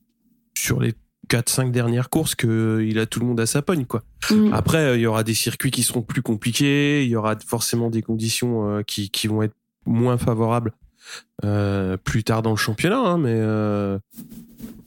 sur 0.57 0.81
les 0.81 0.95
4-5 1.29 1.71
dernières 1.71 2.11
courses 2.11 2.35
qu'il 2.35 2.99
a 2.99 3.07
tout 3.07 3.21
le 3.21 3.27
monde 3.27 3.41
à 3.41 3.47
sa 3.47 3.63
pogne. 3.63 3.85
Quoi. 3.85 4.03
Mm. 4.31 4.53
Après, 4.53 4.97
il 4.97 5.03
y 5.03 5.07
aura 5.07 5.23
des 5.23 5.35
circuits 5.35 5.71
qui 5.71 5.83
seront 5.83 6.03
plus 6.03 6.23
compliqués, 6.23 7.05
il 7.05 7.11
y 7.11 7.17
aura 7.17 7.37
forcément 7.47 7.91
des 7.91 8.03
conditions 8.03 8.83
qui, 8.87 9.11
qui 9.11 9.27
vont 9.27 9.43
être 9.43 9.57
moins 9.87 10.19
favorables 10.19 10.73
plus 12.05 12.25
tard 12.25 12.41
dans 12.41 12.51
le 12.51 12.57
championnat, 12.57 12.99
hein, 12.99 13.19
mais, 13.19 13.39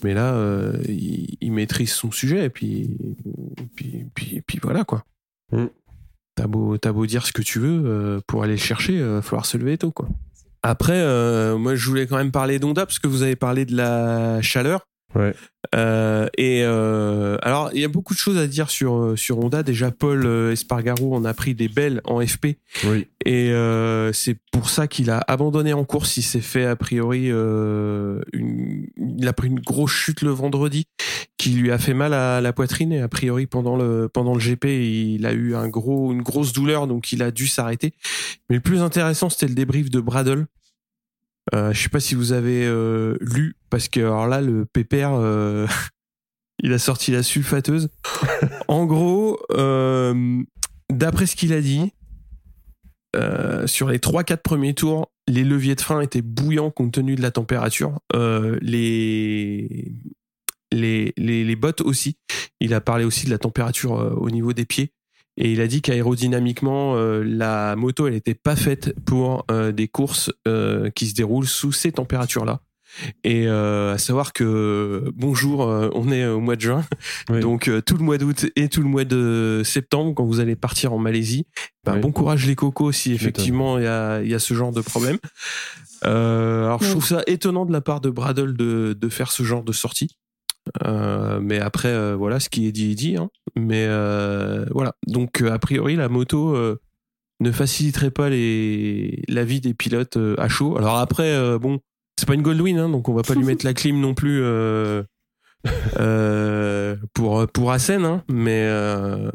mais 0.03 0.15
là, 0.15 0.73
il, 0.87 1.51
maîtrise 1.51 1.91
son 1.91 2.11
sujet 2.11 2.45
et 2.45 2.49
puis, 2.49 2.97
puis, 3.75 4.05
puis, 4.15 4.41
puis 4.41 4.59
voilà 4.61 4.83
quoi. 4.83 5.05
Mm. 5.51 5.65
T'as 6.35 6.47
beau, 6.47 6.77
beau 6.77 7.05
dire 7.05 7.25
ce 7.25 7.31
que 7.31 7.41
tu 7.43 7.59
veux, 7.59 8.19
pour 8.25 8.43
aller 8.43 8.53
le 8.53 8.59
chercher, 8.59 8.93
il 8.93 9.03
va 9.03 9.21
falloir 9.21 9.45
se 9.45 9.57
lever 9.57 9.77
tôt 9.77 9.91
quoi. 9.91 10.07
Après, 10.63 10.93
euh, 10.93 11.57
moi, 11.57 11.75
je 11.75 11.87
voulais 11.87 12.07
quand 12.07 12.17
même 12.17 12.31
parler 12.31 12.59
d'Onda 12.59 12.85
parce 12.85 12.99
que 12.99 13.07
vous 13.07 13.23
avez 13.23 13.35
parlé 13.35 13.65
de 13.65 13.75
la 13.75 14.41
chaleur. 14.41 14.85
Ouais. 15.15 15.33
Euh, 15.73 16.27
et 16.37 16.63
euh, 16.63 17.37
alors, 17.41 17.69
il 17.73 17.79
y 17.79 17.85
a 17.85 17.87
beaucoup 17.87 18.13
de 18.13 18.19
choses 18.19 18.37
à 18.37 18.45
dire 18.45 18.69
sur 18.69 19.13
sur 19.15 19.39
Honda. 19.39 19.63
Déjà, 19.63 19.89
Paul 19.89 20.25
Espargaro 20.51 21.15
en 21.15 21.23
a 21.25 21.33
pris 21.33 21.55
des 21.55 21.69
belles 21.69 22.01
en 22.03 22.25
FP. 22.25 22.57
Oui. 22.85 23.07
Et 23.25 23.51
c'est 24.13 24.37
pour 24.51 24.69
ça 24.69 24.87
qu'il 24.87 25.09
a 25.09 25.23
abandonné 25.27 25.73
en 25.73 25.85
course. 25.85 26.17
Il 26.17 26.23
s'est 26.23 26.41
fait 26.41 26.65
a 26.65 26.75
priori, 26.75 27.27
une, 27.27 28.87
il 28.97 29.27
a 29.27 29.33
pris 29.33 29.47
une 29.47 29.59
grosse 29.59 29.91
chute 29.91 30.21
le 30.21 30.31
vendredi 30.31 30.85
qui 31.37 31.51
lui 31.51 31.71
a 31.71 31.77
fait 31.77 31.93
mal 31.93 32.13
à 32.13 32.41
la 32.41 32.53
poitrine. 32.53 32.91
Et 32.91 33.01
a 33.01 33.07
priori, 33.07 33.45
pendant 33.45 33.75
le 33.75 34.09
pendant 34.09 34.33
le 34.33 34.39
GP, 34.39 34.65
il 34.65 35.25
a 35.25 35.33
eu 35.33 35.55
un 35.55 35.67
gros 35.67 36.11
une 36.11 36.21
grosse 36.21 36.53
douleur, 36.53 36.87
donc 36.87 37.11
il 37.11 37.21
a 37.23 37.31
dû 37.31 37.47
s'arrêter. 37.47 37.93
Mais 38.49 38.55
le 38.55 38.61
plus 38.61 38.81
intéressant, 38.81 39.29
c'était 39.29 39.47
le 39.47 39.55
débrief 39.55 39.89
de 39.89 39.99
Bradle 39.99 40.47
euh, 41.55 41.71
je 41.73 41.81
sais 41.81 41.89
pas 41.89 41.99
si 41.99 42.15
vous 42.15 42.33
avez 42.33 42.65
euh, 42.65 43.17
lu 43.21 43.55
parce 43.69 43.87
que 43.87 43.99
alors 44.01 44.27
là 44.27 44.41
le 44.41 44.65
pépère 44.65 45.13
euh, 45.13 45.65
il 46.63 46.73
a 46.73 46.79
sorti 46.79 47.11
la 47.11 47.23
sulfateuse. 47.23 47.89
en 48.67 48.85
gros, 48.85 49.39
euh, 49.51 50.41
d'après 50.91 51.25
ce 51.25 51.35
qu'il 51.35 51.53
a 51.53 51.61
dit, 51.61 51.93
sur 53.65 53.89
les 53.89 53.97
3-4 53.97 54.37
premiers 54.37 54.75
tours, 54.75 55.11
les 55.27 55.43
leviers 55.43 55.73
de 55.73 55.81
frein 55.81 56.01
étaient 56.01 56.21
bouillants 56.21 56.69
compte 56.69 56.93
tenu 56.93 57.15
de 57.15 57.21
la 57.23 57.31
température. 57.31 57.99
les, 58.13 59.91
les, 60.71 61.13
les, 61.17 61.43
les 61.43 61.55
bottes 61.55 61.81
aussi. 61.81 62.17
Il 62.59 62.73
a 62.73 62.81
parlé 62.81 63.05
aussi 63.05 63.25
de 63.25 63.31
la 63.31 63.37
température 63.37 63.91
au 63.91 64.29
niveau 64.29 64.53
des 64.53 64.65
pieds. 64.65 64.93
Et 65.37 65.51
il 65.51 65.61
a 65.61 65.67
dit 65.67 65.81
qu'aérodynamiquement, 65.81 66.95
euh, 66.95 67.23
la 67.23 67.75
moto, 67.75 68.07
elle 68.07 68.13
n'était 68.13 68.33
pas 68.33 68.55
faite 68.55 68.95
pour 69.05 69.45
euh, 69.51 69.71
des 69.71 69.87
courses 69.87 70.31
euh, 70.47 70.89
qui 70.89 71.05
se 71.07 71.13
déroulent 71.13 71.47
sous 71.47 71.71
ces 71.71 71.91
températures-là. 71.91 72.61
Et 73.23 73.47
à 73.47 73.97
savoir 73.99 74.33
que 74.33 75.11
bonjour, 75.13 75.59
on 75.59 76.09
est 76.09 76.25
au 76.25 76.39
mois 76.39 76.55
de 76.55 76.61
juin, 76.61 76.83
donc 77.29 77.69
tout 77.85 77.95
le 77.95 78.03
mois 78.03 78.17
d'août 78.17 78.47
et 78.55 78.69
tout 78.69 78.81
le 78.81 78.87
mois 78.87 79.03
de 79.03 79.61
septembre, 79.63 80.15
quand 80.15 80.25
vous 80.25 80.39
allez 80.39 80.55
partir 80.55 80.93
en 80.93 80.97
Malaisie, 80.97 81.45
ben, 81.83 81.99
bon 81.99 82.11
courage 82.11 82.47
les 82.47 82.55
cocos 82.55 82.93
si 82.93 83.11
effectivement 83.11 83.77
il 83.77 83.83
y 83.83 83.87
a, 83.87 84.23
y 84.23 84.33
a, 84.33 84.39
ce 84.39 84.53
genre 84.55 84.71
de 84.71 84.81
problème. 84.81 85.17
alors 86.01 86.81
je 86.81 86.89
trouve 86.89 87.05
ça 87.05 87.21
étonnant 87.27 87.65
de 87.65 87.73
la 87.73 87.81
part 87.81 88.01
de 88.01 88.09
Bradle 88.09 88.55
de, 88.55 88.97
de 88.99 89.09
faire 89.09 89.31
ce 89.31 89.43
genre 89.43 89.63
de 89.63 89.73
sortie. 89.73 90.17
Euh, 90.85 91.39
mais 91.41 91.59
après, 91.59 91.89
euh, 91.89 92.15
voilà, 92.15 92.39
ce 92.39 92.49
qui 92.49 92.67
est 92.67 92.71
dit 92.71 92.91
est 92.91 92.95
dit. 92.95 93.17
Hein. 93.17 93.29
Mais 93.55 93.85
euh, 93.87 94.65
voilà. 94.71 94.93
Donc, 95.07 95.41
a 95.41 95.59
priori, 95.59 95.95
la 95.95 96.09
moto 96.09 96.55
ne 97.39 97.51
faciliterait 97.51 98.11
pas 98.11 98.29
les, 98.29 99.21
la 99.27 99.43
vie 99.43 99.61
des 99.61 99.73
pilotes 99.73 100.17
euh, 100.17 100.35
à 100.37 100.47
chaud. 100.49 100.77
Alors 100.77 100.97
après, 100.97 101.31
euh, 101.35 101.59
bon, 101.59 101.79
c'est 102.19 102.27
pas 102.27 102.33
une 102.33 102.41
Goldwyn, 102.41 102.77
hein, 102.77 102.89
donc 102.89 103.09
on 103.09 103.13
va 103.13 103.21
pas 103.23 103.35
lui 103.35 103.43
mettre 103.45 103.65
la 103.65 103.73
clim 103.73 103.99
non 103.99 104.13
plus 104.13 104.41
euh, 104.41 105.03
euh, 105.99 106.95
pour 107.13 107.47
pour 107.47 107.71
Assen, 107.71 108.05
hein, 108.05 108.23
mais 108.29 108.65
euh, 108.67 109.29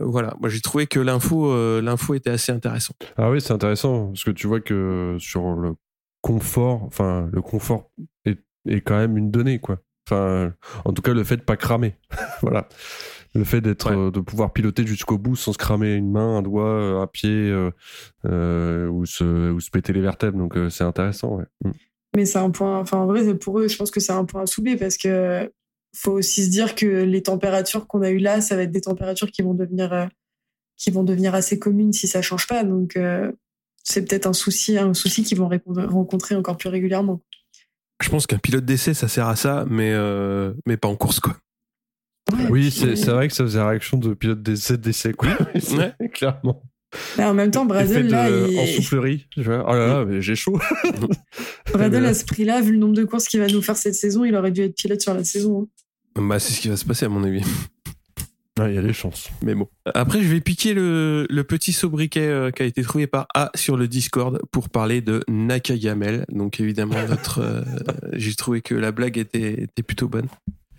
voilà. 0.00 0.34
Moi, 0.40 0.48
j'ai 0.50 0.60
trouvé 0.60 0.86
que 0.86 1.00
l'info 1.00 1.50
euh, 1.50 1.80
l'info 1.80 2.14
était 2.14 2.30
assez 2.30 2.52
intéressante. 2.52 3.12
Ah 3.16 3.30
oui, 3.30 3.40
c'est 3.40 3.52
intéressant 3.52 4.08
parce 4.08 4.24
que 4.24 4.30
tu 4.30 4.46
vois 4.46 4.60
que 4.60 5.16
sur 5.18 5.54
le 5.54 5.74
confort, 6.20 6.82
enfin 6.84 7.28
le 7.32 7.40
confort 7.40 7.90
est, 8.24 8.38
est 8.68 8.80
quand 8.80 8.98
même 8.98 9.16
une 9.16 9.30
donnée 9.30 9.60
quoi. 9.60 9.78
Enfin, 10.08 10.52
en 10.84 10.92
tout 10.92 11.02
cas, 11.02 11.12
le 11.14 11.24
fait 11.24 11.36
de 11.36 11.42
pas 11.42 11.56
cramer, 11.56 11.96
voilà. 12.42 12.68
Le 13.34 13.44
fait 13.44 13.60
d'être, 13.60 13.90
Ouais. 13.90 13.96
euh, 13.96 14.10
de 14.10 14.20
pouvoir 14.20 14.52
piloter 14.52 14.86
jusqu'au 14.86 15.18
bout 15.18 15.36
sans 15.36 15.52
se 15.52 15.58
cramer 15.58 15.94
une 15.94 16.10
main, 16.10 16.38
un 16.38 16.42
doigt, 16.42 16.70
euh, 16.70 17.00
un 17.02 17.06
pied, 17.06 17.28
euh, 17.30 17.70
euh, 18.24 18.88
ou 18.88 19.04
se, 19.04 19.50
ou 19.50 19.60
se 19.60 19.70
péter 19.70 19.92
les 19.92 20.00
vertèbres. 20.00 20.38
Donc 20.38 20.56
euh, 20.56 20.70
c'est 20.70 20.84
intéressant. 20.84 21.36
Ouais. 21.36 21.44
Mm. 21.64 21.70
Mais 22.16 22.24
c'est 22.24 22.38
un 22.38 22.50
point, 22.50 22.78
enfin 22.78 22.98
en 22.98 23.06
vrai, 23.06 23.24
c'est 23.24 23.34
pour 23.34 23.58
eux, 23.58 23.68
je 23.68 23.76
pense 23.76 23.90
que 23.90 24.00
c'est 24.00 24.12
un 24.12 24.24
point 24.24 24.42
à 24.44 24.46
soulever 24.46 24.76
parce 24.76 24.96
que 24.96 25.50
faut 25.94 26.12
aussi 26.12 26.44
se 26.44 26.50
dire 26.50 26.74
que 26.74 26.86
les 26.86 27.22
températures 27.22 27.86
qu'on 27.86 28.00
a 28.02 28.10
eues 28.10 28.18
là, 28.18 28.40
ça 28.40 28.56
va 28.56 28.62
être 28.62 28.70
des 28.70 28.80
températures 28.82 29.30
qui 29.30 29.42
vont 29.42 29.54
devenir, 29.54 29.92
euh, 29.92 30.06
qui 30.78 30.90
vont 30.90 31.02
devenir 31.04 31.34
assez 31.34 31.58
communes 31.58 31.92
si 31.92 32.06
ça 32.08 32.22
change 32.22 32.46
pas. 32.46 32.64
Donc 32.64 32.96
euh, 32.96 33.32
c'est 33.82 34.02
peut-être 34.06 34.26
un 34.26 34.32
souci, 34.32 34.78
un 34.78 34.94
souci 34.94 35.24
qu'ils 35.24 35.36
vont 35.38 35.50
rencontrer 35.88 36.34
encore 36.36 36.56
plus 36.56 36.68
régulièrement. 36.70 37.20
Je 38.02 38.08
pense 38.10 38.26
qu'un 38.26 38.38
pilote 38.38 38.64
d'essai, 38.64 38.94
ça 38.94 39.08
sert 39.08 39.26
à 39.26 39.36
ça, 39.36 39.64
mais 39.68 39.92
euh, 39.92 40.52
mais 40.66 40.76
pas 40.76 40.88
en 40.88 40.96
course 40.96 41.18
quoi. 41.20 41.36
Ouais, 42.32 42.46
Oui, 42.50 42.70
puis- 42.70 42.96
c'est 42.96 43.10
vrai 43.10 43.28
que 43.28 43.34
ça 43.34 43.44
faisait 43.44 43.58
la 43.58 43.68
réaction 43.68 43.98
de 43.98 44.12
pilote 44.14 44.42
d'essai 44.42 44.76
d'essai 44.76 45.12
quoi. 45.12 45.28
Ouais. 45.54 45.94
Clairement. 46.12 46.62
Mais 47.18 47.24
en 47.24 47.34
même 47.34 47.50
temps, 47.50 47.66
de- 47.66 47.72
là, 47.74 48.28
il- 48.30 48.58
en 48.58 48.66
soufflerie. 48.66 49.26
Je 49.36 49.42
vois, 49.42 49.64
oh 49.68 49.72
là 49.72 49.86
là, 49.86 50.04
mais 50.04 50.22
j'ai 50.22 50.34
chaud. 50.36 50.58
Bradle 51.72 52.04
à 52.06 52.14
ce 52.14 52.24
prix-là, 52.24 52.60
vu 52.60 52.72
le 52.72 52.78
nombre 52.78 52.94
de 52.94 53.04
courses 53.04 53.28
qu'il 53.28 53.40
va 53.40 53.46
nous 53.48 53.62
faire 53.62 53.76
cette 53.76 53.94
saison, 53.94 54.24
il 54.24 54.34
aurait 54.34 54.52
dû 54.52 54.62
être 54.62 54.74
pilote 54.76 55.00
sur 55.00 55.12
la 55.14 55.24
saison. 55.24 55.68
hein. 56.16 56.22
Bah, 56.22 56.38
c'est 56.38 56.52
ce 56.52 56.60
qui 56.60 56.68
va 56.68 56.76
se 56.76 56.84
passer 56.84 57.04
à 57.04 57.08
mon 57.08 57.22
avis. 57.24 57.42
Ah, 58.58 58.68
Il 58.68 58.74
y 58.74 58.78
a 58.78 58.82
des 58.82 58.92
chances. 58.92 59.30
Mais 59.42 59.54
bon. 59.54 59.68
Après, 59.94 60.22
je 60.22 60.28
vais 60.28 60.40
piquer 60.40 60.72
le, 60.74 61.26
le 61.28 61.44
petit 61.44 61.72
sobriquet 61.72 62.26
euh, 62.26 62.50
qui 62.50 62.62
a 62.62 62.66
été 62.66 62.82
trouvé 62.82 63.06
par 63.06 63.26
A 63.34 63.50
sur 63.54 63.76
le 63.76 63.86
Discord 63.86 64.40
pour 64.50 64.70
parler 64.70 65.00
de 65.00 65.22
Nakagamel. 65.28 66.24
Donc 66.30 66.60
évidemment, 66.60 66.96
notre, 67.08 67.40
euh, 67.40 67.62
j'ai 68.14 68.34
trouvé 68.34 68.62
que 68.62 68.74
la 68.74 68.92
blague 68.92 69.18
était, 69.18 69.64
était 69.64 69.82
plutôt 69.82 70.08
bonne. 70.08 70.28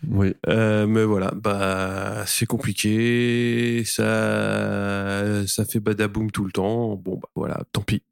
Oui. 0.09 0.33
Euh, 0.47 0.87
mais 0.87 1.03
voilà, 1.03 1.31
bah 1.35 2.23
c'est 2.27 2.45
compliqué, 2.45 3.83
ça 3.85 5.45
ça 5.47 5.65
fait 5.65 5.79
badaboum 5.79 6.31
tout 6.31 6.45
le 6.45 6.51
temps. 6.51 6.95
Bon 6.95 7.15
bah 7.15 7.29
voilà, 7.35 7.63
tant 7.71 7.81
pis. 7.81 8.03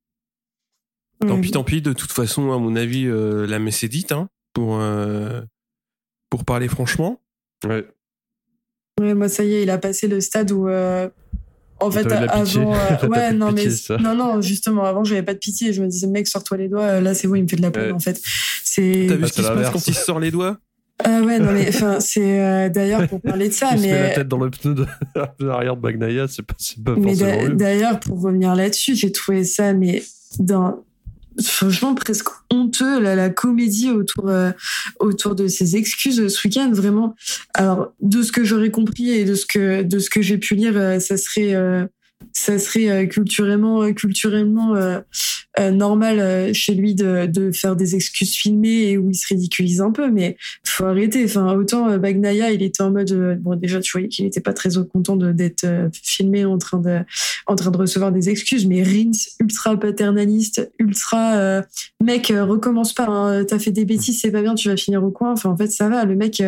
Tant 1.19 1.39
pis, 1.39 1.51
tant 1.51 1.63
pis. 1.63 1.81
De 1.81 1.93
toute 1.93 2.11
façon, 2.11 2.51
à 2.51 2.57
mon 2.57 2.75
avis, 2.75 3.05
euh, 3.05 3.45
la 3.47 3.59
messe 3.59 3.83
est 3.83 3.89
dite 3.89 4.11
hein, 4.11 4.29
pour 4.53 4.79
euh, 4.79 5.41
pour 6.29 6.43
parler 6.43 6.67
franchement. 6.67 7.21
Ouais. 7.65 7.87
Ouais, 8.99 9.13
moi, 9.13 9.27
ça 9.27 9.43
y 9.43 9.53
est, 9.55 9.63
il 9.63 9.69
a 9.69 9.77
passé 9.77 10.07
le 10.07 10.21
stade 10.21 10.51
où. 10.51 10.67
euh, 10.69 11.09
en 11.81 11.91
fait, 11.91 12.09
avant. 12.11 12.73
euh, 13.03 13.07
ouais, 13.07 13.33
non, 13.33 13.49
pitié, 13.53 13.65
mais. 13.65 13.75
ça. 13.75 13.97
Non, 13.97 14.15
non, 14.15 14.41
justement, 14.41 14.85
avant, 14.85 15.03
j'avais 15.03 15.23
pas 15.23 15.33
de 15.33 15.39
pitié. 15.39 15.73
Je 15.73 15.81
me 15.83 15.87
disais, 15.87 16.07
mec, 16.07 16.27
sors-toi 16.27 16.57
les 16.57 16.69
doigts. 16.69 16.83
euh, 16.83 17.01
Là, 17.01 17.13
c'est 17.13 17.27
bon, 17.27 17.35
il 17.35 17.43
me 17.43 17.47
fait 17.47 17.57
de 17.57 17.61
la 17.61 17.71
peine, 17.71 17.87
Ouais. 17.87 17.91
en 17.91 17.99
fait. 17.99 18.21
C'est. 18.63 19.05
T'as 19.09 19.15
vu 19.15 19.23
Ah, 19.23 19.27
ce 19.27 19.33
qui 19.33 19.43
se 19.43 19.47
passe 19.47 19.69
quand 19.71 19.87
il 19.87 19.93
se 19.93 20.03
sort 20.05 20.19
les 20.19 20.31
doigts? 20.31 20.57
Ah 21.03 21.21
ouais, 21.21 21.39
non, 21.39 21.51
mais 21.51 21.67
enfin, 21.67 21.99
c'est 21.99 22.39
euh, 22.41 22.69
d'ailleurs 22.69 23.05
pour 23.09 23.19
parler 23.19 23.49
de 23.49 23.53
ça, 23.53 23.71
il 23.73 23.79
se 23.79 23.85
met 23.85 23.91
la 23.91 24.07
mais. 24.07 24.13
tête 24.13 24.27
dans 24.29 24.37
le 24.37 24.49
pneu 24.49 24.73
de 24.73 24.85
de 25.39 25.45
l'arrière 25.45 25.75
de 25.75 25.81
Bagnaia, 25.81 26.29
c'est 26.29 26.41
pas, 26.43 26.53
c'est 26.57 26.81
pas 26.81 26.95
Mais 26.95 27.13
d'ailleurs, 27.53 27.99
pour 27.99 28.21
revenir 28.21 28.55
là-dessus, 28.55 28.95
j'ai 28.95 29.11
trouvé 29.11 29.43
ça, 29.43 29.73
mais 29.73 30.03
d'un 30.39 30.77
franchement 31.43 31.95
presque 31.95 32.29
honteux 32.51 32.99
la, 32.99 33.15
la 33.15 33.29
comédie 33.29 33.91
autour 33.91 34.29
euh, 34.29 34.51
autour 34.99 35.35
de 35.35 35.47
ces 35.47 35.75
excuses 35.75 36.27
ce 36.27 36.47
week-end 36.47 36.71
vraiment. 36.71 37.15
Alors 37.53 37.93
de 38.01 38.21
ce 38.21 38.31
que 38.31 38.43
j'aurais 38.43 38.71
compris 38.71 39.11
et 39.11 39.25
de 39.25 39.35
ce 39.35 39.45
que 39.45 39.83
de 39.83 39.99
ce 39.99 40.09
que 40.09 40.21
j'ai 40.21 40.37
pu 40.37 40.55
lire 40.55 40.73
euh, 40.75 40.99
ça 40.99 41.17
serait 41.17 41.53
euh, 41.53 41.85
ça 42.33 42.59
serait 42.59 42.89
euh, 42.89 43.05
culturellement 43.05 43.83
euh, 43.83 43.91
culturellement 43.91 44.75
euh, 44.75 45.01
normal 45.71 46.53
chez 46.53 46.73
lui 46.73 46.95
de, 46.95 47.27
de 47.27 47.49
faire 47.51 47.77
des 47.77 47.95
excuses 47.95 48.33
filmées 48.35 48.89
et 48.89 48.97
où 48.97 49.09
il 49.09 49.15
se 49.15 49.25
ridiculise 49.29 49.79
un 49.79 49.91
peu 49.91 50.11
mais 50.11 50.35
faut 50.65 50.83
arrêter. 50.83 51.23
Enfin 51.23 51.55
autant 51.55 51.97
Bagnaia 51.97 52.51
il 52.51 52.61
était 52.61 52.83
en 52.83 52.91
mode 52.91 53.39
bon 53.39 53.55
déjà 53.55 53.79
tu 53.79 53.93
voyais 53.93 54.09
qu'il 54.09 54.25
était 54.25 54.41
pas 54.41 54.51
très 54.51 54.71
content 54.91 55.15
d'être 55.15 55.65
filmé 55.93 56.43
en 56.43 56.57
train 56.57 56.79
de 56.79 56.99
en 57.47 57.55
train 57.55 57.71
de 57.71 57.77
recevoir 57.77 58.11
des 58.11 58.27
excuses 58.27 58.65
mais 58.65 58.83
Rins 58.83 59.11
ultra 59.39 59.79
paternaliste 59.79 60.69
ultra 60.77 61.61
mec 62.03 62.33
recommence 62.35 62.91
pas 62.91 63.07
hein, 63.07 63.45
t'as 63.45 63.59
fait 63.59 63.71
des 63.71 63.85
bêtises 63.85 64.19
c'est 64.19 64.31
pas 64.31 64.41
bien 64.41 64.55
tu 64.55 64.67
vas 64.67 64.75
finir 64.75 65.05
au 65.05 65.11
coin. 65.11 65.31
Enfin 65.31 65.51
en 65.51 65.57
fait 65.57 65.71
ça 65.71 65.87
va. 65.87 66.03
Le 66.03 66.15
mec 66.15 66.43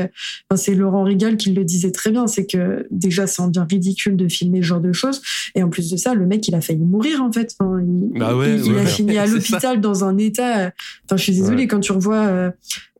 c'est 0.55 0.75
Laurent 0.75 1.03
Rigal 1.03 1.37
qui 1.37 1.53
le 1.53 1.63
disait 1.63 1.91
très 1.91 2.11
bien 2.11 2.27
c'est 2.27 2.45
que 2.45 2.85
déjà 2.91 3.25
ça 3.25 3.43
en 3.43 3.47
devient 3.47 3.67
ridicule 3.69 4.17
de 4.17 4.27
filmer 4.27 4.61
ce 4.61 4.67
genre 4.67 4.81
de 4.81 4.91
choses 4.91 5.21
en 5.67 5.69
plus 5.69 5.89
de 5.91 5.97
ça 5.97 6.13
le 6.13 6.25
mec 6.25 6.47
il 6.47 6.55
a 6.55 6.61
failli 6.61 6.83
mourir 6.83 7.21
en 7.21 7.31
fait. 7.31 7.55
Enfin, 7.59 7.79
il, 7.81 8.19
Bah 8.19 8.35
ouais, 8.35 8.59
il, 8.59 8.77
a 8.77 8.85
fini 8.85 9.17
à 9.17 9.25
l'hôpital 9.27 9.79
dans 9.79 10.03
un 10.03 10.17
état 10.17 10.57
euh, 10.59 10.69
enfin 11.05 11.17
je 11.17 11.23
suis 11.23 11.33
désolée 11.33 11.67
quand 11.67 11.79
tu 11.79 11.91
revois 11.91 12.25
euh, 12.25 12.49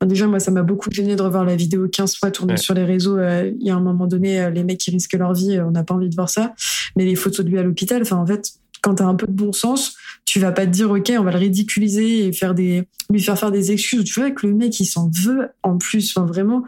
déjà 0.05 0.28
moi 0.28 0.39
ça 0.39 0.51
m'a 0.51 0.63
beaucoup 0.63 0.91
gêné 0.91 1.15
de 1.15 1.22
revoir 1.22 1.43
la 1.43 1.55
vidéo 1.55 1.88
15 1.88 2.18
fois 2.18 2.32
tournée 2.32 2.57
sur 2.57 2.74
les 2.74 2.84
réseaux 2.84 3.18
euh, 3.18 3.51
il 3.59 3.65
y 3.65 3.72
a 3.72 3.76
un 3.76 3.82
moment 3.82 4.05
donné 4.05 4.39
euh, 4.41 4.49
les 4.49 4.63
mecs 4.63 4.78
qui 4.78 4.91
risquent 4.91 5.13
leur 5.13 5.34
vie 5.34 5.57
euh, 5.57 5.65
on 5.65 5.72
n'a 5.72 5.84
pas 5.84 5.95
envie 5.95 6.09
de 6.09 6.15
voir 6.15 6.30
ça. 6.30 6.53
Mais 6.95 7.05
les 7.05 7.15
photos 7.15 7.43
de 7.45 7.49
lui 7.49 7.57
à 7.57 7.63
l'hôpital 7.63 8.01
enfin 8.01 8.18
en 8.18 8.28
fait 8.28 8.53
quand 8.82 8.95
t'as 8.95 9.05
un 9.05 9.15
peu 9.15 9.26
de 9.26 9.32
bon 9.32 9.51
sens 9.51 9.95
tu 10.26 10.39
vas 10.39 10.51
pas 10.51 10.65
te 10.65 10.72
dire 10.72 10.91
ok 10.91 11.11
on 11.18 11.24
va 11.24 11.32
le 11.32 11.39
ridiculiser 11.39 12.28
et 12.28 12.34
faire 12.34 12.53
des 12.53 12.84
lui 13.09 13.22
faire 13.22 13.39
faire 13.39 13.51
des 13.51 13.72
excuses. 13.72 14.03
Tu 14.03 14.20
vois 14.20 14.32
que 14.32 14.45
le 14.45 14.53
mec 14.53 14.80
il 14.80 14.86
s'en 14.86 15.09
veut 15.09 15.49
en 15.63 15.78
plus. 15.78 16.13
Enfin 16.15 16.28
vraiment 16.28 16.63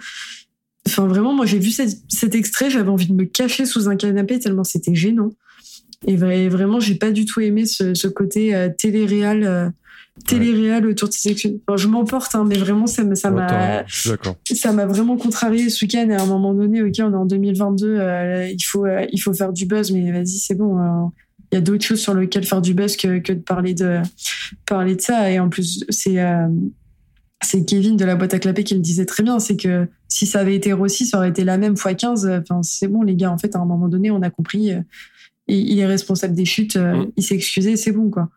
enfin 0.88 1.08
vraiment 1.08 1.34
moi 1.34 1.46
j'ai 1.46 1.60
vu 1.60 1.72
cet 1.72 2.36
extrait 2.36 2.70
j'avais 2.70 2.90
envie 2.90 3.08
de 3.08 3.14
me 3.14 3.26
cacher 3.26 3.66
sous 3.66 3.90
un 3.90 3.96
canapé 3.96 4.40
tellement 4.40 4.64
c'était 4.64 4.96
gênant 4.96 5.30
et 6.08 6.16
vra- 6.18 6.48
vraiment 6.50 6.80
j'ai 6.80 6.96
pas 6.96 7.12
du 7.12 7.26
tout 7.26 7.42
aimé 7.42 7.66
ce, 7.66 7.94
ce 7.94 8.08
côté 8.08 8.56
euh, 8.56 8.70
télé-réal 8.78 9.44
euh, 9.44 9.70
télé-réal 10.28 10.86
autour 10.86 11.08
de 11.10 11.14
ces 11.14 11.32
Enfin, 11.68 11.78
je 11.78 11.88
m'emporte 11.88 12.36
hein, 12.36 12.46
mais 12.48 12.58
vraiment 12.58 12.88
ça 12.88 13.04
Ouais, 13.04 13.32
m'a 13.32 13.84
ça 13.88 14.72
m'a 14.74 14.86
vraiment 14.86 15.18
contrarié 15.18 15.70
ce 15.70 15.86
week-end 15.86 16.10
et 16.10 16.16
à 16.16 16.22
un 16.22 16.26
moment 16.26 16.54
donné 16.54 16.82
ok 16.82 16.96
on 17.00 17.12
est 17.12 17.16
en 17.16 17.26
2022 17.26 17.88
euh, 17.88 18.48
il 18.50 18.62
faut 18.64 18.86
euh, 18.86 19.06
il 19.12 19.20
faut 19.20 19.34
faire 19.34 19.54
du 19.54 19.66
buzz 19.66 19.92
mais 19.92 20.12
vas-y 20.12 20.28
c'est 20.40 20.56
bon 20.56 20.78
euh, 20.80 21.08
il 21.52 21.56
y 21.56 21.58
a 21.58 21.62
d'autres 21.62 21.84
choses 21.86 22.00
sur 22.02 22.14
lesquelles 22.14 22.46
faire 22.46 22.62
du 22.62 22.74
buzz 22.74 22.96
que, 22.96 23.20
que 23.20 23.34
de 23.34 23.40
parler 23.40 23.74
de 23.74 24.02
parler 24.68 24.96
de 24.96 25.02
ça. 25.02 25.32
Et 25.32 25.40
en 25.40 25.50
plus 25.50 25.84
c'est 25.90 26.18
c'est 27.42 27.64
Kevin 27.66 27.96
de 27.98 28.04
la 28.06 28.16
boîte 28.16 28.34
à 28.34 28.40
clapper 28.40 28.64
qui 28.66 28.74
le 28.76 28.82
disait 28.82 29.06
très 29.06 29.24
bien 29.24 29.40
c'est 29.40 29.56
que 29.58 29.88
si 30.10 30.26
ça 30.28 30.42
avait 30.42 30.56
été 30.56 30.74
Rossi 30.74 31.06
ça 31.06 31.18
aurait 31.18 31.30
été 31.30 31.44
la 31.46 31.58
même 31.58 31.78
fois 31.78 31.94
15 31.94 32.30
enfin 32.42 32.62
c'est 32.64 32.88
bon 32.88 33.02
les 33.04 33.16
gars 33.16 33.32
en 33.32 33.38
fait 33.38 33.56
à 33.56 33.60
un 33.60 33.66
moment 33.66 33.88
donné 33.88 34.12
on 34.12 34.22
a 34.22 34.30
compris 34.30 34.72
il, 35.50 35.72
il 35.72 35.80
est 35.80 35.86
responsable 35.86 36.36
des 36.36 36.46
chutes 36.46 36.76
euh, 36.78 36.94
Mm. 36.94 37.12
il 37.18 37.24
s'est 37.24 37.36
excusé 37.36 37.76
c'est 37.76 37.92
bon 37.92 38.10
quoi 38.10 38.30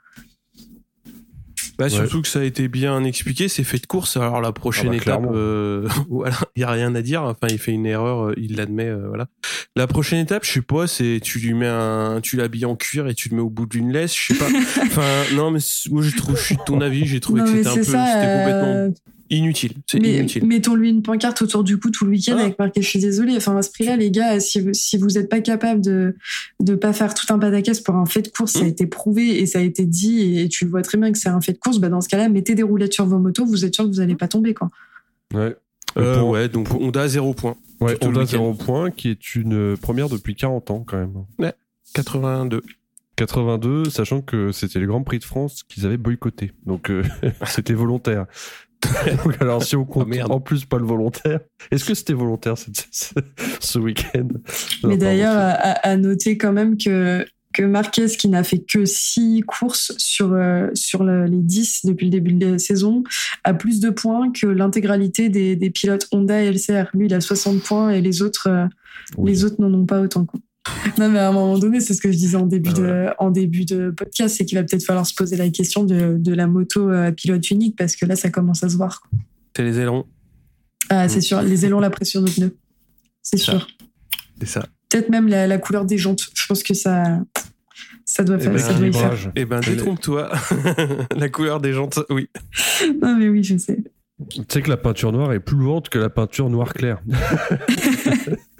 Bah, 1.78 1.88
surtout 1.88 2.22
que 2.22 2.28
ça 2.28 2.40
a 2.40 2.44
été 2.44 2.68
bien 2.68 3.02
expliqué, 3.04 3.48
c'est 3.48 3.64
fait 3.64 3.78
de 3.78 3.86
course. 3.86 4.16
Alors 4.16 4.40
la 4.40 4.52
prochaine 4.52 4.88
Ah 4.88 4.90
bah, 4.90 4.96
étape, 4.96 5.24
euh, 5.32 5.88
voilà, 6.10 6.36
il 6.54 6.60
y 6.60 6.64
a 6.64 6.70
rien 6.70 6.94
à 6.94 7.02
dire. 7.02 7.22
Enfin, 7.22 7.48
il 7.50 7.58
fait 7.58 7.72
une 7.72 7.86
erreur, 7.86 8.28
euh, 8.28 8.34
il 8.36 8.56
l'admet, 8.56 8.88
euh, 8.88 9.08
voilà. 9.08 9.26
La 9.74 9.86
prochaine 9.86 10.20
étape, 10.20 10.44
je 10.44 10.52
sais 10.52 10.62
pas, 10.62 10.86
c'est 10.86 11.18
tu 11.22 11.38
lui 11.38 11.54
mets 11.54 11.66
un, 11.66 12.20
tu 12.22 12.36
l'habilles 12.36 12.66
en 12.66 12.76
cuir 12.76 13.08
et 13.08 13.14
tu 13.14 13.30
le 13.30 13.36
mets 13.36 13.42
au 13.42 13.50
bout 13.50 13.66
d'une 13.66 13.90
laisse, 13.90 14.14
je 14.14 14.34
sais 14.34 14.38
pas. 14.38 14.48
Enfin, 14.82 15.34
non, 15.34 15.50
mais 15.50 15.60
moi 15.90 16.02
je 16.02 16.14
trouve, 16.14 16.36
je 16.36 16.42
suis 16.42 16.56
de 16.56 16.62
ton 16.62 16.80
avis, 16.82 17.06
j'ai 17.06 17.20
trouvé 17.20 17.40
Non, 17.40 17.46
que 17.46 17.52
c'était 17.56 17.68
un 17.68 17.74
peu, 17.74 17.82
ça, 17.82 18.06
c'était 18.06 18.38
complètement 18.38 18.94
inutile. 19.36 19.72
C'est 19.86 19.98
inutile. 19.98 20.46
mettons-lui 20.46 20.90
une 20.90 21.02
pancarte 21.02 21.42
autour 21.42 21.64
du 21.64 21.78
cou 21.78 21.90
tout 21.90 22.04
le 22.04 22.10
week-end 22.12 22.36
Ah. 22.38 22.42
avec 22.42 22.58
marqué 22.58 22.82
je 22.82 22.88
suis 22.88 22.98
désolé. 23.00 23.36
Enfin, 23.36 23.56
à 23.56 23.62
ce 23.62 23.70
prix-là, 23.70 23.96
les 23.96 24.10
gars, 24.10 24.40
si 24.40 24.60
vous, 24.60 24.72
si 24.74 24.96
vous 24.98 25.18
êtes 25.18 25.28
pas 25.28 25.40
capable 25.40 25.80
de, 25.80 26.16
de 26.60 26.74
pas 26.74 26.92
faire 26.92 27.14
tout 27.14 27.32
un 27.32 27.38
pataquès 27.38 27.80
pour 27.80 27.94
un 27.96 28.06
fait 28.06 28.22
de 28.22 28.28
course, 28.28 28.52
ça 28.52 28.60
a 28.60 28.64
Mm. 28.64 28.68
été 28.68 28.86
prouvé 28.86 29.40
et 29.40 29.46
ça 29.46 29.58
a 29.58 29.62
été 29.62 29.86
dit 29.86 30.38
et 30.40 30.48
tu 30.48 30.66
vois 30.66 30.82
très 30.82 30.98
bien 30.98 31.12
que 31.12 31.18
c'est 31.18 31.28
un 31.28 31.40
fait 31.40 31.52
de 31.52 31.58
course, 31.58 31.78
bah, 31.78 31.88
dans 31.88 32.00
ce 32.00 32.08
cas-là, 32.08 32.28
mettez 32.28 32.54
des 32.54 32.62
roulettes 32.62 32.92
sur 32.94 33.06
vos 33.06 33.18
motos, 33.18 33.44
vous 33.46 33.64
êtes 33.64 33.74
sûr 33.74 33.84
que 33.84 33.88
vous 33.90 34.00
allez 34.00 34.14
pas 34.16 34.28
tomber, 34.28 34.54
quoi. 34.54 34.70
Ouais. 35.34 35.54
Euh, 35.98 36.18
Pour- 36.20 36.28
ouais, 36.30 36.48
donc 36.48 36.70
Honda 36.72 37.06
0 37.06 37.34
points. 37.34 37.56
Ouais, 37.80 37.96
Honda 38.02 38.20
week-end. 38.20 38.30
0 38.38 38.54
points, 38.54 38.90
qui 38.90 39.08
est 39.10 39.34
une 39.34 39.76
première 39.76 40.08
depuis 40.08 40.34
40 40.34 40.70
ans 40.70 40.84
quand 40.86 40.96
même. 40.98 41.52
82. 41.94 42.62
82, 43.16 43.90
sachant 43.90 44.22
que 44.22 44.52
c'était 44.52 44.78
le 44.78 44.86
Grand 44.86 45.02
Prix 45.02 45.18
de 45.18 45.24
France 45.24 45.62
qu'ils 45.64 45.84
avaient 45.84 45.98
boycotté. 45.98 46.52
Donc 46.64 46.90
euh, 46.90 47.02
c'était 47.46 47.74
volontaire. 47.74 48.26
Donc, 49.24 49.40
alors 49.40 49.62
si 49.62 49.76
on 49.76 49.84
compte 49.84 50.04
Ah, 50.06 50.10
merde. 50.10 50.32
en 50.32 50.40
plus 50.40 50.64
pas 50.64 50.78
le 50.78 50.84
volontaire, 50.84 51.40
est-ce 51.70 51.84
que 51.84 51.94
c'était 51.94 52.12
volontaire 52.12 52.58
cette- 52.58 52.88
ce, 52.90 53.14
ce 53.60 53.78
week-end? 53.78 54.28
Mais 54.84 54.96
d'ailleurs, 54.96 55.34
à, 55.36 55.52
à 55.88 55.96
noter 55.96 56.36
quand 56.38 56.52
même 56.52 56.76
que, 56.76 57.24
que 57.54 57.62
Marquez, 57.62 58.06
qui 58.06 58.28
n'a 58.28 58.42
fait 58.44 58.60
que 58.60 58.84
6 58.84 59.42
courses 59.46 59.92
sur, 59.98 60.32
euh, 60.32 60.68
sur 60.74 61.04
le- 61.04 61.26
les 61.26 61.38
10 61.42 61.84
depuis 61.84 62.06
le 62.06 62.10
début 62.10 62.32
de 62.32 62.52
la 62.52 62.58
saison, 62.58 63.04
a 63.44 63.54
plus 63.54 63.80
de 63.80 63.90
points 63.90 64.32
que 64.32 64.46
l'intégralité 64.46 65.28
des, 65.28 65.54
des 65.56 65.70
pilotes 65.70 66.08
Honda 66.12 66.42
et 66.42 66.46
LCR. 66.50 66.88
Lui, 66.94 67.06
il 67.06 67.14
a 67.14 67.20
60 67.20 67.62
points 67.62 67.90
et 67.90 68.00
les 68.00 68.22
autres, 68.22 68.48
euh, 68.48 68.66
Oui. 69.16 69.30
les 69.30 69.44
autres 69.44 69.56
n'en 69.60 69.72
ont 69.74 69.86
pas 69.86 70.00
autant. 70.00 70.24
Quoi. 70.24 70.40
Non, 70.98 71.08
mais 71.08 71.18
à 71.18 71.28
un 71.28 71.32
moment 71.32 71.58
donné, 71.58 71.80
c'est 71.80 71.94
ce 71.94 72.00
que 72.00 72.12
je 72.12 72.16
disais 72.16 72.36
en 72.36 72.46
début, 72.46 72.70
ah 72.76 72.80
de, 72.80 73.06
en 73.18 73.30
début 73.30 73.64
de 73.64 73.90
podcast, 73.90 74.36
c'est 74.36 74.44
qu'il 74.44 74.56
va 74.56 74.64
peut-être 74.64 74.84
falloir 74.84 75.06
se 75.06 75.14
poser 75.14 75.36
la 75.36 75.48
question 75.50 75.84
de, 75.84 76.16
de 76.18 76.34
la 76.34 76.46
moto 76.46 76.88
à 76.90 77.10
pilote 77.10 77.50
unique 77.50 77.76
parce 77.76 77.96
que 77.96 78.06
là, 78.06 78.14
ça 78.14 78.30
commence 78.30 78.62
à 78.62 78.68
se 78.68 78.76
voir. 78.76 79.02
C'est 79.56 79.64
les 79.64 79.78
ailerons. 79.78 80.06
Ah, 80.88 81.08
c'est 81.08 81.18
mm. 81.18 81.22
sûr. 81.22 81.42
Les 81.42 81.66
ailerons, 81.66 81.80
la 81.80 81.90
pression 81.90 82.22
de 82.22 82.30
pneus. 82.30 82.56
C'est 83.22 83.38
sûr. 83.38 83.66
C'est 84.40 84.48
ça. 84.48 84.66
Peut-être 84.88 85.08
même 85.08 85.28
la, 85.28 85.46
la, 85.46 85.58
couleur 85.58 85.84
des 85.84 85.98
jantes. 85.98 86.28
Je 86.34 86.46
pense 86.46 86.62
que 86.62 86.74
ça, 86.74 87.20
ça 88.04 88.24
doit, 88.24 88.36
eh 88.38 88.42
faire, 88.42 88.52
ben, 88.52 88.58
ça 88.58 88.74
doit 88.74 88.86
y 88.86 88.92
faire. 88.92 89.32
Eh 89.34 89.44
ben, 89.44 89.60
détrompe-toi. 89.60 90.30
la 91.16 91.28
couleur 91.28 91.60
des 91.60 91.72
jantes, 91.72 92.00
oui. 92.10 92.28
Non, 93.00 93.16
mais 93.16 93.28
oui, 93.28 93.42
je 93.42 93.56
sais. 93.56 93.78
Tu 94.28 94.42
sais 94.48 94.62
que 94.62 94.68
la 94.68 94.76
peinture 94.76 95.12
noire 95.12 95.32
est 95.32 95.40
plus 95.40 95.56
lourde 95.56 95.88
que 95.88 95.98
la 95.98 96.10
peinture 96.10 96.50
noir 96.50 96.74
clair. 96.74 97.02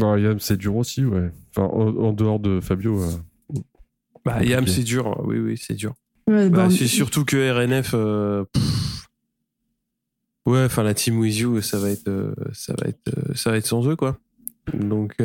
Yam, 0.00 0.38
c'est 0.40 0.56
dur 0.56 0.76
aussi, 0.76 1.04
ouais. 1.04 1.30
Enfin, 1.50 1.66
en, 1.66 2.12
dehors 2.12 2.40
de 2.40 2.60
Fabio. 2.60 3.02
Euh, 3.02 3.58
bah, 4.24 4.42
Yam, 4.42 4.66
c'est 4.66 4.82
dur. 4.82 5.20
Oui, 5.24 5.38
oui, 5.38 5.58
c'est 5.58 5.74
dur. 5.74 5.94
Ouais, 6.26 6.48
bah, 6.50 6.68
c'est 6.70 6.86
surtout 6.86 7.24
que 7.24 7.36
RNF. 7.52 7.92
Euh, 7.94 8.44
ouais, 10.46 10.64
enfin, 10.64 10.82
la 10.82 10.94
team 10.94 11.18
with 11.18 11.38
you, 11.38 11.60
ça 11.60 11.78
va 11.78 11.90
être, 11.90 12.08
euh, 12.08 12.34
ça 12.52 12.74
va 12.78 12.88
être, 12.88 13.36
ça 13.36 13.50
va 13.50 13.56
être 13.56 13.66
sans 13.66 13.86
eux, 13.88 13.96
quoi. 13.96 14.18
Donc, 14.74 15.16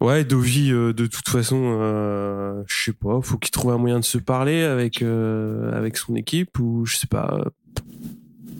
Ouais, 0.00 0.24
Dovi, 0.24 0.72
euh, 0.72 0.94
de 0.94 1.06
toute 1.06 1.28
façon, 1.28 1.78
euh, 1.78 2.62
je 2.66 2.84
sais 2.84 2.92
pas, 2.94 3.20
faut 3.20 3.36
qu'il 3.36 3.50
trouve 3.50 3.72
un 3.72 3.76
moyen 3.76 4.00
de 4.00 4.04
se 4.04 4.16
parler 4.16 4.62
avec 4.62 5.02
euh, 5.02 5.70
avec 5.72 5.98
son 5.98 6.16
équipe 6.16 6.58
ou 6.58 6.86
je 6.86 6.96
sais 6.96 7.06
pas. 7.06 7.44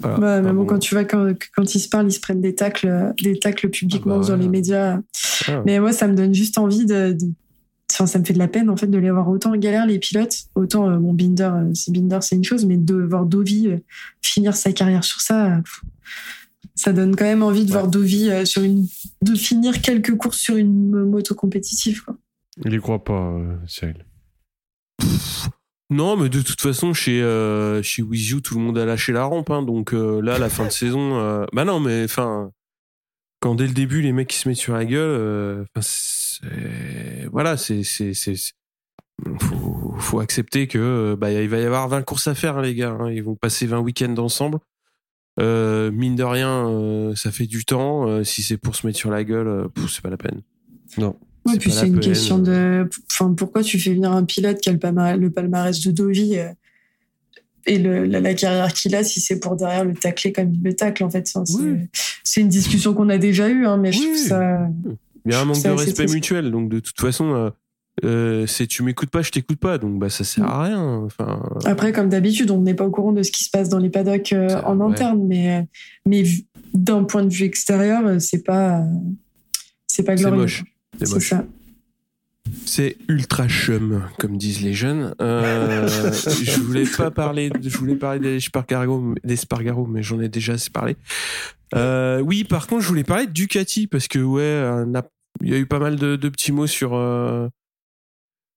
Voilà, 0.01 0.42
mais 0.42 0.53
bon, 0.53 0.64
quand 0.64 0.78
tu 0.78 0.94
vois 0.94 1.05
quand, 1.05 1.32
quand 1.55 1.74
ils 1.74 1.80
se 1.80 1.88
parlent, 1.88 2.09
ils 2.09 2.12
se 2.12 2.20
prennent 2.20 2.40
des 2.40 2.55
tacles, 2.55 3.14
des 3.22 3.38
tacles 3.38 3.68
publiquement 3.68 4.16
ah 4.16 4.20
bah 4.20 4.28
dans 4.28 4.36
les 4.36 4.48
médias. 4.48 4.98
Ah. 5.46 5.62
Mais 5.66 5.78
moi, 5.80 5.92
ça 5.92 6.09
me 6.09 6.14
donne 6.14 6.34
juste 6.34 6.59
envie 6.59 6.86
de, 6.86 7.16
Enfin, 7.92 8.07
ça 8.07 8.20
me 8.20 8.24
fait 8.24 8.32
de 8.32 8.38
la 8.38 8.46
peine 8.46 8.70
en 8.70 8.76
fait 8.76 8.86
de 8.86 8.98
les 8.98 9.11
voir 9.11 9.28
autant 9.28 9.53
en 9.53 9.57
galère 9.57 9.84
les 9.84 9.98
pilotes. 9.98 10.44
Autant 10.55 10.96
bon 10.98 11.12
Binder, 11.12 11.51
c'est 11.74 11.92
Binder, 11.92 12.18
c'est 12.20 12.36
une 12.36 12.44
chose, 12.44 12.64
mais 12.64 12.76
de 12.76 12.94
voir 12.94 13.26
Dovi 13.26 13.68
finir 14.22 14.55
sa 14.55 14.72
carrière 14.72 15.03
sur 15.03 15.20
ça 15.20 15.61
ça 16.80 16.92
donne 16.92 17.14
quand 17.14 17.24
même 17.24 17.42
envie 17.42 17.64
de 17.66 17.72
voir 17.72 17.88
Dovi 17.88 18.30
euh, 18.30 18.44
sur 18.44 18.62
une, 18.62 18.86
de 19.22 19.34
finir 19.34 19.82
quelques 19.82 20.16
courses 20.16 20.38
sur 20.38 20.57
une 20.57 21.05
moto 21.05 21.34
compétitive. 21.34 22.03
Quoi. 22.05 22.16
Il 22.64 22.72
y 22.72 22.78
croit 22.78 23.05
pas, 23.05 23.32
euh, 23.32 23.57
Cyril. 23.66 24.05
Non, 25.91 26.16
mais 26.16 26.28
de 26.28 26.41
toute 26.41 26.61
façon, 26.61 26.95
chez 26.95 27.20
euh, 27.22 27.82
chez 27.82 28.03
tout 28.43 28.55
le 28.55 28.61
monde 28.61 28.78
a 28.78 28.84
lâché 28.84 29.12
la 29.12 29.24
rampe. 29.24 29.51
Hein, 29.51 29.62
donc 29.62 29.93
là, 29.93 30.38
la 30.38 30.49
fin 30.49 30.66
de 30.66 30.70
saison, 30.70 31.47
bah 31.53 31.64
non, 31.64 31.80
mais 31.80 32.05
enfin, 32.05 32.51
quand 33.41 33.55
dès 33.55 33.66
le 33.66 33.72
début 33.72 34.01
les 34.03 34.12
mecs 34.12 34.32
ils 34.34 34.38
se 34.38 34.49
mettent 34.49 34.59
sur 34.59 34.74
la 34.74 34.84
gueule, 34.84 35.66
voilà, 37.32 37.57
c'est 37.57 37.82
faut, 39.41 39.95
faut 39.99 40.20
accepter 40.20 40.66
que 40.66 41.14
bah 41.18 41.30
il 41.30 41.49
va 41.49 41.59
y 41.59 41.64
avoir 41.64 41.88
20 41.88 42.03
courses 42.03 42.28
à 42.28 42.34
faire, 42.34 42.59
hein, 42.59 42.62
les 42.62 42.74
gars. 42.74 42.97
Hein. 42.99 43.11
ils 43.11 43.22
vont 43.22 43.34
passer 43.34 43.66
20 43.66 43.80
week-ends 43.80 44.16
ensemble. 44.18 44.59
Euh, 45.38 45.91
mine 45.91 46.16
de 46.16 46.24
rien, 46.24 46.68
euh, 46.68 47.14
ça 47.14 47.30
fait 47.30 47.47
du 47.47 47.64
temps. 47.64 48.07
Euh, 48.09 48.24
si 48.24 48.43
c'est 48.43 48.59
pour 48.59 48.74
se 48.74 48.86
mettre 48.86 48.99
sur 48.99 49.11
la 49.11 49.24
gueule, 49.24 49.68
c'est 49.88 50.03
pas 50.03 50.11
la 50.11 50.16
peine. 50.16 50.43
Non. 50.99 51.16
Ouais, 51.47 51.57
puis 51.59 51.70
c'est 51.70 51.86
une 51.86 52.01
question 52.01 52.38
de. 52.38 52.88
Enfin, 53.11 53.32
pourquoi 53.34 53.62
tu 53.62 53.78
fais 53.78 53.95
venir 53.95 54.12
un 54.12 54.24
pilote 54.24 54.61
qui 54.61 54.68
a 54.68 54.72
le 54.72 54.78
palmarès, 55.30 55.80
de 55.80 55.91
Dovi 55.91 56.36
et 57.66 57.78
le, 57.78 58.05
la, 58.07 58.34
carrière 58.34 58.72
qu'il 58.72 58.95
a 58.95 59.05
si 59.05 59.20
c'est 59.20 59.38
pour 59.38 59.55
derrière 59.55 59.84
le 59.84 59.95
tacler 59.95 60.32
comme 60.32 60.55
il 60.55 60.62
le 60.62 60.74
tacle 60.74 61.05
en 61.05 61.11
fait 61.11 61.30
c'est 62.24 62.41
une 62.41 62.49
discussion 62.49 62.95
qu'on 62.95 63.11
a 63.11 63.18
déjà 63.18 63.51
eue 63.51 63.66
hein, 63.66 63.76
mais 63.76 63.93
je 63.93 64.01
trouve 64.01 64.16
ça 64.16 64.66
il 65.26 65.32
y 65.32 65.34
a 65.34 65.41
un 65.43 65.45
manque 65.45 65.62
de 65.62 65.68
respect 65.68 66.07
mutuel 66.07 66.51
donc 66.51 66.70
de 66.70 66.80
toute 66.80 66.99
façon 66.99 67.53
euh, 68.05 68.47
c'est 68.47 68.66
tu 68.66 68.82
m'écoutes 68.82 69.11
pas, 69.11 69.22
je 69.22 69.30
t'écoute 69.30 69.59
pas, 69.59 69.76
donc 69.76 69.99
bah 69.99 70.09
ça 70.09 70.24
sert 70.24 70.45
à 70.45 70.64
rien. 70.64 71.03
Enfin. 71.05 71.43
Après, 71.64 71.93
comme 71.93 72.09
d'habitude, 72.09 72.51
on 72.51 72.61
n'est 72.61 72.74
pas 72.74 72.86
au 72.86 72.91
courant 72.91 73.12
de 73.12 73.22
ce 73.22 73.30
qui 73.30 73.45
se 73.45 73.51
passe 73.51 73.68
dans 73.68 73.78
les 73.78 73.91
paddocks 73.91 74.32
euh, 74.32 74.61
en 74.64 74.80
interne, 74.80 75.26
mais 75.26 75.66
mais 76.07 76.22
d'un 76.72 77.05
point 77.05 77.24
de 77.24 77.32
vue 77.32 77.45
extérieur, 77.45 78.07
euh, 78.07 78.18
c'est 78.18 78.43
pas 78.43 78.82
c'est 79.86 80.05
pas 80.05 80.14
glorieux. 80.14 80.47
C'est 80.49 80.62
moche. 80.62 80.64
Ça. 81.07 81.44
C'est 82.64 82.96
ultra 83.09 83.48
chum, 83.48 84.03
comme 84.18 84.36
disent 84.36 84.62
les 84.62 84.74
jeunes. 84.74 85.14
je 85.20 86.61
voulais 86.61 86.84
pas 86.84 87.11
parler, 87.11 87.51
je 87.62 87.76
voulais 87.76 87.96
parler 87.96 88.18
des 88.18 88.40
Spargaro, 88.40 89.14
des 89.22 89.36
Spargaro, 89.36 89.86
mais 89.86 90.03
j'en 90.03 90.20
ai 90.20 90.28
déjà 90.28 90.55
assez 90.55 90.70
parlé. 90.70 90.96
oui, 91.74 92.44
par 92.44 92.66
contre, 92.66 92.82
je 92.82 92.88
voulais 92.88 93.05
parler 93.05 93.26
de 93.26 93.32
Ducati 93.32 93.86
parce 93.86 94.09
que 94.09 94.18
ouais, 94.18 94.64
il 95.42 95.51
y 95.51 95.55
a 95.55 95.59
eu 95.59 95.66
pas 95.66 95.78
mal 95.78 95.96
de, 95.96 96.16
de 96.16 96.28
petits 96.28 96.53
mots 96.53 96.66
sur 96.66 96.94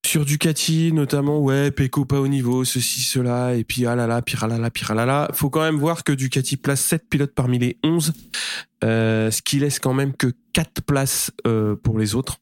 sur 0.05 0.25
Ducati 0.25 0.91
notamment 0.93 1.39
ouais 1.39 1.71
Pecco 1.71 2.05
pas 2.05 2.19
au 2.19 2.27
niveau 2.27 2.65
ceci 2.65 3.01
cela 3.01 3.55
et 3.55 3.63
puis 3.63 3.85
ah 3.85 3.95
là 3.95 4.07
là 4.07 4.21
pire 4.21 4.43
ah 4.43 4.47
là 4.47 4.57
là 4.57 4.69
pire 4.69 4.91
ah 4.91 4.95
là 4.95 5.05
là. 5.05 5.29
Faut 5.33 5.49
quand 5.49 5.61
même 5.61 5.77
voir 5.77 6.03
que 6.03 6.11
Ducati 6.11 6.57
place 6.57 6.81
7 6.81 7.09
pilotes 7.09 7.33
parmi 7.33 7.59
les 7.59 7.77
11 7.83 8.13
euh, 8.83 9.31
ce 9.31 9.41
qui 9.41 9.59
laisse 9.59 9.79
quand 9.79 9.93
même 9.93 10.13
que 10.13 10.27
4 10.53 10.81
places 10.81 11.31
euh, 11.47 11.75
pour 11.75 11.97
les 11.97 12.15
autres. 12.15 12.37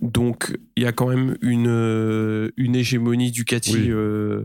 Donc 0.00 0.56
il 0.76 0.82
y 0.82 0.86
a 0.86 0.92
quand 0.92 1.08
même 1.08 1.36
une 1.42 1.68
euh, 1.68 2.50
une 2.56 2.74
hégémonie 2.74 3.30
Ducati 3.30 3.90
euh, 3.90 4.44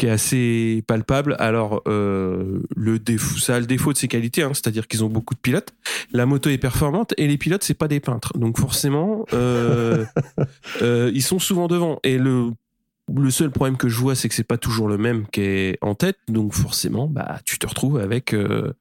qui 0.00 0.06
est 0.06 0.10
assez 0.10 0.82
palpable. 0.86 1.36
Alors, 1.38 1.82
euh, 1.86 2.62
le 2.74 2.98
défaut, 2.98 3.38
ça 3.38 3.56
a 3.56 3.60
le 3.60 3.66
défaut 3.66 3.92
de 3.92 3.98
ses 3.98 4.08
qualités, 4.08 4.42
hein, 4.42 4.52
c'est-à-dire 4.54 4.88
qu'ils 4.88 5.04
ont 5.04 5.10
beaucoup 5.10 5.34
de 5.34 5.40
pilotes. 5.40 5.74
La 6.12 6.24
moto 6.24 6.48
est 6.48 6.58
performante 6.58 7.12
et 7.18 7.28
les 7.28 7.36
pilotes, 7.36 7.62
c'est 7.62 7.74
pas 7.74 7.86
des 7.86 8.00
peintres. 8.00 8.32
Donc 8.38 8.58
forcément, 8.58 9.26
euh, 9.34 10.06
euh, 10.82 11.10
ils 11.14 11.22
sont 11.22 11.38
souvent 11.38 11.68
devant. 11.68 12.00
Et 12.02 12.16
le 12.16 12.50
le 13.14 13.30
seul 13.30 13.50
problème 13.50 13.76
que 13.76 13.88
je 13.88 13.98
vois, 13.98 14.14
c'est 14.14 14.28
que 14.28 14.34
c'est 14.34 14.44
pas 14.44 14.58
toujours 14.58 14.88
le 14.88 14.98
même 14.98 15.26
qui 15.26 15.40
est 15.40 15.78
en 15.80 15.94
tête. 15.94 16.16
Donc 16.28 16.54
forcément, 16.54 17.06
bah, 17.06 17.40
tu 17.44 17.58
te 17.58 17.66
retrouves 17.66 17.98
avec 17.98 18.32
euh, 18.32 18.72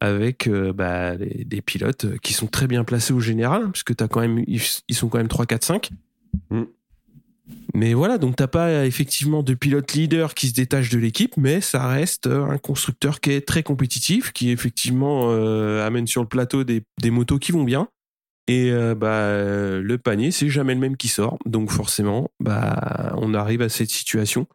avec 0.00 0.46
euh, 0.46 0.72
bah, 0.72 1.16
des 1.16 1.62
pilotes 1.62 2.18
qui 2.20 2.32
sont 2.32 2.46
très 2.46 2.66
bien 2.66 2.84
placés 2.84 3.12
au 3.12 3.20
général, 3.20 3.70
puisque 3.72 3.96
t'as 3.96 4.08
quand 4.08 4.20
même 4.20 4.44
ils, 4.46 4.94
sont 4.94 5.08
quand 5.08 5.18
même 5.18 5.28
3, 5.28 5.46
4, 5.46 5.64
5. 5.64 5.90
Mais 7.74 7.94
voilà, 7.94 8.18
donc 8.18 8.36
t'as 8.36 8.46
pas 8.46 8.86
effectivement 8.86 9.42
de 9.42 9.54
pilote 9.54 9.94
leader 9.94 10.34
qui 10.34 10.48
se 10.48 10.54
détache 10.54 10.90
de 10.90 10.98
l'équipe, 10.98 11.36
mais 11.36 11.60
ça 11.60 11.88
reste 11.88 12.26
un 12.26 12.58
constructeur 12.58 13.20
qui 13.20 13.32
est 13.32 13.46
très 13.46 13.62
compétitif, 13.62 14.32
qui 14.32 14.50
effectivement 14.50 15.30
euh, 15.30 15.84
amène 15.86 16.06
sur 16.06 16.22
le 16.22 16.28
plateau 16.28 16.64
des, 16.64 16.82
des, 17.00 17.10
motos 17.10 17.38
qui 17.38 17.52
vont 17.52 17.64
bien. 17.64 17.88
Et 18.46 18.70
euh, 18.70 18.94
bah 18.94 19.28
le 19.80 19.96
panier, 19.98 20.30
c'est 20.30 20.50
jamais 20.50 20.74
le 20.74 20.80
même 20.80 20.96
qui 20.96 21.08
sort, 21.08 21.38
donc 21.46 21.70
forcément, 21.70 22.30
bah 22.40 23.14
on 23.16 23.34
arrive 23.34 23.62
à 23.62 23.68
cette 23.68 23.90
situation 23.90 24.46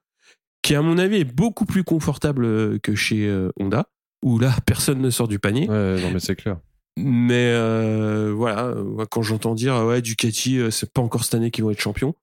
qui 0.61 0.75
à 0.75 0.81
mon 0.81 0.97
avis 0.97 1.17
est 1.17 1.23
beaucoup 1.23 1.65
plus 1.65 1.83
confortable 1.83 2.79
que 2.81 2.95
chez 2.95 3.27
euh, 3.27 3.49
Honda, 3.59 3.87
où 4.23 4.39
là 4.39 4.53
personne 4.65 5.01
ne 5.01 5.09
sort 5.09 5.27
du 5.27 5.39
panier. 5.39 5.67
Ouais, 5.67 6.01
non 6.01 6.11
mais 6.11 6.19
c'est 6.19 6.35
clair. 6.35 6.57
Mais 6.97 7.53
voilà, 8.31 8.73
quand 9.09 9.21
j'entends 9.21 9.55
dire 9.55 9.75
ouais 9.85 10.01
Ducati, 10.01 10.59
c'est 10.71 10.91
pas 10.91 11.01
encore 11.01 11.23
cette 11.23 11.35
année 11.35 11.51
qu'ils 11.51 11.63
vont 11.63 11.71
être 11.71 11.81
champions 11.81 12.15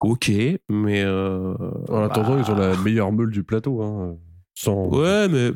ok, 0.00 0.30
mais. 0.68 1.02
Euh, 1.02 1.54
en 1.88 2.02
attendant, 2.02 2.38
ils 2.38 2.50
ont 2.50 2.56
la 2.56 2.72
bah. 2.72 2.82
meilleure 2.84 3.12
meule 3.12 3.30
du 3.30 3.42
plateau. 3.42 3.82
Hein, 3.82 4.16
sans... 4.54 4.88
Ouais, 4.88 5.28
mais. 5.28 5.52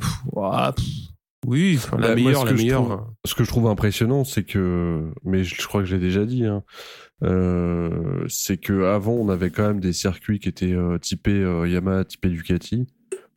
oui, 1.47 1.79
la 1.93 1.99
bah, 1.99 2.15
meilleure, 2.15 2.45
la 2.45 2.53
meilleure. 2.53 3.11
ce 3.25 3.35
que 3.35 3.45
je 3.45 3.49
trouve 3.49 3.67
impressionnant, 3.67 4.25
c'est 4.25 4.45
que. 4.45 5.11
Mais 5.25 5.45
je, 5.45 5.67
crois 5.67 5.81
que 5.81 5.87
j'ai 5.87 5.99
déjà 5.99 6.25
dit. 6.25 6.45
Hein, 6.45 6.63
euh, 7.23 8.25
c'est 8.29 8.57
que 8.57 8.85
avant, 8.85 9.13
on 9.13 9.29
avait 9.29 9.51
quand 9.51 9.67
même 9.67 9.81
des 9.81 9.93
circuits 9.93 10.39
qui 10.39 10.49
étaient 10.49 10.73
euh, 10.73 10.99
typés 10.99 11.33
euh, 11.33 11.69
Yamaha, 11.69 12.05
typés 12.05 12.29
Ducati. 12.29 12.87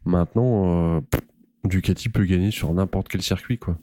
Maintenant, 0.06 1.04
Ducati 1.66 2.08
peut 2.08 2.24
gagner 2.24 2.52
sur 2.52 2.74
n'importe 2.74 3.10
quel 3.10 3.22
circuit, 3.22 3.58
quoi. 3.58 3.78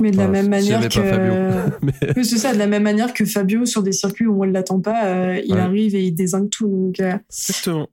Mais 0.00 0.10
de 0.10 0.16
la 0.16 0.28
même 0.28 0.48
manière 0.48 0.80
que, 0.88 0.88
c'est 2.22 2.38
ça, 2.38 2.52
de 2.52 2.58
la 2.58 2.66
même 2.66 2.82
manière 2.82 3.12
que 3.12 3.24
Fabio 3.24 3.66
sur 3.66 3.82
des 3.82 3.92
circuits 3.92 4.26
où 4.26 4.42
on 4.42 4.46
ne 4.46 4.52
l'attend 4.52 4.80
pas, 4.80 5.06
euh, 5.06 5.40
il 5.44 5.56
arrive 5.56 5.94
et 5.94 6.04
il 6.04 6.12
désingue 6.12 6.50
tout. 6.50 6.68
Donc, 6.68 7.00
euh. 7.00 7.16
Exactement. 7.28 7.88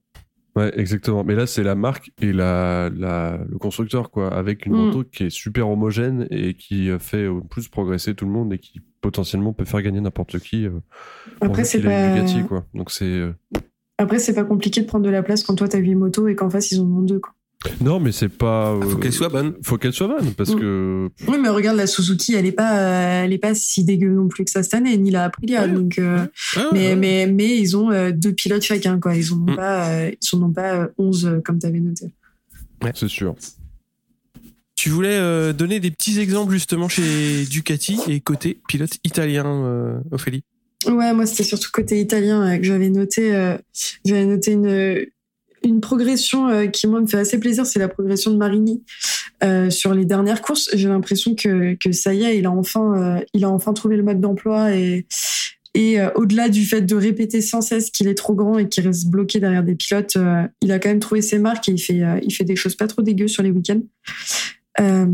Ouais, 0.56 0.72
exactement. 0.80 1.24
Mais 1.24 1.36
là, 1.36 1.46
c'est 1.46 1.62
la 1.62 1.76
marque 1.76 2.12
et 2.20 2.34
la, 2.34 2.90
la, 2.96 3.40
le 3.48 3.58
constructeur, 3.60 4.10
quoi, 4.10 4.34
avec 4.34 4.66
une 4.66 4.74
mm. 4.74 4.86
moto 4.86 5.04
qui 5.04 5.26
est 5.26 5.30
super 5.30 5.70
homogène 5.70 6.28
et 6.32 6.56
qui 6.56 6.90
fait 7.00 7.28
au 7.28 7.42
plus 7.42 7.68
progresser 7.68 8.16
tout 8.16 8.26
le 8.26 8.32
monde 8.32 8.52
et 8.54 8.58
qui 8.58 8.82
potentiellement 9.02 9.54
peut 9.54 9.66
faire 9.66 9.82
gagner 9.84 10.02
n'importe 10.02 10.40
qui. 10.40 10.66
Euh, 10.66 10.72
Après, 11.42 11.64
c'est 11.64 11.82
pas. 11.82 12.24
quoi. 12.48 12.66
Donc 12.74 12.90
c'est. 12.90 13.22
Après, 14.00 14.18
c'est 14.20 14.34
pas 14.34 14.44
compliqué 14.44 14.82
de 14.82 14.88
prendre 14.88 15.06
de 15.06 15.10
la 15.10 15.24
place 15.24 15.44
quand 15.44 15.56
toi 15.56 15.68
t'as 15.68 15.78
8 15.78 15.96
motos 15.96 16.28
et 16.28 16.36
qu'en 16.36 16.50
face 16.50 16.72
ils 16.72 16.80
en 16.80 16.86
ont 16.86 17.02
deux, 17.02 17.20
quoi. 17.20 17.34
Non, 17.82 18.00
mais 18.00 18.12
c'est 18.12 18.30
pas. 18.30 18.76
Ah, 18.76 18.86
faut 18.86 18.98
qu'elle 18.98 19.14
soit 19.14 19.30
bonne. 19.30 19.56
Faut 19.64 19.78
qu'elle 19.78 19.94
soit 19.94 20.08
bonne 20.08 20.34
parce 20.34 20.52
mm. 20.52 20.60
que. 20.60 21.10
Oui, 21.28 21.38
mais 21.42 21.50
regarde 21.50 21.78
la 21.78 21.88
Suzuki, 21.88 22.36
elle 22.36 22.46
est 22.46 22.52
pas, 22.52 22.74
elle 23.24 23.34
est 23.34 23.38
pas 23.38 23.56
si 23.56 23.84
dégueu 23.84 24.10
non 24.10 24.28
plus 24.28 24.46
que 24.46 24.52
ça 24.52 24.64
cette 24.64 24.74
année, 24.74 24.98
ni 24.98 25.12
la 25.12 25.26
Aprilia. 25.26 25.68
donc, 25.68 26.00
euh, 26.00 26.26
mais, 26.74 26.96
mais, 26.96 27.28
mais 27.28 27.58
ils 27.58 27.78
ont 27.78 27.92
euh, 27.92 28.12
deux 28.12 28.34
pilotes 28.34 28.64
chacun, 28.64 29.00
quoi. 29.00 29.16
Ils 29.16 29.34
ont 29.34 29.38
mm. 29.38 29.56
pas, 29.56 29.90
euh, 29.90 30.12
ils 30.12 30.40
non 30.40 30.52
pas 30.52 30.90
11 30.98 31.42
comme 31.44 31.60
t'avais 31.60 31.80
noté. 31.80 32.06
Ouais. 32.84 32.92
C'est 32.94 33.08
sûr. 33.08 33.36
Tu 34.76 34.90
voulais 34.90 35.54
donner 35.54 35.80
des 35.80 35.90
petits 35.90 36.20
exemples 36.20 36.54
justement 36.54 36.88
chez 36.88 37.46
Ducati 37.46 38.00
et 38.08 38.20
côté 38.20 38.62
pilote 38.68 38.98
italien, 39.04 40.02
Ophélie? 40.12 40.44
Ouais, 40.86 41.14
moi 41.14 41.26
c'était 41.26 41.44
surtout 41.44 41.70
côté 41.74 42.00
italien 42.00 42.48
euh, 42.48 42.58
que 42.58 42.64
j'avais 42.64 42.90
noté. 42.90 43.36
euh, 43.36 43.58
j'avais 44.06 44.26
noté 44.26 44.52
une 44.52 45.06
une 45.68 45.82
progression 45.82 46.48
euh, 46.48 46.68
qui 46.68 46.88
moi 46.88 47.02
me 47.02 47.08
fait 47.08 47.18
assez 47.18 47.40
plaisir, 47.40 47.66
c'est 47.66 47.80
la 47.80 47.88
progression 47.88 48.32
de 48.32 48.38
Marini 48.38 48.84
euh, 49.44 49.70
sur 49.70 49.94
les 49.94 50.06
dernières 50.06 50.42
courses. 50.42 50.70
J'ai 50.74 50.88
l'impression 50.88 51.36
que 51.36 51.78
ça 51.92 52.14
y 52.14 52.24
est, 52.24 52.38
il 52.38 52.46
a 52.46 52.52
enfin 52.52 53.18
euh, 53.20 53.26
il 53.34 53.44
a 53.44 53.50
enfin 53.50 53.74
trouvé 53.74 53.98
le 53.98 54.04
mode 54.04 54.22
d'emploi 54.22 54.72
et 54.74 55.06
au-delà 56.16 56.50
du 56.50 56.66
fait 56.66 56.82
de 56.82 56.96
répéter 56.96 57.40
sans 57.40 57.62
cesse 57.62 57.92
qu'il 57.92 58.08
est 58.08 58.16
trop 58.16 58.34
grand 58.34 58.58
et 58.58 58.68
qu'il 58.68 58.84
reste 58.88 59.12
bloqué 59.12 59.40
derrière 59.40 59.64
des 59.64 59.76
pilotes, 59.76 60.18
il 60.64 60.72
a 60.72 60.80
quand 60.80 60.90
même 60.90 61.00
trouvé 61.00 61.22
ses 61.22 61.38
marques 61.38 61.70
et 61.70 61.74
il 61.74 61.78
fait 61.78 62.02
il 62.24 62.34
fait 62.34 62.46
des 62.46 62.56
choses 62.56 62.74
pas 62.74 62.88
trop 62.88 63.04
dégueu 63.04 63.28
sur 63.28 63.44
les 63.44 63.52
week-ends. 63.52 63.82
Euh, 64.80 65.06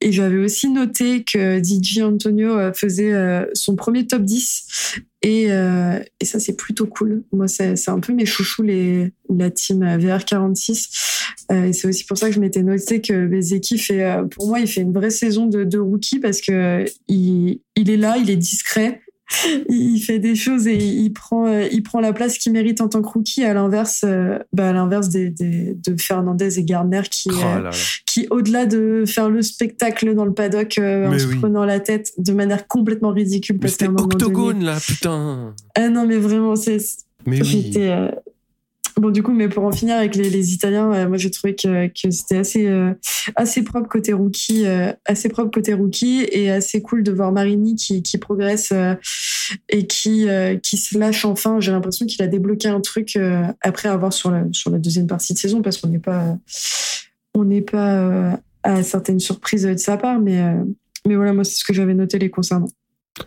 et 0.00 0.10
j'avais 0.10 0.38
aussi 0.38 0.68
noté 0.68 1.22
que 1.22 1.62
DJ 1.62 2.00
Antonio 2.00 2.58
euh, 2.58 2.72
faisait 2.72 3.12
euh, 3.12 3.46
son 3.54 3.76
premier 3.76 4.06
top 4.06 4.22
10 4.22 4.96
et, 5.22 5.46
et 5.46 6.24
ça 6.24 6.38
c'est 6.38 6.56
plutôt 6.56 6.86
cool. 6.86 7.24
Moi 7.32 7.48
c'est 7.48 7.88
un 7.88 7.98
peu 7.98 8.12
mes 8.12 8.26
chouchous 8.26 8.62
les 8.62 9.12
la 9.28 9.50
team 9.50 9.84
VR46 9.84 11.34
euh, 11.50 11.64
et 11.64 11.72
c'est 11.72 11.88
aussi 11.88 12.04
pour 12.04 12.16
ça 12.16 12.28
que 12.28 12.34
je 12.34 12.38
m'étais 12.38 12.62
noté 12.62 13.00
que 13.00 13.26
Bezeki 13.26 13.78
fait 13.78 14.06
pour 14.30 14.46
moi 14.46 14.60
il 14.60 14.68
fait 14.68 14.82
une 14.82 14.92
vraie 14.92 15.10
saison 15.10 15.46
de, 15.46 15.64
de 15.64 15.78
rookie 15.78 16.20
parce 16.20 16.40
que 16.40 16.84
il, 17.08 17.60
il 17.76 17.90
est 17.90 17.96
là, 17.96 18.16
il 18.18 18.30
est 18.30 18.36
discret. 18.36 19.02
Il 19.68 20.00
fait 20.00 20.18
des 20.18 20.36
choses 20.36 20.66
et 20.68 20.76
il 20.76 21.10
prend, 21.12 21.46
euh, 21.46 21.66
il 21.72 21.82
prend 21.82 22.00
la 22.00 22.12
place 22.12 22.38
qu'il 22.38 22.52
mérite 22.52 22.80
en 22.80 22.88
tant 22.88 23.02
que 23.02 23.08
rookie. 23.08 23.42
À 23.44 23.54
l'inverse, 23.54 24.02
euh, 24.04 24.38
bah 24.52 24.68
à 24.68 24.72
l'inverse 24.72 25.08
des, 25.08 25.30
des- 25.30 25.74
de 25.74 26.00
Fernandez 26.00 26.58
et 26.58 26.64
Gardner 26.64 27.02
qui, 27.10 27.30
Oh 27.32 27.38
euh, 27.38 27.54
là 27.56 27.60
là. 27.62 27.70
qui 28.06 28.26
au-delà 28.30 28.66
de 28.66 29.04
faire 29.06 29.28
le 29.28 29.42
spectacle 29.42 30.14
dans 30.14 30.24
le 30.24 30.32
paddock 30.32 30.76
en 30.78 31.10
Mais 31.10 31.18
se 31.18 31.26
oui. 31.26 31.36
prenant 31.38 31.64
la 31.64 31.80
tête 31.80 32.12
de 32.18 32.32
manière 32.32 32.68
complètement 32.68 33.10
ridicule 33.10 33.56
Mais 33.56 33.60
parce 33.62 33.76
qu'à 33.76 33.86
c'était 33.86 33.96
donné- 33.96 34.14
octogone 34.14 34.64
là, 34.64 34.78
putain. 34.84 35.54
ah 35.74 35.88
non 35.88 36.06
mais 36.06 36.18
vraiment 36.18 36.54
c'est 36.54 36.78
Mais 37.26 37.42
oui. 37.42 37.72
Bon 39.00 39.10
du 39.10 39.22
coup 39.22 39.32
mais 39.32 39.48
pour 39.48 39.64
en 39.64 39.72
finir 39.72 39.96
avec 39.96 40.14
les, 40.16 40.54
Italiens 40.54 40.92
euh, 40.92 41.08
moi 41.08 41.18
j'ai 41.18 41.30
trouvé 41.30 41.54
que, 41.54 41.90
c'était 42.10 42.38
assez 42.38 42.66
euh, 42.66 42.94
assez 43.34 43.62
propre 43.62 43.88
côté 43.88 44.12
rookie 44.12 44.66
euh, 44.66 44.92
assez 45.04 45.28
propre 45.28 45.50
côté 45.50 45.74
rookie 45.74 46.26
et 46.30 46.50
assez 46.50 46.80
cool 46.80 47.02
de 47.02 47.12
voir 47.12 47.32
Marini 47.32 47.74
qui, 47.74 48.02
qui 48.02 48.18
progresse 48.18 48.72
et 49.68 49.86
qui 49.86 50.26
qui 50.62 50.76
se 50.76 50.98
lâche 50.98 51.24
enfin. 51.24 51.60
J'ai 51.60 51.72
l'impression 51.72 52.06
qu'il 52.06 52.22
a 52.22 52.26
débloqué 52.26 52.68
un 52.68 52.80
truc 52.80 53.18
après 53.60 53.88
avoir 53.88 54.12
sur 54.12 54.30
la 54.30 54.44
sur 54.52 54.70
la 54.70 54.78
deuxième 54.78 55.06
partie 55.06 55.34
de 55.34 55.38
saison 55.38 55.62
parce 55.62 55.78
qu'on 55.78 55.88
n'est 55.88 55.98
pas 55.98 56.36
on 57.34 57.44
n'est 57.44 57.62
pas 57.62 58.40
à 58.62 58.82
certaines 58.82 59.20
surprises 59.20 59.64
de 59.64 59.76
sa 59.76 59.96
part 59.96 60.18
mais 60.18 60.42
mais 61.06 61.16
voilà 61.16 61.32
moi 61.32 61.44
c'est 61.44 61.56
ce 61.56 61.64
que 61.64 61.74
j'avais 61.74 61.94
noté 61.94 62.18
les 62.18 62.30
concernant. 62.30 62.68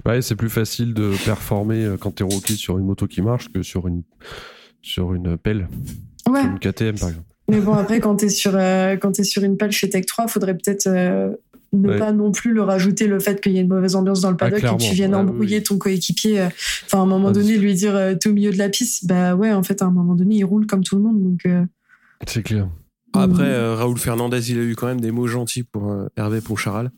Ouais, 0.05 0.21
c'est 0.21 0.35
plus 0.35 0.49
facile 0.49 0.93
de 0.93 1.13
performer 1.25 1.95
quand 1.99 2.11
t'es 2.11 2.23
rookie 2.23 2.57
sur 2.57 2.77
une 2.77 2.85
moto 2.85 3.07
qui 3.07 3.21
marche 3.21 3.51
que 3.51 3.63
sur 3.63 3.87
une, 3.87 4.03
sur 4.81 5.13
une 5.13 5.37
pelle, 5.37 5.67
ouais 6.29 6.41
sur 6.41 6.49
une 6.51 6.59
KTM 6.59 6.97
par 6.99 7.09
exemple. 7.09 7.25
Mais 7.49 7.59
bon, 7.59 7.73
après, 7.73 7.99
quand 7.99 8.15
t'es 8.17 8.29
sur, 8.29 8.51
euh, 8.55 8.95
quand 8.97 9.13
t'es 9.13 9.23
sur 9.23 9.43
une 9.43 9.57
pelle 9.57 9.71
chez 9.71 9.89
Tech 9.89 10.05
3, 10.05 10.27
faudrait 10.27 10.53
peut-être 10.55 10.85
euh, 10.87 11.31
ne 11.73 11.89
Ouais. 11.89 11.97
pas 11.97 12.11
non 12.11 12.31
plus 12.31 12.53
le 12.53 12.61
rajouter 12.61 13.07
le 13.07 13.19
fait 13.19 13.41
qu'il 13.41 13.53
y 13.53 13.57
ait 13.57 13.61
une 13.61 13.67
mauvaise 13.69 13.95
ambiance 13.95 14.21
dans 14.21 14.29
le 14.29 14.35
Ah, 14.39 14.49
paddock 14.49 14.59
et 14.63 14.77
que 14.77 14.81
tu 14.89 14.93
viennes 14.93 15.15
Ouais, 15.15 15.21
embrouiller 15.21 15.57
oui. 15.57 15.63
ton 15.63 15.77
coéquipier. 15.79 16.41
euh. 16.41 16.47
Enfin, 16.85 16.99
à 16.99 17.01
un 17.01 17.05
moment 17.07 17.29
Ah, 17.29 17.33
donné, 17.33 17.57
lui 17.57 17.73
dire 17.73 17.95
euh, 17.95 18.13
t'es 18.13 18.29
au 18.29 18.33
milieu 18.33 18.51
de 18.51 18.57
la 18.59 18.69
piste, 18.69 19.07
bah 19.07 19.33
ouais, 19.35 19.51
en 19.51 19.63
fait, 19.63 19.81
à 19.81 19.85
un 19.85 19.91
moment 19.91 20.13
donné, 20.13 20.35
il 20.35 20.43
roule 20.45 20.67
comme 20.67 20.83
tout 20.83 20.95
le 20.95 21.01
monde. 21.01 21.21
Donc, 21.23 21.39
euh, 21.47 21.63
C'est 22.27 22.43
clair. 22.43 22.67
Après, 23.13 23.43
Mm. 23.43 23.53
euh, 23.53 23.75
Raoul 23.75 23.97
Fernandez, 23.97 24.51
il 24.51 24.59
a 24.59 24.61
eu 24.63 24.75
quand 24.75 24.85
même 24.85 25.01
des 25.01 25.09
mots 25.11 25.25
gentils 25.25 25.63
pour 25.63 25.89
euh, 25.91 26.05
Hervé 26.17 26.41
Poncharal. 26.41 26.91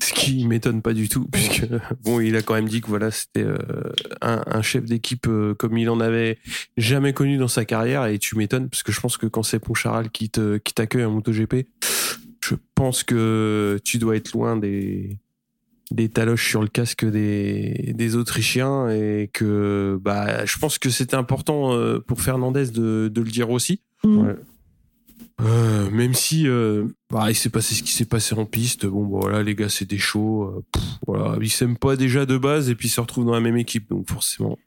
Ce 0.02 0.12
qui 0.12 0.46
m'étonne 0.46 0.82
pas 0.82 0.92
du 0.94 1.08
tout, 1.08 1.26
puisque 1.30 1.66
bon, 2.04 2.20
il 2.20 2.34
a 2.36 2.42
quand 2.42 2.54
même 2.54 2.68
dit 2.68 2.80
que 2.80 2.86
voilà, 2.88 3.10
c'était 3.10 3.44
euh, 3.44 3.58
un, 4.22 4.42
un 4.46 4.62
chef 4.62 4.84
d'équipe 4.84 5.26
euh, 5.28 5.54
comme 5.54 5.76
il 5.76 5.90
en 5.90 6.00
avait 6.00 6.38
jamais 6.76 7.12
connu 7.12 7.36
dans 7.36 7.48
sa 7.48 7.64
carrière, 7.64 8.06
et 8.06 8.18
tu 8.18 8.36
m'étonnes 8.36 8.68
parce 8.68 8.82
que 8.82 8.92
je 8.92 9.00
pense 9.00 9.16
que 9.16 9.26
quand 9.26 9.42
c'est 9.42 9.58
Poncharal 9.58 10.10
qui 10.10 10.30
te 10.30 10.56
qui 10.58 10.72
t'accueille 10.74 11.04
en 11.04 11.10
MotoGP, 11.10 11.66
je 12.42 12.54
pense 12.74 13.02
que 13.04 13.78
tu 13.84 13.98
dois 13.98 14.16
être 14.16 14.32
loin 14.32 14.56
des 14.56 15.18
des 15.90 16.08
taloches 16.08 16.48
sur 16.48 16.62
le 16.62 16.68
casque 16.68 17.04
des, 17.04 17.92
des 17.96 18.16
Autrichiens 18.16 18.88
et 18.90 19.28
que 19.32 19.98
bah 20.00 20.46
je 20.46 20.56
pense 20.58 20.78
que 20.78 20.88
c'était 20.88 21.16
important 21.16 21.74
euh, 21.74 21.98
pour 21.98 22.20
Fernandez 22.22 22.70
de, 22.70 23.08
de 23.12 23.20
le 23.20 23.30
dire 23.30 23.50
aussi. 23.50 23.80
mm. 24.04 24.18
Ouais. 24.18 24.36
Même 25.90 26.14
si 26.14 26.46
euh, 26.46 26.84
bah, 27.10 27.26
il 27.30 27.34
s'est 27.34 27.48
passé 27.50 27.74
ce 27.74 27.82
qui 27.82 27.92
s'est 27.92 28.04
passé 28.04 28.34
en 28.34 28.46
piste, 28.46 28.86
bon 28.86 29.04
bah, 29.06 29.18
voilà 29.22 29.42
les 29.42 29.54
gars 29.54 29.68
c'est 29.68 29.88
des 29.88 29.98
shows, 29.98 30.62
pff, 30.72 30.84
voilà 31.06 31.36
ils 31.40 31.50
s'aiment 31.50 31.76
pas 31.76 31.96
déjà 31.96 32.26
de 32.26 32.38
base 32.38 32.70
et 32.70 32.74
puis 32.74 32.88
ils 32.88 32.92
se 32.92 33.00
retrouvent 33.00 33.24
dans 33.24 33.34
la 33.34 33.40
même 33.40 33.56
équipe 33.56 33.88
donc 33.90 34.08
forcément. 34.08 34.58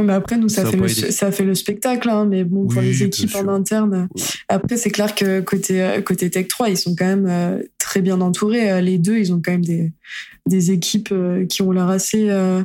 Mais 0.00 0.14
après, 0.14 0.38
nous, 0.38 0.48
ça, 0.48 0.64
fait 0.64 0.76
le, 0.76 0.88
ça 0.88 1.30
fait 1.30 1.44
le 1.44 1.54
spectacle, 1.54 2.08
hein, 2.08 2.24
mais 2.24 2.44
bon, 2.44 2.66
pour 2.66 2.80
les 2.80 3.02
équipes 3.02 3.34
en 3.34 3.48
interne. 3.48 4.08
Oui. 4.14 4.22
Après, 4.48 4.76
c'est 4.76 4.90
clair 4.90 5.14
que 5.14 5.40
côté, 5.40 6.00
côté 6.04 6.30
Tech 6.30 6.48
3, 6.48 6.70
ils 6.70 6.78
sont 6.78 6.94
quand 6.96 7.04
même 7.04 7.26
euh, 7.28 7.62
très 7.78 8.00
bien 8.00 8.20
entourés. 8.22 8.70
Euh, 8.70 8.80
Les 8.80 8.96
deux, 8.96 9.18
ils 9.18 9.34
ont 9.34 9.42
quand 9.44 9.52
même 9.52 9.64
des, 9.64 9.92
des 10.46 10.70
équipes 10.70 11.10
euh, 11.12 11.44
qui 11.44 11.60
ont 11.62 11.72
l'air 11.72 11.88
assez, 11.88 12.30
euh, 12.30 12.62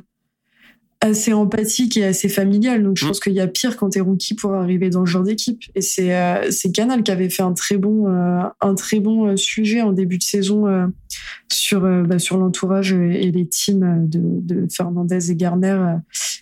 assez 1.01 1.31
empathiques 1.33 1.95
et 1.97 2.05
assez 2.05 2.27
familiales. 2.29 2.83
Donc, 2.83 2.97
je 2.97 3.05
Mm. 3.05 3.07
pense 3.09 3.19
qu'il 3.19 3.33
y 3.33 3.39
a 3.39 3.47
pire 3.47 3.77
quand 3.77 3.89
t'es 3.89 3.99
rookie 3.99 4.33
pour 4.33 4.53
arriver 4.55 4.89
dans 4.89 5.05
ce 5.05 5.11
genre 5.11 5.23
d'équipe. 5.23 5.61
Et 5.75 5.81
c'est 5.81 6.15
euh, 6.15 6.49
c'est 6.51 6.71
Canal 6.71 7.03
qui 7.03 7.11
avait 7.11 7.29
fait 7.29 7.43
un 7.43 7.53
très 7.53 7.77
bon, 7.77 8.07
euh, 8.09 8.41
un 8.61 8.73
très 8.75 8.99
bon 8.99 9.27
euh, 9.27 9.35
sujet 9.37 9.81
en 9.81 9.91
début 9.91 10.17
de 10.17 10.23
saison 10.23 10.67
euh, 10.67 10.87
sur, 11.51 11.85
euh, 11.85 12.03
bah, 12.03 12.19
sur 12.19 12.37
l'entourage 12.37 12.93
et 12.93 13.31
les 13.31 13.47
teams 13.47 14.07
de, 14.09 14.19
de 14.21 14.67
Fernandez 14.71 15.31
et 15.31 15.35
Garner. 15.35 15.67
euh, 15.69 15.93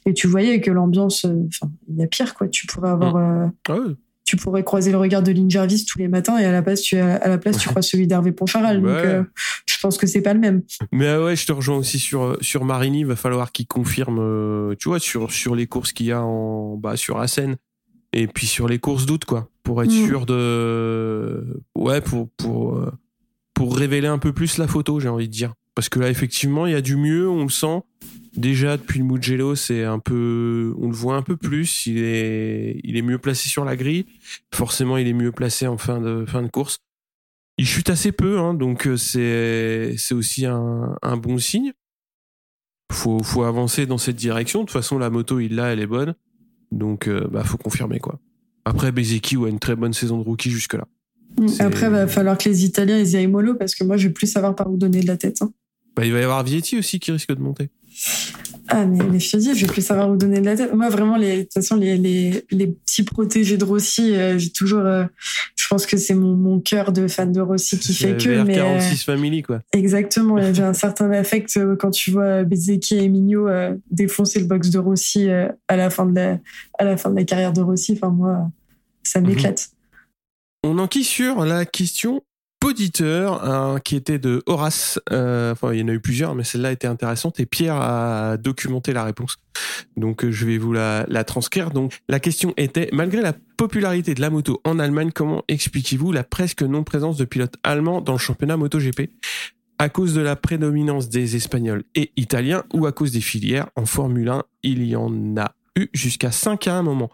et 0.06 0.14
tu 0.14 0.28
voyais 0.28 0.62
que 0.62 0.72
l'ambiance, 0.72 1.26
euh, 1.26 1.34
enfin, 1.48 1.72
il 1.90 1.98
y 1.98 2.04
a 2.04 2.08
pire, 2.08 2.34
quoi. 2.36 2.48
Tu 2.48 2.68
pourrais 2.68 2.90
avoir, 2.92 3.16
euh, 3.18 3.48
Ah 3.68 3.74
ouais. 3.74 3.94
Tu 4.26 4.36
pourrais 4.38 4.64
croiser 4.64 4.92
le 4.92 4.98
regard 4.98 5.22
de 5.24 5.32
Lynn 5.32 5.50
Jarvis 5.50 5.86
tous 5.86 6.00
les 6.00 6.08
matins 6.08 6.38
et 6.38 6.46
à 6.46 6.52
la 6.52 6.62
place, 6.64 6.82
tu, 6.82 6.98
à 6.98 7.28
la 7.28 7.38
place, 7.38 7.58
tu 7.58 7.70
crois 7.70 7.82
celui 7.84 8.08
d'Hervé 8.08 8.32
Poncharal. 8.32 8.82
Donc, 8.82 8.90
euh, 8.90 9.24
je 9.68 9.76
pense 9.80 9.98
que 9.98 10.08
c'est 10.08 10.22
pas 10.22 10.34
le 10.34 10.40
même. 10.40 10.64
Mais 10.92 11.06
euh, 11.08 11.26
ouais 11.26 11.36
je 11.36 11.46
te 11.46 11.52
rejoins 11.52 11.78
aussi 11.78 12.00
sur 12.00 12.24
euh, 12.24 12.38
sur 12.42 12.66
Marini, 12.66 13.02
il 13.02 13.06
va 13.06 13.16
falloir 13.16 13.52
qu'il 13.52 13.68
confirme, 13.68 14.18
euh, 14.20 14.76
tu 14.80 14.90
vois 14.90 15.00
sur 15.00 15.32
sur 15.32 15.54
les 15.56 15.68
courses 15.68 15.94
qu'il 15.94 16.08
y 16.08 16.12
a 16.12 16.22
en 16.22 16.76
bah 16.76 16.98
sur 16.98 17.20
Assen 17.20 17.56
et 18.14 18.28
puis 18.28 18.48
sur 18.48 18.68
les 18.68 18.80
courses 18.80 19.06
d'août 19.06 19.26
quoi 19.26 19.50
pour 19.64 19.84
être 19.84 19.92
Mm. 19.92 20.06
sûr 20.08 20.26
de 20.26 21.62
ouais 21.76 22.02
pour 22.02 22.30
pour 22.38 22.82
pour 23.54 23.78
révéler 23.78 24.08
un 24.08 24.18
peu 24.18 24.34
plus 24.34 24.58
la 24.58 24.68
photo 24.68 25.00
j'ai 25.00 25.10
envie 25.10 25.28
de 25.28 25.34
dire 25.34 25.54
parce 25.76 25.90
que 25.90 26.00
là 26.00 26.10
effectivement 26.10 26.66
il 26.66 26.72
y 26.74 26.76
a 26.76 26.82
du 26.82 26.96
mieux 26.96 27.30
on 27.30 27.44
le 27.44 27.50
sent 27.50 27.82
déjà 28.38 28.78
depuis 28.78 29.00
le 29.00 29.06
Mugello 29.06 29.56
c'est 29.56 29.84
un 29.84 30.00
peu 30.00 30.74
on 30.80 30.88
le 30.88 30.94
voit 30.96 31.16
un 31.16 31.22
peu 31.22 31.38
plus. 31.38 31.86
Il 31.88 31.98
est 32.00 32.80
il 32.84 32.98
est 32.98 33.02
mieux 33.02 33.18
placé 33.18 33.50
sur 33.50 33.66
la 33.66 33.76
grille. 33.76 34.06
Forcément 34.54 34.98
il 34.98 35.08
est 35.08 35.14
mieux 35.14 35.32
placé 35.32 35.68
en 35.68 35.78
fin 35.78 36.00
de 36.02 36.26
fin 36.28 36.42
de 36.44 36.48
course. 36.50 36.80
Il 37.58 37.66
chute 37.66 37.90
assez 37.90 38.12
peu 38.12 38.40
hein, 38.40 38.54
donc 38.54 38.88
euh, 38.88 38.98
c'est 38.98 39.96
c'est 39.98 40.14
aussi 40.14 40.46
un, 40.46 40.96
un 41.02 41.18
bon 41.18 41.38
signe. 41.38 41.72
Faut 42.92 43.20
faut 43.24 43.44
avancer 43.44 43.86
dans 43.86 43.98
cette 43.98 44.16
direction. 44.16 44.62
De 44.62 44.66
toute 44.66 44.74
façon 44.74 44.98
la 45.00 45.10
moto 45.10 45.40
il 45.40 45.56
l'a 45.56 45.74
elle 45.74 45.80
est 45.80 45.88
bonne. 45.88 46.16
Donc 46.72 47.08
euh, 47.08 47.28
bah 47.32 47.44
faut 47.44 47.58
confirmer 47.58 48.00
quoi. 48.00 48.20
Après 48.66 48.92
Bezeki 48.92 49.38
a 49.38 49.48
une 49.48 49.60
très 49.60 49.76
bonne 49.76 49.94
saison 49.94 50.18
de 50.18 50.24
rookie 50.24 50.50
jusque 50.50 50.74
là 50.74 50.86
C'est- 51.48 51.62
Après, 51.62 51.90
va 51.90 52.08
falloir 52.08 52.38
que 52.38 52.50
les 52.50 52.66
Italiens 52.66 52.98
ils 53.00 53.12
y 53.12 53.16
aillent 53.16 53.28
mollo 53.28 53.54
parce 53.56 53.76
que 53.76 53.84
moi, 53.84 53.96
je 53.98 54.08
vais 54.08 54.14
plus 54.14 54.26
savoir 54.28 54.56
par 54.56 54.72
où 54.72 54.78
donner 54.78 55.02
de 55.02 55.08
la 55.08 55.18
tête. 55.18 55.42
hein. 55.42 55.52
bah, 55.96 56.04
il 56.06 56.12
va 56.12 56.20
y 56.20 56.24
avoir 56.24 56.44
Vietti 56.44 56.78
aussi 56.78 57.00
qui 57.00 57.12
risque 57.12 57.30
de 57.34 57.40
monter 57.42 57.70
Ah, 58.68 58.86
mais 58.86 58.98
les 59.12 59.20
Fiadi, 59.20 59.56
je 59.56 59.66
vais 59.66 59.72
plus 59.72 59.86
savoir 59.86 60.10
où 60.10 60.18
donner 60.18 60.40
de 60.42 60.46
la 60.46 60.56
tête. 60.58 60.74
Moi, 60.74 60.90
vraiment, 60.90 61.18
les, 61.18 61.38
de 61.38 61.42
toute 61.44 61.54
façon, 61.54 61.76
les, 61.76 61.98
les, 61.98 62.44
les 62.52 62.68
petits 62.68 63.04
protégés 63.04 63.58
de 63.58 63.64
Rossi, 63.64 64.14
euh, 64.16 64.38
j'ai 64.38 64.50
toujours, 64.50 64.80
euh, 64.82 65.06
je 65.56 65.68
pense 65.70 65.86
que 65.86 65.96
c'est 65.98 66.16
mon, 66.16 66.36
mon 66.36 66.60
cœur 66.60 66.92
de 66.92 67.08
fan 67.08 67.32
de 67.32 67.42
Rossi 67.42 67.78
qui 67.80 67.94
fait 67.94 68.18
que, 68.18 68.42
mais, 68.44 68.60
euh, 68.60 68.78
VR46 68.80 69.04
Family 69.06 69.44
quoi 69.44 69.62
Exactement, 69.72 70.38
j'ai 70.54 70.64
un 70.64 70.74
certain 70.86 71.12
affect 71.12 71.56
euh, 71.58 71.76
quand 71.76 71.92
tu 71.92 72.12
vois 72.12 72.44
Bezeki 72.44 72.96
et 72.98 73.08
Mignot 73.08 73.48
euh, 73.48 73.76
défoncer 73.92 74.40
le 74.40 74.46
box 74.48 74.70
de 74.72 74.80
Rossi 74.80 75.30
euh, 75.30 75.48
à 75.68 75.76
la 75.76 75.90
fin 75.90 76.06
de 76.06 76.16
la 76.16 76.40
à 76.80 76.84
la 76.84 76.98
fin 76.98 77.12
de 77.12 77.16
la 77.16 77.24
carrière 77.24 77.54
de 77.54 77.62
Rossi. 77.62 77.94
Enfin 77.94 78.10
moi, 78.10 78.50
ça 79.04 79.22
Mhm. 79.22 79.28
m'éclate. 79.28 79.70
On 80.64 80.80
enquille 80.80 81.04
sur 81.04 81.46
la 81.46 81.66
question 81.66 82.22
poditeur 82.60 83.44
hein, 83.44 83.80
qui 83.84 83.96
était 83.96 84.20
de 84.20 84.42
Horace. 84.46 85.00
Euh, 85.12 85.52
enfin, 85.52 85.74
il 85.74 85.80
y 85.80 85.84
en 85.84 85.88
a 85.88 85.94
eu 85.94 86.00
plusieurs, 86.00 86.36
mais 86.36 86.44
celle-là 86.44 86.72
était 86.72 86.88
intéressante 86.88 87.40
et 87.40 87.46
Pierre 87.46 87.76
a 87.76 88.38
documenté 88.38 88.94
la 88.94 89.04
réponse. 89.04 89.38
Donc, 89.98 90.24
euh, 90.24 90.32
je 90.32 90.46
vais 90.46 90.58
vous 90.58 90.74
la, 90.74 91.06
la 91.08 91.24
transcrire. 91.24 91.72
Donc, 91.72 92.00
la 92.10 92.20
question 92.20 92.54
était 92.58 92.90
malgré 92.92 93.22
la 93.22 93.34
popularité 93.58 94.14
de 94.14 94.22
la 94.22 94.30
moto 94.30 94.62
en 94.64 94.80
Allemagne, 94.80 95.12
comment 95.14 95.44
expliquez-vous 95.48 96.12
la 96.12 96.24
presque 96.24 96.64
non-présence 96.64 97.18
de 97.18 97.26
pilotes 97.26 97.56
allemands 97.64 98.02
dans 98.02 98.14
le 98.14 98.20
championnat 98.20 98.58
MotoGP? 98.58 99.10
À 99.78 99.90
cause 99.90 100.14
de 100.14 100.22
la 100.22 100.38
prédominance 100.38 101.10
des 101.10 101.36
Espagnols 101.36 101.84
et 101.96 102.12
Italiens 102.16 102.64
ou 102.74 102.86
à 102.86 102.94
cause 102.94 103.12
des 103.12 103.22
filières 103.22 103.68
en 103.76 103.86
Formule 103.86 104.30
1 104.30 104.44
Il 104.64 104.86
y 104.86 104.96
en 104.96 105.36
a 105.38 105.52
eu 105.76 105.88
jusqu'à 105.94 106.32
5 106.32 106.68
à 106.68 106.76
un 106.76 106.82
moment. 106.82 107.10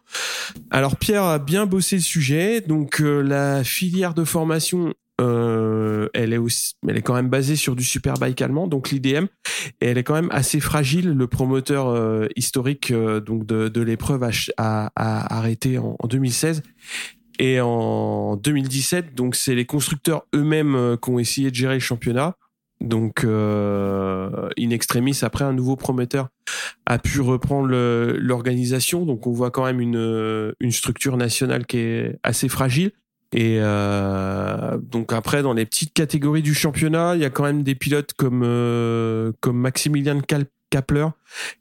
Alors 0.69 0.95
Pierre 0.95 1.23
a 1.23 1.39
bien 1.39 1.65
bossé 1.65 1.95
le 1.95 2.01
sujet, 2.01 2.61
donc 2.61 3.01
euh, 3.01 3.21
la 3.21 3.63
filière 3.63 4.13
de 4.13 4.23
formation 4.23 4.93
Euh, 5.21 6.09
elle 6.13 6.33
est 6.33 7.01
quand 7.01 7.13
même 7.13 7.29
basée 7.29 7.55
sur 7.55 7.75
du 7.75 7.83
superbike 7.83 8.41
allemand, 8.41 8.67
donc 8.67 8.89
l'IDM, 8.89 9.25
et 9.79 9.87
elle 9.87 9.97
est 9.97 10.03
quand 10.03 10.15
même 10.15 10.29
assez 10.31 10.59
fragile. 10.59 11.11
Le 11.11 11.27
promoteur 11.27 11.89
euh, 11.89 12.27
historique 12.35 12.91
euh, 12.91 13.19
donc 13.19 13.45
de, 13.45 13.81
l'épreuve 13.81 14.27
a, 14.57 14.91
arrêté 14.95 15.77
en, 15.77 15.95
en 15.99 16.07
2016 16.07 16.63
et 17.39 17.61
en 17.61 18.35
2017. 18.35 19.13
Donc 19.13 19.35
c'est 19.35 19.55
les 19.55 19.65
constructeurs 19.65 20.25
eux-mêmes 20.35 20.97
qui 21.01 21.09
ont 21.09 21.19
essayé 21.19 21.51
de 21.51 21.55
gérer 21.55 21.75
le 21.75 21.79
championnat. 21.79 22.35
Donc, 22.79 23.23
in 23.23 24.69
extremis, 24.71 25.19
après, 25.21 25.45
un 25.45 25.53
nouveau 25.53 25.75
prometteur 25.75 26.29
a 26.87 26.97
pu 26.97 27.21
reprendre 27.21 27.69
l'organisation. 28.17 29.05
Donc, 29.05 29.27
on 29.27 29.31
voit 29.31 29.51
quand 29.51 29.65
même 29.65 29.79
une 29.81 30.71
structure 30.71 31.15
nationale 31.15 31.67
qui 31.67 31.77
est 31.77 32.19
assez 32.23 32.49
fragile. 32.49 32.91
Et 33.33 33.57
euh, 33.61 34.77
donc 34.77 35.13
après, 35.13 35.41
dans 35.41 35.53
les 35.53 35.65
petites 35.65 35.93
catégories 35.93 36.41
du 36.41 36.53
championnat, 36.53 37.15
il 37.15 37.21
y 37.21 37.25
a 37.25 37.29
quand 37.29 37.43
même 37.43 37.63
des 37.63 37.75
pilotes 37.75 38.13
comme 38.13 38.41
euh, 38.43 39.31
comme 39.39 39.57
Maximilian 39.57 40.19
Kapler 40.69 41.07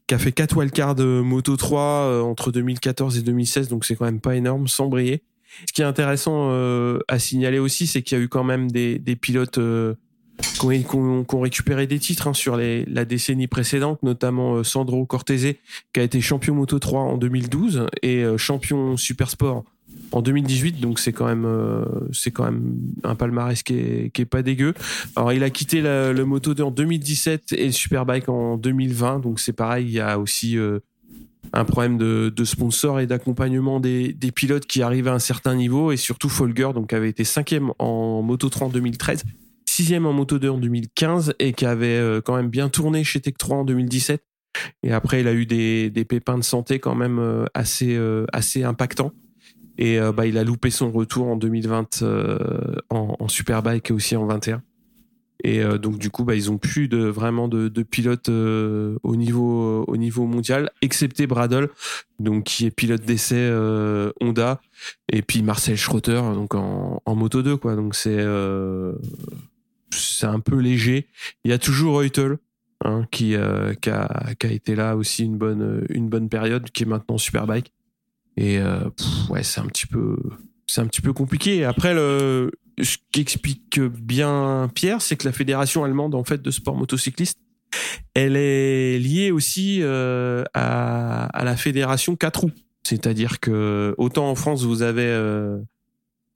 qui 0.06 0.14
a 0.14 0.18
fait 0.18 0.32
4 0.32 0.56
wildcards 0.56 0.96
Moto 0.98 1.56
3 1.56 1.80
euh, 1.82 2.20
entre 2.22 2.50
2014 2.52 3.18
et 3.18 3.22
2016, 3.22 3.68
donc 3.68 3.84
c'est 3.84 3.94
quand 3.96 4.04
même 4.04 4.20
pas 4.20 4.34
énorme, 4.36 4.66
sans 4.68 4.86
briller. 4.88 5.22
Ce 5.68 5.72
qui 5.72 5.82
est 5.82 5.84
intéressant 5.84 6.48
euh, 6.50 6.98
à 7.08 7.18
signaler 7.18 7.58
aussi, 7.58 7.86
c'est 7.86 8.02
qu'il 8.02 8.18
y 8.18 8.20
a 8.20 8.24
eu 8.24 8.28
quand 8.28 8.44
même 8.44 8.70
des, 8.70 8.98
des 8.98 9.16
pilotes 9.16 9.58
euh, 9.58 9.94
qui 10.54 10.64
ont, 10.64 10.70
qui 10.70 10.96
ont- 10.96 11.24
qui 11.24 11.34
ont 11.34 11.40
récupéré 11.40 11.86
des 11.88 11.98
titres 11.98 12.28
hein, 12.28 12.34
sur 12.34 12.56
les, 12.56 12.84
la 12.86 13.04
décennie 13.04 13.48
précédente, 13.48 14.02
notamment 14.04 14.54
euh, 14.56 14.64
Sandro 14.64 15.04
Cortese, 15.06 15.54
qui 15.92 16.00
a 16.00 16.02
été 16.04 16.20
champion 16.20 16.54
Moto 16.54 16.78
3 16.78 17.00
en 17.00 17.16
2012 17.16 17.86
et 18.02 18.24
champion 18.36 18.96
Super 18.96 19.28
Sport 19.30 19.64
en 20.12 20.22
2018. 20.22 20.80
Donc 20.80 20.98
c'est 20.98 21.12
quand 21.12 21.26
même 21.26 21.44
euh, 21.44 21.84
c'est 22.12 22.30
quand 22.30 22.44
même 22.44 22.76
un 23.04 23.14
palmarès 23.14 23.62
qui 23.62 23.74
est, 23.74 24.10
qui 24.12 24.22
est 24.22 24.26
pas 24.26 24.42
dégueu. 24.42 24.74
Alors 25.16 25.32
il 25.32 25.42
a 25.42 25.50
quitté 25.50 25.80
le 25.82 26.22
Moto 26.24 26.54
2 26.54 26.62
en 26.62 26.70
2017 26.70 27.52
et 27.52 27.66
le 27.66 27.72
Superbike 27.72 28.28
en 28.28 28.56
2020. 28.56 29.20
Donc 29.20 29.40
c'est 29.40 29.52
pareil, 29.52 29.86
il 29.86 29.92
y 29.92 30.00
a 30.00 30.18
aussi 30.18 30.58
euh, 30.58 30.80
un 31.52 31.64
problème 31.64 31.98
de, 31.98 32.32
de 32.34 32.44
sponsor 32.44 33.00
et 33.00 33.06
d'accompagnement 33.06 33.80
des, 33.80 34.12
des 34.12 34.32
pilotes 34.32 34.66
qui 34.66 34.82
arrivent 34.82 35.08
à 35.08 35.14
un 35.14 35.20
certain 35.20 35.54
niveau 35.54 35.92
et 35.92 35.96
surtout 35.96 36.28
Folger 36.28 36.70
donc 36.74 36.92
avait 36.92 37.08
été 37.08 37.24
cinquième 37.24 37.72
en 37.78 38.22
Moto 38.22 38.48
3 38.48 38.68
en 38.68 38.70
2013 38.70 39.24
sixième 39.66 40.04
en 40.04 40.12
Moto 40.12 40.38
2 40.38 40.50
en 40.50 40.58
2015 40.58 41.34
et 41.38 41.52
qui 41.52 41.64
avait 41.64 41.86
euh, 41.86 42.20
quand 42.20 42.36
même 42.36 42.50
bien 42.50 42.68
tourné 42.68 43.04
chez 43.04 43.20
Tech 43.20 43.34
3 43.38 43.58
en 43.58 43.64
2017 43.64 44.22
et 44.82 44.92
après 44.92 45.20
il 45.20 45.28
a 45.28 45.32
eu 45.32 45.46
des, 45.46 45.90
des 45.90 46.04
pépins 46.04 46.36
de 46.36 46.44
santé 46.44 46.78
quand 46.78 46.94
même 46.94 47.46
assez 47.54 47.98
assez 48.32 48.64
impactants 48.64 49.12
et 49.80 49.98
euh, 49.98 50.12
bah, 50.12 50.26
il 50.26 50.38
a 50.38 50.44
loupé 50.44 50.70
son 50.70 50.92
retour 50.92 51.26
en 51.26 51.36
2020 51.36 52.02
euh, 52.02 52.76
en, 52.90 53.26
Superbike 53.28 53.90
et 53.90 53.92
aussi 53.92 54.14
en 54.14 54.26
21 54.26 54.62
et 55.42 55.62
euh, 55.62 55.78
donc 55.78 55.96
du 55.98 56.10
coup 56.10 56.24
bah, 56.24 56.34
ils 56.34 56.50
ont 56.50 56.58
plus 56.58 56.86
de 56.86 56.98
vraiment 56.98 57.48
de, 57.48 57.68
pilotes 57.82 58.28
au 58.28 59.16
niveau 59.16 59.84
au 59.86 59.96
niveau 59.96 60.26
mondial 60.26 60.70
excepté 60.82 61.26
Bradle 61.26 61.70
donc 62.18 62.44
qui 62.44 62.66
est 62.66 62.70
pilote 62.70 63.02
d'essai 63.02 63.50
Honda 64.20 64.60
et 65.10 65.22
puis 65.22 65.42
Marcel 65.42 65.78
Schroeter 65.78 66.20
donc 66.34 66.54
en, 66.54 67.00
moto 67.16 67.42
2 67.42 67.56
quoi. 67.56 67.74
Donc 67.74 67.94
c'est 67.94 68.20
un 70.22 70.40
peu 70.40 70.58
léger. 70.58 71.08
Il 71.44 71.50
y 71.50 71.54
a 71.54 71.58
toujours 71.58 71.96
Reutel 71.96 72.36
hein, 72.84 73.06
qui 73.10 73.34
qui, 73.80 73.90
a, 73.90 74.34
qui 74.38 74.46
a 74.46 74.50
été 74.50 74.74
là 74.74 74.94
aussi 74.96 75.24
une 75.24 75.38
bonne 75.38 75.86
une 75.88 76.10
bonne 76.10 76.28
période 76.28 76.70
qui 76.70 76.82
est 76.82 76.86
maintenant 76.86 77.16
Superbike 77.16 77.72
et 78.40 78.58
euh, 78.58 78.80
ouais 79.28 79.42
c'est 79.42 79.60
un 79.60 79.66
petit 79.66 79.86
peu 79.86 80.16
c'est 80.66 80.80
un 80.80 80.86
petit 80.86 81.02
peu 81.02 81.12
compliqué. 81.12 81.64
Après 81.64 81.92
le 81.94 82.50
ce 82.82 82.96
qu'explique 83.12 83.78
bien 83.80 84.70
Pierre 84.74 85.02
c'est 85.02 85.16
que 85.16 85.26
la 85.26 85.32
fédération 85.32 85.84
allemande 85.84 86.14
en 86.14 86.24
fait 86.24 86.40
de 86.40 86.50
sport 86.50 86.74
motocycliste 86.74 87.38
elle 88.14 88.36
est 88.36 88.98
liée 88.98 89.30
aussi 89.30 89.80
euh, 89.82 90.42
à, 90.54 91.28
la 91.44 91.56
fédération 91.56 92.16
4 92.16 92.40
roues. 92.40 92.50
C'est-à-dire 92.82 93.40
que 93.40 93.94
autant 93.98 94.30
en 94.30 94.34
France 94.34 94.64
vous 94.64 94.80
avez 94.82 95.04
euh, 95.04 95.58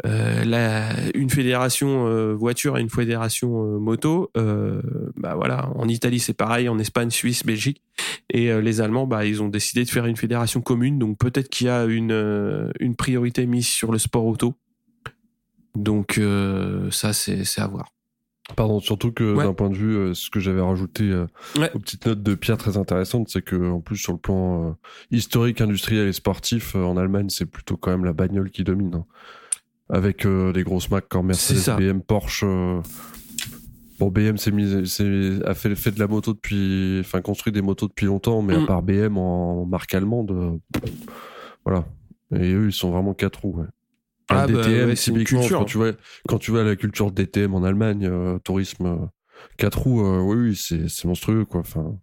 une 0.05 1.31
fédération 1.31 2.35
voiture 2.35 2.77
et 2.77 2.83
une 2.83 2.91
fédération 2.91 3.81
moto, 3.81 4.31
bah 4.35 5.35
voilà, 5.35 5.71
en 5.75 5.89
Italie 5.89 6.21
c'est 6.21 6.35
pareil, 6.35 6.69
en 6.69 6.79
Espagne, 6.79 7.11
Suisse, 7.11 7.47
Belgique, 7.47 7.81
et 8.35 8.51
euh, 8.51 8.61
les 8.61 8.81
Allemands, 8.83 9.07
bah 9.07 9.25
ils 9.25 9.43
ont 9.43 9.49
décidé 9.49 9.85
de 9.85 9.89
faire 9.89 10.05
une 10.05 10.17
fédération 10.17 10.61
commune, 10.61 10.99
donc 10.99 11.17
peut-être 11.19 11.49
qu'il 11.49 11.69
y 11.69 11.71
a 11.71 11.85
une 11.87 12.13
euh, 12.13 12.69
une 12.81 12.97
priorité 12.97 13.47
mise 13.47 13.67
sur 13.67 13.91
le 13.93 13.99
sport 13.99 14.27
auto. 14.27 14.55
Donc 15.75 16.19
euh, 16.19 16.91
ça 16.91 17.13
c'est 17.13 17.45
c'est 17.45 17.61
à 17.61 17.67
voir. 17.67 17.89
Pardon, 18.57 18.79
surtout 18.79 19.11
que 19.11 19.35
Ouais. 19.35 19.45
d'un 19.45 19.55
point 19.55 19.71
de 19.71 19.75
vue, 19.77 19.97
euh, 19.97 20.13
ce 20.15 20.29
que 20.29 20.39
j'avais 20.39 20.61
rajouté 20.61 21.05
euh, 21.05 21.27
Ouais. 21.59 21.71
aux 21.75 21.79
petites 21.79 22.05
notes 22.07 22.23
de 22.23 22.35
Pierre 22.35 22.59
très 22.59 22.77
intéressantes, 22.77 23.29
c'est 23.31 23.41
que 23.43 23.57
en 23.71 23.81
plus 23.81 23.97
sur 23.97 24.13
le 24.13 24.19
plan 24.19 24.77
historique, 25.11 25.63
industriel 25.63 26.07
et 26.09 26.13
sportif, 26.13 26.75
en 26.75 26.97
Allemagne, 26.99 27.31
c'est 27.31 27.47
plutôt 27.47 27.77
quand 27.79 27.91
même 27.91 28.05
la 28.05 28.13
bagnole 28.13 28.51
qui 28.51 28.63
domine. 28.63 28.95
hein. 28.97 29.07
Avec 29.89 30.27
des 30.27 30.63
grosses 30.63 30.91
marques 30.91 31.09
comme 31.09 31.27
Mercedes. 31.27 31.77
BM, 31.79 32.01
Porsche. 32.03 32.45
Bon, 33.99 34.09
BM 34.11 34.37
s'est 34.37 34.51
mis, 34.51 34.87
s'est- 34.89 35.39
a 35.47 35.55
fait, 35.55 35.75
fait 35.77 35.93
de 35.93 36.01
la 36.01 36.07
moto 36.09 36.33
depuis, 36.35 36.99
enfin 37.01 37.21
construit 37.21 37.53
des 37.53 37.63
motos 37.63 37.87
depuis 37.89 38.07
longtemps, 38.07 38.43
mais 38.43 38.57
Mm. 38.59 38.63
à 38.65 38.67
part 38.67 38.83
BM 38.83 39.17
en 39.19 39.67
marque 39.67 39.95
allemande, 39.95 40.31
euh, 40.33 40.81
voilà. 41.65 41.85
Et 42.35 42.53
eux, 42.53 42.67
ils 42.67 42.73
sont 42.73 42.91
vraiment 42.91 43.15
quatre 43.15 43.43
roues. 43.43 43.61
Ouais. 43.61 43.67
Un 44.31 44.37
Ah 44.39 44.47
bah 44.47 44.63
DTM, 44.63 44.89
ouais, 44.89 44.97
c'est 44.97 45.11
une 45.11 45.19
typiquement, 45.19 45.41
culture, 45.41 45.59
quand 45.59 45.63
hein. 45.63 45.67
tu 45.69 45.77
vois, 45.79 45.93
quand 46.27 46.39
tu 46.39 46.51
vois 46.51 46.65
la 46.65 46.77
culture 46.77 47.13
DTM 47.13 47.55
en 47.55 47.63
Allemagne, 47.63 48.07
euh, 48.11 48.39
tourisme, 48.39 48.87
euh, 48.87 48.97
quatre 49.59 49.83
roues, 49.83 50.05
euh, 50.05 50.21
oui, 50.21 50.37
oui, 50.49 50.57
c'est, 50.57 50.89
c'est 50.89 51.07
monstrueux, 51.07 51.45
quoi. 51.45 51.61
Enfin, 51.61 51.95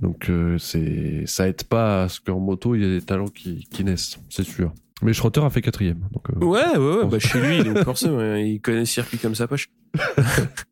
donc 0.00 0.28
euh, 0.28 0.58
c'est, 0.58 1.22
ça 1.26 1.48
aide 1.48 1.62
pas 1.64 2.02
à 2.04 2.08
ce 2.08 2.20
qu'en 2.20 2.40
moto 2.40 2.74
il 2.74 2.82
y 2.82 2.84
ait 2.84 2.98
des 2.98 3.04
talents 3.06 3.28
qui, 3.28 3.66
qui 3.70 3.84
naissent, 3.84 4.18
c'est 4.30 4.42
sûr. 4.42 4.72
Mais 5.00 5.12
Schroeter 5.12 5.40
a 5.44 5.50
fait 5.50 5.62
quatrième, 5.62 6.00
donc. 6.12 6.24
euh, 6.30 6.44
Ouais, 6.44 6.76
ouais, 6.76 6.96
ouais, 7.02 7.06
bah 7.06 7.18
chez 7.18 7.40
lui, 7.40 7.62
donc 7.64 7.78
forcément, 7.84 8.34
il 8.34 8.60
connaît 8.60 8.80
le 8.80 8.84
circuit 8.84 9.18
comme 9.18 9.34
sa 9.34 9.46
poche. 9.46 9.70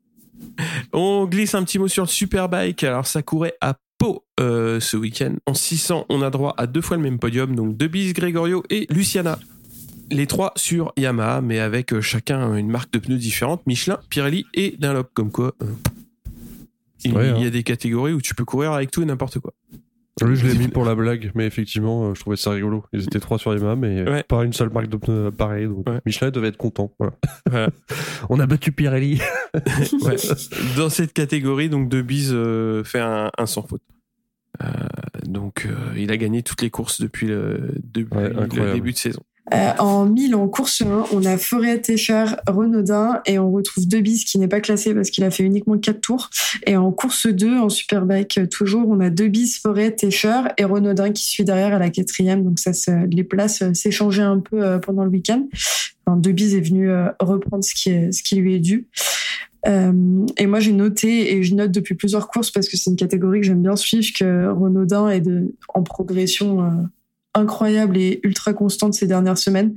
on 0.93 1.27
glisse 1.27 1.55
un 1.55 1.65
petit 1.65 1.79
mot 1.79 1.89
sur 1.89 2.05
le 2.05 2.09
Superbike. 2.09 2.85
Alors, 2.85 3.07
ça 3.07 3.23
courait 3.23 3.55
à 3.61 3.77
Pau 3.99 4.25
euh, 4.41 4.81
ce 4.81 4.97
week-end. 4.97 5.35
En 5.47 5.55
600, 5.55 6.07
on 6.09 6.23
a 6.23 6.31
droit 6.31 6.55
à 6.57 6.67
deux 6.67 6.81
fois 6.81 6.97
le 6.97 7.03
même 7.03 7.19
podium, 7.19 7.55
donc 7.55 7.77
Debise, 7.77 8.15
Gregorio 8.15 8.63
et 8.71 8.87
Luciana. 8.91 9.39
Les 10.11 10.27
trois 10.27 10.53
sur 10.57 10.93
Yamaha, 10.97 11.41
mais 11.41 11.61
avec 11.61 11.93
euh, 11.93 12.01
chacun 12.01 12.57
une 12.57 12.69
marque 12.69 12.93
de 12.93 12.99
pneus 12.99 13.19
différente, 13.19 13.65
Michelin, 13.67 14.01
Pirelli 14.09 14.47
et 14.55 14.75
Dunlop. 14.79 15.11
Comme 15.15 15.31
quoi, 15.31 15.55
euh, 15.63 15.67
il, 17.05 17.13
il 17.13 17.15
y 17.15 17.45
hein. 17.45 17.47
a 17.47 17.51
des 17.51 17.63
catégories 17.63 18.13
où 18.13 18.21
tu 18.21 18.35
peux 18.35 18.45
courir 18.45 18.73
avec 18.73 18.91
tout 18.91 19.03
et 19.03 19.05
n'importe 19.05 19.39
quoi. 19.39 19.53
Lui, 20.23 20.37
je 20.37 20.47
l'ai 20.47 20.59
mis 20.59 20.69
pour 20.69 20.85
la 20.85 20.95
blague, 20.95 21.31
mais 21.35 21.47
effectivement, 21.47 22.11
euh, 22.11 22.15
je 22.15 22.21
trouvais 22.21 22.37
ça 22.37 22.51
rigolo. 22.51 22.85
Ils 22.93 23.05
étaient 23.05 23.21
trois 23.21 23.39
sur 23.39 23.55
Yamaha, 23.55 23.77
mais 23.77 24.01
euh, 24.01 24.11
Ouais. 24.13 24.23
pas 24.23 24.45
une 24.45 24.53
seule 24.53 24.71
marque 24.71 24.89
de 24.89 24.97
pneus 24.99 25.31
pareil. 25.31 25.67
Donc 25.67 25.89
Ouais. 25.89 26.01
Michelin 26.05 26.31
devait 26.31 26.49
être 26.49 26.57
content. 26.59 26.93
Voilà. 26.99 27.15
Voilà. 27.49 27.71
On 28.29 28.39
a 28.41 28.47
battu 28.47 28.73
Pirelli. 28.73 29.21
Ouais. 30.03 30.17
Dans 30.77 30.91
cette 30.91 31.13
catégorie, 31.13 31.69
donc 31.71 31.89
Debise 31.89 32.31
euh, 32.35 32.85
fait 32.85 33.01
un, 33.01 33.31
un 33.39 33.47
sans 33.47 33.63
faute. 33.63 33.83
Euh, 34.63 34.67
donc, 35.25 35.67
euh, 35.67 35.75
il 35.97 36.11
a 36.13 36.17
gagné 36.19 36.43
toutes 36.43 36.61
les 36.61 36.71
courses 36.71 37.01
depuis 37.01 37.27
le, 37.27 37.71
depuis 37.83 38.15
Ouais, 38.19 38.29
le 38.31 38.39
incroyable. 38.43 38.75
début 38.75 38.93
de 38.93 38.99
saison. 38.99 39.23
Euh, 39.53 39.73
en 39.79 40.07
1000, 40.07 40.35
en 40.35 40.49
course 40.49 40.83
1, 40.83 41.07
on 41.13 41.25
a 41.25 41.37
Forêt 41.37 41.81
Técher, 41.81 42.25
Renaudin 42.47 43.21
et 43.27 43.39
on 43.39 43.51
retrouve 43.51 43.89
Debis 43.89 44.25
qui 44.25 44.39
n'est 44.39 44.49
pas 44.49 44.61
classé 44.61 44.95
parce 44.95 45.11
qu'il 45.11 45.25
a 45.25 45.31
fait 45.31 45.43
uniquement 45.43 45.79
4 45.79 46.01
tours. 46.01 46.31
Et 46.67 46.77
en 46.77 46.93
course 46.93 47.27
2, 47.27 47.59
en 47.59 47.69
Superbike, 47.69 48.39
euh, 48.39 48.47
toujours, 48.47 48.89
on 48.89 49.01
a 49.01 49.11
Debis, 49.11 49.59
Forêt 49.61 49.91
Técher 49.93 50.43
et 50.57 50.65
Renaudin 50.65 51.11
qui 51.11 51.25
suit 51.25 51.45
derrière 51.45 51.75
à 51.75 51.79
la 51.79 51.91
quatrième. 51.91 52.45
Donc 52.45 52.59
ça, 52.59 52.71
les 53.11 53.25
places 53.25 53.63
euh, 53.63 53.75
s'échangeaient 53.75 54.23
un 54.23 54.39
peu 54.39 54.79
pendant 54.81 55.05
le 55.05 55.11
week-end. 55.11 55.47
Enfin, 56.07 56.17
Debis 56.17 56.55
est 56.55 56.61
venu 56.61 56.91
reprendre 57.19 57.65
ce 57.65 57.75
qui, 57.75 58.37
lui 58.37 58.55
est 58.55 58.61
dû. 58.61 58.89
Et 59.67 60.47
moi, 60.47 60.61
j'ai 60.61 60.73
noté, 60.73 61.35
et 61.35 61.43
je 61.43 61.55
note 61.55 61.71
depuis 61.71 61.95
plusieurs 61.95 62.29
courses 62.29 62.51
parce 62.51 62.69
que 62.69 62.77
c'est 62.77 62.91
une 62.91 62.97
catégorie 62.97 63.41
que 63.41 63.47
j'aime 63.47 63.63
bien 63.63 63.77
suivre, 63.77 64.07
que 64.19 64.49
Renaudin 64.51 65.09
est 65.09 65.23
en 65.75 65.83
progression 65.83 66.89
incroyable 67.35 67.97
et 67.97 68.21
ultra 68.23 68.53
constante 68.53 68.95
ces 68.95 69.07
dernières 69.07 69.39
semaines. 69.39 69.75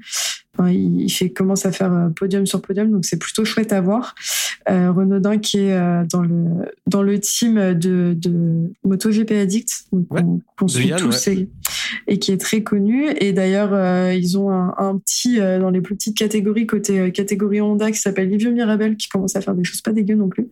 Enfin, 0.55 0.69
il 0.69 1.09
fait, 1.11 1.31
commence 1.31 1.65
à 1.65 1.71
faire 1.71 1.91
euh, 1.91 2.09
podium 2.09 2.45
sur 2.45 2.61
podium, 2.61 2.91
donc 2.91 3.05
c'est 3.05 3.17
plutôt 3.17 3.43
chouette 3.43 3.73
à 3.73 3.81
voir. 3.81 4.13
Euh, 4.69 4.91
Renaudin 4.91 5.39
qui 5.39 5.57
est 5.57 5.73
euh, 5.73 6.03
dans 6.11 6.21
le 6.21 6.71
dans 6.85 7.01
le 7.01 7.19
team 7.19 7.73
de, 7.73 8.13
de 8.15 8.71
MotoGP 8.85 9.31
Addict, 9.31 9.85
donc 9.91 10.05
Ouais. 10.11 10.21
suit 10.67 10.88
Yann, 10.89 10.99
tous 10.99 11.27
et, 11.27 11.49
et 12.07 12.19
qui 12.19 12.31
est 12.31 12.38
très 12.38 12.61
connu. 12.61 13.09
Et 13.19 13.34
d'ailleurs, 13.34 13.73
euh, 13.73 14.13
ils 14.13 14.38
ont 14.38 14.51
un, 14.51 14.75
un 14.77 14.97
petit 14.99 15.39
dans 15.39 15.71
les 15.71 15.81
plus 15.81 15.95
petites 15.95 16.15
catégories 16.17 16.67
côté 16.67 17.11
catégorie 17.11 17.59
Honda 17.59 17.91
qui 17.91 17.97
s'appelle 17.99 18.30
Livio 18.30 18.51
Mirabel 18.51 18.95
qui 18.95 19.09
commence 19.09 19.35
à 19.35 19.41
faire 19.41 19.55
des 19.55 19.63
choses 19.63 19.81
pas 19.81 19.91
dégueu 19.91 20.15
non 20.15 20.30
plus. 20.30 20.49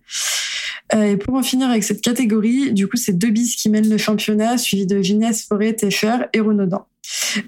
Euh, 0.94 1.04
et 1.04 1.16
pour 1.16 1.34
en 1.34 1.42
finir 1.42 1.68
avec 1.68 1.84
cette 1.84 2.00
catégorie, 2.00 2.72
du 2.72 2.88
coup, 2.88 2.96
c'est 2.96 3.12
deux 3.12 3.30
bis 3.30 3.56
qui 3.56 3.68
mènent 3.68 3.88
le 3.88 3.98
championnat, 3.98 4.58
suivi 4.58 4.86
de 4.86 5.00
Ginès, 5.02 5.44
Forêt, 5.44 5.74
Tescher 5.74 6.16
et 6.32 6.40
Renaudin. 6.40 6.86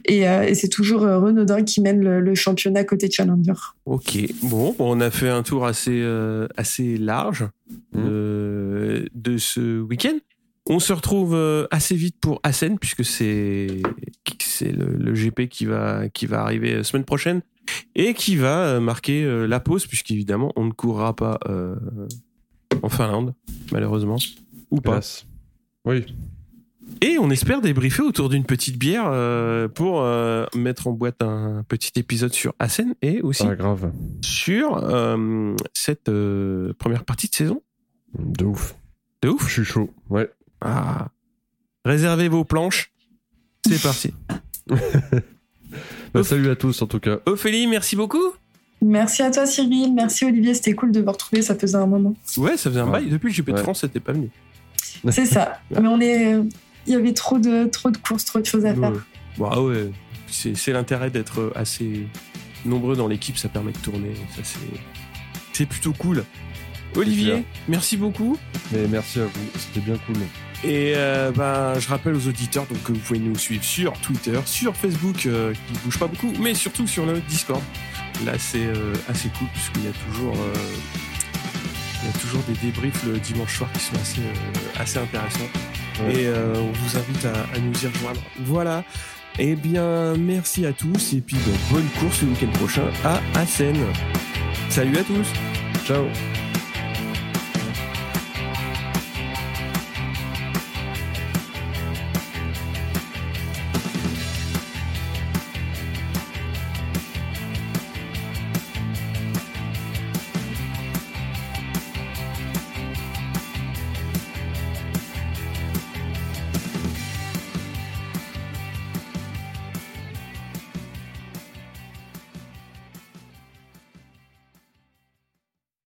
Et, 0.04 0.28
euh, 0.28 0.42
et 0.42 0.54
c'est 0.54 0.68
toujours 0.68 1.02
euh, 1.02 1.18
Renaudin 1.18 1.62
qui 1.62 1.80
mène 1.80 2.00
le, 2.00 2.20
le, 2.20 2.34
championnat 2.34 2.84
côté 2.84 3.10
Challenger. 3.10 3.52
Ok, 3.86 4.18
bon, 4.42 4.74
on 4.78 5.00
a 5.00 5.10
fait 5.10 5.28
un 5.28 5.42
tour 5.42 5.64
assez, 5.66 6.00
euh, 6.02 6.48
assez 6.56 6.96
large 6.96 7.44
mmh. 7.92 8.00
de 9.14 9.36
ce 9.38 9.80
week-end. 9.80 10.18
On 10.66 10.78
se 10.78 10.92
retrouve 10.92 11.36
assez 11.70 11.94
vite 11.94 12.16
pour 12.20 12.40
Assen, 12.42 12.78
puisque 12.78 13.04
c'est 13.04 13.82
c'est 14.40 14.72
le, 14.72 14.96
le, 14.96 15.12
GP 15.12 15.48
qui 15.48 15.66
va, 15.66 16.08
qui 16.08 16.24
va 16.24 16.40
arriver 16.40 16.82
semaine 16.82 17.04
prochaine 17.04 17.42
et 17.94 18.14
qui 18.14 18.36
va 18.36 18.80
marquer 18.80 19.46
la 19.46 19.60
pause, 19.60 19.86
puisqu'évidemment, 19.86 20.52
on 20.56 20.64
ne 20.64 20.72
courra 20.72 21.14
pas 21.14 21.38
en 22.82 22.88
Finlande, 22.88 23.34
malheureusement. 23.72 24.18
Ou 24.70 24.80
pas. 24.80 25.00
Oui. 25.84 26.04
Et 27.00 27.18
on 27.18 27.30
espère 27.30 27.60
débriefer 27.60 28.02
autour 28.02 28.28
d'une 28.28 28.44
petite 28.44 28.78
bière 28.78 29.04
euh, 29.06 29.68
pour 29.68 30.02
euh, 30.02 30.46
mettre 30.54 30.86
en 30.86 30.92
boîte 30.92 31.22
un 31.22 31.64
petit 31.68 31.92
épisode 31.96 32.32
sur 32.32 32.54
Assen 32.58 32.94
et 33.02 33.20
aussi 33.22 33.44
ah, 33.46 33.54
grave. 33.54 33.92
sur 34.22 34.76
euh, 34.76 35.54
cette 35.72 36.10
première 36.78 37.04
partie 37.04 37.28
de 37.28 37.34
saison. 37.34 37.62
De 38.18 38.44
ouf. 38.44 38.76
De 39.22 39.28
ouf 39.28 39.48
Je 39.48 39.52
suis 39.52 39.64
chaud, 39.64 39.90
ouais. 40.10 40.30
Ah. 40.60 41.08
Réservez 41.84 42.28
vos 42.28 42.44
planches. 42.44 42.92
C'est 43.66 43.82
parti. 43.82 44.14
bah, 46.14 46.22
salut 46.22 46.50
à 46.50 46.56
tous 46.56 46.80
en 46.82 46.86
tout 46.86 47.00
cas. 47.00 47.18
Ophélie, 47.26 47.66
merci 47.66 47.96
beaucoup. 47.96 48.34
Merci 48.84 49.22
à 49.22 49.30
toi 49.30 49.46
Cyril, 49.46 49.94
merci 49.94 50.26
Olivier, 50.26 50.52
c'était 50.52 50.74
cool 50.74 50.92
de 50.92 51.00
vous 51.00 51.10
retrouver, 51.10 51.40
ça 51.40 51.54
faisait 51.54 51.76
un 51.76 51.86
moment. 51.86 52.14
Ouais, 52.36 52.56
ça 52.58 52.70
faisait 52.70 52.80
un 52.80 52.86
bail. 52.86 53.06
Depuis 53.08 53.28
le 53.28 53.34
GP 53.34 53.50
de 53.50 53.56
France, 53.56 53.80
c'était 53.80 54.00
pas 54.00 54.12
venu. 54.12 54.28
C'est 55.10 55.26
ça. 55.26 55.60
Mais 55.70 55.88
on 55.88 56.00
est 56.00 56.38
il 56.86 56.92
y 56.92 56.96
avait 56.96 57.14
trop 57.14 57.38
de, 57.38 57.64
trop 57.66 57.90
de 57.90 57.96
courses, 57.96 58.24
trop 58.24 58.40
de 58.40 58.46
choses 58.46 58.66
à 58.66 58.74
faire. 58.74 58.92
Bah 59.38 59.60
ouais, 59.60 59.90
c'est 60.28 60.72
l'intérêt 60.72 61.10
d'être 61.10 61.52
assez 61.54 62.06
nombreux 62.64 62.96
dans 62.96 63.08
l'équipe, 63.08 63.38
ça 63.38 63.48
permet 63.48 63.72
de 63.72 63.78
tourner. 63.78 64.12
Ça, 64.36 64.58
c'est 65.52 65.66
plutôt 65.66 65.92
cool. 65.92 66.24
Olivier, 66.96 67.44
merci 67.68 67.96
beaucoup. 67.96 68.38
Mais 68.72 68.86
merci 68.88 69.20
à 69.20 69.24
vous, 69.24 69.48
c'était 69.56 69.80
bien 69.80 69.96
cool. 70.06 70.16
Et 70.62 70.94
euh, 70.96 71.30
ben, 71.32 71.78
je 71.78 71.88
rappelle 71.88 72.14
aux 72.14 72.26
auditeurs 72.26 72.66
donc, 72.66 72.82
que 72.84 72.92
vous 72.92 72.98
pouvez 72.98 73.18
nous 73.18 73.36
suivre 73.36 73.64
sur 73.64 73.92
Twitter, 73.94 74.38
sur 74.46 74.74
Facebook, 74.74 75.26
euh, 75.26 75.52
qui 75.52 75.72
ne 75.74 75.78
bouge 75.80 75.98
pas 75.98 76.06
beaucoup, 76.06 76.32
mais 76.40 76.54
surtout 76.54 76.86
sur 76.86 77.04
le 77.04 77.20
Discord. 77.28 77.60
Là, 78.24 78.38
c'est 78.38 78.66
euh, 78.66 78.92
assez 79.08 79.28
cool, 79.30 79.48
puisqu'il 79.52 79.84
y 79.84 79.88
a 79.88 79.92
toujours 79.92 80.36
il 82.04 82.08
y 82.08 82.10
a 82.10 82.18
toujours 82.18 82.42
des 82.42 82.52
débriefs 82.54 83.02
le 83.04 83.18
dimanche 83.18 83.56
soir 83.56 83.72
qui 83.72 83.80
sont 83.80 83.96
assez, 83.96 84.20
assez 84.78 84.98
intéressants. 84.98 85.48
Et 86.10 86.26
euh, 86.26 86.54
on 86.56 86.72
vous 86.72 86.98
invite 86.98 87.24
à, 87.24 87.58
nous 87.58 87.84
y 87.84 87.86
rejoindre. 87.86 88.20
Voilà. 88.40 88.84
Eh 89.38 89.56
bien, 89.56 90.14
merci 90.16 90.66
à 90.66 90.72
tous 90.72 91.14
et 91.14 91.20
puis 91.20 91.36
bonne 91.70 91.88
course 91.98 92.22
le 92.22 92.28
week-end 92.28 92.50
prochain 92.58 92.84
à 93.04 93.20
Assen. 93.38 93.76
Salut 94.68 94.98
à 94.98 95.02
tous. 95.02 95.26
Ciao. 95.86 96.04